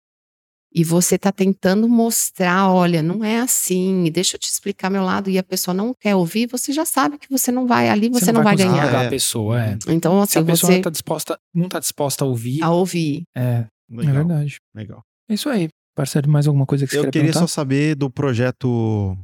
e 0.77 0.83
você 0.83 1.17
tá 1.17 1.31
tentando 1.31 1.87
mostrar, 1.87 2.69
olha, 2.69 3.01
não 3.01 3.23
é 3.23 3.39
assim, 3.39 4.11
deixa 4.11 4.35
eu 4.35 4.39
te 4.39 4.49
explicar 4.49 4.89
meu 4.89 5.03
lado 5.05 5.29
e 5.29 5.37
a 5.37 5.43
pessoa 5.43 5.73
não 5.73 5.93
quer 5.93 6.15
ouvir, 6.15 6.47
você 6.47 6.73
já 6.73 6.83
sabe 6.83 7.17
que 7.17 7.29
você 7.29 7.49
não 7.49 7.65
vai 7.65 7.87
ali, 7.87 8.09
você, 8.09 8.29
não, 8.33 8.43
vai, 8.43 8.57
conseguir 8.57 8.71
ganhar. 8.75 9.03
É. 9.03 9.07
a 9.07 9.09
pessoa, 9.09 9.63
é. 9.63 9.77
Então, 9.87 10.17
Se 10.25 10.37
assim, 10.37 10.39
a 10.39 10.51
pessoa 10.51 10.71
você 10.73 10.81
tá 10.81 10.89
disposta, 10.89 11.39
não 11.53 11.69
tá 11.69 11.79
disposta 11.79 12.25
a 12.25 12.27
ouvir, 12.27 12.61
a 12.61 12.71
ouvir. 12.71 13.23
é, 13.33 13.41
é 13.41 13.67
Legal, 13.89 14.13
verdade. 14.15 14.57
legal. 14.75 15.01
É 15.29 15.33
isso 15.35 15.47
aí. 15.47 15.69
Parceiro, 15.95 16.29
mais 16.29 16.45
alguma 16.45 16.65
coisa 16.65 16.85
que 16.85 16.91
você 16.91 16.97
Eu 16.97 17.03
queria 17.03 17.11
queria 17.13 17.27
perguntar? 17.31 17.47
só 17.47 17.53
saber 17.61 17.95
do 17.95 18.09
projeto. 18.11 19.17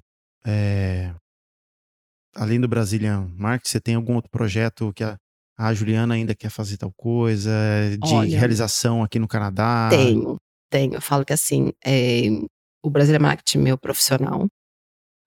é, 0.45 1.13
além 2.33 2.61
do 2.61 2.67
Brazilian 2.69 3.29
Market, 3.35 3.67
você 3.67 3.79
tem 3.81 3.95
algum 3.95 4.15
outro 4.15 4.31
projeto 4.31 4.93
que 4.95 5.03
a, 5.03 5.17
a 5.57 5.73
Juliana 5.73 6.13
ainda 6.13 6.33
quer 6.33 6.49
fazer 6.49 6.77
tal 6.77 6.93
coisa? 6.95 7.51
De 8.01 8.13
Olha, 8.13 8.39
realização 8.39 9.03
aqui 9.03 9.19
no 9.19 9.27
Canadá? 9.27 9.89
Tenho, 9.89 10.37
tenho. 10.71 10.95
Eu 10.95 11.01
falo 11.01 11.25
que 11.25 11.33
assim, 11.33 11.71
é, 11.85 12.23
o 12.83 12.89
Brasil 12.89 13.15
é 13.15 13.19
marketing 13.19 13.59
meu 13.59 13.77
profissional. 13.77 14.47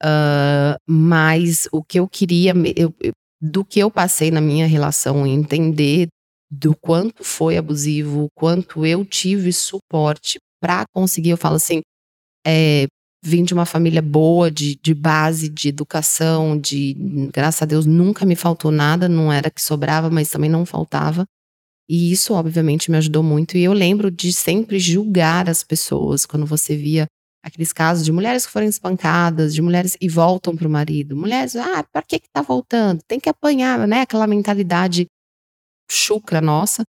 Ah, 0.02 0.76
mas 0.88 1.68
o 1.72 1.82
que 1.82 1.98
eu 1.98 2.08
queria, 2.08 2.52
eu- 2.76 2.94
do 3.40 3.64
que 3.64 3.80
eu 3.80 3.90
passei 3.90 4.30
na 4.30 4.40
minha 4.40 4.66
relação, 4.66 5.26
entender 5.26 6.08
do 6.50 6.74
quanto 6.76 7.24
foi 7.24 7.56
abusivo, 7.56 8.28
quanto 8.34 8.86
eu 8.86 9.04
tive 9.04 9.52
suporte 9.52 10.38
para 10.60 10.84
conseguir, 10.94 11.30
eu 11.30 11.36
falo 11.36 11.56
assim, 11.56 11.80
é, 12.46 12.86
vim 13.24 13.44
de 13.44 13.54
uma 13.54 13.66
família 13.66 14.02
boa, 14.02 14.50
de, 14.50 14.76
de 14.82 14.94
base, 14.94 15.48
de 15.48 15.68
educação, 15.68 16.58
de 16.58 16.94
graças 17.32 17.62
a 17.62 17.66
Deus 17.66 17.86
nunca 17.86 18.26
me 18.26 18.36
faltou 18.36 18.70
nada, 18.70 19.08
não 19.08 19.32
era 19.32 19.50
que 19.50 19.62
sobrava, 19.62 20.10
mas 20.10 20.30
também 20.30 20.50
não 20.50 20.66
faltava. 20.66 21.24
E 21.88 22.10
isso, 22.12 22.32
obviamente, 22.34 22.90
me 22.90 22.96
ajudou 22.96 23.22
muito. 23.22 23.56
E 23.56 23.64
eu 23.64 23.72
lembro 23.72 24.10
de 24.10 24.32
sempre 24.32 24.78
julgar 24.78 25.48
as 25.48 25.62
pessoas 25.62 26.24
quando 26.24 26.46
você 26.46 26.76
via 26.76 27.06
aqueles 27.42 27.72
casos 27.74 28.04
de 28.04 28.10
mulheres 28.10 28.46
que 28.46 28.52
foram 28.52 28.66
espancadas, 28.66 29.54
de 29.54 29.60
mulheres 29.60 29.96
e 30.00 30.08
voltam 30.08 30.56
para 30.56 30.66
o 30.66 30.70
marido. 30.70 31.14
Mulheres, 31.14 31.54
ah, 31.56 31.84
para 31.84 32.02
que 32.02 32.18
que 32.18 32.28
tá 32.32 32.40
voltando? 32.40 33.02
Tem 33.06 33.20
que 33.20 33.28
apanhar, 33.28 33.86
né? 33.86 34.00
Aquela 34.00 34.26
mentalidade 34.26 35.06
chucra 35.90 36.40
nossa. 36.40 36.82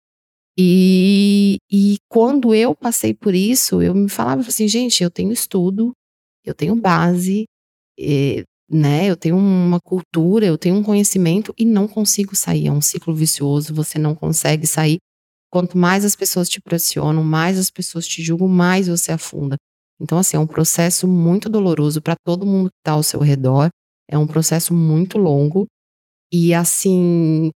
E, 0.58 1.58
e 1.70 1.98
quando 2.10 2.56
eu 2.56 2.74
passei 2.74 3.14
por 3.14 3.36
isso, 3.36 3.82
eu 3.82 3.94
me 3.94 4.10
falava 4.10 4.42
assim, 4.42 4.68
gente, 4.68 5.04
eu 5.04 5.12
tenho 5.12 5.34
estudo, 5.34 5.92
eu 6.46 6.54
tenho 6.54 6.74
base, 6.76 7.44
eh, 8.00 8.44
né? 8.70 9.06
Eu 9.06 9.16
tenho 9.16 9.38
uma 9.38 9.80
cultura, 9.80 10.46
eu 10.46 10.58
tenho 10.58 10.76
um 10.76 10.84
conhecimento 10.84 11.54
e 11.58 11.66
não 11.66 11.88
consigo 11.88 12.36
sair. 12.36 12.68
É 12.68 12.72
um 12.72 12.82
ciclo 12.82 13.14
vicioso, 13.14 13.74
você 13.74 14.00
não 14.00 14.16
consegue 14.16 14.66
sair. 14.66 14.98
Quanto 15.52 15.78
mais 15.78 16.04
as 16.04 16.16
pessoas 16.16 16.50
te 16.50 16.60
pressionam, 16.60 17.24
mais 17.24 17.58
as 17.58 17.70
pessoas 17.70 18.08
te 18.08 18.22
julgam, 18.24 18.48
mais 18.48 18.88
você 18.88 19.12
afunda. 19.12 19.56
Então, 20.02 20.18
assim, 20.18 20.36
é 20.36 20.40
um 20.40 20.48
processo 20.48 21.08
muito 21.08 21.48
doloroso 21.50 22.02
para 22.02 22.16
todo 22.26 22.46
mundo 22.46 22.70
que 22.70 22.80
está 22.82 22.94
ao 22.94 23.04
seu 23.04 23.20
redor. 23.22 23.70
É 24.10 24.18
um 24.18 24.28
processo 24.28 24.74
muito 24.74 25.18
longo. 25.18 25.66
E, 26.32 26.54
assim, 26.54 27.50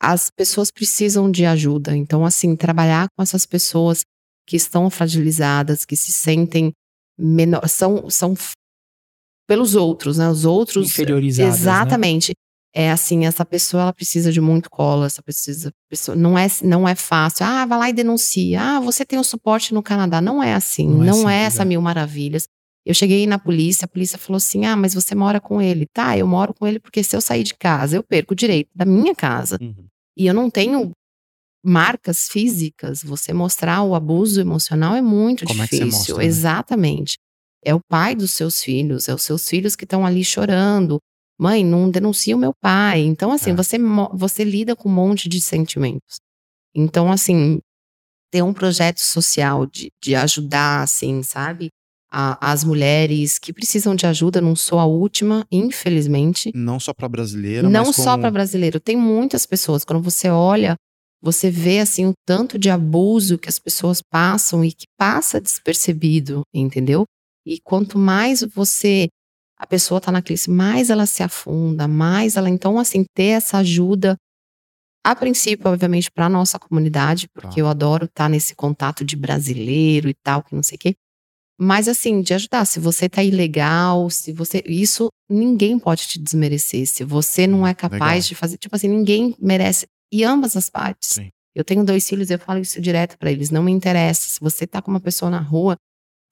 as 0.00 0.30
pessoas 0.30 0.70
precisam 0.70 1.30
de 1.30 1.44
ajuda. 1.44 1.96
Então, 1.96 2.24
assim, 2.24 2.56
trabalhar 2.56 3.06
com 3.16 3.22
essas 3.22 3.46
pessoas 3.46 4.02
que 4.46 4.56
estão 4.56 4.90
fragilizadas, 4.90 5.84
que 5.84 5.96
se 5.96 6.12
sentem 6.12 6.72
menor, 7.18 7.68
são, 7.68 8.08
são 8.10 8.34
pelos 9.46 9.74
outros, 9.74 10.18
né? 10.18 10.28
Os 10.28 10.44
outros 10.44 10.86
Inferiorizadas, 10.88 11.54
né? 11.54 11.58
Exatamente. 11.60 12.32
É 12.74 12.90
assim, 12.90 13.24
essa 13.24 13.42
pessoa 13.44 13.84
ela 13.84 13.92
precisa 13.92 14.30
de 14.30 14.38
muito 14.40 14.68
colo, 14.68 15.04
essa 15.04 15.22
precisa, 15.22 15.70
pessoa, 15.88 16.14
não 16.14 16.36
é 16.38 16.46
não 16.62 16.86
é 16.86 16.94
fácil. 16.94 17.46
Ah, 17.46 17.64
vai 17.64 17.78
lá 17.78 17.88
e 17.88 17.92
denuncia. 17.92 18.60
Ah, 18.60 18.80
você 18.80 19.02
tem 19.04 19.18
o 19.18 19.24
suporte 19.24 19.72
no 19.72 19.82
Canadá. 19.82 20.20
Não 20.20 20.42
é 20.42 20.52
assim, 20.52 20.86
Não 20.86 20.98
não, 20.98 21.04
é 21.06 21.08
é, 21.08 21.12
simples, 21.14 21.54
essa 21.54 21.62
é. 21.62 21.64
mil 21.64 21.80
maravilhas. 21.80 22.46
Eu 22.84 22.92
cheguei 22.94 23.26
na 23.26 23.38
polícia, 23.38 23.86
a 23.86 23.88
polícia 23.88 24.18
falou 24.18 24.36
assim: 24.36 24.66
"Ah, 24.66 24.76
mas 24.76 24.92
você 24.92 25.14
mora 25.14 25.40
com 25.40 25.60
ele". 25.62 25.86
Tá, 25.92 26.18
eu 26.18 26.26
moro 26.26 26.52
com 26.52 26.66
ele 26.66 26.78
porque 26.78 27.02
se 27.02 27.16
eu 27.16 27.20
sair 27.22 27.44
de 27.44 27.54
casa, 27.54 27.96
eu 27.96 28.02
perco 28.02 28.34
o 28.34 28.36
direito 28.36 28.68
da 28.74 28.84
minha 28.84 29.14
casa. 29.14 29.56
Uhum. 29.60 29.86
E 30.16 30.26
eu 30.26 30.34
não 30.34 30.50
tenho 30.50 30.90
marcas 31.64 32.28
físicas. 32.28 33.02
Você 33.02 33.32
mostrar 33.32 33.82
o 33.82 33.94
abuso 33.94 34.40
emocional 34.40 34.94
é 34.94 35.02
muito 35.02 35.44
Como 35.46 35.62
é 35.62 35.64
difícil. 35.64 35.86
mostra, 35.86 36.16
né? 36.18 36.24
Exatamente. 36.26 37.16
É 37.66 37.74
o 37.74 37.80
pai 37.90 38.14
dos 38.14 38.30
seus 38.30 38.62
filhos, 38.62 39.08
é 39.08 39.14
os 39.14 39.22
seus 39.22 39.48
filhos 39.48 39.74
que 39.74 39.84
estão 39.84 40.06
ali 40.06 40.24
chorando. 40.24 40.98
Mãe, 41.38 41.64
não 41.64 41.90
denuncia 41.90 42.36
o 42.36 42.38
meu 42.38 42.52
pai. 42.62 43.00
Então, 43.00 43.32
assim, 43.32 43.50
É. 43.50 43.54
você, 43.54 43.76
você 44.14 44.44
lida 44.44 44.76
com 44.76 44.88
um 44.88 44.92
monte 44.92 45.28
de 45.28 45.40
sentimentos. 45.40 46.16
Então, 46.74 47.10
assim, 47.10 47.58
ter 48.30 48.42
um 48.42 48.52
projeto 48.52 48.98
social 49.00 49.66
de, 49.66 49.88
de 50.02 50.14
ajudar, 50.14 50.82
assim, 50.82 51.22
sabe? 51.22 51.68
A- 52.10 52.52
as 52.52 52.62
mulheres 52.62 53.38
que 53.38 53.52
precisam 53.52 53.94
de 53.96 54.06
ajuda, 54.06 54.40
não 54.40 54.54
sou 54.54 54.78
a 54.78 54.84
última, 54.86 55.44
infelizmente. 55.50 56.52
Não 56.54 56.78
só 56.78 56.94
para 56.94 57.08
brasileira, 57.08 57.68
Não 57.68 57.86
mas 57.86 57.96
só 57.96 58.12
como- 58.12 58.20
para 58.22 58.30
brasileiro, 58.30 58.78
tem 58.78 58.96
muitas 58.96 59.44
pessoas. 59.44 59.84
Quando 59.84 60.02
você 60.02 60.28
olha, 60.30 60.76
você 61.20 61.50
vê 61.50 61.80
assim 61.80 62.06
o 62.06 62.12
tanto 62.26 62.58
de 62.58 62.70
abuso 62.70 63.36
que 63.38 63.48
as 63.48 63.58
pessoas 63.58 64.00
passam 64.00 64.64
e 64.64 64.70
que 64.72 64.86
passa 64.96 65.40
despercebido, 65.40 66.42
entendeu? 66.54 67.04
E 67.46 67.60
quanto 67.60 67.98
mais 67.98 68.42
você 68.42 69.08
a 69.58 69.66
pessoa 69.66 70.00
tá 70.00 70.12
na 70.12 70.20
crise, 70.20 70.50
mais 70.50 70.90
ela 70.90 71.06
se 71.06 71.22
afunda, 71.22 71.88
mais 71.88 72.36
ela 72.36 72.50
então 72.50 72.78
assim 72.78 73.04
ter 73.14 73.28
essa 73.38 73.58
ajuda 73.58 74.16
a 75.04 75.14
princípio, 75.14 75.70
obviamente, 75.70 76.10
para 76.10 76.28
nossa 76.28 76.58
comunidade, 76.58 77.28
porque 77.32 77.54
Tá. 77.54 77.60
eu 77.60 77.68
adoro 77.68 78.06
estar 78.06 78.28
nesse 78.28 78.56
contato 78.56 79.04
de 79.04 79.14
brasileiro 79.16 80.08
e 80.08 80.14
tal, 80.14 80.42
que 80.42 80.52
não 80.54 80.64
sei 80.64 80.74
o 80.76 80.78
quê. 80.80 80.94
Mas 81.58 81.86
assim, 81.88 82.20
de 82.20 82.34
ajudar, 82.34 82.64
se 82.66 82.80
você 82.80 83.08
tá 83.08 83.22
ilegal, 83.22 84.10
se 84.10 84.32
você. 84.32 84.62
Isso 84.66 85.08
ninguém 85.30 85.78
pode 85.78 86.06
te 86.08 86.18
desmerecer. 86.18 86.86
Se 86.86 87.02
você 87.04 87.46
não 87.46 87.64
é 87.66 87.72
capaz 87.72 88.00
legal. 88.02 88.20
de 88.28 88.34
fazer. 88.34 88.58
Tipo 88.58 88.76
assim, 88.76 88.88
ninguém 88.88 89.34
merece. 89.38 89.86
E 90.12 90.22
ambas 90.24 90.54
as 90.56 90.68
partes. 90.68 91.10
Sim. 91.14 91.30
Eu 91.54 91.64
tenho 91.64 91.82
dois 91.84 92.06
filhos, 92.06 92.28
eu 92.28 92.38
falo 92.38 92.58
isso 92.60 92.78
direto 92.80 93.16
pra 93.16 93.30
eles. 93.32 93.48
Não 93.50 93.62
me 93.62 93.72
interessa. 93.72 94.28
Se 94.28 94.40
você 94.40 94.66
tá 94.66 94.82
com 94.82 94.90
uma 94.90 95.00
pessoa 95.00 95.30
na 95.30 95.40
rua, 95.40 95.76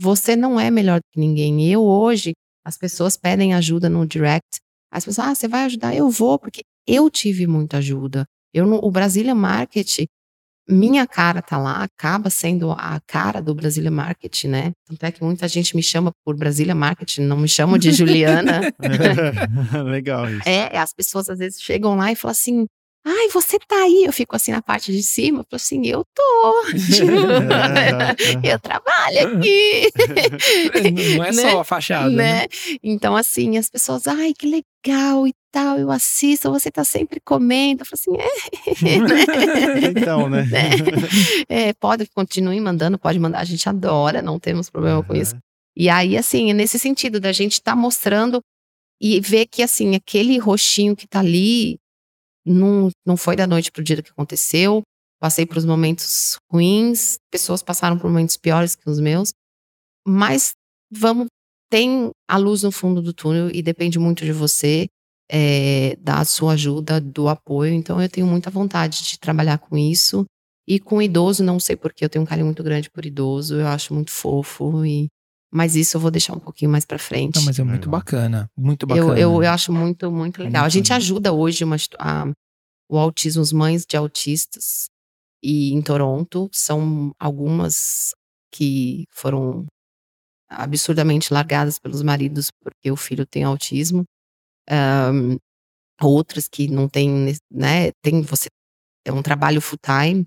você 0.00 0.36
não 0.36 0.58
é 0.58 0.70
melhor 0.70 1.00
do 1.00 1.06
que 1.12 1.20
ninguém. 1.20 1.70
Eu 1.70 1.82
hoje, 1.84 2.32
as 2.64 2.76
pessoas 2.76 3.16
pedem 3.16 3.54
ajuda 3.54 3.88
no 3.88 4.06
direct. 4.06 4.58
As 4.90 5.04
pessoas, 5.04 5.28
ah, 5.28 5.34
você 5.34 5.48
vai 5.48 5.64
ajudar? 5.64 5.94
Eu 5.94 6.08
vou, 6.10 6.38
porque 6.38 6.62
eu 6.86 7.10
tive 7.10 7.46
muita 7.46 7.78
ajuda. 7.78 8.24
Eu 8.52 8.66
no, 8.66 8.78
o 8.82 8.90
Brasília 8.90 9.34
Market, 9.34 10.06
minha 10.68 11.06
cara 11.06 11.42
tá 11.42 11.58
lá, 11.58 11.82
acaba 11.82 12.30
sendo 12.30 12.70
a 12.70 13.00
cara 13.06 13.42
do 13.42 13.54
Brasília 13.54 13.90
Market, 13.90 14.44
né? 14.44 14.72
Tanto 14.86 15.04
é 15.04 15.12
que 15.12 15.22
muita 15.22 15.46
gente 15.48 15.76
me 15.76 15.82
chama 15.82 16.10
por 16.24 16.36
Brasília 16.36 16.74
Market, 16.74 17.18
não 17.18 17.36
me 17.36 17.48
chamam 17.48 17.76
de 17.76 17.90
Juliana. 17.92 18.60
Legal 19.84 20.30
isso. 20.30 20.48
É, 20.48 20.76
as 20.78 20.92
pessoas 20.92 21.28
às 21.28 21.38
vezes 21.38 21.60
chegam 21.60 21.96
lá 21.96 22.12
e 22.12 22.16
falam 22.16 22.32
assim: 22.32 22.66
ai, 23.04 23.28
você 23.28 23.58
tá 23.58 23.76
aí. 23.76 24.04
Eu 24.06 24.12
fico 24.12 24.34
assim 24.34 24.52
na 24.52 24.62
parte 24.62 24.90
de 24.92 25.02
cima, 25.02 25.40
eu 25.40 25.44
falo 25.44 25.56
assim: 25.56 25.86
eu 25.86 26.04
tô. 26.14 26.64
eu 28.42 28.58
trabalho 28.58 29.38
aqui. 29.38 29.90
Não 31.16 31.24
é 31.24 31.32
Né? 31.32 31.50
só 31.50 31.60
a 31.60 31.64
fachada, 31.64 32.10
né? 32.10 32.40
né? 32.42 32.46
Então, 32.82 33.14
assim, 33.16 33.58
as 33.58 33.68
pessoas, 33.68 34.06
ai, 34.06 34.32
que 34.32 34.46
legal 34.46 35.26
e 35.26 35.34
tal, 35.52 35.78
eu 35.78 35.90
assisto, 35.90 36.50
você 36.50 36.70
tá 36.70 36.84
sempre 36.84 37.20
comendo. 37.20 37.82
Eu 37.82 37.86
falo 37.86 37.94
assim, 37.94 38.16
é. 38.18 39.88
então, 39.88 40.28
né? 40.28 40.42
Né? 40.44 40.70
É, 41.48 41.72
pode, 41.74 42.06
continue 42.14 42.60
mandando, 42.60 42.98
pode 42.98 43.18
mandar, 43.18 43.40
a 43.40 43.44
gente 43.44 43.68
adora, 43.68 44.20
não 44.20 44.38
temos 44.38 44.68
problema 44.70 45.02
com 45.02 45.14
isso. 45.14 45.36
E 45.76 45.88
aí, 45.88 46.16
assim, 46.16 46.50
é 46.50 46.54
nesse 46.54 46.78
sentido 46.78 47.18
da 47.20 47.32
gente 47.32 47.54
estar 47.54 47.74
mostrando 47.76 48.40
e 49.00 49.20
ver 49.20 49.46
que, 49.46 49.62
assim, 49.62 49.94
aquele 49.94 50.38
roxinho 50.38 50.94
que 50.96 51.06
tá 51.06 51.20
ali 51.20 51.78
não, 52.46 52.90
não 53.06 53.16
foi 53.16 53.36
da 53.36 53.46
noite 53.46 53.72
pro 53.72 53.82
dia 53.82 54.02
que 54.02 54.10
aconteceu. 54.10 54.82
Passei 55.20 55.46
por 55.46 55.56
os 55.56 55.64
momentos 55.64 56.36
ruins, 56.52 57.18
pessoas 57.30 57.62
passaram 57.62 57.98
por 57.98 58.10
momentos 58.10 58.36
piores 58.36 58.74
que 58.74 58.88
os 58.90 59.00
meus, 59.00 59.32
mas 60.06 60.52
vamos, 60.90 61.28
tem 61.70 62.10
a 62.28 62.36
luz 62.36 62.62
no 62.62 62.70
fundo 62.70 63.00
do 63.02 63.12
túnel 63.12 63.50
e 63.50 63.62
depende 63.62 63.98
muito 63.98 64.24
de 64.24 64.32
você, 64.32 64.86
é, 65.30 65.96
da 65.96 66.24
sua 66.24 66.52
ajuda, 66.52 67.00
do 67.00 67.28
apoio. 67.28 67.72
Então 67.72 68.00
eu 68.02 68.08
tenho 68.08 68.26
muita 68.26 68.50
vontade 68.50 69.02
de 69.04 69.18
trabalhar 69.18 69.58
com 69.58 69.76
isso. 69.78 70.26
E 70.66 70.80
com 70.80 71.00
idoso, 71.02 71.44
não 71.44 71.60
sei 71.60 71.76
porque, 71.76 72.04
eu 72.04 72.08
tenho 72.08 72.22
um 72.24 72.26
carinho 72.26 72.46
muito 72.46 72.62
grande 72.62 72.90
por 72.90 73.04
idoso, 73.04 73.56
eu 73.56 73.66
acho 73.66 73.92
muito 73.94 74.10
fofo 74.10 74.84
e 74.84 75.08
mas 75.54 75.76
isso 75.76 75.96
eu 75.96 76.00
vou 76.00 76.10
deixar 76.10 76.34
um 76.34 76.40
pouquinho 76.40 76.68
mais 76.68 76.84
para 76.84 76.98
frente. 76.98 77.36
Não, 77.36 77.44
mas 77.44 77.60
é 77.60 77.62
muito 77.62 77.88
bacana, 77.88 78.50
muito 78.56 78.88
bacana. 78.88 79.12
Eu, 79.12 79.16
eu, 79.16 79.42
eu 79.44 79.50
acho 79.50 79.72
muito, 79.72 80.10
muito 80.10 80.38
legal. 80.38 80.62
É 80.62 80.64
muito 80.64 80.66
a 80.66 80.68
gente 80.68 80.92
ajuda 80.92 81.32
hoje 81.32 81.62
uma, 81.62 81.76
a, 81.96 82.24
o 82.90 82.98
autismo, 82.98 83.40
as 83.40 83.52
mães 83.52 83.86
de 83.86 83.96
autistas, 83.96 84.88
e 85.40 85.72
em 85.72 85.80
Toronto 85.80 86.50
são 86.52 87.14
algumas 87.20 88.10
que 88.52 89.04
foram 89.12 89.64
absurdamente 90.48 91.32
largadas 91.32 91.78
pelos 91.78 92.02
maridos 92.02 92.50
porque 92.60 92.90
o 92.90 92.96
filho 92.96 93.24
tem 93.24 93.44
autismo. 93.44 94.02
Um, 94.68 95.36
outras 96.02 96.48
que 96.48 96.66
não 96.66 96.88
têm, 96.88 97.32
né? 97.48 97.92
Tem 98.02 98.22
você 98.22 98.48
é 99.06 99.12
um 99.12 99.22
trabalho 99.22 99.60
full 99.60 99.78
time 99.78 100.24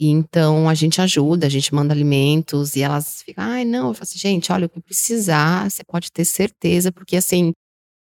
e 0.00 0.08
então 0.08 0.66
a 0.66 0.72
gente 0.72 0.98
ajuda, 0.98 1.46
a 1.46 1.50
gente 1.50 1.74
manda 1.74 1.92
alimentos 1.92 2.74
e 2.74 2.80
elas 2.80 3.22
ficam, 3.22 3.44
ai, 3.44 3.66
não, 3.66 3.88
eu 3.88 3.94
falo 3.94 4.04
assim, 4.04 4.18
gente, 4.18 4.50
olha, 4.50 4.64
o 4.64 4.68
que 4.68 4.80
precisar, 4.80 5.70
você 5.70 5.84
pode 5.84 6.10
ter 6.10 6.24
certeza, 6.24 6.90
porque 6.90 7.16
assim, 7.16 7.52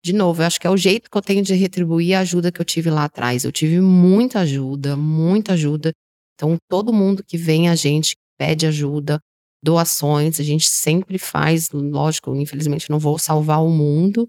de 0.04 0.12
novo, 0.12 0.42
eu 0.42 0.46
acho 0.46 0.60
que 0.60 0.66
é 0.66 0.70
o 0.70 0.76
jeito 0.76 1.10
que 1.10 1.16
eu 1.16 1.22
tenho 1.22 1.42
de 1.42 1.54
retribuir 1.54 2.14
a 2.14 2.20
ajuda 2.20 2.52
que 2.52 2.60
eu 2.60 2.64
tive 2.66 2.90
lá 2.90 3.04
atrás. 3.04 3.44
Eu 3.44 3.50
tive 3.50 3.80
muita 3.80 4.40
ajuda, 4.40 4.96
muita 4.96 5.54
ajuda. 5.54 5.90
Então, 6.34 6.56
todo 6.68 6.92
mundo 6.92 7.24
que 7.24 7.36
vem 7.36 7.68
a 7.68 7.74
gente 7.74 8.14
pede 8.38 8.66
ajuda, 8.66 9.18
doações, 9.64 10.38
a 10.38 10.44
gente 10.44 10.68
sempre 10.68 11.18
faz, 11.18 11.70
lógico, 11.70 12.36
infelizmente 12.36 12.90
não 12.90 12.98
vou 12.98 13.18
salvar 13.18 13.64
o 13.64 13.70
mundo, 13.70 14.28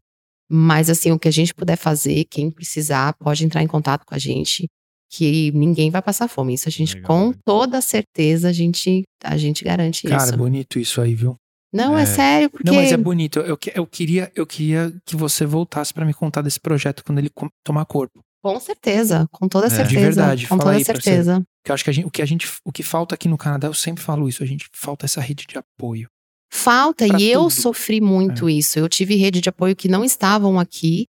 mas 0.50 0.90
assim, 0.90 1.12
o 1.12 1.20
que 1.20 1.28
a 1.28 1.32
gente 1.32 1.54
puder 1.54 1.76
fazer, 1.76 2.26
quem 2.26 2.50
precisar, 2.50 3.14
pode 3.16 3.46
entrar 3.46 3.62
em 3.62 3.68
contato 3.68 4.06
com 4.06 4.16
a 4.16 4.18
gente 4.18 4.68
que 5.10 5.52
ninguém 5.54 5.90
vai 5.90 6.02
passar 6.02 6.28
fome. 6.28 6.54
Isso 6.54 6.68
a 6.68 6.72
gente, 6.72 6.96
Legal, 6.96 7.08
com 7.08 7.34
toda 7.46 7.82
certeza, 7.82 8.50
a 8.50 8.54
gente, 8.54 9.04
a 9.24 9.38
gente 9.38 9.64
garante 9.64 10.04
Cara, 10.04 10.18
isso. 10.18 10.26
Cara, 10.26 10.38
bonito 10.38 10.80
isso 10.80 11.02
aí, 11.02 11.16
viu? 11.16 11.36
Não, 11.74 11.98
é, 11.98 12.04
é 12.04 12.06
sério, 12.06 12.50
porque... 12.50 12.70
Não, 12.70 12.76
mas 12.76 12.92
é 12.92 12.98
bonito. 12.98 13.40
Eu, 13.40 13.58
eu, 13.76 13.86
queria, 13.86 14.32
eu 14.36 14.46
queria 14.46 14.94
que 15.06 15.16
você 15.16 15.46
voltasse 15.46 15.94
para 15.94 16.06
me 16.06 16.14
contar 16.14 16.42
desse 16.42 16.60
projeto 16.60 17.04
quando 17.04 17.20
ele 17.20 17.30
tomar 17.64 17.86
corpo. 17.86 18.20
Com 18.42 18.60
certeza, 18.60 19.28
com 19.32 19.48
toda 19.48 19.70
certeza. 19.70 19.96
É, 19.96 20.00
de 20.00 20.06
verdade, 20.06 20.48
com 20.48 20.58
toda 20.58 20.84
certeza. 20.84 21.44
Que 21.66 21.72
eu 21.72 21.74
acho 21.74 21.84
que, 21.84 21.90
a 21.90 21.94
gente, 21.94 22.06
o 22.06 22.12
que 22.12 22.22
a 22.22 22.26
gente, 22.26 22.48
o 22.64 22.72
que 22.72 22.84
falta 22.84 23.16
aqui 23.16 23.28
no 23.28 23.38
Canadá, 23.38 23.68
eu 23.68 23.74
sempre 23.74 24.02
falo 24.02 24.30
isso, 24.30 24.42
a 24.42 24.46
gente 24.46 24.70
falta 24.74 25.06
essa 25.06 25.20
rede 25.20 25.46
de 25.46 25.58
apoio. 25.58 26.08
Falta, 26.50 27.06
pra 27.06 27.18
e 27.20 27.20
tudo. 27.20 27.24
eu 27.24 27.50
sofri 27.50 28.00
muito 28.00 28.48
é. 28.48 28.54
isso. 28.54 28.80
Eu 28.80 28.88
tive 28.88 29.16
rede 29.16 29.42
de 29.42 29.50
apoio 29.50 29.76
que 29.76 29.90
não 29.90 30.04
estavam 30.06 30.58
aqui, 30.58 31.06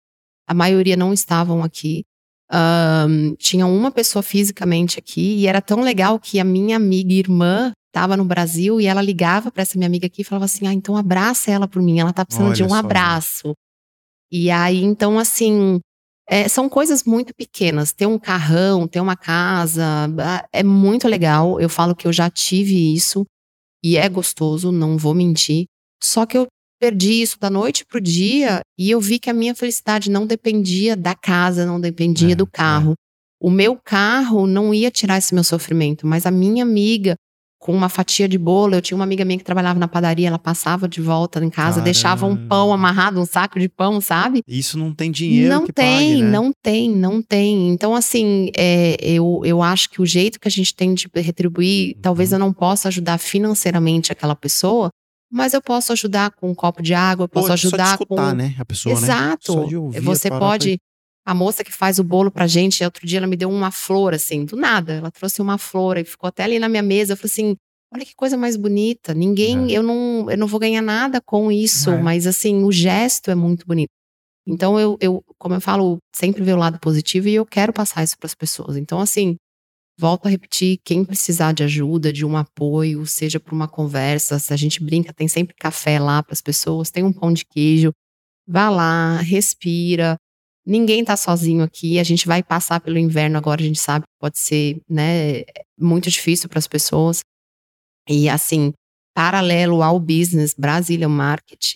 a 0.47 0.53
maioria 0.53 0.95
não 0.95 1.11
estavam 1.11 1.61
aqui. 1.61 2.05
Um, 2.55 3.35
tinha 3.35 3.65
uma 3.65 3.91
pessoa 3.91 4.23
fisicamente 4.23 4.97
aqui 4.97 5.39
e 5.39 5.47
era 5.47 5.61
tão 5.61 5.81
legal 5.81 6.17
que 6.17 6.39
a 6.39 6.43
minha 6.43 6.77
amiga 6.77 7.11
irmã 7.11 7.73
estava 7.87 8.15
no 8.15 8.23
Brasil 8.23 8.79
e 8.79 8.85
ela 8.85 9.01
ligava 9.01 9.51
para 9.51 9.63
essa 9.63 9.77
minha 9.77 9.87
amiga 9.87 10.07
aqui 10.07 10.21
e 10.21 10.25
falava 10.25 10.45
assim: 10.45 10.65
Ah, 10.65 10.73
então 10.73 10.95
abraça 10.95 11.51
ela 11.51 11.67
por 11.67 11.81
mim, 11.81 11.99
ela 11.99 12.13
tá 12.13 12.23
precisando 12.25 12.47
Olha 12.47 12.55
de 12.55 12.63
um 12.63 12.69
só, 12.69 12.75
abraço. 12.75 13.53
E 14.31 14.49
aí, 14.49 14.83
então, 14.83 15.19
assim, 15.19 15.79
é, 16.27 16.47
são 16.47 16.67
coisas 16.69 17.03
muito 17.03 17.33
pequenas. 17.35 17.93
Ter 17.93 18.05
um 18.05 18.17
carrão, 18.17 18.87
ter 18.87 18.99
uma 18.99 19.15
casa, 19.15 20.07
é 20.51 20.63
muito 20.63 21.07
legal. 21.07 21.59
Eu 21.59 21.69
falo 21.69 21.95
que 21.95 22.07
eu 22.07 22.13
já 22.13 22.29
tive 22.29 22.93
isso 22.93 23.25
e 23.83 23.97
é 23.97 24.09
gostoso, 24.09 24.71
não 24.71 24.97
vou 24.97 25.13
mentir. 25.13 25.65
Só 26.01 26.25
que 26.25 26.37
eu 26.37 26.47
perdi 26.79 27.21
isso 27.21 27.37
da 27.39 27.49
noite 27.49 27.85
pro 27.85 28.01
dia 28.01 28.61
e 28.77 28.91
eu 28.91 28.99
vi 28.99 29.19
que 29.19 29.29
a 29.29 29.33
minha 29.33 29.55
felicidade 29.55 30.09
não 30.09 30.25
dependia 30.25 30.95
da 30.95 31.15
casa, 31.15 31.65
não 31.65 31.79
dependia 31.79 32.33
é, 32.33 32.35
do 32.35 32.47
carro. 32.47 32.91
É. 32.91 32.95
O 33.39 33.49
meu 33.49 33.77
carro 33.83 34.47
não 34.47 34.73
ia 34.73 34.89
tirar 34.89 35.17
esse 35.17 35.33
meu 35.33 35.43
sofrimento, 35.43 36.07
mas 36.07 36.25
a 36.25 36.31
minha 36.31 36.63
amiga 36.63 37.15
com 37.65 37.73
uma 37.73 37.89
fatia 37.89 38.27
de 38.27 38.37
bolo, 38.37 38.75
eu 38.75 38.81
tinha 38.81 38.95
uma 38.95 39.03
amiga 39.03 39.25
minha 39.25 39.39
que 39.39 39.43
trabalhava 39.43 39.79
na 39.79 39.87
padaria, 39.87 40.27
ela 40.27 40.37
passava 40.37 40.87
de 40.87 41.01
volta 41.01 41.43
em 41.43 41.49
casa, 41.49 41.77
Caramba. 41.77 41.85
deixava 41.85 42.25
um 42.27 42.37
pão 42.47 42.71
amarrado, 42.71 43.19
um 43.19 43.25
saco 43.25 43.59
de 43.59 43.67
pão, 43.67 43.99
sabe? 43.99 44.41
Isso 44.47 44.77
não 44.77 44.93
tem 44.93 45.09
dinheiro 45.09 45.49
Não 45.49 45.65
que 45.65 45.73
tem, 45.73 46.09
pague, 46.09 46.21
né? 46.21 46.29
não 46.29 46.51
tem, 46.61 46.91
não 46.91 47.21
tem. 47.23 47.69
Então, 47.69 47.95
assim, 47.95 48.51
é, 48.55 48.97
eu, 49.01 49.41
eu 49.43 49.63
acho 49.63 49.89
que 49.89 49.99
o 49.99 50.05
jeito 50.05 50.39
que 50.39 50.47
a 50.47 50.51
gente 50.51 50.75
tem 50.75 50.93
de 50.93 51.09
retribuir, 51.15 51.95
uhum. 51.95 52.01
talvez 52.03 52.31
eu 52.31 52.37
não 52.37 52.53
possa 52.53 52.87
ajudar 52.89 53.17
financeiramente 53.17 54.11
aquela 54.11 54.35
pessoa, 54.35 54.91
mas 55.35 55.53
eu 55.53 55.61
posso 55.61 55.91
ajudar 55.91 56.31
com 56.31 56.49
um 56.49 56.55
copo 56.55 56.81
de 56.81 56.93
água, 56.93 57.25
eu 57.25 57.27
posso 57.27 57.47
Pô, 57.47 57.53
ajudar 57.53 57.87
só 57.87 57.95
de 57.97 58.03
escutar, 58.03 58.29
com. 58.31 58.37
né? 58.37 58.55
A 58.57 58.63
pessoa, 58.63 58.93
Exato. 58.93 59.53
Né? 59.53 59.61
Só 59.61 59.67
de 59.67 59.75
ouvir, 59.75 59.99
Você 59.99 60.29
pode. 60.29 60.79
A 61.27 61.33
moça 61.33 61.61
que 61.61 61.73
faz 61.73 61.99
o 61.99 62.05
bolo 62.05 62.31
pra 62.31 62.47
gente, 62.47 62.81
outro 62.85 63.05
dia 63.05 63.17
ela 63.17 63.27
me 63.27 63.35
deu 63.35 63.49
uma 63.49 63.69
flor, 63.69 64.13
assim, 64.13 64.45
do 64.45 64.55
nada. 64.55 64.93
Ela 64.93 65.11
trouxe 65.11 65.41
uma 65.41 65.57
flor 65.57 65.97
e 65.97 66.05
ficou 66.05 66.29
até 66.29 66.43
ali 66.43 66.57
na 66.57 66.69
minha 66.69 66.81
mesa. 66.81 67.13
Eu 67.13 67.17
falei 67.17 67.31
assim: 67.31 67.55
olha 67.93 68.05
que 68.05 68.15
coisa 68.15 68.37
mais 68.37 68.55
bonita. 68.55 69.13
Ninguém, 69.13 69.73
é. 69.73 69.77
eu, 69.77 69.83
não, 69.83 70.31
eu 70.31 70.37
não 70.37 70.47
vou 70.47 70.57
ganhar 70.57 70.81
nada 70.81 71.19
com 71.19 71.51
isso, 71.51 71.89
é. 71.89 72.01
mas 72.01 72.25
assim, 72.25 72.63
o 72.63 72.71
gesto 72.71 73.29
é 73.29 73.35
muito 73.35 73.67
bonito. 73.67 73.89
Então 74.47 74.79
eu, 74.79 74.97
eu, 75.01 75.21
como 75.37 75.55
eu 75.55 75.59
falo, 75.59 75.97
sempre 76.15 76.43
ver 76.43 76.53
o 76.53 76.57
lado 76.57 76.79
positivo 76.79 77.27
e 77.27 77.35
eu 77.35 77.45
quero 77.45 77.73
passar 77.73 78.05
isso 78.05 78.17
para 78.17 78.27
as 78.27 78.35
pessoas. 78.35 78.77
Então, 78.77 79.01
assim, 79.01 79.35
Volto 79.97 80.25
a 80.25 80.29
repetir, 80.29 80.79
quem 80.83 81.05
precisar 81.05 81.53
de 81.53 81.63
ajuda, 81.63 82.11
de 82.11 82.25
um 82.25 82.35
apoio, 82.35 83.05
seja 83.05 83.39
por 83.39 83.53
uma 83.53 83.67
conversa, 83.67 84.37
se 84.39 84.53
a 84.53 84.57
gente 84.57 84.83
brinca, 84.83 85.13
tem 85.13 85.27
sempre 85.27 85.55
café 85.55 85.99
lá 85.99 86.21
para 86.21 86.33
as 86.33 86.41
pessoas, 86.41 86.91
tem 86.91 87.03
um 87.03 87.13
pão 87.13 87.31
de 87.31 87.45
queijo, 87.45 87.93
vá 88.45 88.69
lá, 88.69 89.17
respira. 89.21 90.17
Ninguém 90.65 91.05
tá 91.05 91.15
sozinho 91.15 91.63
aqui, 91.63 91.97
a 91.97 92.03
gente 92.03 92.27
vai 92.27 92.43
passar 92.43 92.81
pelo 92.81 92.97
inverno 92.97 93.37
agora, 93.37 93.61
a 93.61 93.63
gente 93.63 93.79
sabe 93.79 94.03
que 94.05 94.19
pode 94.19 94.37
ser, 94.37 94.81
né, 94.89 95.43
muito 95.79 96.09
difícil 96.09 96.49
para 96.49 96.59
as 96.59 96.67
pessoas. 96.67 97.21
E 98.09 98.27
assim, 98.27 98.73
paralelo 99.15 99.81
ao 99.81 99.97
business 99.97 100.53
Brasília 100.57 101.07
Market, 101.07 101.75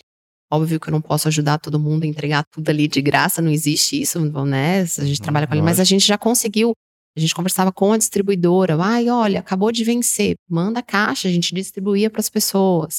óbvio 0.52 0.78
que 0.78 0.88
eu 0.88 0.92
não 0.92 1.00
posso 1.00 1.26
ajudar 1.28 1.58
todo 1.58 1.80
mundo 1.80 2.04
a 2.04 2.06
entregar 2.06 2.44
tudo 2.52 2.68
ali 2.68 2.86
de 2.86 3.00
graça, 3.00 3.40
não 3.40 3.50
existe 3.50 3.98
isso, 3.98 4.20
né? 4.44 4.82
A 4.82 5.04
gente 5.04 5.22
trabalha 5.22 5.46
com 5.46 5.54
ele, 5.54 5.62
mas 5.62 5.80
a 5.80 5.84
gente 5.84 6.06
já 6.06 6.18
conseguiu 6.18 6.74
a 7.16 7.20
gente 7.20 7.34
conversava 7.34 7.72
com 7.72 7.92
a 7.92 7.98
distribuidora. 7.98 8.76
Ai, 8.80 9.08
olha, 9.08 9.40
acabou 9.40 9.72
de 9.72 9.84
vencer. 9.84 10.36
Manda 10.48 10.82
caixa, 10.82 11.28
a 11.28 11.30
gente 11.30 11.54
distribuía 11.54 12.08
para 12.08 12.20
as 12.20 12.28
pessoas. 12.28 12.98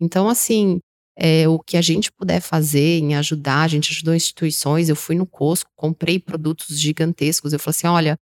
Então, 0.00 0.28
assim, 0.28 0.80
é, 1.16 1.46
o 1.46 1.58
que 1.58 1.76
a 1.76 1.82
gente 1.82 2.10
puder 2.10 2.40
fazer 2.40 2.98
em 2.98 3.14
ajudar, 3.16 3.62
a 3.62 3.68
gente 3.68 3.92
ajudou 3.92 4.14
instituições. 4.14 4.88
Eu 4.88 4.96
fui 4.96 5.14
no 5.14 5.26
Costco, 5.26 5.70
comprei 5.76 6.18
produtos 6.18 6.78
gigantescos. 6.78 7.52
Eu 7.52 7.58
falei 7.58 7.76
assim: 7.76 7.86
olha, 7.86 8.16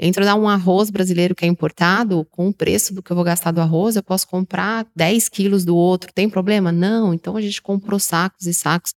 entre 0.00 0.24
dar 0.24 0.36
um 0.36 0.48
arroz 0.48 0.90
brasileiro 0.90 1.34
que 1.34 1.44
é 1.44 1.48
importado, 1.48 2.24
com 2.30 2.48
o 2.48 2.54
preço 2.54 2.94
do 2.94 3.02
que 3.02 3.10
eu 3.10 3.16
vou 3.16 3.24
gastar 3.24 3.50
do 3.50 3.60
arroz, 3.60 3.96
eu 3.96 4.02
posso 4.02 4.26
comprar 4.28 4.86
10 4.96 5.28
quilos 5.28 5.64
do 5.64 5.76
outro. 5.76 6.12
Tem 6.12 6.30
problema? 6.30 6.72
Não. 6.72 7.12
Então 7.12 7.36
a 7.36 7.42
gente 7.42 7.60
comprou 7.60 7.98
sacos 7.98 8.46
e 8.46 8.54
sacos. 8.54 8.92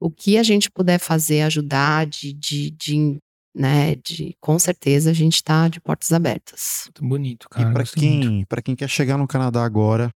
O 0.00 0.10
que 0.10 0.38
a 0.38 0.42
gente 0.44 0.70
puder 0.70 0.98
fazer, 0.98 1.42
ajudar 1.42 2.06
de, 2.06 2.32
de, 2.32 2.70
de 2.70 3.18
né? 3.54 3.94
De, 3.96 4.36
com 4.40 4.58
certeza 4.58 5.10
a 5.10 5.14
gente 5.14 5.36
está 5.36 5.68
de 5.68 5.80
portas 5.80 6.12
abertas. 6.12 6.82
Muito 6.86 7.04
bonito, 7.08 7.48
cara. 7.48 7.70
E 7.70 7.72
para 7.72 7.84
quem, 7.84 8.44
para 8.46 8.62
quem 8.62 8.76
quer 8.76 8.88
chegar 8.88 9.16
no 9.16 9.26
Canadá 9.26 9.64
agora, 9.64 10.10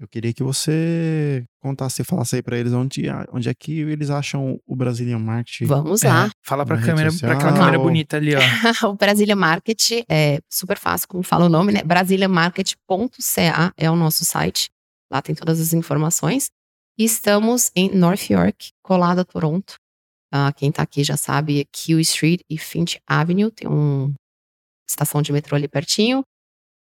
eu 0.00 0.08
queria 0.08 0.32
que 0.32 0.42
você 0.42 1.44
contasse, 1.60 2.02
falasse 2.02 2.36
aí 2.36 2.42
para 2.42 2.56
eles 2.56 2.72
onde, 2.72 3.04
onde 3.30 3.50
é 3.50 3.54
que 3.54 3.80
eles 3.80 4.08
acham 4.08 4.58
o 4.66 4.74
Brazilian 4.74 5.18
Market. 5.18 5.68
Vamos 5.68 6.00
lá. 6.02 6.28
É, 6.28 6.30
fala 6.42 6.64
para 6.64 6.80
câmera, 6.80 7.10
para 7.12 7.34
aquela 7.34 7.52
câmera 7.52 7.78
bonita 7.78 8.16
ali, 8.16 8.34
ó. 8.34 8.40
o 8.88 8.94
Brazilian 8.94 9.36
Market 9.36 10.02
é 10.08 10.40
super 10.48 10.78
fácil, 10.78 11.06
como 11.06 11.22
fala 11.22 11.44
o 11.44 11.50
nome, 11.50 11.72
né? 11.72 11.82
brasiliamarket.ca 11.84 13.74
é 13.76 13.90
o 13.90 13.96
nosso 13.96 14.24
site. 14.24 14.70
Lá 15.12 15.20
tem 15.20 15.34
todas 15.34 15.60
as 15.60 15.74
informações. 15.74 16.50
E 16.98 17.04
estamos 17.04 17.70
em 17.76 17.94
North 17.94 18.30
York, 18.30 18.70
colado 18.82 19.18
a 19.18 19.24
Toronto. 19.24 19.74
Uh, 20.32 20.54
quem 20.56 20.70
tá 20.70 20.82
aqui 20.82 21.02
já 21.02 21.16
sabe, 21.16 21.66
Q 21.72 22.00
Street 22.00 22.40
e 22.48 22.56
Finch 22.56 23.00
Avenue, 23.06 23.50
tem 23.50 23.68
uma 23.68 24.12
estação 24.88 25.20
de 25.20 25.32
metrô 25.32 25.56
ali 25.56 25.66
pertinho. 25.66 26.22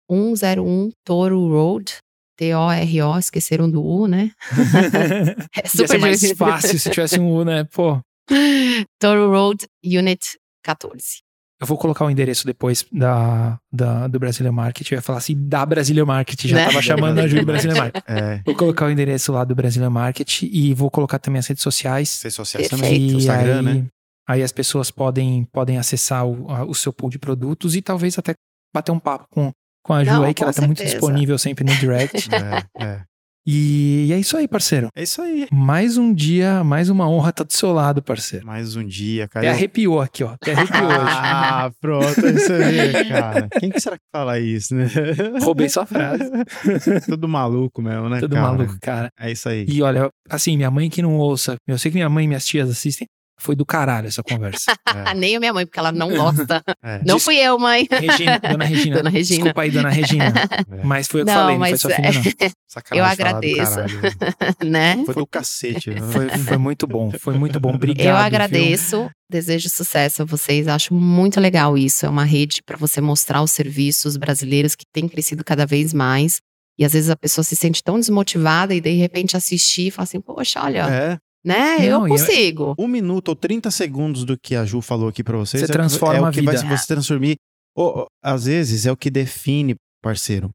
101 0.09 0.91
Toro 1.03 1.47
Road, 1.49 1.97
T-O-R-O, 2.37 3.17
esqueceram 3.17 3.69
do 3.69 3.83
U, 3.83 4.07
né? 4.07 4.31
é 5.55 5.67
super 5.67 5.95
Ia 5.95 5.99
mais 5.99 6.31
fácil 6.33 6.77
se 6.77 6.89
tivesse 6.89 7.19
um 7.19 7.31
U, 7.31 7.43
né? 7.43 7.63
Pô. 7.63 7.99
Toro 8.99 9.31
Road, 9.31 9.65
Unit 9.83 10.37
14. 10.63 11.22
Eu 11.63 11.67
vou 11.67 11.77
colocar 11.77 12.05
o 12.05 12.09
endereço 12.09 12.45
depois 12.45 12.85
da, 12.91 13.57
da, 13.71 14.07
do 14.07 14.19
Brasília 14.19 14.51
Market. 14.51 14.91
Eu 14.91 14.97
ia 14.97 15.01
falar 15.01 15.17
assim, 15.19 15.35
da 15.47 15.65
Brasília 15.65 16.05
Market. 16.05 16.45
Já 16.45 16.55
Né? 16.57 16.65
tava 16.65 16.81
chamando 16.81 17.19
a 17.19 17.27
Ju 17.27 17.39
do 17.39 17.45
Brasília 17.45 17.75
Market. 17.75 18.03
É, 18.07 18.41
Vou 18.45 18.55
colocar 18.55 18.85
o 18.85 18.91
endereço 18.91 19.31
lá 19.31 19.43
do 19.43 19.55
Brasília 19.55 19.89
Market 19.89 20.41
e 20.43 20.73
vou 20.73 20.91
colocar 20.91 21.19
também 21.19 21.39
as 21.39 21.47
redes 21.47 21.63
sociais. 21.63 22.21
redes 22.21 22.35
sociais 22.35 22.67
Perfeito. 22.67 22.91
também. 22.91 23.17
Instagram, 23.17 23.57
aí, 23.59 23.63
né? 23.81 23.85
aí 24.27 24.43
as 24.43 24.51
pessoas 24.51 24.91
podem, 24.91 25.45
podem 25.51 25.77
acessar 25.77 26.25
o, 26.25 26.51
a- 26.51 26.63
o 26.65 26.75
seu 26.75 26.91
pool 26.93 27.09
de 27.09 27.17
produtos 27.17 27.75
e 27.75 27.81
talvez 27.81 28.17
até 28.19 28.33
bater 28.75 28.91
um 28.91 28.99
papo 28.99 29.25
com, 29.29 29.51
com 29.83 29.93
a 29.93 30.03
Ju 30.03 30.11
Não, 30.11 30.23
aí, 30.23 30.33
que 30.33 30.43
ela 30.43 30.53
tá 30.53 30.61
muito 30.65 30.77
certeza. 30.79 30.99
disponível 30.99 31.37
sempre 31.37 31.63
no 31.63 31.73
direct. 31.77 32.27
É, 32.33 32.83
é. 32.85 33.01
E, 33.45 34.09
é 34.13 34.17
isso 34.19 34.37
aí, 34.37 34.47
parceiro. 34.47 34.87
É 34.95 35.03
isso 35.03 35.21
aí. 35.21 35.47
Mais 35.51 35.97
um 35.97 36.13
dia, 36.13 36.63
mais 36.63 36.89
uma 36.89 37.09
honra 37.09 37.29
estar 37.31 37.43
do 37.43 37.51
seu 37.53 37.73
lado, 37.73 38.01
parceiro. 38.01 38.45
Mais 38.45 38.75
um 38.75 38.85
dia, 38.85 39.27
cara. 39.27 39.45
Até 39.47 39.55
arrepiou 39.55 40.01
aqui, 40.01 40.23
ó. 40.23 40.29
Até 40.29 40.53
arrepiou 40.53 40.85
hoje. 40.87 40.97
Ah, 41.09 41.71
pronto, 41.81 42.25
aí 42.25 42.33
você 42.33 42.57
vê, 42.57 43.05
cara. 43.05 43.49
Quem 43.59 43.69
que 43.69 43.79
será 43.79 43.97
que 43.97 44.03
fala 44.11 44.39
isso, 44.39 44.73
né? 44.75 44.87
Roubei 45.41 45.67
sua 45.67 45.85
frase. 45.85 46.23
Tudo 47.07 47.27
maluco 47.27 47.81
mesmo, 47.81 48.09
né, 48.09 48.19
Tudo 48.19 48.35
cara? 48.35 48.47
maluco, 48.47 48.77
cara. 48.81 49.09
É 49.19 49.31
isso 49.31 49.49
aí. 49.49 49.65
E 49.67 49.81
olha, 49.81 50.09
assim, 50.29 50.55
minha 50.55 50.71
mãe 50.71 50.89
que 50.89 51.01
não 51.01 51.17
ouça, 51.17 51.55
eu 51.67 51.77
sei 51.77 51.91
que 51.91 51.97
minha 51.97 52.09
mãe 52.09 52.25
e 52.25 52.27
minhas 52.27 52.45
tias 52.45 52.69
assistem, 52.69 53.07
foi 53.43 53.55
do 53.55 53.65
caralho 53.65 54.07
essa 54.07 54.23
conversa. 54.23 54.73
Ah, 54.85 55.13
nem 55.15 55.35
a 55.35 55.39
minha 55.39 55.53
mãe, 55.53 55.65
porque 55.65 55.79
ela 55.79 55.91
não 55.91 56.09
gosta. 56.09 56.61
É, 56.83 56.99
Não 57.05 57.15
Diz- 57.15 57.23
fui 57.23 57.37
eu, 57.37 57.57
mãe. 57.57 57.87
Regina, 57.89 58.39
dona 58.39 58.65
Regina. 58.65 58.95
Dona 58.97 59.09
Regina. 59.09 59.37
Desculpa 59.37 59.61
aí, 59.61 59.71
dona 59.71 59.89
Regina. 59.89 60.33
é. 60.71 60.83
Mas 60.83 61.07
foi 61.07 61.21
eu 61.21 61.25
que 61.25 61.31
Não, 61.31 61.39
falei, 61.39 61.55
não 61.55 61.61
foi 61.63 61.71
mas 61.71 61.81
sua 61.81 61.91
filha, 61.91 62.11
não. 62.11 62.51
Sacanagem 62.67 62.97
Eu 62.99 63.05
agradeço. 63.05 63.71
caralho. 63.75 64.01
né? 64.65 65.03
Foi 65.05 65.15
do 65.15 65.27
cacete. 65.27 65.89
né? 65.91 66.01
Foi, 66.11 66.29
foi 66.29 66.57
muito 66.57 66.85
bom, 66.87 67.11
foi 67.19 67.35
muito 67.37 67.59
bom. 67.59 67.73
Obrigado. 67.73 68.05
Eu 68.05 68.13
viu? 68.15 68.21
agradeço, 68.25 69.09
desejo 69.29 69.69
sucesso 69.69 70.21
a 70.23 70.25
vocês. 70.25 70.67
Acho 70.67 70.93
muito 70.93 71.39
legal 71.39 71.77
isso. 71.77 72.05
É 72.05 72.09
uma 72.09 72.23
rede 72.25 72.61
para 72.65 72.77
você 72.77 72.99
mostrar 72.99 73.41
os 73.41 73.51
serviços 73.51 74.17
brasileiros 74.17 74.75
que 74.75 74.85
têm 74.91 75.07
crescido 75.07 75.43
cada 75.43 75.65
vez 75.65 75.93
mais. 75.93 76.39
E 76.77 76.83
às 76.83 76.93
vezes 76.93 77.09
a 77.09 77.15
pessoa 77.15 77.43
se 77.45 77.55
sente 77.55 77.83
tão 77.83 77.99
desmotivada 77.99 78.73
e 78.73 78.81
de 78.81 78.91
repente 78.93 79.37
assistir 79.37 79.87
e 79.87 79.91
fala 79.91 80.03
assim: 80.03 80.19
Poxa, 80.19 80.61
olha, 80.63 80.87
É, 80.89 81.17
né? 81.43 81.77
Não, 81.89 82.01
eu 82.01 82.05
é- 82.05 82.09
consigo. 82.09 82.75
um 82.77 82.87
minuto 82.87 83.29
ou 83.29 83.35
30 83.35 83.69
segundos 83.71 84.23
do 84.25 84.37
que 84.37 84.55
a 84.55 84.65
Ju 84.65 84.81
falou 84.81 85.07
aqui 85.09 85.23
pra 85.23 85.37
vocês. 85.37 85.61
Você 85.61 85.65
é 85.65 85.65
o 85.65 85.67
que- 85.67 85.73
transforma 85.73 86.15
é 86.17 86.21
o 86.21 86.25
a 86.25 86.31
que 86.31 86.41
vai 86.41 86.55
vida. 86.57 86.77
você 86.77 86.87
transformar. 86.87 87.35
Ou, 87.75 87.97
ou, 87.99 88.07
às 88.23 88.45
vezes 88.45 88.85
é 88.85 88.91
o 88.91 88.97
que 88.97 89.09
define, 89.09 89.75
parceiro, 90.01 90.49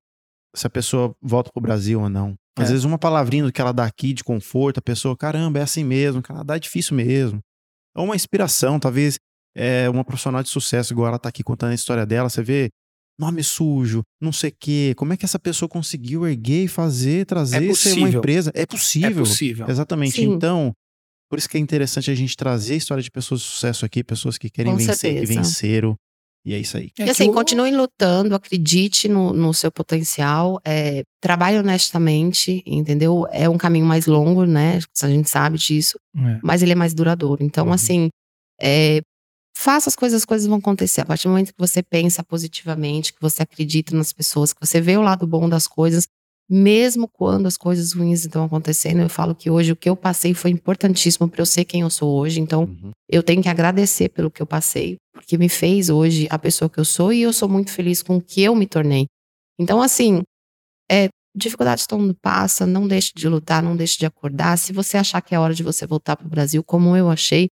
se 0.55 0.67
a 0.67 0.71
pessoa 0.71 1.13
volta 1.23 1.51
pro 1.53 1.61
Brasil 1.63 2.01
ou 2.01 2.09
não. 2.09 2.35
Às 2.59 2.67
É. 2.69 2.73
vezes 2.73 2.85
uma 2.85 2.99
palavrinha 2.99 3.45
do 3.45 3.53
que 3.53 3.61
ela 3.61 3.73
dá 3.73 3.85
aqui 3.85 4.13
de 4.13 4.25
conforto, 4.25 4.79
a 4.79 4.83
pessoa, 4.83 5.17
caramba, 5.17 5.59
é 5.59 5.63
assim 5.63 5.85
mesmo, 5.85 6.23
Canadá 6.23 6.57
é 6.57 6.59
difícil 6.59 6.97
mesmo. 6.97 7.41
É 7.97 8.01
uma 8.01 8.17
inspiração, 8.17 8.79
talvez 8.81 9.17
é 9.57 9.89
uma 9.91 10.05
profissional 10.05 10.43
de 10.43 10.49
sucesso, 10.49 10.93
igual 10.93 11.09
ela 11.09 11.19
tá 11.19 11.29
aqui 11.29 11.43
contando 11.43 11.71
a 11.73 11.75
história 11.75 12.07
dela, 12.07 12.29
você 12.29 12.43
vê 12.43 12.69
nome 13.19 13.43
sujo, 13.43 14.03
não 14.21 14.33
sei 14.33 14.51
o 14.51 14.55
quê. 14.59 14.95
Como 14.97 15.13
é 15.13 15.17
que 15.17 15.25
essa 15.25 15.39
pessoa 15.39 15.69
conseguiu 15.69 16.27
erguer 16.27 16.65
e 16.65 16.69
fazer, 16.69 17.27
trazer 17.27 17.57
É 17.63 17.67
isso 17.67 17.89
é 17.89 17.93
uma 17.93 18.01
possível. 18.03 18.19
empresa? 18.21 18.53
É 18.55 18.63
É 18.63 18.67
possível. 18.67 19.25
possível. 19.25 19.67
Exatamente. 19.69 20.13
Sim. 20.13 20.31
Então, 20.33 20.73
por 21.31 21.39
isso 21.39 21.49
que 21.49 21.57
é 21.57 21.61
interessante 21.61 22.11
a 22.11 22.15
gente 22.15 22.37
trazer 22.37 22.75
a 22.75 22.77
história 22.77 23.03
de 23.03 23.11
pessoas 23.11 23.41
de 23.41 23.47
sucesso 23.47 23.85
aqui, 23.85 24.05
pessoas 24.05 24.39
que 24.39 24.49
querem 24.49 24.73
Com 24.73 24.79
vencer, 24.79 24.95
que 24.95 25.01
certeza. 25.27 25.35
venceram. 25.35 25.97
E 26.47 26.55
é 26.55 26.59
isso 26.59 26.77
aí. 26.79 26.91
É 26.99 27.03
E 27.03 27.05
que 27.05 27.11
assim, 27.11 27.31
continue 27.33 27.71
lutando, 27.73 28.35
acredite 28.35 29.09
no, 29.09 29.33
no 29.35 29.53
seu 29.53 29.71
potencial, 29.71 30.59
é, 30.65 31.03
trabalhe 31.21 31.59
honestamente, 31.59 32.63
entendeu? 32.65 33.27
É 33.33 33.49
um 33.49 33.59
caminho 33.59 33.85
mais 33.85 34.07
longo, 34.07 34.45
né? 34.45 34.79
A 35.03 35.09
gente 35.09 35.29
sabe 35.29 35.59
disso, 35.59 35.99
É. 36.17 36.39
mas 36.43 36.63
ele 36.63 36.73
é 36.73 36.75
mais 36.77 36.95
duradouro. 36.95 37.43
Então, 37.43 37.67
Uhum. 37.67 37.73
assim, 37.73 38.09
é, 38.61 39.01
faça 39.61 39.89
as 39.89 39.97
coisas, 39.97 40.23
as 40.23 40.25
coisas 40.25 40.47
vão 40.47 40.59
acontecer. 40.59 41.01
A 41.01 41.05
partir 41.05 41.25
do 41.25 41.31
momento 41.31 41.53
que 41.53 41.59
você 41.59 41.83
pensa 41.83 42.23
positivamente, 42.23 43.13
que 43.13 43.21
você 43.21 43.43
acredita 43.43 43.97
nas 43.97 44.13
pessoas, 44.13 44.53
que 44.53 44.65
você 44.65 44.81
vê 44.81 44.97
o 44.97 45.03
lado 45.03 45.27
bom 45.27 45.49
das 45.49 45.67
coisas, 45.67 46.07
mesmo 46.49 47.09
quando 47.09 47.47
as 47.47 47.57
coisas 47.57 47.93
ruins 47.93 48.21
estão 48.21 48.45
acontecendo, 48.45 49.01
eu 49.01 49.09
falo 49.09 49.35
que 49.35 49.51
hoje 49.51 49.73
o 49.73 49.77
que 49.77 49.91
eu 49.91 49.97
passei 49.97 50.33
foi 50.33 50.53
importantíssimo 50.53 51.29
para 51.29 51.43
eu 51.43 51.47
ser 51.47 51.65
quem 51.65 51.81
eu 51.81 51.91
sou 51.91 52.17
hoje. 52.21 52.41
Então, 52.41 52.63
Uhum. 52.63 52.93
eu 53.11 53.21
tenho 53.21 53.43
que 53.43 53.49
agradecer 53.49 54.09
pelo 54.11 54.31
que 54.31 54.41
eu 54.41 54.47
passei, 54.47 54.97
porque 55.13 55.37
me 55.37 55.49
fez 55.49 55.91
hoje 55.91 56.29
a 56.31 56.39
pessoa 56.39 56.71
que 56.71 56.79
eu 56.79 56.85
sou 56.85 57.13
e 57.13 57.21
eu 57.23 57.33
sou 57.33 57.49
muito 57.49 57.73
feliz 57.73 58.01
com 58.01 58.17
o 58.17 58.23
que 58.23 58.41
eu 58.41 58.55
me 58.55 58.67
tornei. 58.67 59.07
Então, 59.59 59.83
assim, 59.83 60.23
é, 60.89 61.09
dificuldades 61.37 61.85
todo 61.85 62.01
mundo 62.01 62.17
passa, 62.23 62.65
não 62.65 62.87
deixe 62.87 63.11
de 63.15 63.29
lutar, 63.29 63.61
não 63.61 63.77
deixe 63.77 63.99
de 63.99 64.07
acordar. 64.07 64.57
Se 64.57 64.73
você 64.73 64.97
achar 64.97 65.21
que 65.21 65.35
é 65.35 65.39
hora 65.39 65.53
de 65.53 65.65
você 65.65 65.85
voltar 65.85 66.17
para 66.17 66.27
o 66.27 66.31
Brasil, 66.31 66.63
como 66.63 66.97
eu 66.97 67.11
achei, 67.11 67.49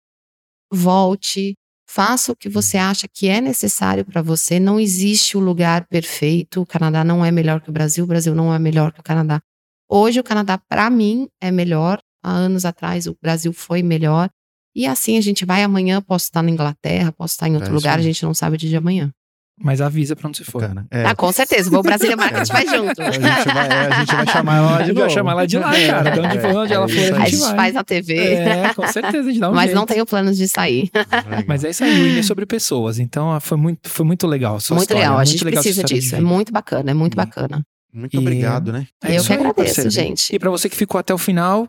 volte, 0.72 1.56
faça 1.88 2.32
o 2.32 2.36
que 2.36 2.50
você 2.50 2.78
acha 2.78 3.08
que 3.08 3.28
é 3.28 3.40
necessário 3.40 4.04
para 4.04 4.22
você. 4.22 4.60
Não 4.60 4.80
existe 4.80 5.38
o 5.38 5.40
lugar 5.40 5.86
perfeito. 5.88 6.62
O 6.62 6.66
Canadá 6.66 7.04
não 7.04 7.24
é 7.24 7.32
melhor 7.32 7.62
que 7.62 7.70
o 7.70 7.74
Brasil, 7.74 8.04
o 8.04 8.08
Brasil 8.08 8.34
não 8.36 8.54
é 8.54 8.60
melhor 8.60 8.92
que 8.92 9.00
o 9.00 9.04
Canadá. 9.04 9.42
Hoje, 9.90 10.20
o 10.20 10.24
Canadá, 10.24 10.58
para 10.58 10.90
mim, 10.90 11.28
é 11.40 11.52
melhor. 11.52 12.00
Há 12.24 12.32
anos 12.32 12.66
atrás, 12.66 13.06
o 13.06 13.16
Brasil 13.22 13.54
foi 13.54 13.84
melhor. 13.84 14.30
E 14.76 14.86
assim 14.86 15.18
a 15.18 15.22
gente 15.22 15.46
vai 15.46 15.64
amanhã, 15.64 16.02
posso 16.02 16.26
estar 16.26 16.42
na 16.42 16.52
Inglaterra, 16.52 17.12
posso 17.12 17.34
estar 17.34 17.48
em 17.48 17.56
outro 17.56 17.70
É 17.70 17.74
lugar, 17.74 17.98
a 17.98 18.02
gente 18.02 18.24
não 18.24 18.34
sabe 18.34 18.56
o 18.56 18.58
dia 18.58 18.70
de 18.70 18.76
amanhã. 18.76 19.12
Mas 19.58 19.80
avisa 19.80 20.16
pra 20.18 20.28
onde 20.28 20.38
você 20.38 20.44
for. 20.44 20.60
Bacana. 20.62 20.86
É, 20.92 21.06
Ah, 21.06 21.16
com 21.16 21.32
certeza, 21.32 21.70
vou 21.70 21.82
Brasília 21.82 22.16
Market 22.18 22.46
vai 22.50 22.68
junto. 22.68 23.02
a, 23.02 23.10
gente 23.12 23.22
vai, 23.22 23.68
é, 23.70 23.88
a 23.88 24.00
gente 24.02 24.16
vai 24.16 24.28
chamar 24.28 24.58
ela 24.58 24.76
A 24.76 24.82
de 24.82 24.86
gente 24.88 24.94
vai 24.96 25.04
novo. 25.04 25.14
chamar 25.16 25.32
ela 25.32 25.48
de 25.48 25.58
lá, 25.60 25.72
cara. 25.72 26.10
De 26.12 26.20
onde 26.20 26.40
for, 26.42 26.56
onde 26.58 26.74
ela 26.74 26.88
for, 26.90 26.94
isso 26.96 27.14
a 27.14 27.18
A 27.18 27.20
gente 27.22 27.32
gente 27.32 27.42
vai. 27.42 27.56
faz 27.56 27.74
na 27.74 27.84
TV. 27.86 28.18
É, 28.18 28.74
com 28.74 28.88
certeza, 28.88 29.30
a 29.30 29.32
gente 29.32 29.40
dá 29.40 29.50
um 29.50 29.54
Mas 29.54 29.66
jeito. 29.68 29.76
não 29.78 29.86
tenho 29.86 30.06
planos 30.06 30.36
de 30.38 30.48
sair. 30.50 30.92
Mas 31.48 31.64
é 31.64 31.70
isso 31.70 31.84
aí, 31.86 32.16
o 32.16 32.20
é 32.20 32.22
sobre 32.24 32.46
pessoas. 32.46 33.00
Então 33.00 33.32
ah, 33.32 33.40
foi 33.40 33.58
muito, 33.58 33.90
foi 33.90 34.06
muito 34.06 34.28
legal. 34.28 34.58
a 34.58 34.60
Sua 34.60 34.76
muito 34.76 34.84
história, 34.90 35.04
legal, 35.04 35.20
a 35.20 35.24
gente 35.26 35.44
legal 35.46 35.64
precisa 35.64 35.84
disso. 35.84 36.16
É 36.16 36.20
muito 36.22 36.52
bacana, 36.52 36.92
é 36.92 36.94
muito 36.94 37.14
Hum. 37.14 37.18
bacana. 37.18 37.62
Muito 37.94 38.14
E- 38.14 38.20
obrigado, 38.20 38.74
né? 38.74 38.88
É 39.06 39.18
eu 39.18 39.24
que 39.24 39.32
agradeço, 39.32 39.90
gente. 39.90 40.36
E 40.36 40.38
pra 40.38 40.50
você 40.50 40.68
que 40.68 40.76
ficou 40.76 41.00
até 41.00 41.14
o 41.14 41.18
final, 41.18 41.66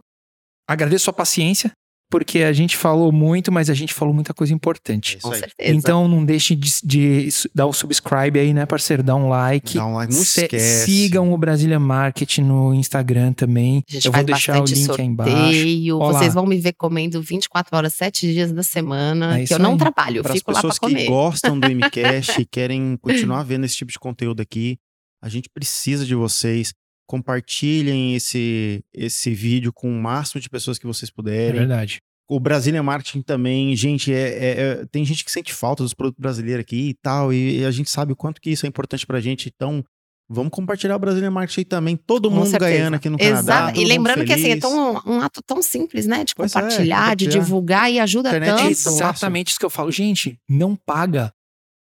agradeço 0.69 1.05
sua 1.05 1.13
paciência, 1.13 1.71
porque 2.11 2.41
a 2.41 2.53
gente 2.53 2.77
falou 2.77 3.11
muito, 3.11 3.51
mas 3.51 3.69
a 3.69 3.75
gente 3.75 3.93
falou 3.93 4.15
muita 4.15 4.33
coisa 4.33 4.55
importante. 4.55 5.17
É 5.17 5.21
Com 5.21 5.33
certeza. 5.35 5.73
Então 5.75 6.07
não 6.07 6.25
deixe 6.25 6.55
de, 6.55 6.71
de 6.85 7.29
dar 7.55 7.67
o 7.67 7.73
subscribe 7.73 8.39
aí, 8.39 8.55
né, 8.55 8.65
parceiro? 8.65 9.03
Dá 9.03 9.15
um 9.17 9.29
like. 9.29 9.75
Dá 9.75 9.87
um 9.87 9.95
like, 9.95 10.15
não 10.15 10.23
Se- 10.23 10.43
esquece. 10.43 10.85
Sigam 10.87 11.33
o 11.33 11.39
Brasília 11.39 11.81
Market 11.81 12.39
no 12.39 12.73
Instagram 12.75 13.33
também. 13.33 13.83
a 13.89 13.93
gente 13.93 14.07
Eu 14.07 14.13
vou 14.13 14.25
deixar 14.25 14.61
o 14.63 14.65
link 14.65 15.01
aí 15.01 15.07
embaixo. 15.07 15.33
sorteio. 15.33 15.99
Ó 15.99 16.11
lá. 16.11 16.19
Vocês 16.19 16.35
vão 16.35 16.47
me 16.47 16.59
ver 16.59 16.75
comendo 16.75 17.21
24 17.21 17.77
horas, 17.77 17.95
7 17.95 18.33
dias 18.33 18.53
da 18.53 18.63
semana. 18.63 19.41
É 19.41 19.45
que 19.45 19.53
eu 19.55 19.59
não 19.59 19.73
aí. 19.73 19.79
trabalho, 19.79 20.19
eu 20.19 20.23
Para 20.23 20.33
as 20.33 20.39
fico 20.39 20.53
lá 20.53 20.61
pra 20.61 20.71
pessoas 20.71 20.79
que 20.79 20.95
comer. 20.97 21.09
gostam 21.09 21.59
do 21.59 21.67
MCast 21.69 22.41
e 22.41 22.47
querem 22.51 22.97
continuar 23.03 23.43
vendo 23.43 23.65
esse 23.67 23.77
tipo 23.77 23.91
de 23.91 23.99
conteúdo 23.99 24.41
aqui, 24.41 24.79
a 25.23 25.29
gente 25.29 25.49
precisa 25.53 26.07
de 26.07 26.15
vocês. 26.15 26.73
Compartilhem 27.07 28.15
esse, 28.15 28.85
esse 28.93 29.33
vídeo 29.35 29.73
com 29.73 29.91
o 29.91 30.01
máximo 30.03 30.41
de 30.41 30.49
pessoas 30.49 30.79
que 30.79 30.87
vocês 30.87 31.11
É 31.11 31.15
puderem. 31.15 31.59
verdade. 31.61 31.99
o 32.29 32.41
Brasília 32.41 32.83
Marketing 32.83 33.23
também, 33.23 33.77
gente, 33.77 34.13
é, 34.13 34.17
é- 34.19 34.61
é- 34.81 34.87
tem 34.91 35.05
gente 35.05 35.25
que 35.25 35.31
sente 35.31 35.53
falta 35.55 35.85
dos 35.85 35.95
produtos 35.95 36.21
brasileiros 36.21 36.61
aqui 36.63 36.89
e 36.89 36.95
tal, 36.95 37.33
e, 37.33 37.61
e 37.61 37.65
a 37.65 37.71
gente 37.71 37.89
sabe 37.89 38.13
o 38.13 38.17
quanto 38.17 38.41
que 38.41 38.51
isso 38.51 38.67
é 38.67 38.69
importante 38.69 39.07
pra 39.07 39.21
gente, 39.21 39.49
então 39.55 39.85
vamos 40.29 40.51
compartilhar 40.51 40.97
o 40.97 40.99
Brasília 40.99 41.31
Marketing 41.31 41.63
também, 41.63 41.97
todo 41.97 42.29
Com 42.29 42.35
mundo 42.35 42.49
certeza. 42.51 42.69
ganhando 42.73 42.95
aqui 42.95 43.09
no 43.09 43.17
Canadá. 43.17 43.39
Exato. 43.41 43.81
E 43.81 43.85
lembrando 43.85 44.25
que 44.25 44.33
assim, 44.33 44.51
é 44.51 44.57
tão, 44.59 45.01
um 45.07 45.21
ato 45.21 45.41
tão 45.47 45.63
simples, 45.63 46.05
né? 46.05 46.25
De 46.25 46.35
Pois 46.35 46.51
é, 46.51 46.55
compartilhar, 46.61 47.15
de 47.15 47.27
compartilhar. 47.27 47.31
divulgar 47.45 47.93
e 47.93 48.01
ajuda 48.01 48.31
Internet 48.31 48.57
tanto. 48.57 48.67
é 48.67 48.71
Exatamente 48.73 49.51
isso 49.51 49.59
que 49.61 49.65
eu 49.65 49.71
falo. 49.71 49.93
Gente, 49.93 50.37
não 50.51 50.75
paga. 50.75 51.33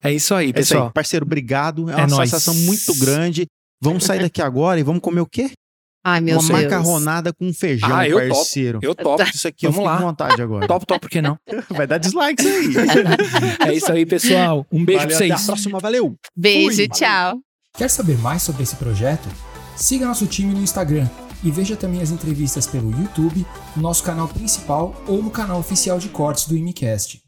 É 0.03 0.11
isso 0.11 0.35
aí, 0.35 0.47
É 0.47 0.49
isso 0.49 0.55
pessoal. 0.55 0.87
aí, 0.87 0.93
parceiro, 0.95 1.27
obrigado, 1.27 1.91
é 1.91 1.93
É 1.93 1.97
uma 1.97 2.07
nóis. 2.07 2.31
sensação 2.31 2.55
muito 2.55 2.99
grande. 2.99 3.47
Vamos 3.83 4.05
sair 4.05 4.21
daqui 4.21 4.43
agora 4.43 4.79
e 4.79 4.83
vamos 4.83 5.01
comer 5.01 5.21
o 5.21 5.27
quê? 5.27 5.51
Ai, 6.05 6.21
meu 6.21 6.39
uma 6.39 6.49
Deus. 6.49 6.63
macarronada 6.63 7.33
com 7.33 7.53
feijão, 7.53 7.95
Ah, 7.95 8.09
eu 8.09 8.19
topo. 8.19 8.29
parceiro. 8.35 8.79
Eu 8.83 8.95
topo. 8.95 9.23
Isso 9.23 9.47
aqui 9.49 9.67
eu 9.67 9.71
Vamos 9.73 9.85
fico 9.85 9.95
lá. 9.95 9.99
com 10.01 10.07
vontade 10.09 10.41
agora. 10.43 10.67
Top, 10.67 10.87
top, 10.87 11.01
por 11.01 11.11
que 11.11 11.21
não? 11.21 11.39
Vai 11.77 11.87
dar 11.87 11.99
dislike 11.99 12.43
isso 12.43 12.79
aí. 12.81 13.67
É 13.69 13.75
isso 13.75 13.93
aí, 13.93 14.07
pessoal. 14.07 14.67
Um 14.73 14.83
beijo 14.85 15.01
Valeu, 15.03 15.17
pra 15.17 15.27
Até 15.27 15.33
a 15.35 15.37
vocês. 15.37 15.47
próxima, 15.47 15.79
valeu! 15.79 16.15
Beijo, 16.37 16.77
Fui. 16.77 16.89
tchau. 16.89 17.39
Quer 17.77 17.89
saber 17.91 18.17
mais 18.19 18.43
sobre 18.43 18.63
esse 18.63 18.77
projeto? 18.77 19.29
Siga 19.77 20.07
nosso 20.07 20.27
time 20.27 20.53
no 20.55 20.63
Instagram 20.63 21.07
e 21.45 21.51
veja 21.51 21.77
também 21.77 22.01
as 22.03 22.11
entrevistas 22.11 22.67
pelo 22.67 22.91
YouTube, 22.91 23.47
no 23.77 23.83
nosso 23.83 24.03
canal 24.03 24.27
principal 24.29 25.03
ou 25.07 25.23
no 25.23 25.31
canal 25.31 25.59
oficial 25.59 25.99
de 25.99 26.09
cortes 26.09 26.47
do 26.49 26.57
IMCast. 26.57 27.21